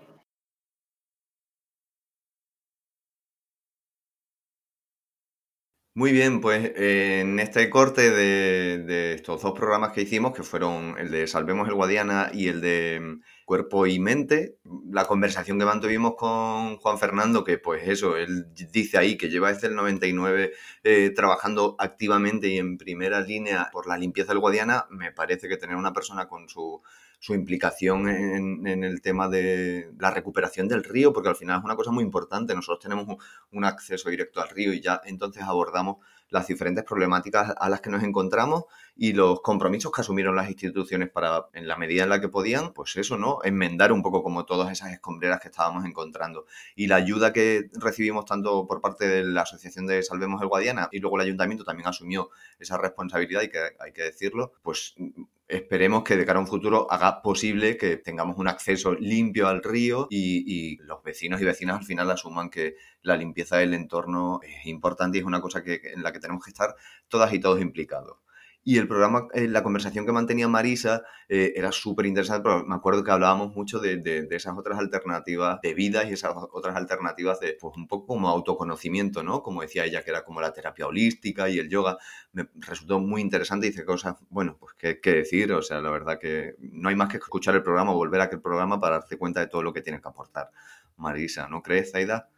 Muy 5.99 6.13
bien, 6.13 6.41
pues 6.41 6.65
eh, 6.77 7.23
en 7.23 7.41
este 7.41 7.69
corte 7.69 8.13
de, 8.13 9.15
estos 9.15 9.43
dos 9.43 9.53
programas 9.53 9.91
que 9.91 10.03
hicimos, 10.03 10.33
que 10.33 10.45
fueron 10.45 10.97
el 10.97 11.11
de 11.11 11.27
Salvemos 11.27 11.67
el 11.67 11.75
Guadiana 11.75 12.31
y 12.33 12.47
el 12.47 12.61
de 12.61 13.01
mm, 13.01 13.23
Cuerpo 13.45 13.85
y 13.85 13.99
Mente, 13.99 14.59
la 14.93 15.07
conversación 15.07 15.59
que 15.59 15.65
mantuvimos 15.65 16.15
con 16.15 16.77
Juan 16.77 17.01
Fernando, 17.01 17.43
que 17.43 17.59
pues 17.59 17.89
eso, 17.89 18.17
él 18.17 18.47
dice 18.71 18.97
ahí 18.97 19.17
que 19.17 19.29
lleva 19.29 19.53
desde 19.53 19.67
el 19.67 19.75
99 19.75 20.53
eh, 20.85 21.11
trabajando 21.17 21.75
activamente 21.81 22.47
y 22.47 22.59
en 22.59 22.79
primera 22.79 23.21
línea 23.21 23.69
por 23.73 23.89
la 23.89 23.99
limpieza 23.99 24.31
del 24.31 24.39
Guadiana, 24.39 24.87
me 24.91 25.11
parece 25.11 25.49
que 25.49 25.57
tener 25.57 25.75
una 25.75 25.93
persona 25.93 26.29
con 26.29 26.49
su 26.49 26.81
su 27.19 27.35
implicación 27.35 28.09
en, 28.09 28.85
el 28.85 29.01
tema 29.03 29.29
de 29.29 29.91
la 29.99 30.11
recuperación 30.11 30.69
del 30.69 30.85
río, 30.85 31.13
porque 31.13 31.29
al 31.29 31.37
final 31.37 31.59
es 31.59 31.65
una 31.65 31.77
cosa 31.77 31.91
muy 31.91 32.05
importante. 32.05 32.55
Nosotros 32.55 32.81
tenemos 32.81 33.09
un, 33.09 33.19
un, 33.53 33.65
acceso 33.65 34.09
directo 34.09 34.41
al 34.41 34.49
río 34.51 34.73
y 34.73 34.81
ya 34.81 35.01
entonces 35.05 35.43
abordamos 35.43 35.97
las 36.31 36.47
diferentes 36.47 36.85
problemáticas 36.85 37.55
a 37.59 37.69
las 37.69 37.81
que 37.81 37.91
nos 37.91 38.03
encontramos 38.03 38.65
y 38.95 39.13
los 39.13 39.41
compromisos 39.41 39.93
que 39.93 40.03
asumieron 40.03 40.37
las 40.37 40.49
instituciones 40.49 41.11
para, 41.11 41.47
en 41.55 41.67
la 41.67 41.77
medida 41.77 42.03
en 42.03 42.11
la 42.11 42.21
que 42.21 42.29
podían, 42.29 42.73
pues 42.73 42.97
eso, 42.97 43.17
¿no? 43.17 43.39
Enmendar 43.45 43.93
un 43.93 44.03
poco 44.03 44.23
como 44.23 44.45
todas 44.45 44.71
esas 44.71 44.93
escombreras 44.93 45.41
que 45.41 45.49
estábamos 45.49 45.85
encontrando. 45.87 46.47
Y 46.77 46.87
la 46.87 46.97
ayuda 46.97 47.33
que 47.33 47.71
recibimos 47.75 48.27
tanto 48.27 48.67
por 48.67 48.81
parte 48.81 49.09
de 49.09 49.25
la 49.25 49.43
Asociación 49.43 49.87
de 49.87 50.03
Salvemos 50.03 50.43
el 50.43 50.49
Guadiana 50.49 50.89
y 50.93 50.99
luego 50.99 51.17
el 51.17 51.23
Ayuntamiento 51.23 51.65
también 51.65 51.89
asumió 51.89 52.31
esa 52.59 52.77
responsabilidad 52.77 53.43
y 53.43 53.49
que 53.49 53.59
hay 53.79 53.93
que 53.93 54.03
decirlo, 54.03 54.53
pues 54.63 54.95
esperemos 55.49 56.05
que 56.05 56.17
de 56.17 56.27
cara 56.27 56.39
a 56.39 56.43
un 56.43 56.47
futuro 56.47 56.87
haga 56.91 57.23
posible 57.23 57.77
que 57.77 57.97
tengamos 57.97 58.37
un 58.37 58.49
acceso 58.49 58.95
limpio 58.95 59.49
al 59.49 59.63
río 59.63 60.07
y, 60.11 60.45
y, 60.47 60.77
los 60.79 61.03
vecinos 61.03 61.41
y 61.41 61.45
vecinas 61.45 61.79
al 61.79 61.85
final 61.85 62.11
asuman 62.11 62.51
que 62.51 62.77
la 63.03 63.17
limpieza 63.17 63.57
del 63.57 63.75
entorno 63.75 64.41
es 64.43 64.67
importante 64.67 65.19
y 65.19 65.21
es 65.21 65.27
una 65.27 65.41
cosa 65.41 65.63
que, 65.63 65.81
en 65.85 66.03
la 66.03 66.13
que 66.13 66.21
tenemos 66.21 66.45
que 66.45 66.51
estar 66.51 66.75
todas 67.09 67.33
y 67.33 67.41
todos 67.41 67.61
implicados. 67.61 68.19
Y 68.69 68.77
el 68.77 68.87
programa, 68.87 69.29
eh, 69.33 69.49
la 69.49 69.63
conversación 69.63 70.05
que 70.05 70.13
mantenía 70.13 70.47
Marisa 70.47 71.03
eh, 71.31 71.55
era 71.57 71.73
súper 71.73 72.05
interesante, 72.05 72.43
pero 72.43 72.67
me 72.67 72.75
acuerdo 72.75 73.03
que 73.03 73.11
hablábamos 73.11 73.57
mucho 73.57 73.79
de, 73.79 73.97
de, 73.97 74.29
esas 74.31 74.59
otras 74.59 74.79
alternativas 74.79 75.59
de 75.63 75.73
vida 75.73 76.05
y 76.05 76.13
esas 76.13 76.35
otras 76.53 76.77
alternativas 76.77 77.41
de, 77.41 77.57
pues 77.59 77.75
un 77.79 77.89
poco 77.89 78.09
como 78.09 78.29
autoconocimiento, 78.29 79.23
¿no? 79.23 79.43
Como 79.43 79.63
decía 79.63 79.87
ella, 79.87 80.05
que 80.05 80.11
era 80.11 80.23
como 80.23 80.43
la 80.43 80.53
terapia 80.53 80.87
holística 80.87 81.49
y 81.49 81.59
el 81.59 81.71
yoga. 81.71 81.97
Me 82.33 82.47
resultó 82.57 83.01
muy 83.01 83.23
interesante 83.23 83.69
y 83.69 83.71
dice 83.71 83.87
cosas, 83.87 84.17
bueno, 84.29 84.59
pues 84.61 84.75
qué, 84.75 85.13
decir, 85.15 85.51
o 85.55 85.63
sea, 85.63 85.81
la 85.81 85.89
verdad 85.89 86.19
que 86.19 86.55
no 86.59 86.91
hay 86.91 86.95
más 86.95 87.09
que 87.09 87.17
escuchar 87.17 87.55
el 87.55 87.63
programa 87.63 87.95
volver 87.95 88.21
a 88.21 88.25
aquel 88.25 88.43
programa 88.43 88.79
para 88.79 88.99
darte 88.99 89.17
cuenta 89.17 89.41
de 89.41 89.47
todo 89.47 89.63
lo 89.63 89.73
que 89.73 89.81
tienes 89.81 90.03
que 90.03 90.09
aportar. 90.09 90.51
Marisa, 90.99 91.49
¿no 91.49 91.63
crees, 91.63 91.93
Zaida? 91.93 92.29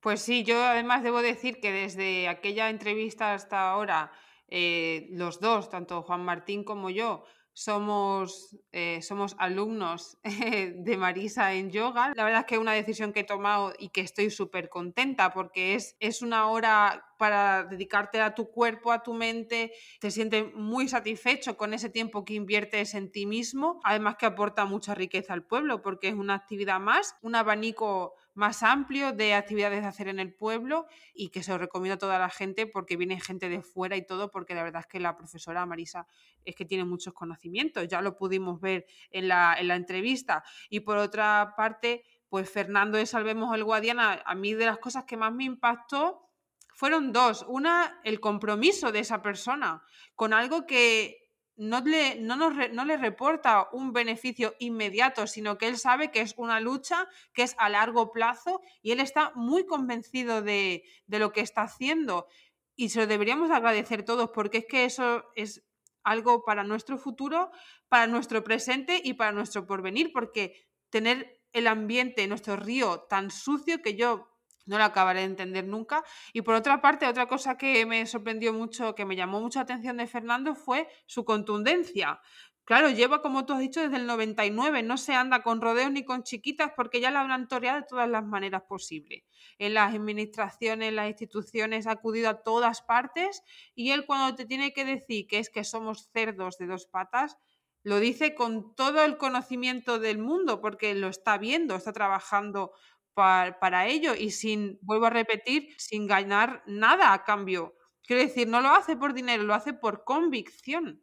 Pues 0.00 0.20
sí, 0.20 0.44
yo 0.44 0.62
además 0.62 1.02
debo 1.02 1.22
decir 1.22 1.58
que 1.58 1.72
desde 1.72 2.28
aquella 2.28 2.68
entrevista 2.68 3.32
hasta 3.32 3.70
ahora 3.70 4.12
eh, 4.50 5.08
los 5.10 5.40
dos, 5.40 5.68
tanto 5.68 6.02
Juan 6.02 6.24
Martín 6.24 6.64
como 6.64 6.90
yo, 6.90 7.24
somos, 7.52 8.56
eh, 8.72 9.02
somos 9.02 9.34
alumnos 9.38 10.18
de 10.24 10.96
Marisa 10.96 11.52
en 11.54 11.70
yoga. 11.70 12.12
La 12.16 12.24
verdad 12.24 12.40
es 12.40 12.46
que 12.46 12.54
es 12.54 12.60
una 12.60 12.72
decisión 12.72 13.12
que 13.12 13.20
he 13.20 13.24
tomado 13.24 13.72
y 13.78 13.90
que 13.90 14.00
estoy 14.00 14.30
súper 14.30 14.68
contenta 14.68 15.32
porque 15.32 15.74
es, 15.74 15.96
es 16.00 16.22
una 16.22 16.48
hora 16.48 17.04
para 17.18 17.64
dedicarte 17.64 18.20
a 18.20 18.34
tu 18.34 18.50
cuerpo, 18.50 18.92
a 18.92 19.02
tu 19.02 19.12
mente, 19.12 19.72
te 20.00 20.10
sientes 20.10 20.54
muy 20.54 20.88
satisfecho 20.88 21.56
con 21.56 21.74
ese 21.74 21.90
tiempo 21.90 22.24
que 22.24 22.32
inviertes 22.32 22.94
en 22.94 23.12
ti 23.12 23.26
mismo, 23.26 23.78
además 23.84 24.16
que 24.16 24.24
aporta 24.24 24.64
mucha 24.64 24.94
riqueza 24.94 25.34
al 25.34 25.44
pueblo 25.44 25.82
porque 25.82 26.08
es 26.08 26.14
una 26.14 26.34
actividad 26.34 26.80
más, 26.80 27.16
un 27.20 27.34
abanico 27.34 28.14
más 28.40 28.62
amplio 28.62 29.12
de 29.12 29.34
actividades 29.34 29.82
de 29.82 29.86
hacer 29.86 30.08
en 30.08 30.18
el 30.18 30.32
pueblo 30.32 30.86
y 31.12 31.28
que 31.28 31.42
se 31.42 31.52
lo 31.52 31.58
recomiendo 31.58 31.96
a 31.96 31.98
toda 31.98 32.18
la 32.18 32.30
gente 32.30 32.66
porque 32.66 32.96
viene 32.96 33.20
gente 33.20 33.50
de 33.50 33.60
fuera 33.60 33.96
y 33.96 34.06
todo, 34.06 34.30
porque 34.30 34.54
la 34.54 34.62
verdad 34.62 34.80
es 34.80 34.86
que 34.86 34.98
la 34.98 35.14
profesora 35.14 35.66
Marisa 35.66 36.06
es 36.46 36.56
que 36.56 36.64
tiene 36.64 36.86
muchos 36.86 37.12
conocimientos, 37.12 37.86
ya 37.86 38.00
lo 38.00 38.16
pudimos 38.16 38.58
ver 38.58 38.86
en 39.10 39.28
la, 39.28 39.54
en 39.58 39.68
la 39.68 39.76
entrevista. 39.76 40.42
Y 40.70 40.80
por 40.80 40.96
otra 40.96 41.52
parte, 41.54 42.02
pues 42.30 42.50
Fernando 42.50 42.96
de 42.96 43.04
Salvemos 43.04 43.54
el 43.54 43.62
Guadiana, 43.62 44.22
a 44.24 44.34
mí 44.34 44.54
de 44.54 44.64
las 44.64 44.78
cosas 44.78 45.04
que 45.04 45.18
más 45.18 45.34
me 45.34 45.44
impactó 45.44 46.26
fueron 46.74 47.12
dos. 47.12 47.44
Una, 47.46 48.00
el 48.04 48.20
compromiso 48.20 48.90
de 48.90 49.00
esa 49.00 49.20
persona 49.20 49.82
con 50.16 50.32
algo 50.32 50.66
que 50.66 51.19
no 51.60 51.82
le, 51.82 52.16
no, 52.16 52.36
nos, 52.36 52.54
no 52.72 52.86
le 52.86 52.96
reporta 52.96 53.68
un 53.72 53.92
beneficio 53.92 54.54
inmediato, 54.60 55.26
sino 55.26 55.58
que 55.58 55.68
él 55.68 55.76
sabe 55.76 56.10
que 56.10 56.22
es 56.22 56.32
una 56.38 56.58
lucha 56.58 57.06
que 57.34 57.42
es 57.42 57.54
a 57.58 57.68
largo 57.68 58.12
plazo 58.12 58.62
y 58.80 58.92
él 58.92 59.00
está 59.00 59.32
muy 59.34 59.66
convencido 59.66 60.40
de, 60.40 60.84
de 61.06 61.18
lo 61.18 61.32
que 61.32 61.42
está 61.42 61.60
haciendo. 61.60 62.28
Y 62.76 62.88
se 62.88 63.00
lo 63.00 63.06
deberíamos 63.06 63.50
agradecer 63.50 64.06
todos 64.06 64.30
porque 64.30 64.58
es 64.58 64.66
que 64.66 64.86
eso 64.86 65.26
es 65.36 65.62
algo 66.02 66.46
para 66.46 66.64
nuestro 66.64 66.96
futuro, 66.96 67.50
para 67.90 68.06
nuestro 68.06 68.42
presente 68.42 68.98
y 69.04 69.12
para 69.12 69.32
nuestro 69.32 69.66
porvenir, 69.66 70.12
porque 70.14 70.66
tener 70.88 71.42
el 71.52 71.66
ambiente, 71.66 72.26
nuestro 72.26 72.56
río 72.56 73.00
tan 73.00 73.30
sucio 73.30 73.82
que 73.82 73.96
yo 73.96 74.29
no 74.70 74.78
la 74.78 74.86
acabaré 74.86 75.20
de 75.20 75.26
entender 75.26 75.66
nunca. 75.66 76.04
Y 76.32 76.42
por 76.42 76.54
otra 76.54 76.80
parte, 76.80 77.06
otra 77.06 77.26
cosa 77.26 77.58
que 77.58 77.84
me 77.84 78.06
sorprendió 78.06 78.52
mucho, 78.52 78.94
que 78.94 79.04
me 79.04 79.16
llamó 79.16 79.40
mucha 79.40 79.60
atención 79.60 79.96
de 79.96 80.06
Fernando 80.06 80.54
fue 80.54 80.88
su 81.06 81.24
contundencia. 81.24 82.20
Claro, 82.64 82.88
lleva, 82.88 83.20
como 83.20 83.44
tú 83.46 83.54
has 83.54 83.58
dicho, 83.58 83.80
desde 83.80 83.96
el 83.96 84.06
99, 84.06 84.84
no 84.84 84.96
se 84.96 85.12
anda 85.12 85.42
con 85.42 85.60
rodeos 85.60 85.90
ni 85.90 86.04
con 86.04 86.22
chiquitas 86.22 86.70
porque 86.76 87.00
ya 87.00 87.10
la 87.10 87.20
habrán 87.20 87.48
toreado 87.48 87.80
de 87.80 87.86
todas 87.88 88.08
las 88.08 88.24
maneras 88.24 88.62
posibles. 88.62 89.24
En 89.58 89.74
las 89.74 89.92
administraciones, 89.92 90.92
las 90.92 91.08
instituciones, 91.08 91.88
ha 91.88 91.92
acudido 91.92 92.30
a 92.30 92.42
todas 92.44 92.80
partes 92.82 93.42
y 93.74 93.90
él 93.90 94.06
cuando 94.06 94.36
te 94.36 94.46
tiene 94.46 94.72
que 94.72 94.84
decir 94.84 95.26
que 95.26 95.40
es 95.40 95.50
que 95.50 95.64
somos 95.64 96.10
cerdos 96.12 96.58
de 96.58 96.66
dos 96.66 96.86
patas, 96.86 97.36
lo 97.82 97.98
dice 97.98 98.34
con 98.34 98.74
todo 98.74 99.02
el 99.04 99.16
conocimiento 99.16 99.98
del 99.98 100.18
mundo 100.18 100.60
porque 100.60 100.94
lo 100.94 101.08
está 101.08 101.38
viendo, 101.38 101.74
está 101.74 101.92
trabajando 101.92 102.72
para, 103.14 103.86
ello 103.86 104.14
y 104.14 104.30
sin, 104.30 104.78
vuelvo 104.82 105.06
a 105.06 105.10
repetir, 105.10 105.74
sin 105.78 106.06
ganar 106.06 106.62
nada 106.66 107.12
a 107.12 107.24
cambio. 107.24 107.74
Quiero 108.02 108.22
decir, 108.22 108.48
no 108.48 108.60
lo 108.60 108.70
hace 108.70 108.96
por 108.96 109.14
dinero, 109.14 109.42
lo 109.42 109.54
hace 109.54 109.72
por 109.72 110.04
convicción. 110.04 111.02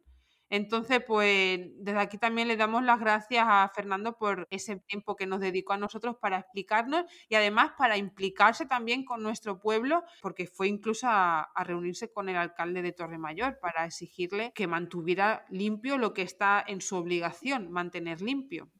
Entonces, 0.50 1.02
pues 1.06 1.60
desde 1.76 2.00
aquí 2.00 2.16
también 2.16 2.48
le 2.48 2.56
damos 2.56 2.82
las 2.82 2.98
gracias 2.98 3.44
a 3.46 3.70
Fernando 3.74 4.16
por 4.16 4.46
ese 4.50 4.76
tiempo 4.76 5.14
que 5.14 5.26
nos 5.26 5.40
dedicó 5.40 5.74
a 5.74 5.78
nosotros 5.78 6.16
para 6.16 6.38
explicarnos 6.38 7.04
y 7.28 7.34
además 7.34 7.72
para 7.76 7.98
implicarse 7.98 8.64
también 8.64 9.04
con 9.04 9.22
nuestro 9.22 9.60
pueblo, 9.60 10.04
porque 10.22 10.46
fue 10.46 10.68
incluso 10.68 11.06
a, 11.06 11.42
a 11.42 11.64
reunirse 11.64 12.10
con 12.10 12.30
el 12.30 12.36
alcalde 12.36 12.80
de 12.80 12.92
Torremayor 12.92 13.58
para 13.60 13.84
exigirle 13.84 14.52
que 14.54 14.66
mantuviera 14.66 15.44
limpio 15.50 15.98
lo 15.98 16.14
que 16.14 16.22
está 16.22 16.64
en 16.66 16.80
su 16.80 16.96
obligación, 16.96 17.70
mantener 17.70 18.22
limpio. 18.22 18.70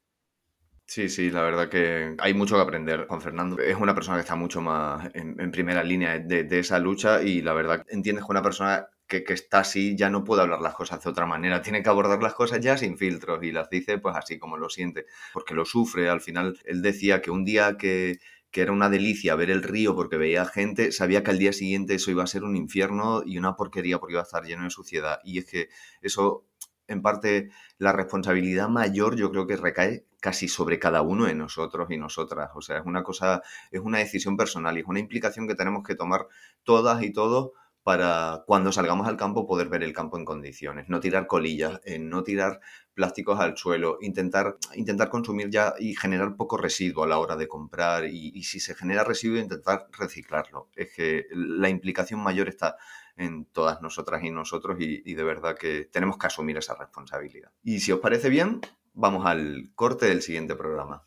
Sí, 0.89 1.07
sí, 1.07 1.29
la 1.29 1.43
verdad 1.43 1.69
que 1.69 2.15
hay 2.17 2.33
mucho 2.33 2.55
que 2.55 2.61
aprender 2.63 3.05
con 3.05 3.21
Fernando. 3.21 3.59
Es 3.61 3.75
una 3.75 3.93
persona 3.93 4.17
que 4.17 4.21
está 4.21 4.35
mucho 4.35 4.59
más 4.59 5.11
en, 5.13 5.51
primera 5.51 5.83
línea 5.83 6.17
de, 6.17 6.47
esa 6.59 6.79
lucha 6.79 7.21
y 7.21 7.43
la 7.43 7.53
verdad 7.53 7.85
entiendes 7.89 8.25
que 8.25 8.31
una 8.31 8.41
persona 8.41 8.87
que, 9.05 9.23
está 9.27 9.59
así 9.59 9.95
ya 9.95 10.09
no 10.09 10.23
puede 10.23 10.41
hablar 10.41 10.61
las 10.61 10.73
cosas 10.73 11.03
de 11.03 11.11
otra 11.11 11.27
manera, 11.27 11.61
tiene 11.61 11.83
que 11.83 11.89
abordar 11.89 12.23
las 12.23 12.33
cosas 12.33 12.59
ya 12.59 12.75
sin 12.75 12.97
filtros 12.97 13.43
y 13.43 13.51
las 13.51 13.69
dice 13.69 13.99
pues 13.99 14.15
así 14.15 14.39
como 14.39 14.57
lo 14.57 14.67
siente, 14.69 15.05
porque 15.31 15.53
lo 15.53 15.63
sufre. 15.63 16.09
Al 16.09 16.21
final 16.21 16.57
él 16.65 16.81
decía 16.81 17.21
que 17.21 17.29
un 17.29 17.45
día 17.45 17.77
que, 17.77 18.17
que 18.49 18.61
era 18.61 18.71
una 18.71 18.89
delicia 18.89 19.35
ver 19.35 19.51
el 19.51 19.61
río 19.61 19.95
porque 19.95 20.17
veía 20.17 20.45
gente, 20.45 20.91
sabía 20.91 21.23
que 21.23 21.29
al 21.29 21.37
día 21.37 21.53
siguiente 21.53 21.93
eso 21.93 22.09
iba 22.09 22.23
a 22.23 22.27
ser 22.27 22.43
un 22.43 22.55
infierno 22.55 23.21
y 23.23 23.37
una 23.37 23.55
porquería 23.55 23.99
porque 23.99 24.13
iba 24.13 24.21
a 24.21 24.23
estar 24.23 24.43
lleno 24.43 24.63
de 24.63 24.71
suciedad. 24.71 25.19
Y 25.23 25.37
es 25.37 25.45
que 25.45 25.69
eso 26.01 26.48
en 26.89 27.01
parte 27.01 27.49
la 27.77 27.91
responsabilidad 27.93 28.67
mayor 28.69 29.15
yo 29.15 29.31
creo 29.31 29.47
que 29.47 29.55
recae 29.55 30.05
casi 30.19 30.47
sobre 30.47 30.79
cada 30.79 31.01
uno 31.01 31.25
de 31.25 31.35
nosotros 31.35 31.89
y 31.91 31.97
nosotras. 31.97 32.51
O 32.55 32.61
sea, 32.61 32.77
es 32.77 32.85
una 32.85 33.03
cosa, 33.03 33.41
es 33.71 33.79
una 33.79 33.99
decisión 33.99 34.35
personal 34.37 34.77
y 34.77 34.81
es 34.81 34.87
una 34.87 34.99
implicación 34.99 35.47
que 35.47 35.55
tenemos 35.55 35.83
que 35.83 35.95
tomar 35.95 36.27
todas 36.63 37.01
y 37.03 37.11
todos 37.11 37.51
para 37.83 38.43
cuando 38.45 38.71
salgamos 38.71 39.07
al 39.07 39.17
campo 39.17 39.47
poder 39.47 39.69
ver 39.69 39.83
el 39.83 39.93
campo 39.93 40.17
en 40.17 40.25
condiciones, 40.25 40.89
no 40.89 40.99
tirar 40.99 41.27
colillas, 41.27 41.79
eh, 41.85 41.97
no 41.97 42.23
tirar 42.23 42.59
plásticos 42.93 43.39
al 43.39 43.57
suelo, 43.57 43.97
intentar, 44.01 44.57
intentar 44.75 45.09
consumir 45.09 45.49
ya 45.49 45.73
y 45.79 45.95
generar 45.95 46.35
poco 46.35 46.57
residuo 46.57 47.03
a 47.03 47.07
la 47.07 47.17
hora 47.17 47.35
de 47.35 47.47
comprar 47.47 48.05
y, 48.05 48.43
si 48.43 48.59
se 48.59 48.75
genera 48.75 49.03
residuo 49.03 49.39
intentar 49.39 49.87
reciclarlo. 49.97 50.69
Es 50.75 50.93
que 50.93 51.25
la 51.31 51.69
implicación 51.69 52.19
mayor 52.21 52.49
está 52.49 52.75
en 53.19 53.45
todas 53.45 53.81
nosotras 53.81 54.23
y 54.23 54.31
nosotros 54.31 54.77
y, 54.79 55.13
de 55.13 55.23
verdad 55.23 55.55
que 55.57 55.89
tenemos 55.91 56.17
que 56.17 56.27
asumir 56.27 56.57
esa 56.57 56.73
responsabilidad. 56.75 57.51
Y 57.63 57.79
si 57.81 57.91
os 57.91 57.99
parece 57.99 58.29
bien, 58.29 58.61
vamos 58.93 59.25
al 59.25 59.71
corte 59.75 60.07
del 60.07 60.21
siguiente 60.21 60.55
programa. 60.55 61.03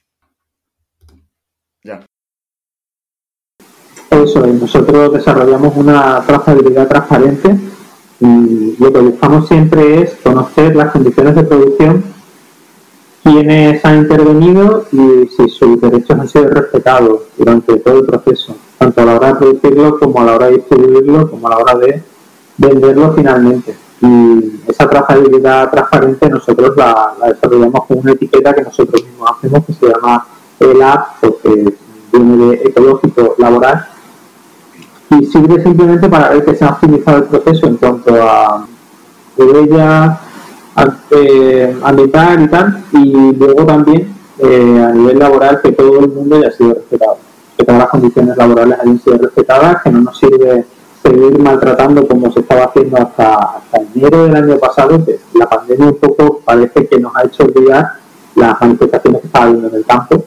Ya. 1.83 2.07
Eso 4.11 4.47
nosotros 4.47 5.15
desarrollamos 5.15 5.75
una 5.75 6.23
trazabilidad 6.25 6.87
transparente 6.87 7.57
y 8.21 8.77
lo 8.79 8.93
que 8.93 9.01
buscamos 9.01 9.49
siempre 9.49 10.03
es 10.03 10.15
conocer 10.17 10.77
las 10.77 10.93
condiciones 10.93 11.35
de 11.35 11.45
producción, 11.45 12.05
quiénes 13.23 13.83
han 13.85 13.99
intervenido 13.99 14.87
y 14.93 15.29
si 15.29 15.49
sus 15.49 15.81
derechos 15.81 16.21
han 16.21 16.29
sido 16.29 16.49
respetados 16.49 17.23
durante 17.39 17.79
todo 17.79 18.01
el 18.01 18.07
proceso 18.07 18.55
tanto 18.83 19.01
a 19.01 19.05
la 19.05 19.15
hora 19.15 19.29
de 19.29 19.35
producirlo 19.35 19.99
como 20.01 20.21
a 20.21 20.25
la 20.25 20.35
hora 20.35 20.47
de 20.47 20.55
distribuirlo, 20.55 21.31
como 21.31 21.47
a 21.47 21.51
la 21.51 21.59
hora 21.59 21.75
de 21.77 22.03
venderlo 22.57 23.13
finalmente. 23.13 23.77
Y 24.01 24.61
esa 24.67 24.91
trazabilidad 24.91 25.71
transparente 25.71 26.29
nosotros 26.29 26.77
la, 26.77 27.13
desarrollamos 27.29 27.87
con 27.87 27.99
una 27.99 28.13
etiqueta 28.13 28.53
que 28.53 28.63
nosotros 28.63 29.05
mismos 29.05 29.31
hacemos 29.31 29.65
que 29.67 29.73
se 29.75 29.87
llama 29.87 30.27
ELAB, 30.59 31.01
porque 31.21 31.75
viene 32.13 32.47
de 32.47 32.55
ecológico 32.65 33.37
laboral, 33.39 33.87
y 35.11 35.27
sirve 35.27 35.63
simplemente 35.63 36.09
para 36.09 36.31
ver 36.31 36.45
que 36.45 36.57
se 36.57 36.65
ha 36.65 36.71
optimizado 36.71 37.19
el 37.19 37.25
proceso 37.25 37.67
en 37.69 37.77
cuanto 37.77 38.21
a 38.21 38.67
huella 39.37 40.21
eh, 41.13 41.77
ambiental 41.85 42.43
y 42.43 42.49
tal, 42.49 42.85
y 42.95 43.33
luego 43.37 43.65
también 43.65 44.13
eh, 44.39 44.85
a 44.89 44.93
nivel 44.93 45.21
laboral 45.21 45.61
que 45.63 45.71
todo 45.71 46.01
el 46.01 46.09
mundo 46.09 46.37
haya 46.37 46.51
sido 46.51 46.75
respetado 46.75 47.32
que 47.57 47.65
todas 47.65 47.81
las 47.81 47.89
condiciones 47.89 48.37
laborales 48.37 48.79
hayan 48.81 49.01
sido 49.01 49.19
respetadas, 49.19 49.83
que 49.83 49.91
no 49.91 50.01
nos 50.01 50.19
sirve 50.19 50.65
seguir 51.03 51.39
maltratando 51.39 52.07
como 52.07 52.31
se 52.33 52.41
estaba 52.41 52.65
haciendo 52.65 52.97
hasta, 52.97 53.61
enero 53.95 54.25
del 54.25 54.37
año 54.37 54.59
pasado, 54.59 55.05
que 55.05 55.19
la 55.35 55.49
pandemia 55.49 55.87
un 55.87 55.97
poco 55.97 56.41
parece 56.45 56.87
que 56.87 57.01
nos 57.01 57.15
ha 57.17 57.25
hecho 57.25 57.45
olvidar 57.45 57.95
las 58.35 58.61
manifestaciones 58.61 59.21
que 59.21 59.27
estaba 59.27 59.47
habiendo 59.47 59.69
en 59.69 59.75
el 59.75 59.85
campo, 59.85 60.25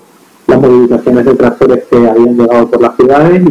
las 0.48 0.60
movilizaciones 0.60 1.26
de 1.26 1.36
tractores 1.36 1.84
que 1.86 1.98
habían 1.98 2.38
llegado 2.38 2.68
por 2.70 2.82
las 2.82 2.96
ciudades 2.96 3.42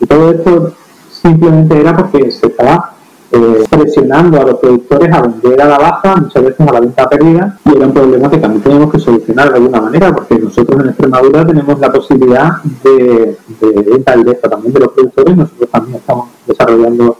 y 0.00 0.06
todo 0.06 0.30
esto 0.30 0.72
simplemente 1.10 1.80
era 1.80 1.96
porque 1.96 2.30
se 2.30 2.46
estaba 2.46 2.93
eh, 3.36 3.64
presionando 3.68 4.40
a 4.40 4.44
los 4.44 4.60
productores 4.60 5.12
a 5.12 5.22
vender 5.22 5.60
a 5.60 5.66
la 5.66 5.78
baja, 5.78 6.14
muchas 6.14 6.44
veces 6.44 6.68
a 6.68 6.72
la 6.72 6.78
venta 6.78 7.08
perdida, 7.08 7.58
y 7.64 7.76
era 7.76 7.86
un 7.86 7.92
problema 7.92 8.30
que 8.30 8.36
también 8.38 8.62
tenemos 8.62 8.92
que 8.92 9.00
solucionar 9.00 9.50
de 9.50 9.56
alguna 9.56 9.80
manera, 9.80 10.14
porque 10.14 10.38
nosotros 10.38 10.80
en 10.80 10.90
Extremadura 10.90 11.44
tenemos 11.44 11.80
la 11.80 11.90
posibilidad 11.90 12.62
de, 12.84 13.36
venta 13.60 14.16
directa 14.16 14.48
también 14.48 14.72
de 14.74 14.80
los 14.80 14.92
productores, 14.92 15.36
nosotros 15.36 15.68
también 15.68 15.96
estamos 15.96 16.28
desarrollando 16.46 17.16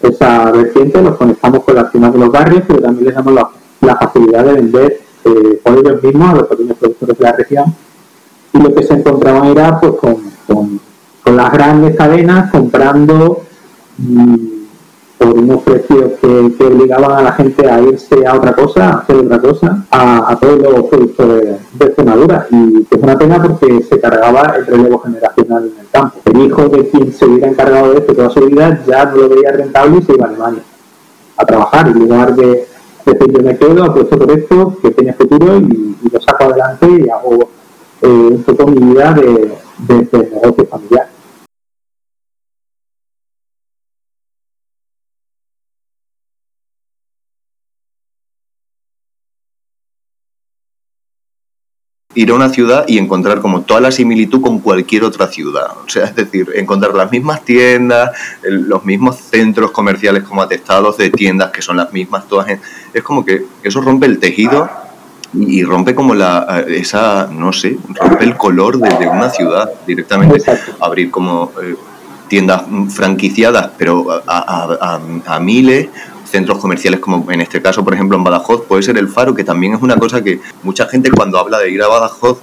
esa 0.00 0.50
vertiente, 0.52 1.02
los 1.02 1.16
conectamos 1.16 1.64
con 1.64 1.74
las 1.74 1.90
tiendas 1.90 2.14
de 2.14 2.18
los 2.18 2.32
barrios, 2.32 2.62
pero 2.66 2.80
también 2.80 3.04
les 3.04 3.14
damos 3.14 3.34
la, 3.34 3.96
facilidad 3.96 4.44
de 4.46 4.52
vender 4.54 5.00
eh, 5.24 5.60
por 5.62 5.78
ellos 5.78 6.02
mismos 6.02 6.30
a 6.30 6.34
los 6.34 6.46
pequeños 6.46 6.78
productores 6.78 7.18
de 7.18 7.24
la 7.24 7.32
región. 7.32 7.64
Y 8.54 8.58
lo 8.58 8.74
que 8.74 8.82
se 8.84 8.94
encontraba 8.94 9.46
era 9.48 9.78
pues 9.78 9.92
con, 10.00 10.80
las 11.36 11.52
grandes 11.52 11.94
cadenas 11.94 12.50
comprando 12.50 13.42
mm, 13.98 14.61
por 15.22 15.38
unos 15.38 15.62
precios 15.62 16.12
que, 16.20 16.64
obligaban 16.64 17.12
a 17.12 17.22
la 17.22 17.32
gente 17.32 17.68
a 17.68 17.80
irse 17.80 18.26
a 18.26 18.34
otra 18.34 18.52
cosa, 18.54 18.88
a 18.88 18.98
hacer 18.98 19.16
otra 19.16 19.40
cosa, 19.40 19.84
a, 19.90 20.36
todos 20.40 20.58
los 20.58 20.84
productos 20.84 21.28
de, 21.28 21.58
de 21.72 22.46
Y 22.50 22.86
es 22.90 23.02
una 23.02 23.16
pena 23.16 23.42
porque 23.42 23.82
se 23.82 24.00
cargaba 24.00 24.54
el 24.56 24.66
relevo 24.66 24.98
generacional 24.98 25.64
en 25.64 25.80
el 25.80 25.86
campo. 25.90 26.18
El 26.24 26.40
hijo 26.42 26.68
de 26.68 26.88
quien 26.88 27.12
se 27.12 27.26
hubiera 27.26 27.48
encargado 27.48 27.92
de 27.92 27.98
esto 27.98 28.14
toda 28.14 28.30
su 28.30 28.40
vida 28.40 28.82
ya 28.86 29.04
no 29.06 29.16
lo 29.16 29.28
veía 29.28 29.52
rentable 29.52 29.98
y 29.98 30.02
se 30.02 30.14
iba 30.14 30.26
a 30.26 30.28
Alemania 30.28 30.62
a 31.36 31.44
trabajar. 31.44 31.88
En 31.88 31.98
lugar 31.98 32.34
de 32.34 32.66
decir 33.04 33.32
yo 33.32 33.42
me 33.42 33.56
quedo, 33.56 33.84
apuesto 33.84 34.18
por 34.18 34.30
esto, 34.30 34.76
que 34.82 34.90
tiene 34.90 35.12
futuro 35.12 35.58
y, 35.58 35.96
lo 36.10 36.20
saco 36.20 36.44
adelante 36.44 36.86
y 36.90 37.08
hago 37.08 37.48
eh, 38.02 38.06
un 38.06 38.42
poco 38.42 38.66
mi 38.66 38.92
vida 38.92 39.12
de, 39.12 39.52
de 39.78 40.30
negocio 40.30 40.66
familiar. 40.66 41.11
Ir 52.14 52.30
a 52.30 52.34
una 52.34 52.48
ciudad 52.48 52.84
y 52.86 52.98
encontrar 52.98 53.40
como 53.40 53.62
toda 53.62 53.80
la 53.80 53.90
similitud 53.90 54.40
con 54.40 54.58
cualquier 54.58 55.04
otra 55.04 55.28
ciudad. 55.28 55.68
O 55.84 55.88
sea, 55.88 56.04
es 56.04 56.14
decir, 56.14 56.50
encontrar 56.54 56.94
las 56.94 57.10
mismas 57.10 57.44
tiendas, 57.44 58.10
los 58.42 58.84
mismos 58.84 59.16
centros 59.16 59.70
comerciales 59.70 60.22
como 60.24 60.42
atestados 60.42 60.98
de 60.98 61.10
tiendas 61.10 61.50
que 61.50 61.62
son 61.62 61.76
las 61.76 61.92
mismas 61.92 62.28
todas. 62.28 62.48
Es 62.92 63.02
como 63.02 63.24
que 63.24 63.44
eso 63.62 63.80
rompe 63.80 64.06
el 64.06 64.18
tejido 64.18 64.68
y 65.34 65.64
rompe 65.64 65.94
como 65.94 66.14
la 66.14 66.64
esa 66.68 67.26
no 67.32 67.54
sé 67.54 67.78
rompe 67.98 68.24
el 68.24 68.36
color 68.36 68.78
de, 68.78 69.08
una 69.08 69.30
ciudad 69.30 69.70
directamente 69.86 70.42
abrir 70.78 71.10
como 71.10 71.52
eh, 71.62 71.74
tiendas 72.28 72.64
franquiciadas 72.90 73.70
pero 73.78 74.08
a, 74.26 75.00
a 75.26 75.40
miles 75.40 75.88
centros 76.32 76.58
comerciales 76.58 76.98
como 76.98 77.30
en 77.30 77.40
este 77.40 77.62
caso, 77.62 77.84
por 77.84 77.94
ejemplo, 77.94 78.16
en 78.16 78.24
Badajoz, 78.24 78.64
puede 78.66 78.82
ser 78.82 78.98
el 78.98 79.08
faro, 79.08 79.34
que 79.34 79.44
también 79.44 79.74
es 79.74 79.82
una 79.82 79.96
cosa 79.96 80.22
que 80.24 80.40
mucha 80.64 80.86
gente 80.86 81.10
cuando 81.10 81.38
habla 81.38 81.60
de 81.60 81.70
ir 81.70 81.82
a 81.82 81.86
Badajoz, 81.86 82.40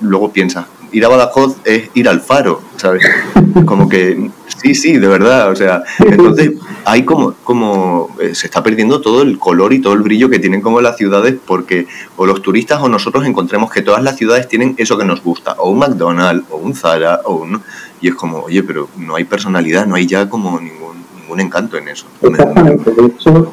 luego 0.00 0.30
piensa, 0.30 0.68
ir 0.92 1.04
a 1.04 1.08
Badajoz 1.08 1.56
es 1.64 1.90
ir 1.94 2.08
al 2.08 2.20
faro, 2.20 2.60
¿sabes? 2.76 3.02
Como 3.66 3.88
que 3.88 4.30
Sí, 4.64 4.74
sí, 4.74 4.92
de 4.96 5.06
verdad. 5.06 5.50
O 5.50 5.56
sea, 5.56 5.82
entonces 5.98 6.52
hay 6.86 7.04
como, 7.04 7.34
como 7.44 8.08
eh, 8.18 8.34
se 8.34 8.46
está 8.46 8.62
perdiendo 8.62 9.02
todo 9.02 9.20
el 9.20 9.38
color 9.38 9.74
y 9.74 9.80
todo 9.80 9.92
el 9.92 10.00
brillo 10.00 10.30
que 10.30 10.38
tienen 10.38 10.62
como 10.62 10.80
las 10.80 10.96
ciudades 10.96 11.36
porque 11.46 11.86
o 12.16 12.24
los 12.24 12.40
turistas 12.40 12.80
o 12.80 12.88
nosotros 12.88 13.26
encontremos 13.26 13.70
que 13.70 13.82
todas 13.82 14.02
las 14.02 14.16
ciudades 14.16 14.48
tienen 14.48 14.74
eso 14.78 14.96
que 14.96 15.04
nos 15.04 15.22
gusta, 15.22 15.52
o 15.58 15.70
un 15.70 15.80
McDonald's, 15.80 16.46
o 16.50 16.56
un 16.56 16.74
Zara, 16.74 17.20
o 17.26 17.34
un... 17.34 17.62
Y 18.00 18.08
es 18.08 18.14
como, 18.14 18.38
oye, 18.38 18.62
pero 18.62 18.88
no 18.96 19.16
hay 19.16 19.24
personalidad, 19.24 19.86
no 19.86 19.96
hay 19.96 20.06
ya 20.06 20.30
como 20.30 20.58
ningún, 20.58 21.03
ningún 21.34 21.40
encanto 21.40 21.76
en 21.76 21.88
eso. 21.88 22.06
Exactamente. 22.22 22.90
De 22.90 23.06
hecho, 23.06 23.52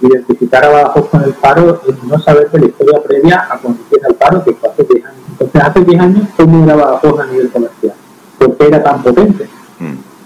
identificar 0.00 0.64
a 0.64 0.68
Badajoz 0.68 1.08
con 1.08 1.22
el 1.22 1.32
paro 1.34 1.80
es 1.86 2.02
no 2.04 2.18
saber 2.18 2.50
de 2.50 2.60
la 2.60 2.66
historia 2.66 3.02
previa 3.02 3.46
a 3.50 3.58
cuando 3.58 3.80
empieza 3.80 4.08
el 4.08 4.14
paro, 4.14 4.44
que 4.44 4.52
fue 4.52 4.70
hace 4.70 4.84
10 4.84 5.04
años. 5.04 5.20
Entonces, 5.32 5.62
hace 5.62 5.80
10 5.84 6.00
años, 6.00 6.28
¿cómo 6.36 6.64
era 6.64 6.76
Badajoz 6.76 7.20
a 7.20 7.26
nivel 7.26 7.50
comercial? 7.50 7.94
¿Por 8.38 8.56
qué 8.56 8.66
era 8.66 8.82
tan 8.82 9.02
potente? 9.02 9.48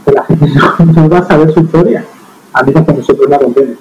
Que 0.04 0.12
la 0.12 0.24
gente 0.24 0.46
no, 0.94 1.08
va 1.08 1.18
a 1.18 1.26
saber 1.26 1.52
su 1.52 1.60
historia, 1.60 2.04
a 2.52 2.62
menos 2.62 2.86
que 2.86 2.92
nosotros 2.92 3.28
la 3.28 3.38
contemos. 3.38 3.76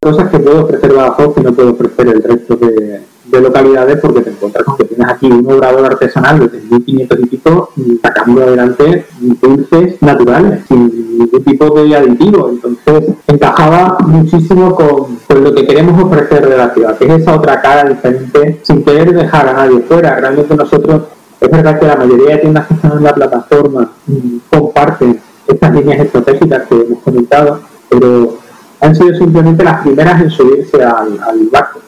Cosas 0.00 0.30
que 0.30 0.38
puede 0.38 0.58
ofrecer 0.58 0.92
Badajoz 0.92 1.34
que 1.34 1.40
no 1.42 1.52
puede 1.52 1.70
ofrecer 1.70 2.08
el 2.08 2.22
resto 2.22 2.56
de, 2.56 3.02
de 3.32 3.40
localidades 3.40 3.98
porque 3.98 4.20
te 4.20 4.30
encuentras 4.30 4.64
con 4.64 4.76
que 4.76 4.84
tienes 4.84 5.08
aquí 5.08 5.26
un 5.26 5.50
obrador 5.50 5.86
artesanal 5.86 6.38
de 6.38 6.60
1500 6.60 7.18
y 7.18 7.26
pico 7.26 7.72
sacando 8.02 8.42
adelante 8.42 9.06
dulces 9.40 10.02
naturales, 10.02 10.60
sin 10.68 11.18
ningún 11.18 11.42
tipo 11.42 11.70
de 11.70 11.96
aditivo. 11.96 12.50
Entonces 12.50 13.14
encajaba 13.26 13.96
muchísimo 14.06 14.74
con, 14.74 15.16
con, 15.26 15.44
lo 15.44 15.54
que 15.54 15.66
queremos 15.66 16.02
ofrecer 16.04 16.46
de 16.46 16.56
la 16.58 16.74
ciudad, 16.74 16.98
que 16.98 17.06
es 17.06 17.22
esa 17.22 17.34
otra 17.34 17.60
cara 17.62 17.88
diferente, 17.88 18.60
sin 18.62 18.84
querer 18.84 19.14
dejar 19.14 19.48
a 19.48 19.54
nadie 19.54 19.80
fuera. 19.80 20.14
Realmente 20.16 20.54
nosotros, 20.54 21.02
es 21.40 21.50
verdad 21.50 21.80
que 21.80 21.86
la 21.86 21.96
mayoría 21.96 22.36
de 22.36 22.38
tiendas 22.42 22.66
que 22.66 22.74
están 22.74 22.92
en 22.92 23.02
la 23.02 23.14
plataforma 23.14 23.90
mm, 24.06 24.36
comparten 24.50 25.20
estas 25.46 25.74
líneas 25.74 26.00
estratégicas 26.00 26.68
que 26.68 26.74
hemos 26.74 26.98
comentado, 27.02 27.60
pero 27.88 28.36
han 28.80 28.94
sido 28.94 29.14
simplemente 29.14 29.64
las 29.64 29.80
primeras 29.80 30.20
en 30.20 30.30
subirse 30.30 30.84
al, 30.84 31.18
al 31.18 31.48
barco 31.50 31.80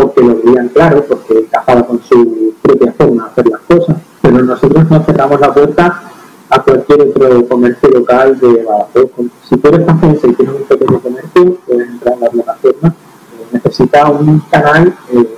porque 0.00 0.22
lo 0.22 0.36
veían 0.36 0.68
claro, 0.68 1.04
porque 1.04 1.40
encajaba 1.40 1.86
con 1.86 2.00
su 2.02 2.54
propia 2.62 2.92
forma 2.92 3.24
de 3.24 3.30
hacer 3.30 3.48
las 3.48 3.60
cosas, 3.60 3.96
pero 4.22 4.42
nosotros 4.42 4.90
no 4.90 5.04
cerramos 5.04 5.40
la 5.40 5.52
puerta 5.52 6.02
a 6.48 6.62
cualquier 6.62 7.02
otro 7.02 7.46
comercio 7.46 7.88
local 7.90 8.38
de 8.40 8.64
Badajoz. 8.64 9.10
Si 9.48 9.56
tú 9.56 9.68
eres 9.68 9.86
y 10.24 10.32
tienes 10.32 10.54
un 10.54 10.62
pequeño 10.64 11.00
comercio, 11.00 11.56
puedes 11.66 11.88
entrar 11.88 12.14
en 12.14 12.20
la 12.20 12.30
plataforma, 12.30 12.88
eh, 12.88 13.46
necesita 13.52 14.10
un 14.10 14.40
canal 14.50 14.94
eh, 15.12 15.36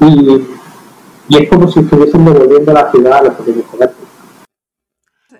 y, 0.00 0.46
y 1.28 1.42
es 1.42 1.48
como 1.48 1.68
si 1.68 1.80
estuviesen 1.80 2.24
devolviendo 2.24 2.72
la 2.72 2.90
ciudad 2.90 3.18
a 3.18 3.22
los 3.22 3.34
pequeños 3.34 3.64
comercios 3.70 4.05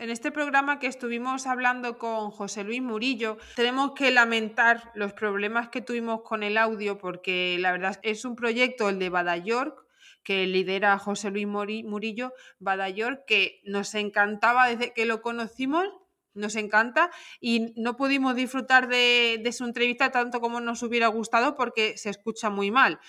en 0.07 0.13
este 0.13 0.31
programa 0.31 0.79
que 0.79 0.87
estuvimos 0.87 1.49
hablando 1.49 1.99
con 1.99 2.31
José 2.31 2.63
Luis 2.63 2.81
Murillo, 2.81 3.39
tenemos 3.57 3.91
que 3.91 4.13
lamentar 4.13 4.93
los 4.95 5.13
problemas 5.13 5.69
que 5.69 5.81
tuvimos 5.81 6.23
con 6.23 6.45
el 6.45 6.59
audio 6.59 6.97
porque 6.97 7.57
la 7.59 7.73
verdad 7.73 7.99
es 8.05 8.25
un 8.25 8.37
proyecto, 8.37 8.89
el 8.89 9.01
de 9.01 9.09
Badayork, 9.09 9.85
que 10.23 10.47
lidera 10.47 10.97
José 11.01 11.33
Luis 11.33 11.49
Murillo, 11.49 12.33
Badayork, 12.61 13.25
que 13.27 13.61
nos 13.65 13.97
encantaba 13.97 14.69
desde 14.69 14.93
que 14.93 15.07
lo 15.07 15.23
conocimos, 15.23 15.89
nos 16.35 16.55
encanta 16.55 17.11
y 17.41 17.75
no 17.75 17.97
pudimos 17.97 18.37
disfrutar 18.37 18.87
de, 18.87 19.51
su 19.53 19.65
entrevista 19.65 20.13
tanto 20.13 20.41
como 20.41 20.61
nos 20.61 20.85
hubiera 20.85 21.09
gustado 21.09 21.57
porque 21.57 21.99
se 21.99 22.11
escucha 22.11 22.49
muy 22.49 22.71
mal. 22.71 23.01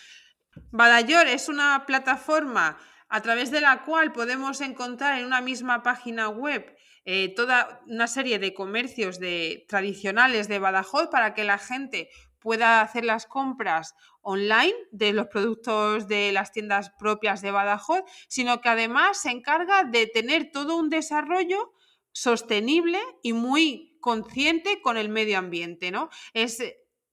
Badayor 0.71 1.27
es 1.27 1.47
una 1.47 1.85
plataforma 1.85 2.79
a 3.07 3.21
través 3.21 3.51
de 3.51 3.61
la 3.61 3.83
cual 3.83 4.13
podemos 4.13 4.61
encontrar 4.61 5.19
en 5.19 5.27
una 5.27 5.41
misma 5.41 5.83
página 5.83 6.29
web 6.29 6.75
eh, 7.09 7.33
toda 7.33 7.79
una 7.87 8.05
serie 8.07 8.37
de 8.37 8.53
comercios 8.53 9.17
de, 9.17 9.65
tradicionales 9.69 10.49
de 10.49 10.59
Badajoz 10.59 11.07
para 11.07 11.33
que 11.33 11.45
la 11.45 11.57
gente 11.57 12.09
pueda 12.37 12.81
hacer 12.81 13.05
las 13.05 13.25
compras 13.25 13.95
online 14.21 14.73
de 14.91 15.13
los 15.13 15.27
productos 15.27 16.09
de 16.09 16.33
las 16.33 16.51
tiendas 16.51 16.91
propias 16.99 17.41
de 17.41 17.51
Badajoz, 17.51 18.03
sino 18.27 18.59
que 18.59 18.67
además 18.67 19.21
se 19.21 19.29
encarga 19.29 19.85
de 19.85 20.07
tener 20.07 20.51
todo 20.51 20.75
un 20.75 20.89
desarrollo 20.89 21.71
sostenible 22.11 22.99
y 23.23 23.31
muy 23.31 23.97
consciente 24.01 24.81
con 24.81 24.97
el 24.97 25.07
medio 25.07 25.37
ambiente, 25.37 25.91
¿no? 25.91 26.09
Es, 26.33 26.61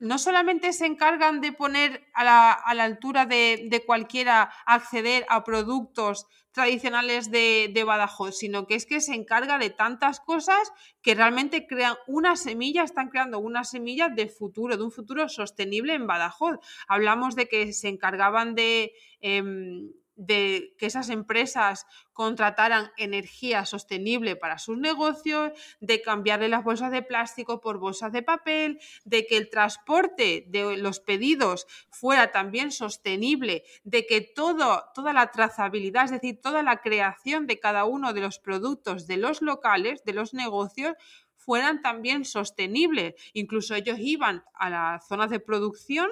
no 0.00 0.18
solamente 0.18 0.72
se 0.72 0.86
encargan 0.86 1.40
de 1.40 1.52
poner 1.52 2.04
a 2.14 2.24
la, 2.24 2.52
altura 2.82 3.26
de, 3.26 3.68
de, 3.70 3.84
cualquiera 3.84 4.50
acceder 4.66 5.24
a 5.28 5.44
productos 5.44 6.26
tradicionales 6.54 7.32
de, 7.32 7.68
de, 7.74 7.84
Badajoz, 7.84 8.38
sino 8.38 8.66
que 8.66 8.76
es 8.76 8.86
que 8.86 9.00
se 9.00 9.12
encarga 9.12 9.58
de 9.58 9.70
tantas 9.70 10.20
cosas 10.20 10.72
que 11.02 11.16
realmente 11.16 11.66
crean 11.66 11.96
una 12.06 12.36
semilla, 12.36 12.84
están 12.84 13.10
creando 13.10 13.40
una 13.40 13.64
semilla 13.64 14.08
de 14.08 14.28
futuro, 14.28 14.76
de 14.76 14.84
un 14.84 14.92
futuro 14.92 15.28
sostenible 15.28 15.94
en 15.94 16.06
Badajoz. 16.06 16.60
Hablamos 16.86 17.34
de 17.34 17.48
que 17.48 17.72
se 17.72 17.88
encargaban 17.88 18.54
de... 18.54 18.92
Em, 19.20 19.90
de 20.16 20.74
que 20.78 20.86
esas 20.86 21.10
empresas 21.10 21.86
contrataran 22.12 22.90
energía 22.96 23.64
sostenible 23.64 24.36
para 24.36 24.58
sus 24.58 24.78
negocios, 24.78 25.52
de 25.80 26.00
cambiarle 26.02 26.48
las 26.48 26.64
bolsas 26.64 26.90
de 26.92 27.02
plástico 27.02 27.60
por 27.60 27.78
bolsas 27.78 28.12
de 28.12 28.22
papel, 28.22 28.78
de 29.04 29.26
que 29.26 29.36
el 29.36 29.50
transporte 29.50 30.44
de 30.48 30.76
los 30.76 31.00
pedidos 31.00 31.66
fuera 31.90 32.30
también 32.30 32.70
sostenible, 32.70 33.64
de 33.82 34.06
que 34.06 34.20
todo, 34.20 34.84
toda 34.94 35.12
la 35.12 35.30
trazabilidad, 35.30 36.04
es 36.04 36.12
decir, 36.12 36.40
toda 36.40 36.62
la 36.62 36.80
creación 36.80 37.46
de 37.46 37.58
cada 37.58 37.84
uno 37.84 38.12
de 38.12 38.20
los 38.20 38.38
productos 38.38 39.06
de 39.06 39.16
los 39.16 39.42
locales, 39.42 40.04
de 40.04 40.12
los 40.12 40.34
negocios, 40.34 40.94
fueran 41.36 41.82
también 41.82 42.24
sostenibles. 42.24 43.14
Incluso 43.34 43.74
ellos 43.74 43.98
iban 43.98 44.44
a 44.54 44.70
las 44.70 45.06
zonas 45.06 45.30
de 45.30 45.40
producción 45.40 46.08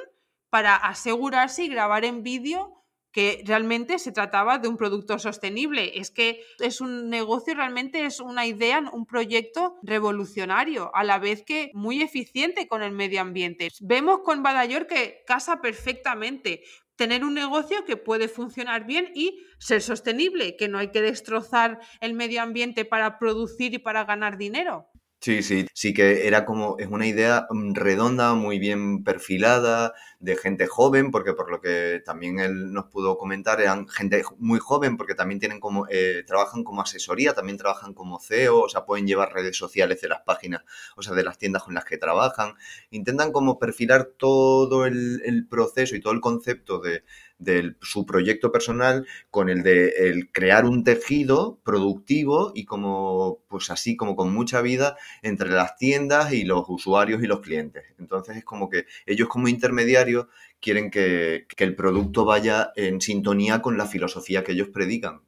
para 0.50 0.76
asegurarse 0.76 1.64
y 1.64 1.68
grabar 1.68 2.04
en 2.04 2.22
vídeo 2.22 2.81
que 3.12 3.42
realmente 3.44 3.98
se 3.98 4.12
trataba 4.12 4.58
de 4.58 4.68
un 4.68 4.76
producto 4.76 5.18
sostenible. 5.18 5.98
Es 5.98 6.10
que 6.10 6.42
es 6.58 6.80
un 6.80 7.10
negocio, 7.10 7.54
realmente 7.54 8.04
es 8.06 8.20
una 8.20 8.46
idea, 8.46 8.82
un 8.92 9.06
proyecto 9.06 9.76
revolucionario, 9.82 10.90
a 10.94 11.04
la 11.04 11.18
vez 11.18 11.42
que 11.44 11.70
muy 11.74 12.02
eficiente 12.02 12.66
con 12.68 12.82
el 12.82 12.92
medio 12.92 13.20
ambiente. 13.20 13.68
Vemos 13.80 14.20
con 14.24 14.42
Badayor 14.42 14.86
que 14.86 15.22
casa 15.26 15.60
perfectamente 15.60 16.62
tener 16.96 17.24
un 17.24 17.34
negocio 17.34 17.84
que 17.84 17.96
puede 17.96 18.28
funcionar 18.28 18.86
bien 18.86 19.10
y 19.14 19.44
ser 19.58 19.82
sostenible, 19.82 20.56
que 20.56 20.68
no 20.68 20.78
hay 20.78 20.90
que 20.90 21.02
destrozar 21.02 21.80
el 22.00 22.14
medio 22.14 22.42
ambiente 22.42 22.84
para 22.84 23.18
producir 23.18 23.74
y 23.74 23.78
para 23.78 24.04
ganar 24.04 24.38
dinero. 24.38 24.91
Sí, 25.24 25.44
sí, 25.44 25.66
sí 25.72 25.94
que 25.94 26.26
era 26.26 26.44
como, 26.44 26.76
es 26.80 26.88
una 26.88 27.06
idea 27.06 27.46
mm, 27.48 27.74
redonda, 27.74 28.34
muy 28.34 28.58
bien 28.58 29.04
perfilada, 29.04 29.92
de 30.18 30.34
gente 30.36 30.66
joven, 30.66 31.12
porque 31.12 31.32
por 31.32 31.48
lo 31.48 31.60
que 31.60 32.02
también 32.04 32.40
él 32.40 32.72
nos 32.72 32.86
pudo 32.86 33.16
comentar, 33.16 33.60
eran 33.60 33.86
gente 33.88 34.24
muy 34.38 34.58
joven, 34.58 34.96
porque 34.96 35.14
también 35.14 35.38
tienen 35.38 35.60
como, 35.60 35.86
eh, 35.90 36.24
trabajan 36.26 36.64
como 36.64 36.82
asesoría, 36.82 37.34
también 37.34 37.56
trabajan 37.56 37.94
como 37.94 38.18
CEO, 38.18 38.62
o 38.62 38.68
sea, 38.68 38.84
pueden 38.84 39.06
llevar 39.06 39.32
redes 39.32 39.56
sociales 39.56 40.00
de 40.00 40.08
las 40.08 40.22
páginas, 40.22 40.64
o 40.96 41.02
sea, 41.02 41.14
de 41.14 41.22
las 41.22 41.38
tiendas 41.38 41.62
con 41.62 41.74
las 41.74 41.84
que 41.84 41.98
trabajan. 41.98 42.54
Intentan 42.90 43.30
como 43.30 43.60
perfilar 43.60 44.06
todo 44.18 44.86
el, 44.86 45.22
el 45.24 45.46
proceso 45.46 45.94
y 45.94 46.00
todo 46.00 46.12
el 46.14 46.20
concepto 46.20 46.80
de, 46.80 47.04
de 47.42 47.74
su 47.80 48.06
proyecto 48.06 48.52
personal 48.52 49.06
con 49.30 49.48
el 49.48 49.62
de 49.62 49.88
el 50.08 50.30
crear 50.30 50.64
un 50.64 50.84
tejido 50.84 51.58
productivo 51.64 52.52
y 52.54 52.64
como 52.64 53.40
pues 53.48 53.70
así 53.70 53.96
como 53.96 54.16
con 54.16 54.32
mucha 54.32 54.60
vida 54.60 54.96
entre 55.22 55.50
las 55.50 55.76
tiendas 55.76 56.32
y 56.32 56.44
los 56.44 56.64
usuarios 56.68 57.22
y 57.22 57.26
los 57.26 57.40
clientes. 57.40 57.84
Entonces 57.98 58.36
es 58.36 58.44
como 58.44 58.68
que 58.68 58.86
ellos 59.06 59.28
como 59.28 59.48
intermediarios 59.48 60.26
quieren 60.60 60.90
que, 60.90 61.46
que 61.48 61.64
el 61.64 61.74
producto 61.74 62.24
vaya 62.24 62.72
en 62.76 63.00
sintonía 63.00 63.62
con 63.62 63.76
la 63.76 63.86
filosofía 63.86 64.44
que 64.44 64.52
ellos 64.52 64.68
predican 64.68 65.22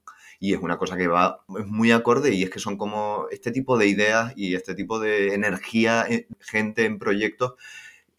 y 0.45 0.53
es 0.53 0.61
una 0.61 0.77
cosa 0.77 0.97
que 0.97 1.09
va 1.09 1.43
muy 1.49 1.91
acorde 1.91 2.35
y 2.35 2.43
es 2.43 2.51
que 2.51 2.59
son 2.59 2.77
como 2.77 3.27
este 3.31 3.51
tipo 3.51 3.79
de 3.79 3.87
ideas 3.87 4.33
y 4.37 4.55
este 4.55 4.75
tipo 4.75 4.99
de 4.99 5.35
energía, 5.35 6.05
eh, 6.09 6.27
gente 6.41 6.85
en 6.85 6.99
proyectos 6.99 7.55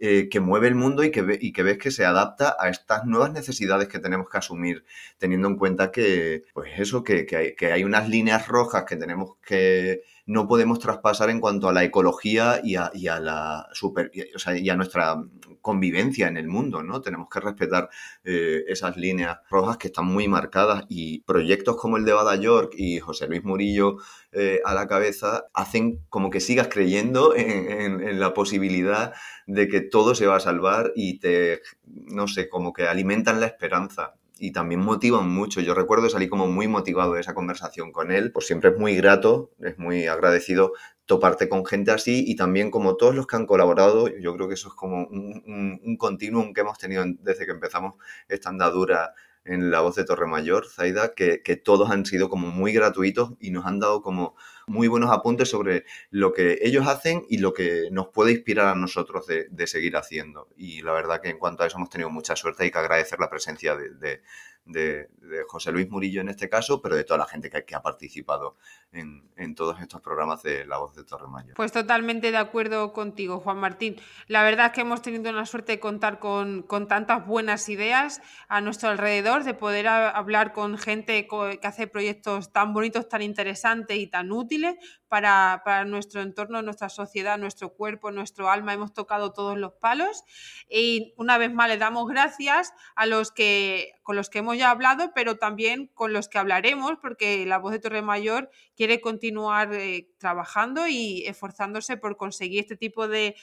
eh, 0.05 0.29
que 0.29 0.39
mueve 0.39 0.67
el 0.67 0.75
mundo 0.75 1.03
y 1.03 1.09
que, 1.11 1.37
y 1.41 1.51
que 1.51 1.63
ves 1.63 1.79
que 1.79 1.89
se 1.89 2.05
adapta 2.05 2.55
a 2.59 2.69
estas 2.69 3.05
nuevas 3.05 3.33
necesidades 3.33 3.87
que 3.87 3.99
tenemos 3.99 4.29
que 4.29 4.37
asumir, 4.37 4.85
teniendo 5.17 5.47
en 5.47 5.57
cuenta 5.57 5.91
que, 5.91 6.43
pues 6.53 6.71
eso, 6.79 7.03
que, 7.03 7.25
que, 7.25 7.35
hay, 7.35 7.55
que 7.55 7.71
hay 7.71 7.83
unas 7.83 8.07
líneas 8.07 8.47
rojas 8.47 8.85
que 8.85 8.97
tenemos 8.97 9.37
que 9.45 10.03
no 10.25 10.47
podemos 10.47 10.79
traspasar 10.79 11.29
en 11.29 11.39
cuanto 11.39 11.69
a 11.69 11.73
la 11.73 11.83
ecología 11.83 12.59
y 12.63 12.75
a, 12.75 12.91
y 12.93 13.03
la 13.03 13.67
super, 13.73 14.11
o 14.35 14.39
sea, 14.39 14.57
y 14.57 14.69
a 14.69 14.75
nuestra 14.75 15.15
convivencia 15.61 16.27
en 16.27 16.37
el 16.37 16.47
mundo, 16.47 16.83
¿no? 16.83 17.01
Tenemos 17.01 17.27
que 17.29 17.39
respetar 17.39 17.89
eh, 18.23 18.63
esas 18.67 18.97
líneas 18.97 19.39
rojas 19.49 19.77
que 19.77 19.87
están 19.87 20.05
muy 20.05 20.27
marcadas 20.27 20.85
y 20.89 21.21
proyectos 21.21 21.75
como 21.75 21.97
el 21.97 22.05
de 22.05 22.13
Bada 22.13 22.35
York 22.35 22.73
y 22.75 22.99
José 22.99 23.27
Luis 23.27 23.43
Murillo 23.43 23.97
eh, 24.31 24.61
a 24.65 24.73
la 24.73 24.87
cabeza 24.87 25.45
hacen 25.53 25.99
como 26.09 26.29
que 26.29 26.39
sigas 26.39 26.67
creyendo 26.67 27.35
en, 27.35 28.01
en, 28.01 28.19
la 28.19 28.33
posibilidad 28.33 29.13
de 29.47 29.67
que 29.67 29.81
todo 29.81 30.15
se 30.15 30.27
va 30.27 30.37
a 30.37 30.39
salvar 30.39 30.91
y 30.95 31.19
te, 31.19 31.61
no 31.85 32.27
sé, 32.27 32.49
como 32.49 32.73
que 32.73 32.87
alimentan 32.87 33.39
la 33.39 33.47
esperanza 33.47 34.15
y 34.37 34.51
también 34.51 34.81
motivan 34.81 35.29
mucho. 35.29 35.61
Yo 35.61 35.73
recuerdo 35.73 36.09
salir 36.09 36.29
como 36.29 36.47
muy 36.47 36.67
motivado 36.67 37.13
de 37.13 37.21
esa 37.21 37.33
conversación 37.33 37.91
con 37.91 38.11
él, 38.11 38.31
pues 38.31 38.47
siempre 38.47 38.71
es 38.71 38.77
muy 38.77 38.95
grato, 38.95 39.51
es 39.59 39.77
muy 39.77 40.07
agradecido 40.07 40.73
toparte 41.05 41.47
con 41.49 41.65
gente 41.65 41.91
así 41.91 42.23
y 42.27 42.35
también 42.35 42.71
como 42.71 42.97
todos 42.97 43.15
los 43.15 43.27
que 43.27 43.35
han 43.35 43.45
colaborado, 43.45 44.07
yo 44.07 44.35
creo 44.35 44.47
que 44.47 44.55
eso 44.55 44.69
es 44.69 44.73
como 44.73 45.05
un, 45.05 45.79
un, 45.83 45.97
continuum 45.97 46.53
que 46.53 46.61
hemos 46.61 46.77
tenido 46.77 47.05
desde 47.19 47.45
que 47.45 47.51
empezamos 47.51 47.93
esta 48.27 48.49
andadura 48.49 49.13
en 49.45 49.69
la 49.69 49.81
voz 49.81 49.95
de 49.95 50.03
Torremayor, 50.03 50.67
Zaida, 50.67 51.13
que, 51.13 51.43
que 51.43 51.55
todos 51.55 51.91
han 51.91 52.05
sido 52.05 52.29
como 52.29 52.47
muy 52.47 52.73
gratuitos 52.73 53.33
y 53.39 53.51
nos 53.51 53.65
han 53.67 53.79
dado 53.79 54.01
como 54.01 54.35
muy 54.67 54.87
buenos 54.87 55.11
apuntes 55.11 55.49
sobre 55.49 55.85
lo 56.09 56.33
que 56.33 56.59
ellos 56.61 56.87
hacen 56.87 57.23
y 57.29 57.37
lo 57.37 57.53
que 57.53 57.89
nos 57.91 58.07
puede 58.07 58.31
inspirar 58.31 58.67
a 58.67 58.75
nosotros 58.75 59.25
de, 59.27 59.67
seguir 59.67 59.95
haciendo. 59.97 60.49
Y 60.57 60.81
la 60.81 60.91
verdad 60.93 61.21
que 61.21 61.29
en 61.29 61.37
cuanto 61.37 61.63
a 61.63 61.67
eso 61.67 61.77
hemos 61.77 61.89
tenido 61.89 62.09
mucha 62.09 62.35
suerte 62.35 62.63
hay 62.63 62.71
que 62.71 62.79
agradecer 62.79 63.19
la 63.19 63.29
presencia 63.29 63.75
de, 63.75 64.21
de, 64.65 65.07
José 65.47 65.71
Luis 65.71 65.89
Murillo 65.89 66.21
en 66.21 66.29
este 66.29 66.49
caso, 66.49 66.81
pero 66.81 66.95
de 66.95 67.03
toda 67.03 67.19
la 67.19 67.25
gente 67.25 67.49
que, 67.49 67.75
ha 67.75 67.81
participado 67.81 68.57
en, 68.95 69.55
todos 69.55 69.79
estos 69.79 70.01
programas 70.01 70.43
de 70.43 70.65
La 70.65 70.77
Voz 70.77 70.95
de 70.95 71.03
Torremayo. 71.03 71.53
Pues 71.55 71.71
totalmente 71.71 72.31
de 72.31 72.37
acuerdo 72.37 72.91
contigo, 72.93 73.39
Juan 73.39 73.57
Martín. 73.57 73.95
La 74.27 74.43
verdad 74.43 74.67
es 74.67 74.71
que 74.73 74.81
hemos 74.81 75.01
tenido 75.01 75.31
la 75.31 75.45
suerte 75.45 75.73
de 75.73 75.79
contar 75.79 76.19
con, 76.19 76.63
con 76.63 76.87
tantas 76.87 77.25
buenas 77.25 77.69
ideas 77.69 78.21
a 78.47 78.59
nuestro 78.59 78.89
alrededor, 78.89 79.43
de 79.43 79.53
poder 79.53 79.87
hablar 79.87 80.51
con 80.51 80.77
gente 80.77 81.27
que 81.27 81.67
hace 81.67 81.87
proyectos 81.87 82.51
tan 82.51 82.73
bonitos, 82.73 83.07
tan 83.07 83.21
interesantes 83.21 83.97
y 83.97 84.07
tan 84.07 84.31
útiles 84.31 84.75
para, 85.07 85.61
para, 85.63 85.85
nuestro 85.85 86.21
entorno, 86.21 86.61
nuestra 86.61 86.89
sociedad, 86.89 87.37
nuestro 87.37 87.73
cuerpo, 87.73 88.11
nuestro 88.11 88.49
alma. 88.49 88.73
Hemos 88.73 88.93
tocado 88.93 89.31
todos 89.31 89.57
los 89.57 89.73
palos 89.73 90.23
y 90.69 91.13
una 91.17 91.37
vez 91.37 91.53
más 91.53 91.69
le 91.69 91.77
damos 91.77 92.07
gracias 92.07 92.73
a 92.95 93.05
los 93.05 93.31
que 93.31 93.93
con 94.03 94.15
los 94.15 94.29
que 94.29 94.39
hemos 94.39 94.57
ya 94.57 94.69
hablado, 94.69 95.11
pero 95.15 95.37
también 95.37 95.87
con 95.93 96.13
los 96.13 96.29
que 96.29 96.37
hablaremos, 96.37 96.97
porque 97.01 97.45
la 97.45 97.57
voz 97.57 97.71
de 97.71 97.79
Torre 97.79 98.01
Mayor 98.03 98.51
quiere 98.85 99.01
continuar 99.01 99.73
eh, 99.73 100.11
trabajando 100.19 100.87
y 100.87 101.25
esforzándose 101.25 101.97
por 101.97 102.17
conseguir 102.17 102.59
este 102.59 102.77
tipo 102.77 103.07
de, 103.07 103.35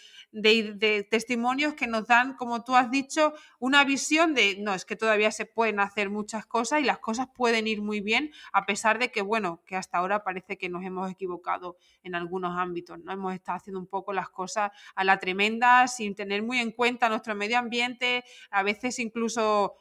testimonios 1.11 1.75
que 1.75 1.89
nos 1.89 2.07
dan, 2.07 2.35
como 2.37 2.63
tú 2.63 2.77
has 2.77 2.93
dicho, 2.93 3.35
una 3.59 3.83
visión 3.83 4.35
de, 4.35 4.59
no, 4.61 4.73
es 4.73 4.85
que 4.85 4.95
todavía 4.95 5.33
se 5.33 5.45
pueden 5.45 5.81
hacer 5.81 6.11
muchas 6.11 6.47
cosas 6.47 6.81
y 6.81 6.85
las 6.85 7.01
cosas 7.01 7.27
pueden 7.35 7.67
ir 7.67 7.83
muy 7.83 8.01
bien, 8.01 8.31
a 8.53 8.67
pesar 8.67 9.01
de 9.01 9.11
que, 9.11 9.21
bueno, 9.21 9.63
que 9.67 9.75
hasta 9.75 9.99
ahora 9.99 10.23
parece 10.23 10.57
que 10.57 10.69
nos 10.69 10.85
hemos 10.85 11.11
equivocado 11.11 11.77
en 12.05 12.15
algunos 12.15 12.57
ámbitos, 12.57 13.01
¿no? 13.01 13.11
Hemos 13.11 13.35
estado 13.35 13.57
haciendo 13.57 13.81
un 13.81 13.89
poco 13.89 14.13
las 14.13 14.29
cosas 14.29 14.71
a 14.95 15.03
la 15.03 15.19
tremenda, 15.19 15.89
sin 15.89 16.15
tener 16.15 16.45
muy 16.45 16.59
en 16.59 16.71
cuenta 16.71 17.09
nuestro 17.09 17.35
medio 17.35 17.59
ambiente, 17.59 18.23
a 18.53 18.63
veces 18.63 19.01
incluso 19.01 19.75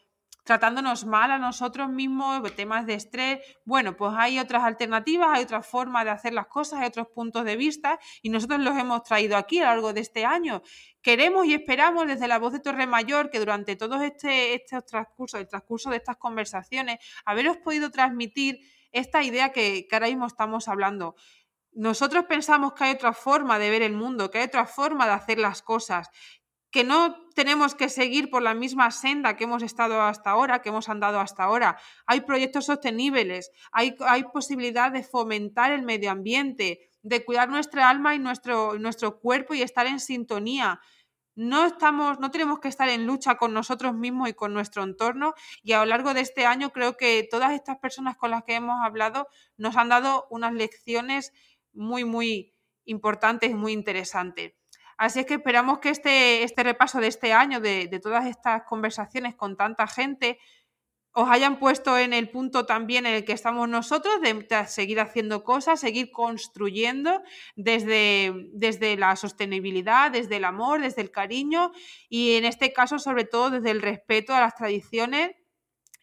tratándonos 0.44 1.06
mal 1.06 1.32
a 1.32 1.38
nosotros 1.38 1.90
mismos, 1.90 2.42
temas 2.56 2.86
de 2.86 2.96
estrés. 2.96 3.40
Bueno, 3.66 3.96
pues 3.96 4.14
hay 4.18 4.40
otras 4.40 4.64
alternativas, 4.64 5.30
hay 5.34 5.44
otras 5.44 5.66
formas 5.66 6.06
de 6.06 6.12
hacer 6.12 6.34
las 6.34 6.48
cosas, 6.48 6.80
hay 6.80 6.88
otros 6.88 7.08
puntos 7.08 7.46
de 7.46 7.56
vista 7.56 8.00
y 8.22 8.30
nosotros 8.30 8.60
los 8.60 8.78
hemos 8.78 9.04
traído 9.04 9.38
aquí 9.38 9.60
a 9.60 9.64
lo 9.64 9.70
largo 9.70 9.94
de 9.94 10.02
este 10.02 10.26
año. 10.26 10.62
Queremos 11.02 11.46
y 11.46 11.54
esperamos 11.54 12.08
desde 12.08 12.28
la 12.28 12.40
voz 12.40 12.54
de 12.54 12.60
Torre 12.60 12.88
Mayor 12.88 13.30
que 13.30 13.40
durante 13.40 13.76
todo 13.76 14.02
este, 14.02 14.56
este 14.56 14.82
transcurso, 14.82 15.38
el 15.38 15.48
transcurso 15.48 15.90
de 15.90 15.98
estas 15.98 16.18
conversaciones, 16.18 17.00
haberos 17.26 17.58
podido 17.58 17.92
transmitir 17.92 18.60
esta 18.92 19.24
idea 19.24 19.52
que, 19.52 19.88
que 19.88 19.96
ahora 19.96 20.08
mismo 20.08 20.28
estamos 20.28 20.68
hablando. 20.68 21.16
Nosotros 21.74 22.26
pensamos 22.26 22.74
que 22.74 22.84
hay 22.84 22.92
otra 22.92 23.14
forma 23.14 23.58
de 23.58 23.70
ver 23.70 23.82
el 23.82 23.94
mundo, 23.94 24.30
que 24.30 24.40
hay 24.40 24.46
otra 24.46 24.66
forma 24.66 25.06
de 25.06 25.14
hacer 25.14 25.40
las 25.40 25.62
cosas, 25.62 26.10
que 26.72 26.84
no 26.84 27.28
tenemos 27.36 27.76
que 27.76 27.90
seguir 27.90 28.30
por 28.30 28.42
la 28.42 28.54
misma 28.54 28.92
senda 28.92 29.36
que 29.36 29.44
hemos 29.44 29.62
estado 29.62 30.02
hasta 30.02 30.32
ahora, 30.32 30.62
que 30.62 30.70
hemos 30.70 30.90
andado 30.90 31.20
hasta 31.20 31.44
ahora. 31.44 31.78
Hay 32.06 32.22
proyectos 32.22 32.66
sostenibles, 32.66 33.52
hay, 33.72 33.96
hay 34.00 34.24
posibilidad 34.24 34.92
de 34.92 35.04
fomentar 35.04 35.72
el 35.72 35.84
medio 35.84 36.12
ambiente, 36.12 36.90
de 37.04 37.26
cuidar 37.26 37.50
nuestra 37.50 37.90
alma 37.90 38.16
y 38.16 38.20
nuestro, 38.20 38.80
nuestro 38.80 39.20
cuerpo 39.20 39.54
y 39.54 39.62
estar 39.62 39.86
en 39.86 40.00
sintonía. 40.00 40.80
No, 41.36 41.66
estamos, 41.66 42.20
no 42.20 42.32
tenemos 42.32 42.60
que 42.60 42.68
estar 42.68 42.90
en 42.90 43.06
lucha 43.06 43.36
con 43.36 43.54
nosotros 43.54 43.94
mismos 43.94 44.30
y 44.30 44.34
con 44.34 44.54
nuestro 44.54 44.84
entorno 44.84 45.34
y 45.64 45.72
a 45.74 45.80
lo 45.80 45.86
largo 45.86 46.14
de 46.14 46.22
este 46.22 46.46
año 46.46 46.72
creo 46.72 46.98
que 46.98 47.28
todas 47.30 47.54
estas 47.54 47.78
personas 47.78 48.18
con 48.18 48.32
las 48.32 48.44
que 48.44 48.56
hemos 48.56 48.76
hablado 48.84 49.28
nos 49.58 49.78
han 49.78 49.90
dado 49.90 50.28
unas 50.30 50.54
lecciones 50.54 51.34
muy, 51.74 52.04
muy 52.04 52.54
importantes 52.86 53.52
y 53.52 53.56
muy 53.56 53.72
interesantes. 53.72 54.61
Así 55.02 55.22
es 55.22 55.26
que 55.26 55.34
esperamos 55.34 55.80
que 55.80 55.90
este, 55.90 56.44
este 56.44 56.62
repaso 56.62 57.00
de 57.00 57.08
este 57.08 57.34
año, 57.34 57.60
de, 57.60 57.88
todas 58.04 58.28
estas 58.28 58.62
conversaciones 58.66 59.34
con 59.34 59.58
tanta 59.58 59.88
gente, 59.88 60.38
os 61.12 61.28
hayan 61.28 61.58
puesto 61.58 61.98
en 61.98 62.14
el 62.14 62.30
punto 62.30 62.68
también 62.68 63.08
en 63.08 63.16
el 63.16 63.26
que 63.26 63.32
estamos 63.32 63.68
nosotros, 63.68 64.22
de, 64.22 64.46
seguir 64.68 65.00
haciendo 65.00 65.44
cosas, 65.44 65.80
seguir 65.80 66.12
construyendo 66.12 67.24
desde, 67.56 68.32
desde 68.54 68.96
la 68.96 69.16
sostenibilidad, 69.16 70.12
desde 70.12 70.38
el 70.38 70.46
amor, 70.46 70.82
desde 70.82 71.02
el 71.02 71.10
cariño 71.10 71.72
y 72.08 72.36
en 72.36 72.46
este 72.46 72.72
caso 72.72 73.00
sobre 73.00 73.26
todo 73.26 73.50
desde 73.50 73.72
el 73.72 73.82
respeto 73.82 74.36
a 74.36 74.42
las 74.42 74.54
tradiciones 74.54 75.32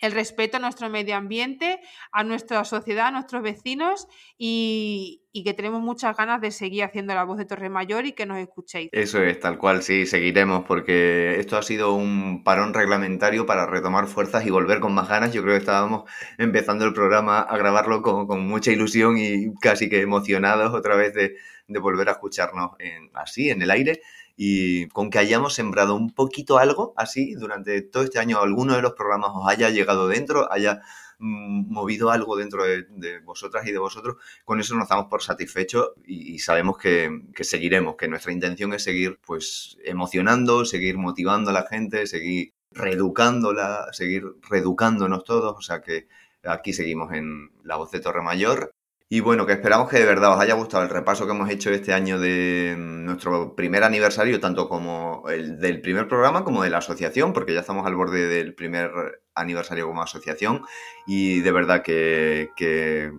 el 0.00 0.12
respeto 0.12 0.56
a 0.56 0.60
nuestro 0.60 0.88
medio 0.88 1.16
ambiente, 1.16 1.80
a 2.12 2.24
nuestra 2.24 2.64
sociedad, 2.64 3.08
a 3.08 3.10
nuestros 3.10 3.42
vecinos 3.42 4.06
y, 4.36 5.24
que 5.44 5.54
tenemos 5.54 5.80
muchas 5.80 6.16
ganas 6.16 6.40
de 6.40 6.50
seguir 6.50 6.82
haciendo 6.82 7.14
la 7.14 7.22
voz 7.22 7.38
de 7.38 7.44
Torre 7.44 7.68
Mayor 7.68 8.06
y 8.06 8.12
que 8.12 8.26
nos 8.26 8.38
escuchéis. 8.38 8.88
Eso 8.90 9.22
es, 9.22 9.38
tal 9.38 9.56
cual, 9.56 9.84
sí, 9.84 10.04
seguiremos 10.04 10.64
porque 10.64 11.38
esto 11.38 11.56
ha 11.56 11.62
sido 11.62 11.94
un 11.94 12.42
parón 12.42 12.74
reglamentario 12.74 13.46
para 13.46 13.64
retomar 13.64 14.08
fuerzas 14.08 14.44
y 14.44 14.50
volver 14.50 14.80
con 14.80 14.94
más 14.94 15.08
ganas. 15.08 15.32
Yo 15.32 15.42
creo 15.42 15.54
que 15.54 15.60
estábamos 15.60 16.10
empezando 16.38 16.84
el 16.84 16.92
programa 16.92 17.38
a 17.38 17.56
grabarlo 17.56 18.02
con, 18.02 18.48
mucha 18.48 18.72
ilusión 18.72 19.16
y 19.16 19.54
casi 19.60 19.88
que 19.88 20.00
emocionados 20.00 20.74
otra 20.74 20.96
vez 20.96 21.14
de, 21.14 21.36
volver 21.68 22.08
a 22.08 22.12
escucharnos 22.12 22.72
así, 23.14 23.50
en 23.50 23.62
el 23.62 23.70
aire 23.70 24.00
y 24.40 24.86
con 24.90 25.10
que 25.10 25.18
hayamos 25.18 25.54
sembrado 25.54 25.96
un 25.96 26.14
poquito 26.14 26.58
algo 26.58 26.94
así 26.96 27.34
durante 27.34 27.82
todo 27.82 28.04
este 28.04 28.20
año, 28.20 28.38
alguno 28.38 28.76
de 28.76 28.82
los 28.82 28.92
programas 28.92 29.32
os 29.34 29.48
haya 29.48 29.68
llegado 29.68 30.06
dentro, 30.06 30.50
haya 30.52 30.80
mm, 31.18 31.72
movido 31.72 32.12
algo 32.12 32.36
dentro 32.36 32.62
de, 32.62 33.18
vosotras 33.24 33.66
y 33.66 33.72
de 33.72 33.78
vosotros, 33.78 34.16
con 34.44 34.60
eso 34.60 34.76
nos 34.76 34.88
damos 34.88 35.06
por 35.06 35.24
satisfechos 35.24 35.90
y, 36.06 36.38
sabemos 36.38 36.78
que, 36.78 37.10
que, 37.34 37.42
seguiremos, 37.42 37.96
que 37.96 38.06
nuestra 38.06 38.32
intención 38.32 38.72
es 38.74 38.84
seguir 38.84 39.18
pues 39.26 39.76
emocionando, 39.84 40.64
seguir 40.64 40.98
motivando 40.98 41.50
a 41.50 41.54
la 41.54 41.66
gente, 41.66 42.06
seguir 42.06 42.54
reeducándola, 42.70 43.88
seguir 43.90 44.22
reeducándonos 44.48 45.24
todos, 45.24 45.56
o 45.58 45.62
sea 45.62 45.82
que 45.82 46.06
aquí 46.44 46.72
seguimos 46.72 47.12
en 47.12 47.50
La 47.64 47.74
Voz 47.74 47.90
de 47.90 47.98
Torre 47.98 48.22
Mayor 48.22 48.70
y 49.10 49.20
bueno, 49.20 49.46
que 49.46 49.54
esperamos 49.54 49.88
que 49.88 49.98
de 49.98 50.04
verdad 50.04 50.34
os 50.34 50.40
haya 50.40 50.52
gustado 50.52 50.82
el 50.82 50.90
repaso 50.90 51.24
que 51.24 51.32
hemos 51.32 51.48
hecho 51.48 51.70
este 51.70 51.94
año 51.94 52.18
de 52.18 52.74
nuestro 52.78 53.54
primer 53.54 53.82
aniversario, 53.82 54.38
tanto 54.38 54.68
como 54.68 55.24
el 55.30 55.58
del 55.58 55.80
primer 55.80 56.08
programa 56.08 56.44
como 56.44 56.62
de 56.62 56.68
la 56.68 56.78
asociación, 56.78 57.32
porque 57.32 57.54
ya 57.54 57.60
estamos 57.60 57.86
al 57.86 57.96
borde 57.96 58.26
del 58.26 58.54
primer 58.54 58.90
aniversario 59.34 59.86
como 59.86 60.02
asociación. 60.02 60.62
Y 61.06 61.40
de 61.40 61.52
verdad 61.52 61.82
que, 61.82 63.12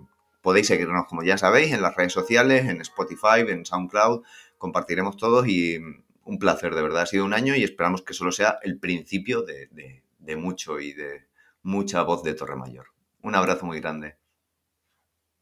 podéis 0.44 0.68
seguirnos, 0.68 1.08
como 1.08 1.24
ya 1.24 1.40
sabéis, 1.40 1.74
en 1.74 1.82
las 1.82 1.96
redes 1.96 2.14
sociales, 2.14 2.68
en 2.68 2.82
Spotify, 2.82 3.42
en 3.48 3.66
SoundCloud. 3.66 4.24
Compartiremos 4.60 5.18
todos 5.18 5.48
y 5.48 5.80
un 6.24 6.38
placer, 6.38 6.76
de 6.76 6.84
verdad. 6.84 7.02
Ha 7.02 7.08
sido 7.08 7.26
un 7.26 7.34
año 7.34 7.56
y 7.56 7.64
esperamos 7.64 8.04
que 8.04 8.14
solo 8.14 8.32
sea 8.32 8.60
el 8.62 8.78
principio 8.78 9.42
de, 9.42 9.70
de 10.20 10.36
mucho 10.36 10.80
y 10.80 10.94
de 10.94 11.26
mucha 11.64 12.04
voz 12.04 12.22
de 12.22 12.36
Torre 12.36 12.56
Mayor. 12.56 12.90
Un 13.24 13.34
abrazo 13.34 13.66
muy 13.66 13.80
grande. 13.80 14.18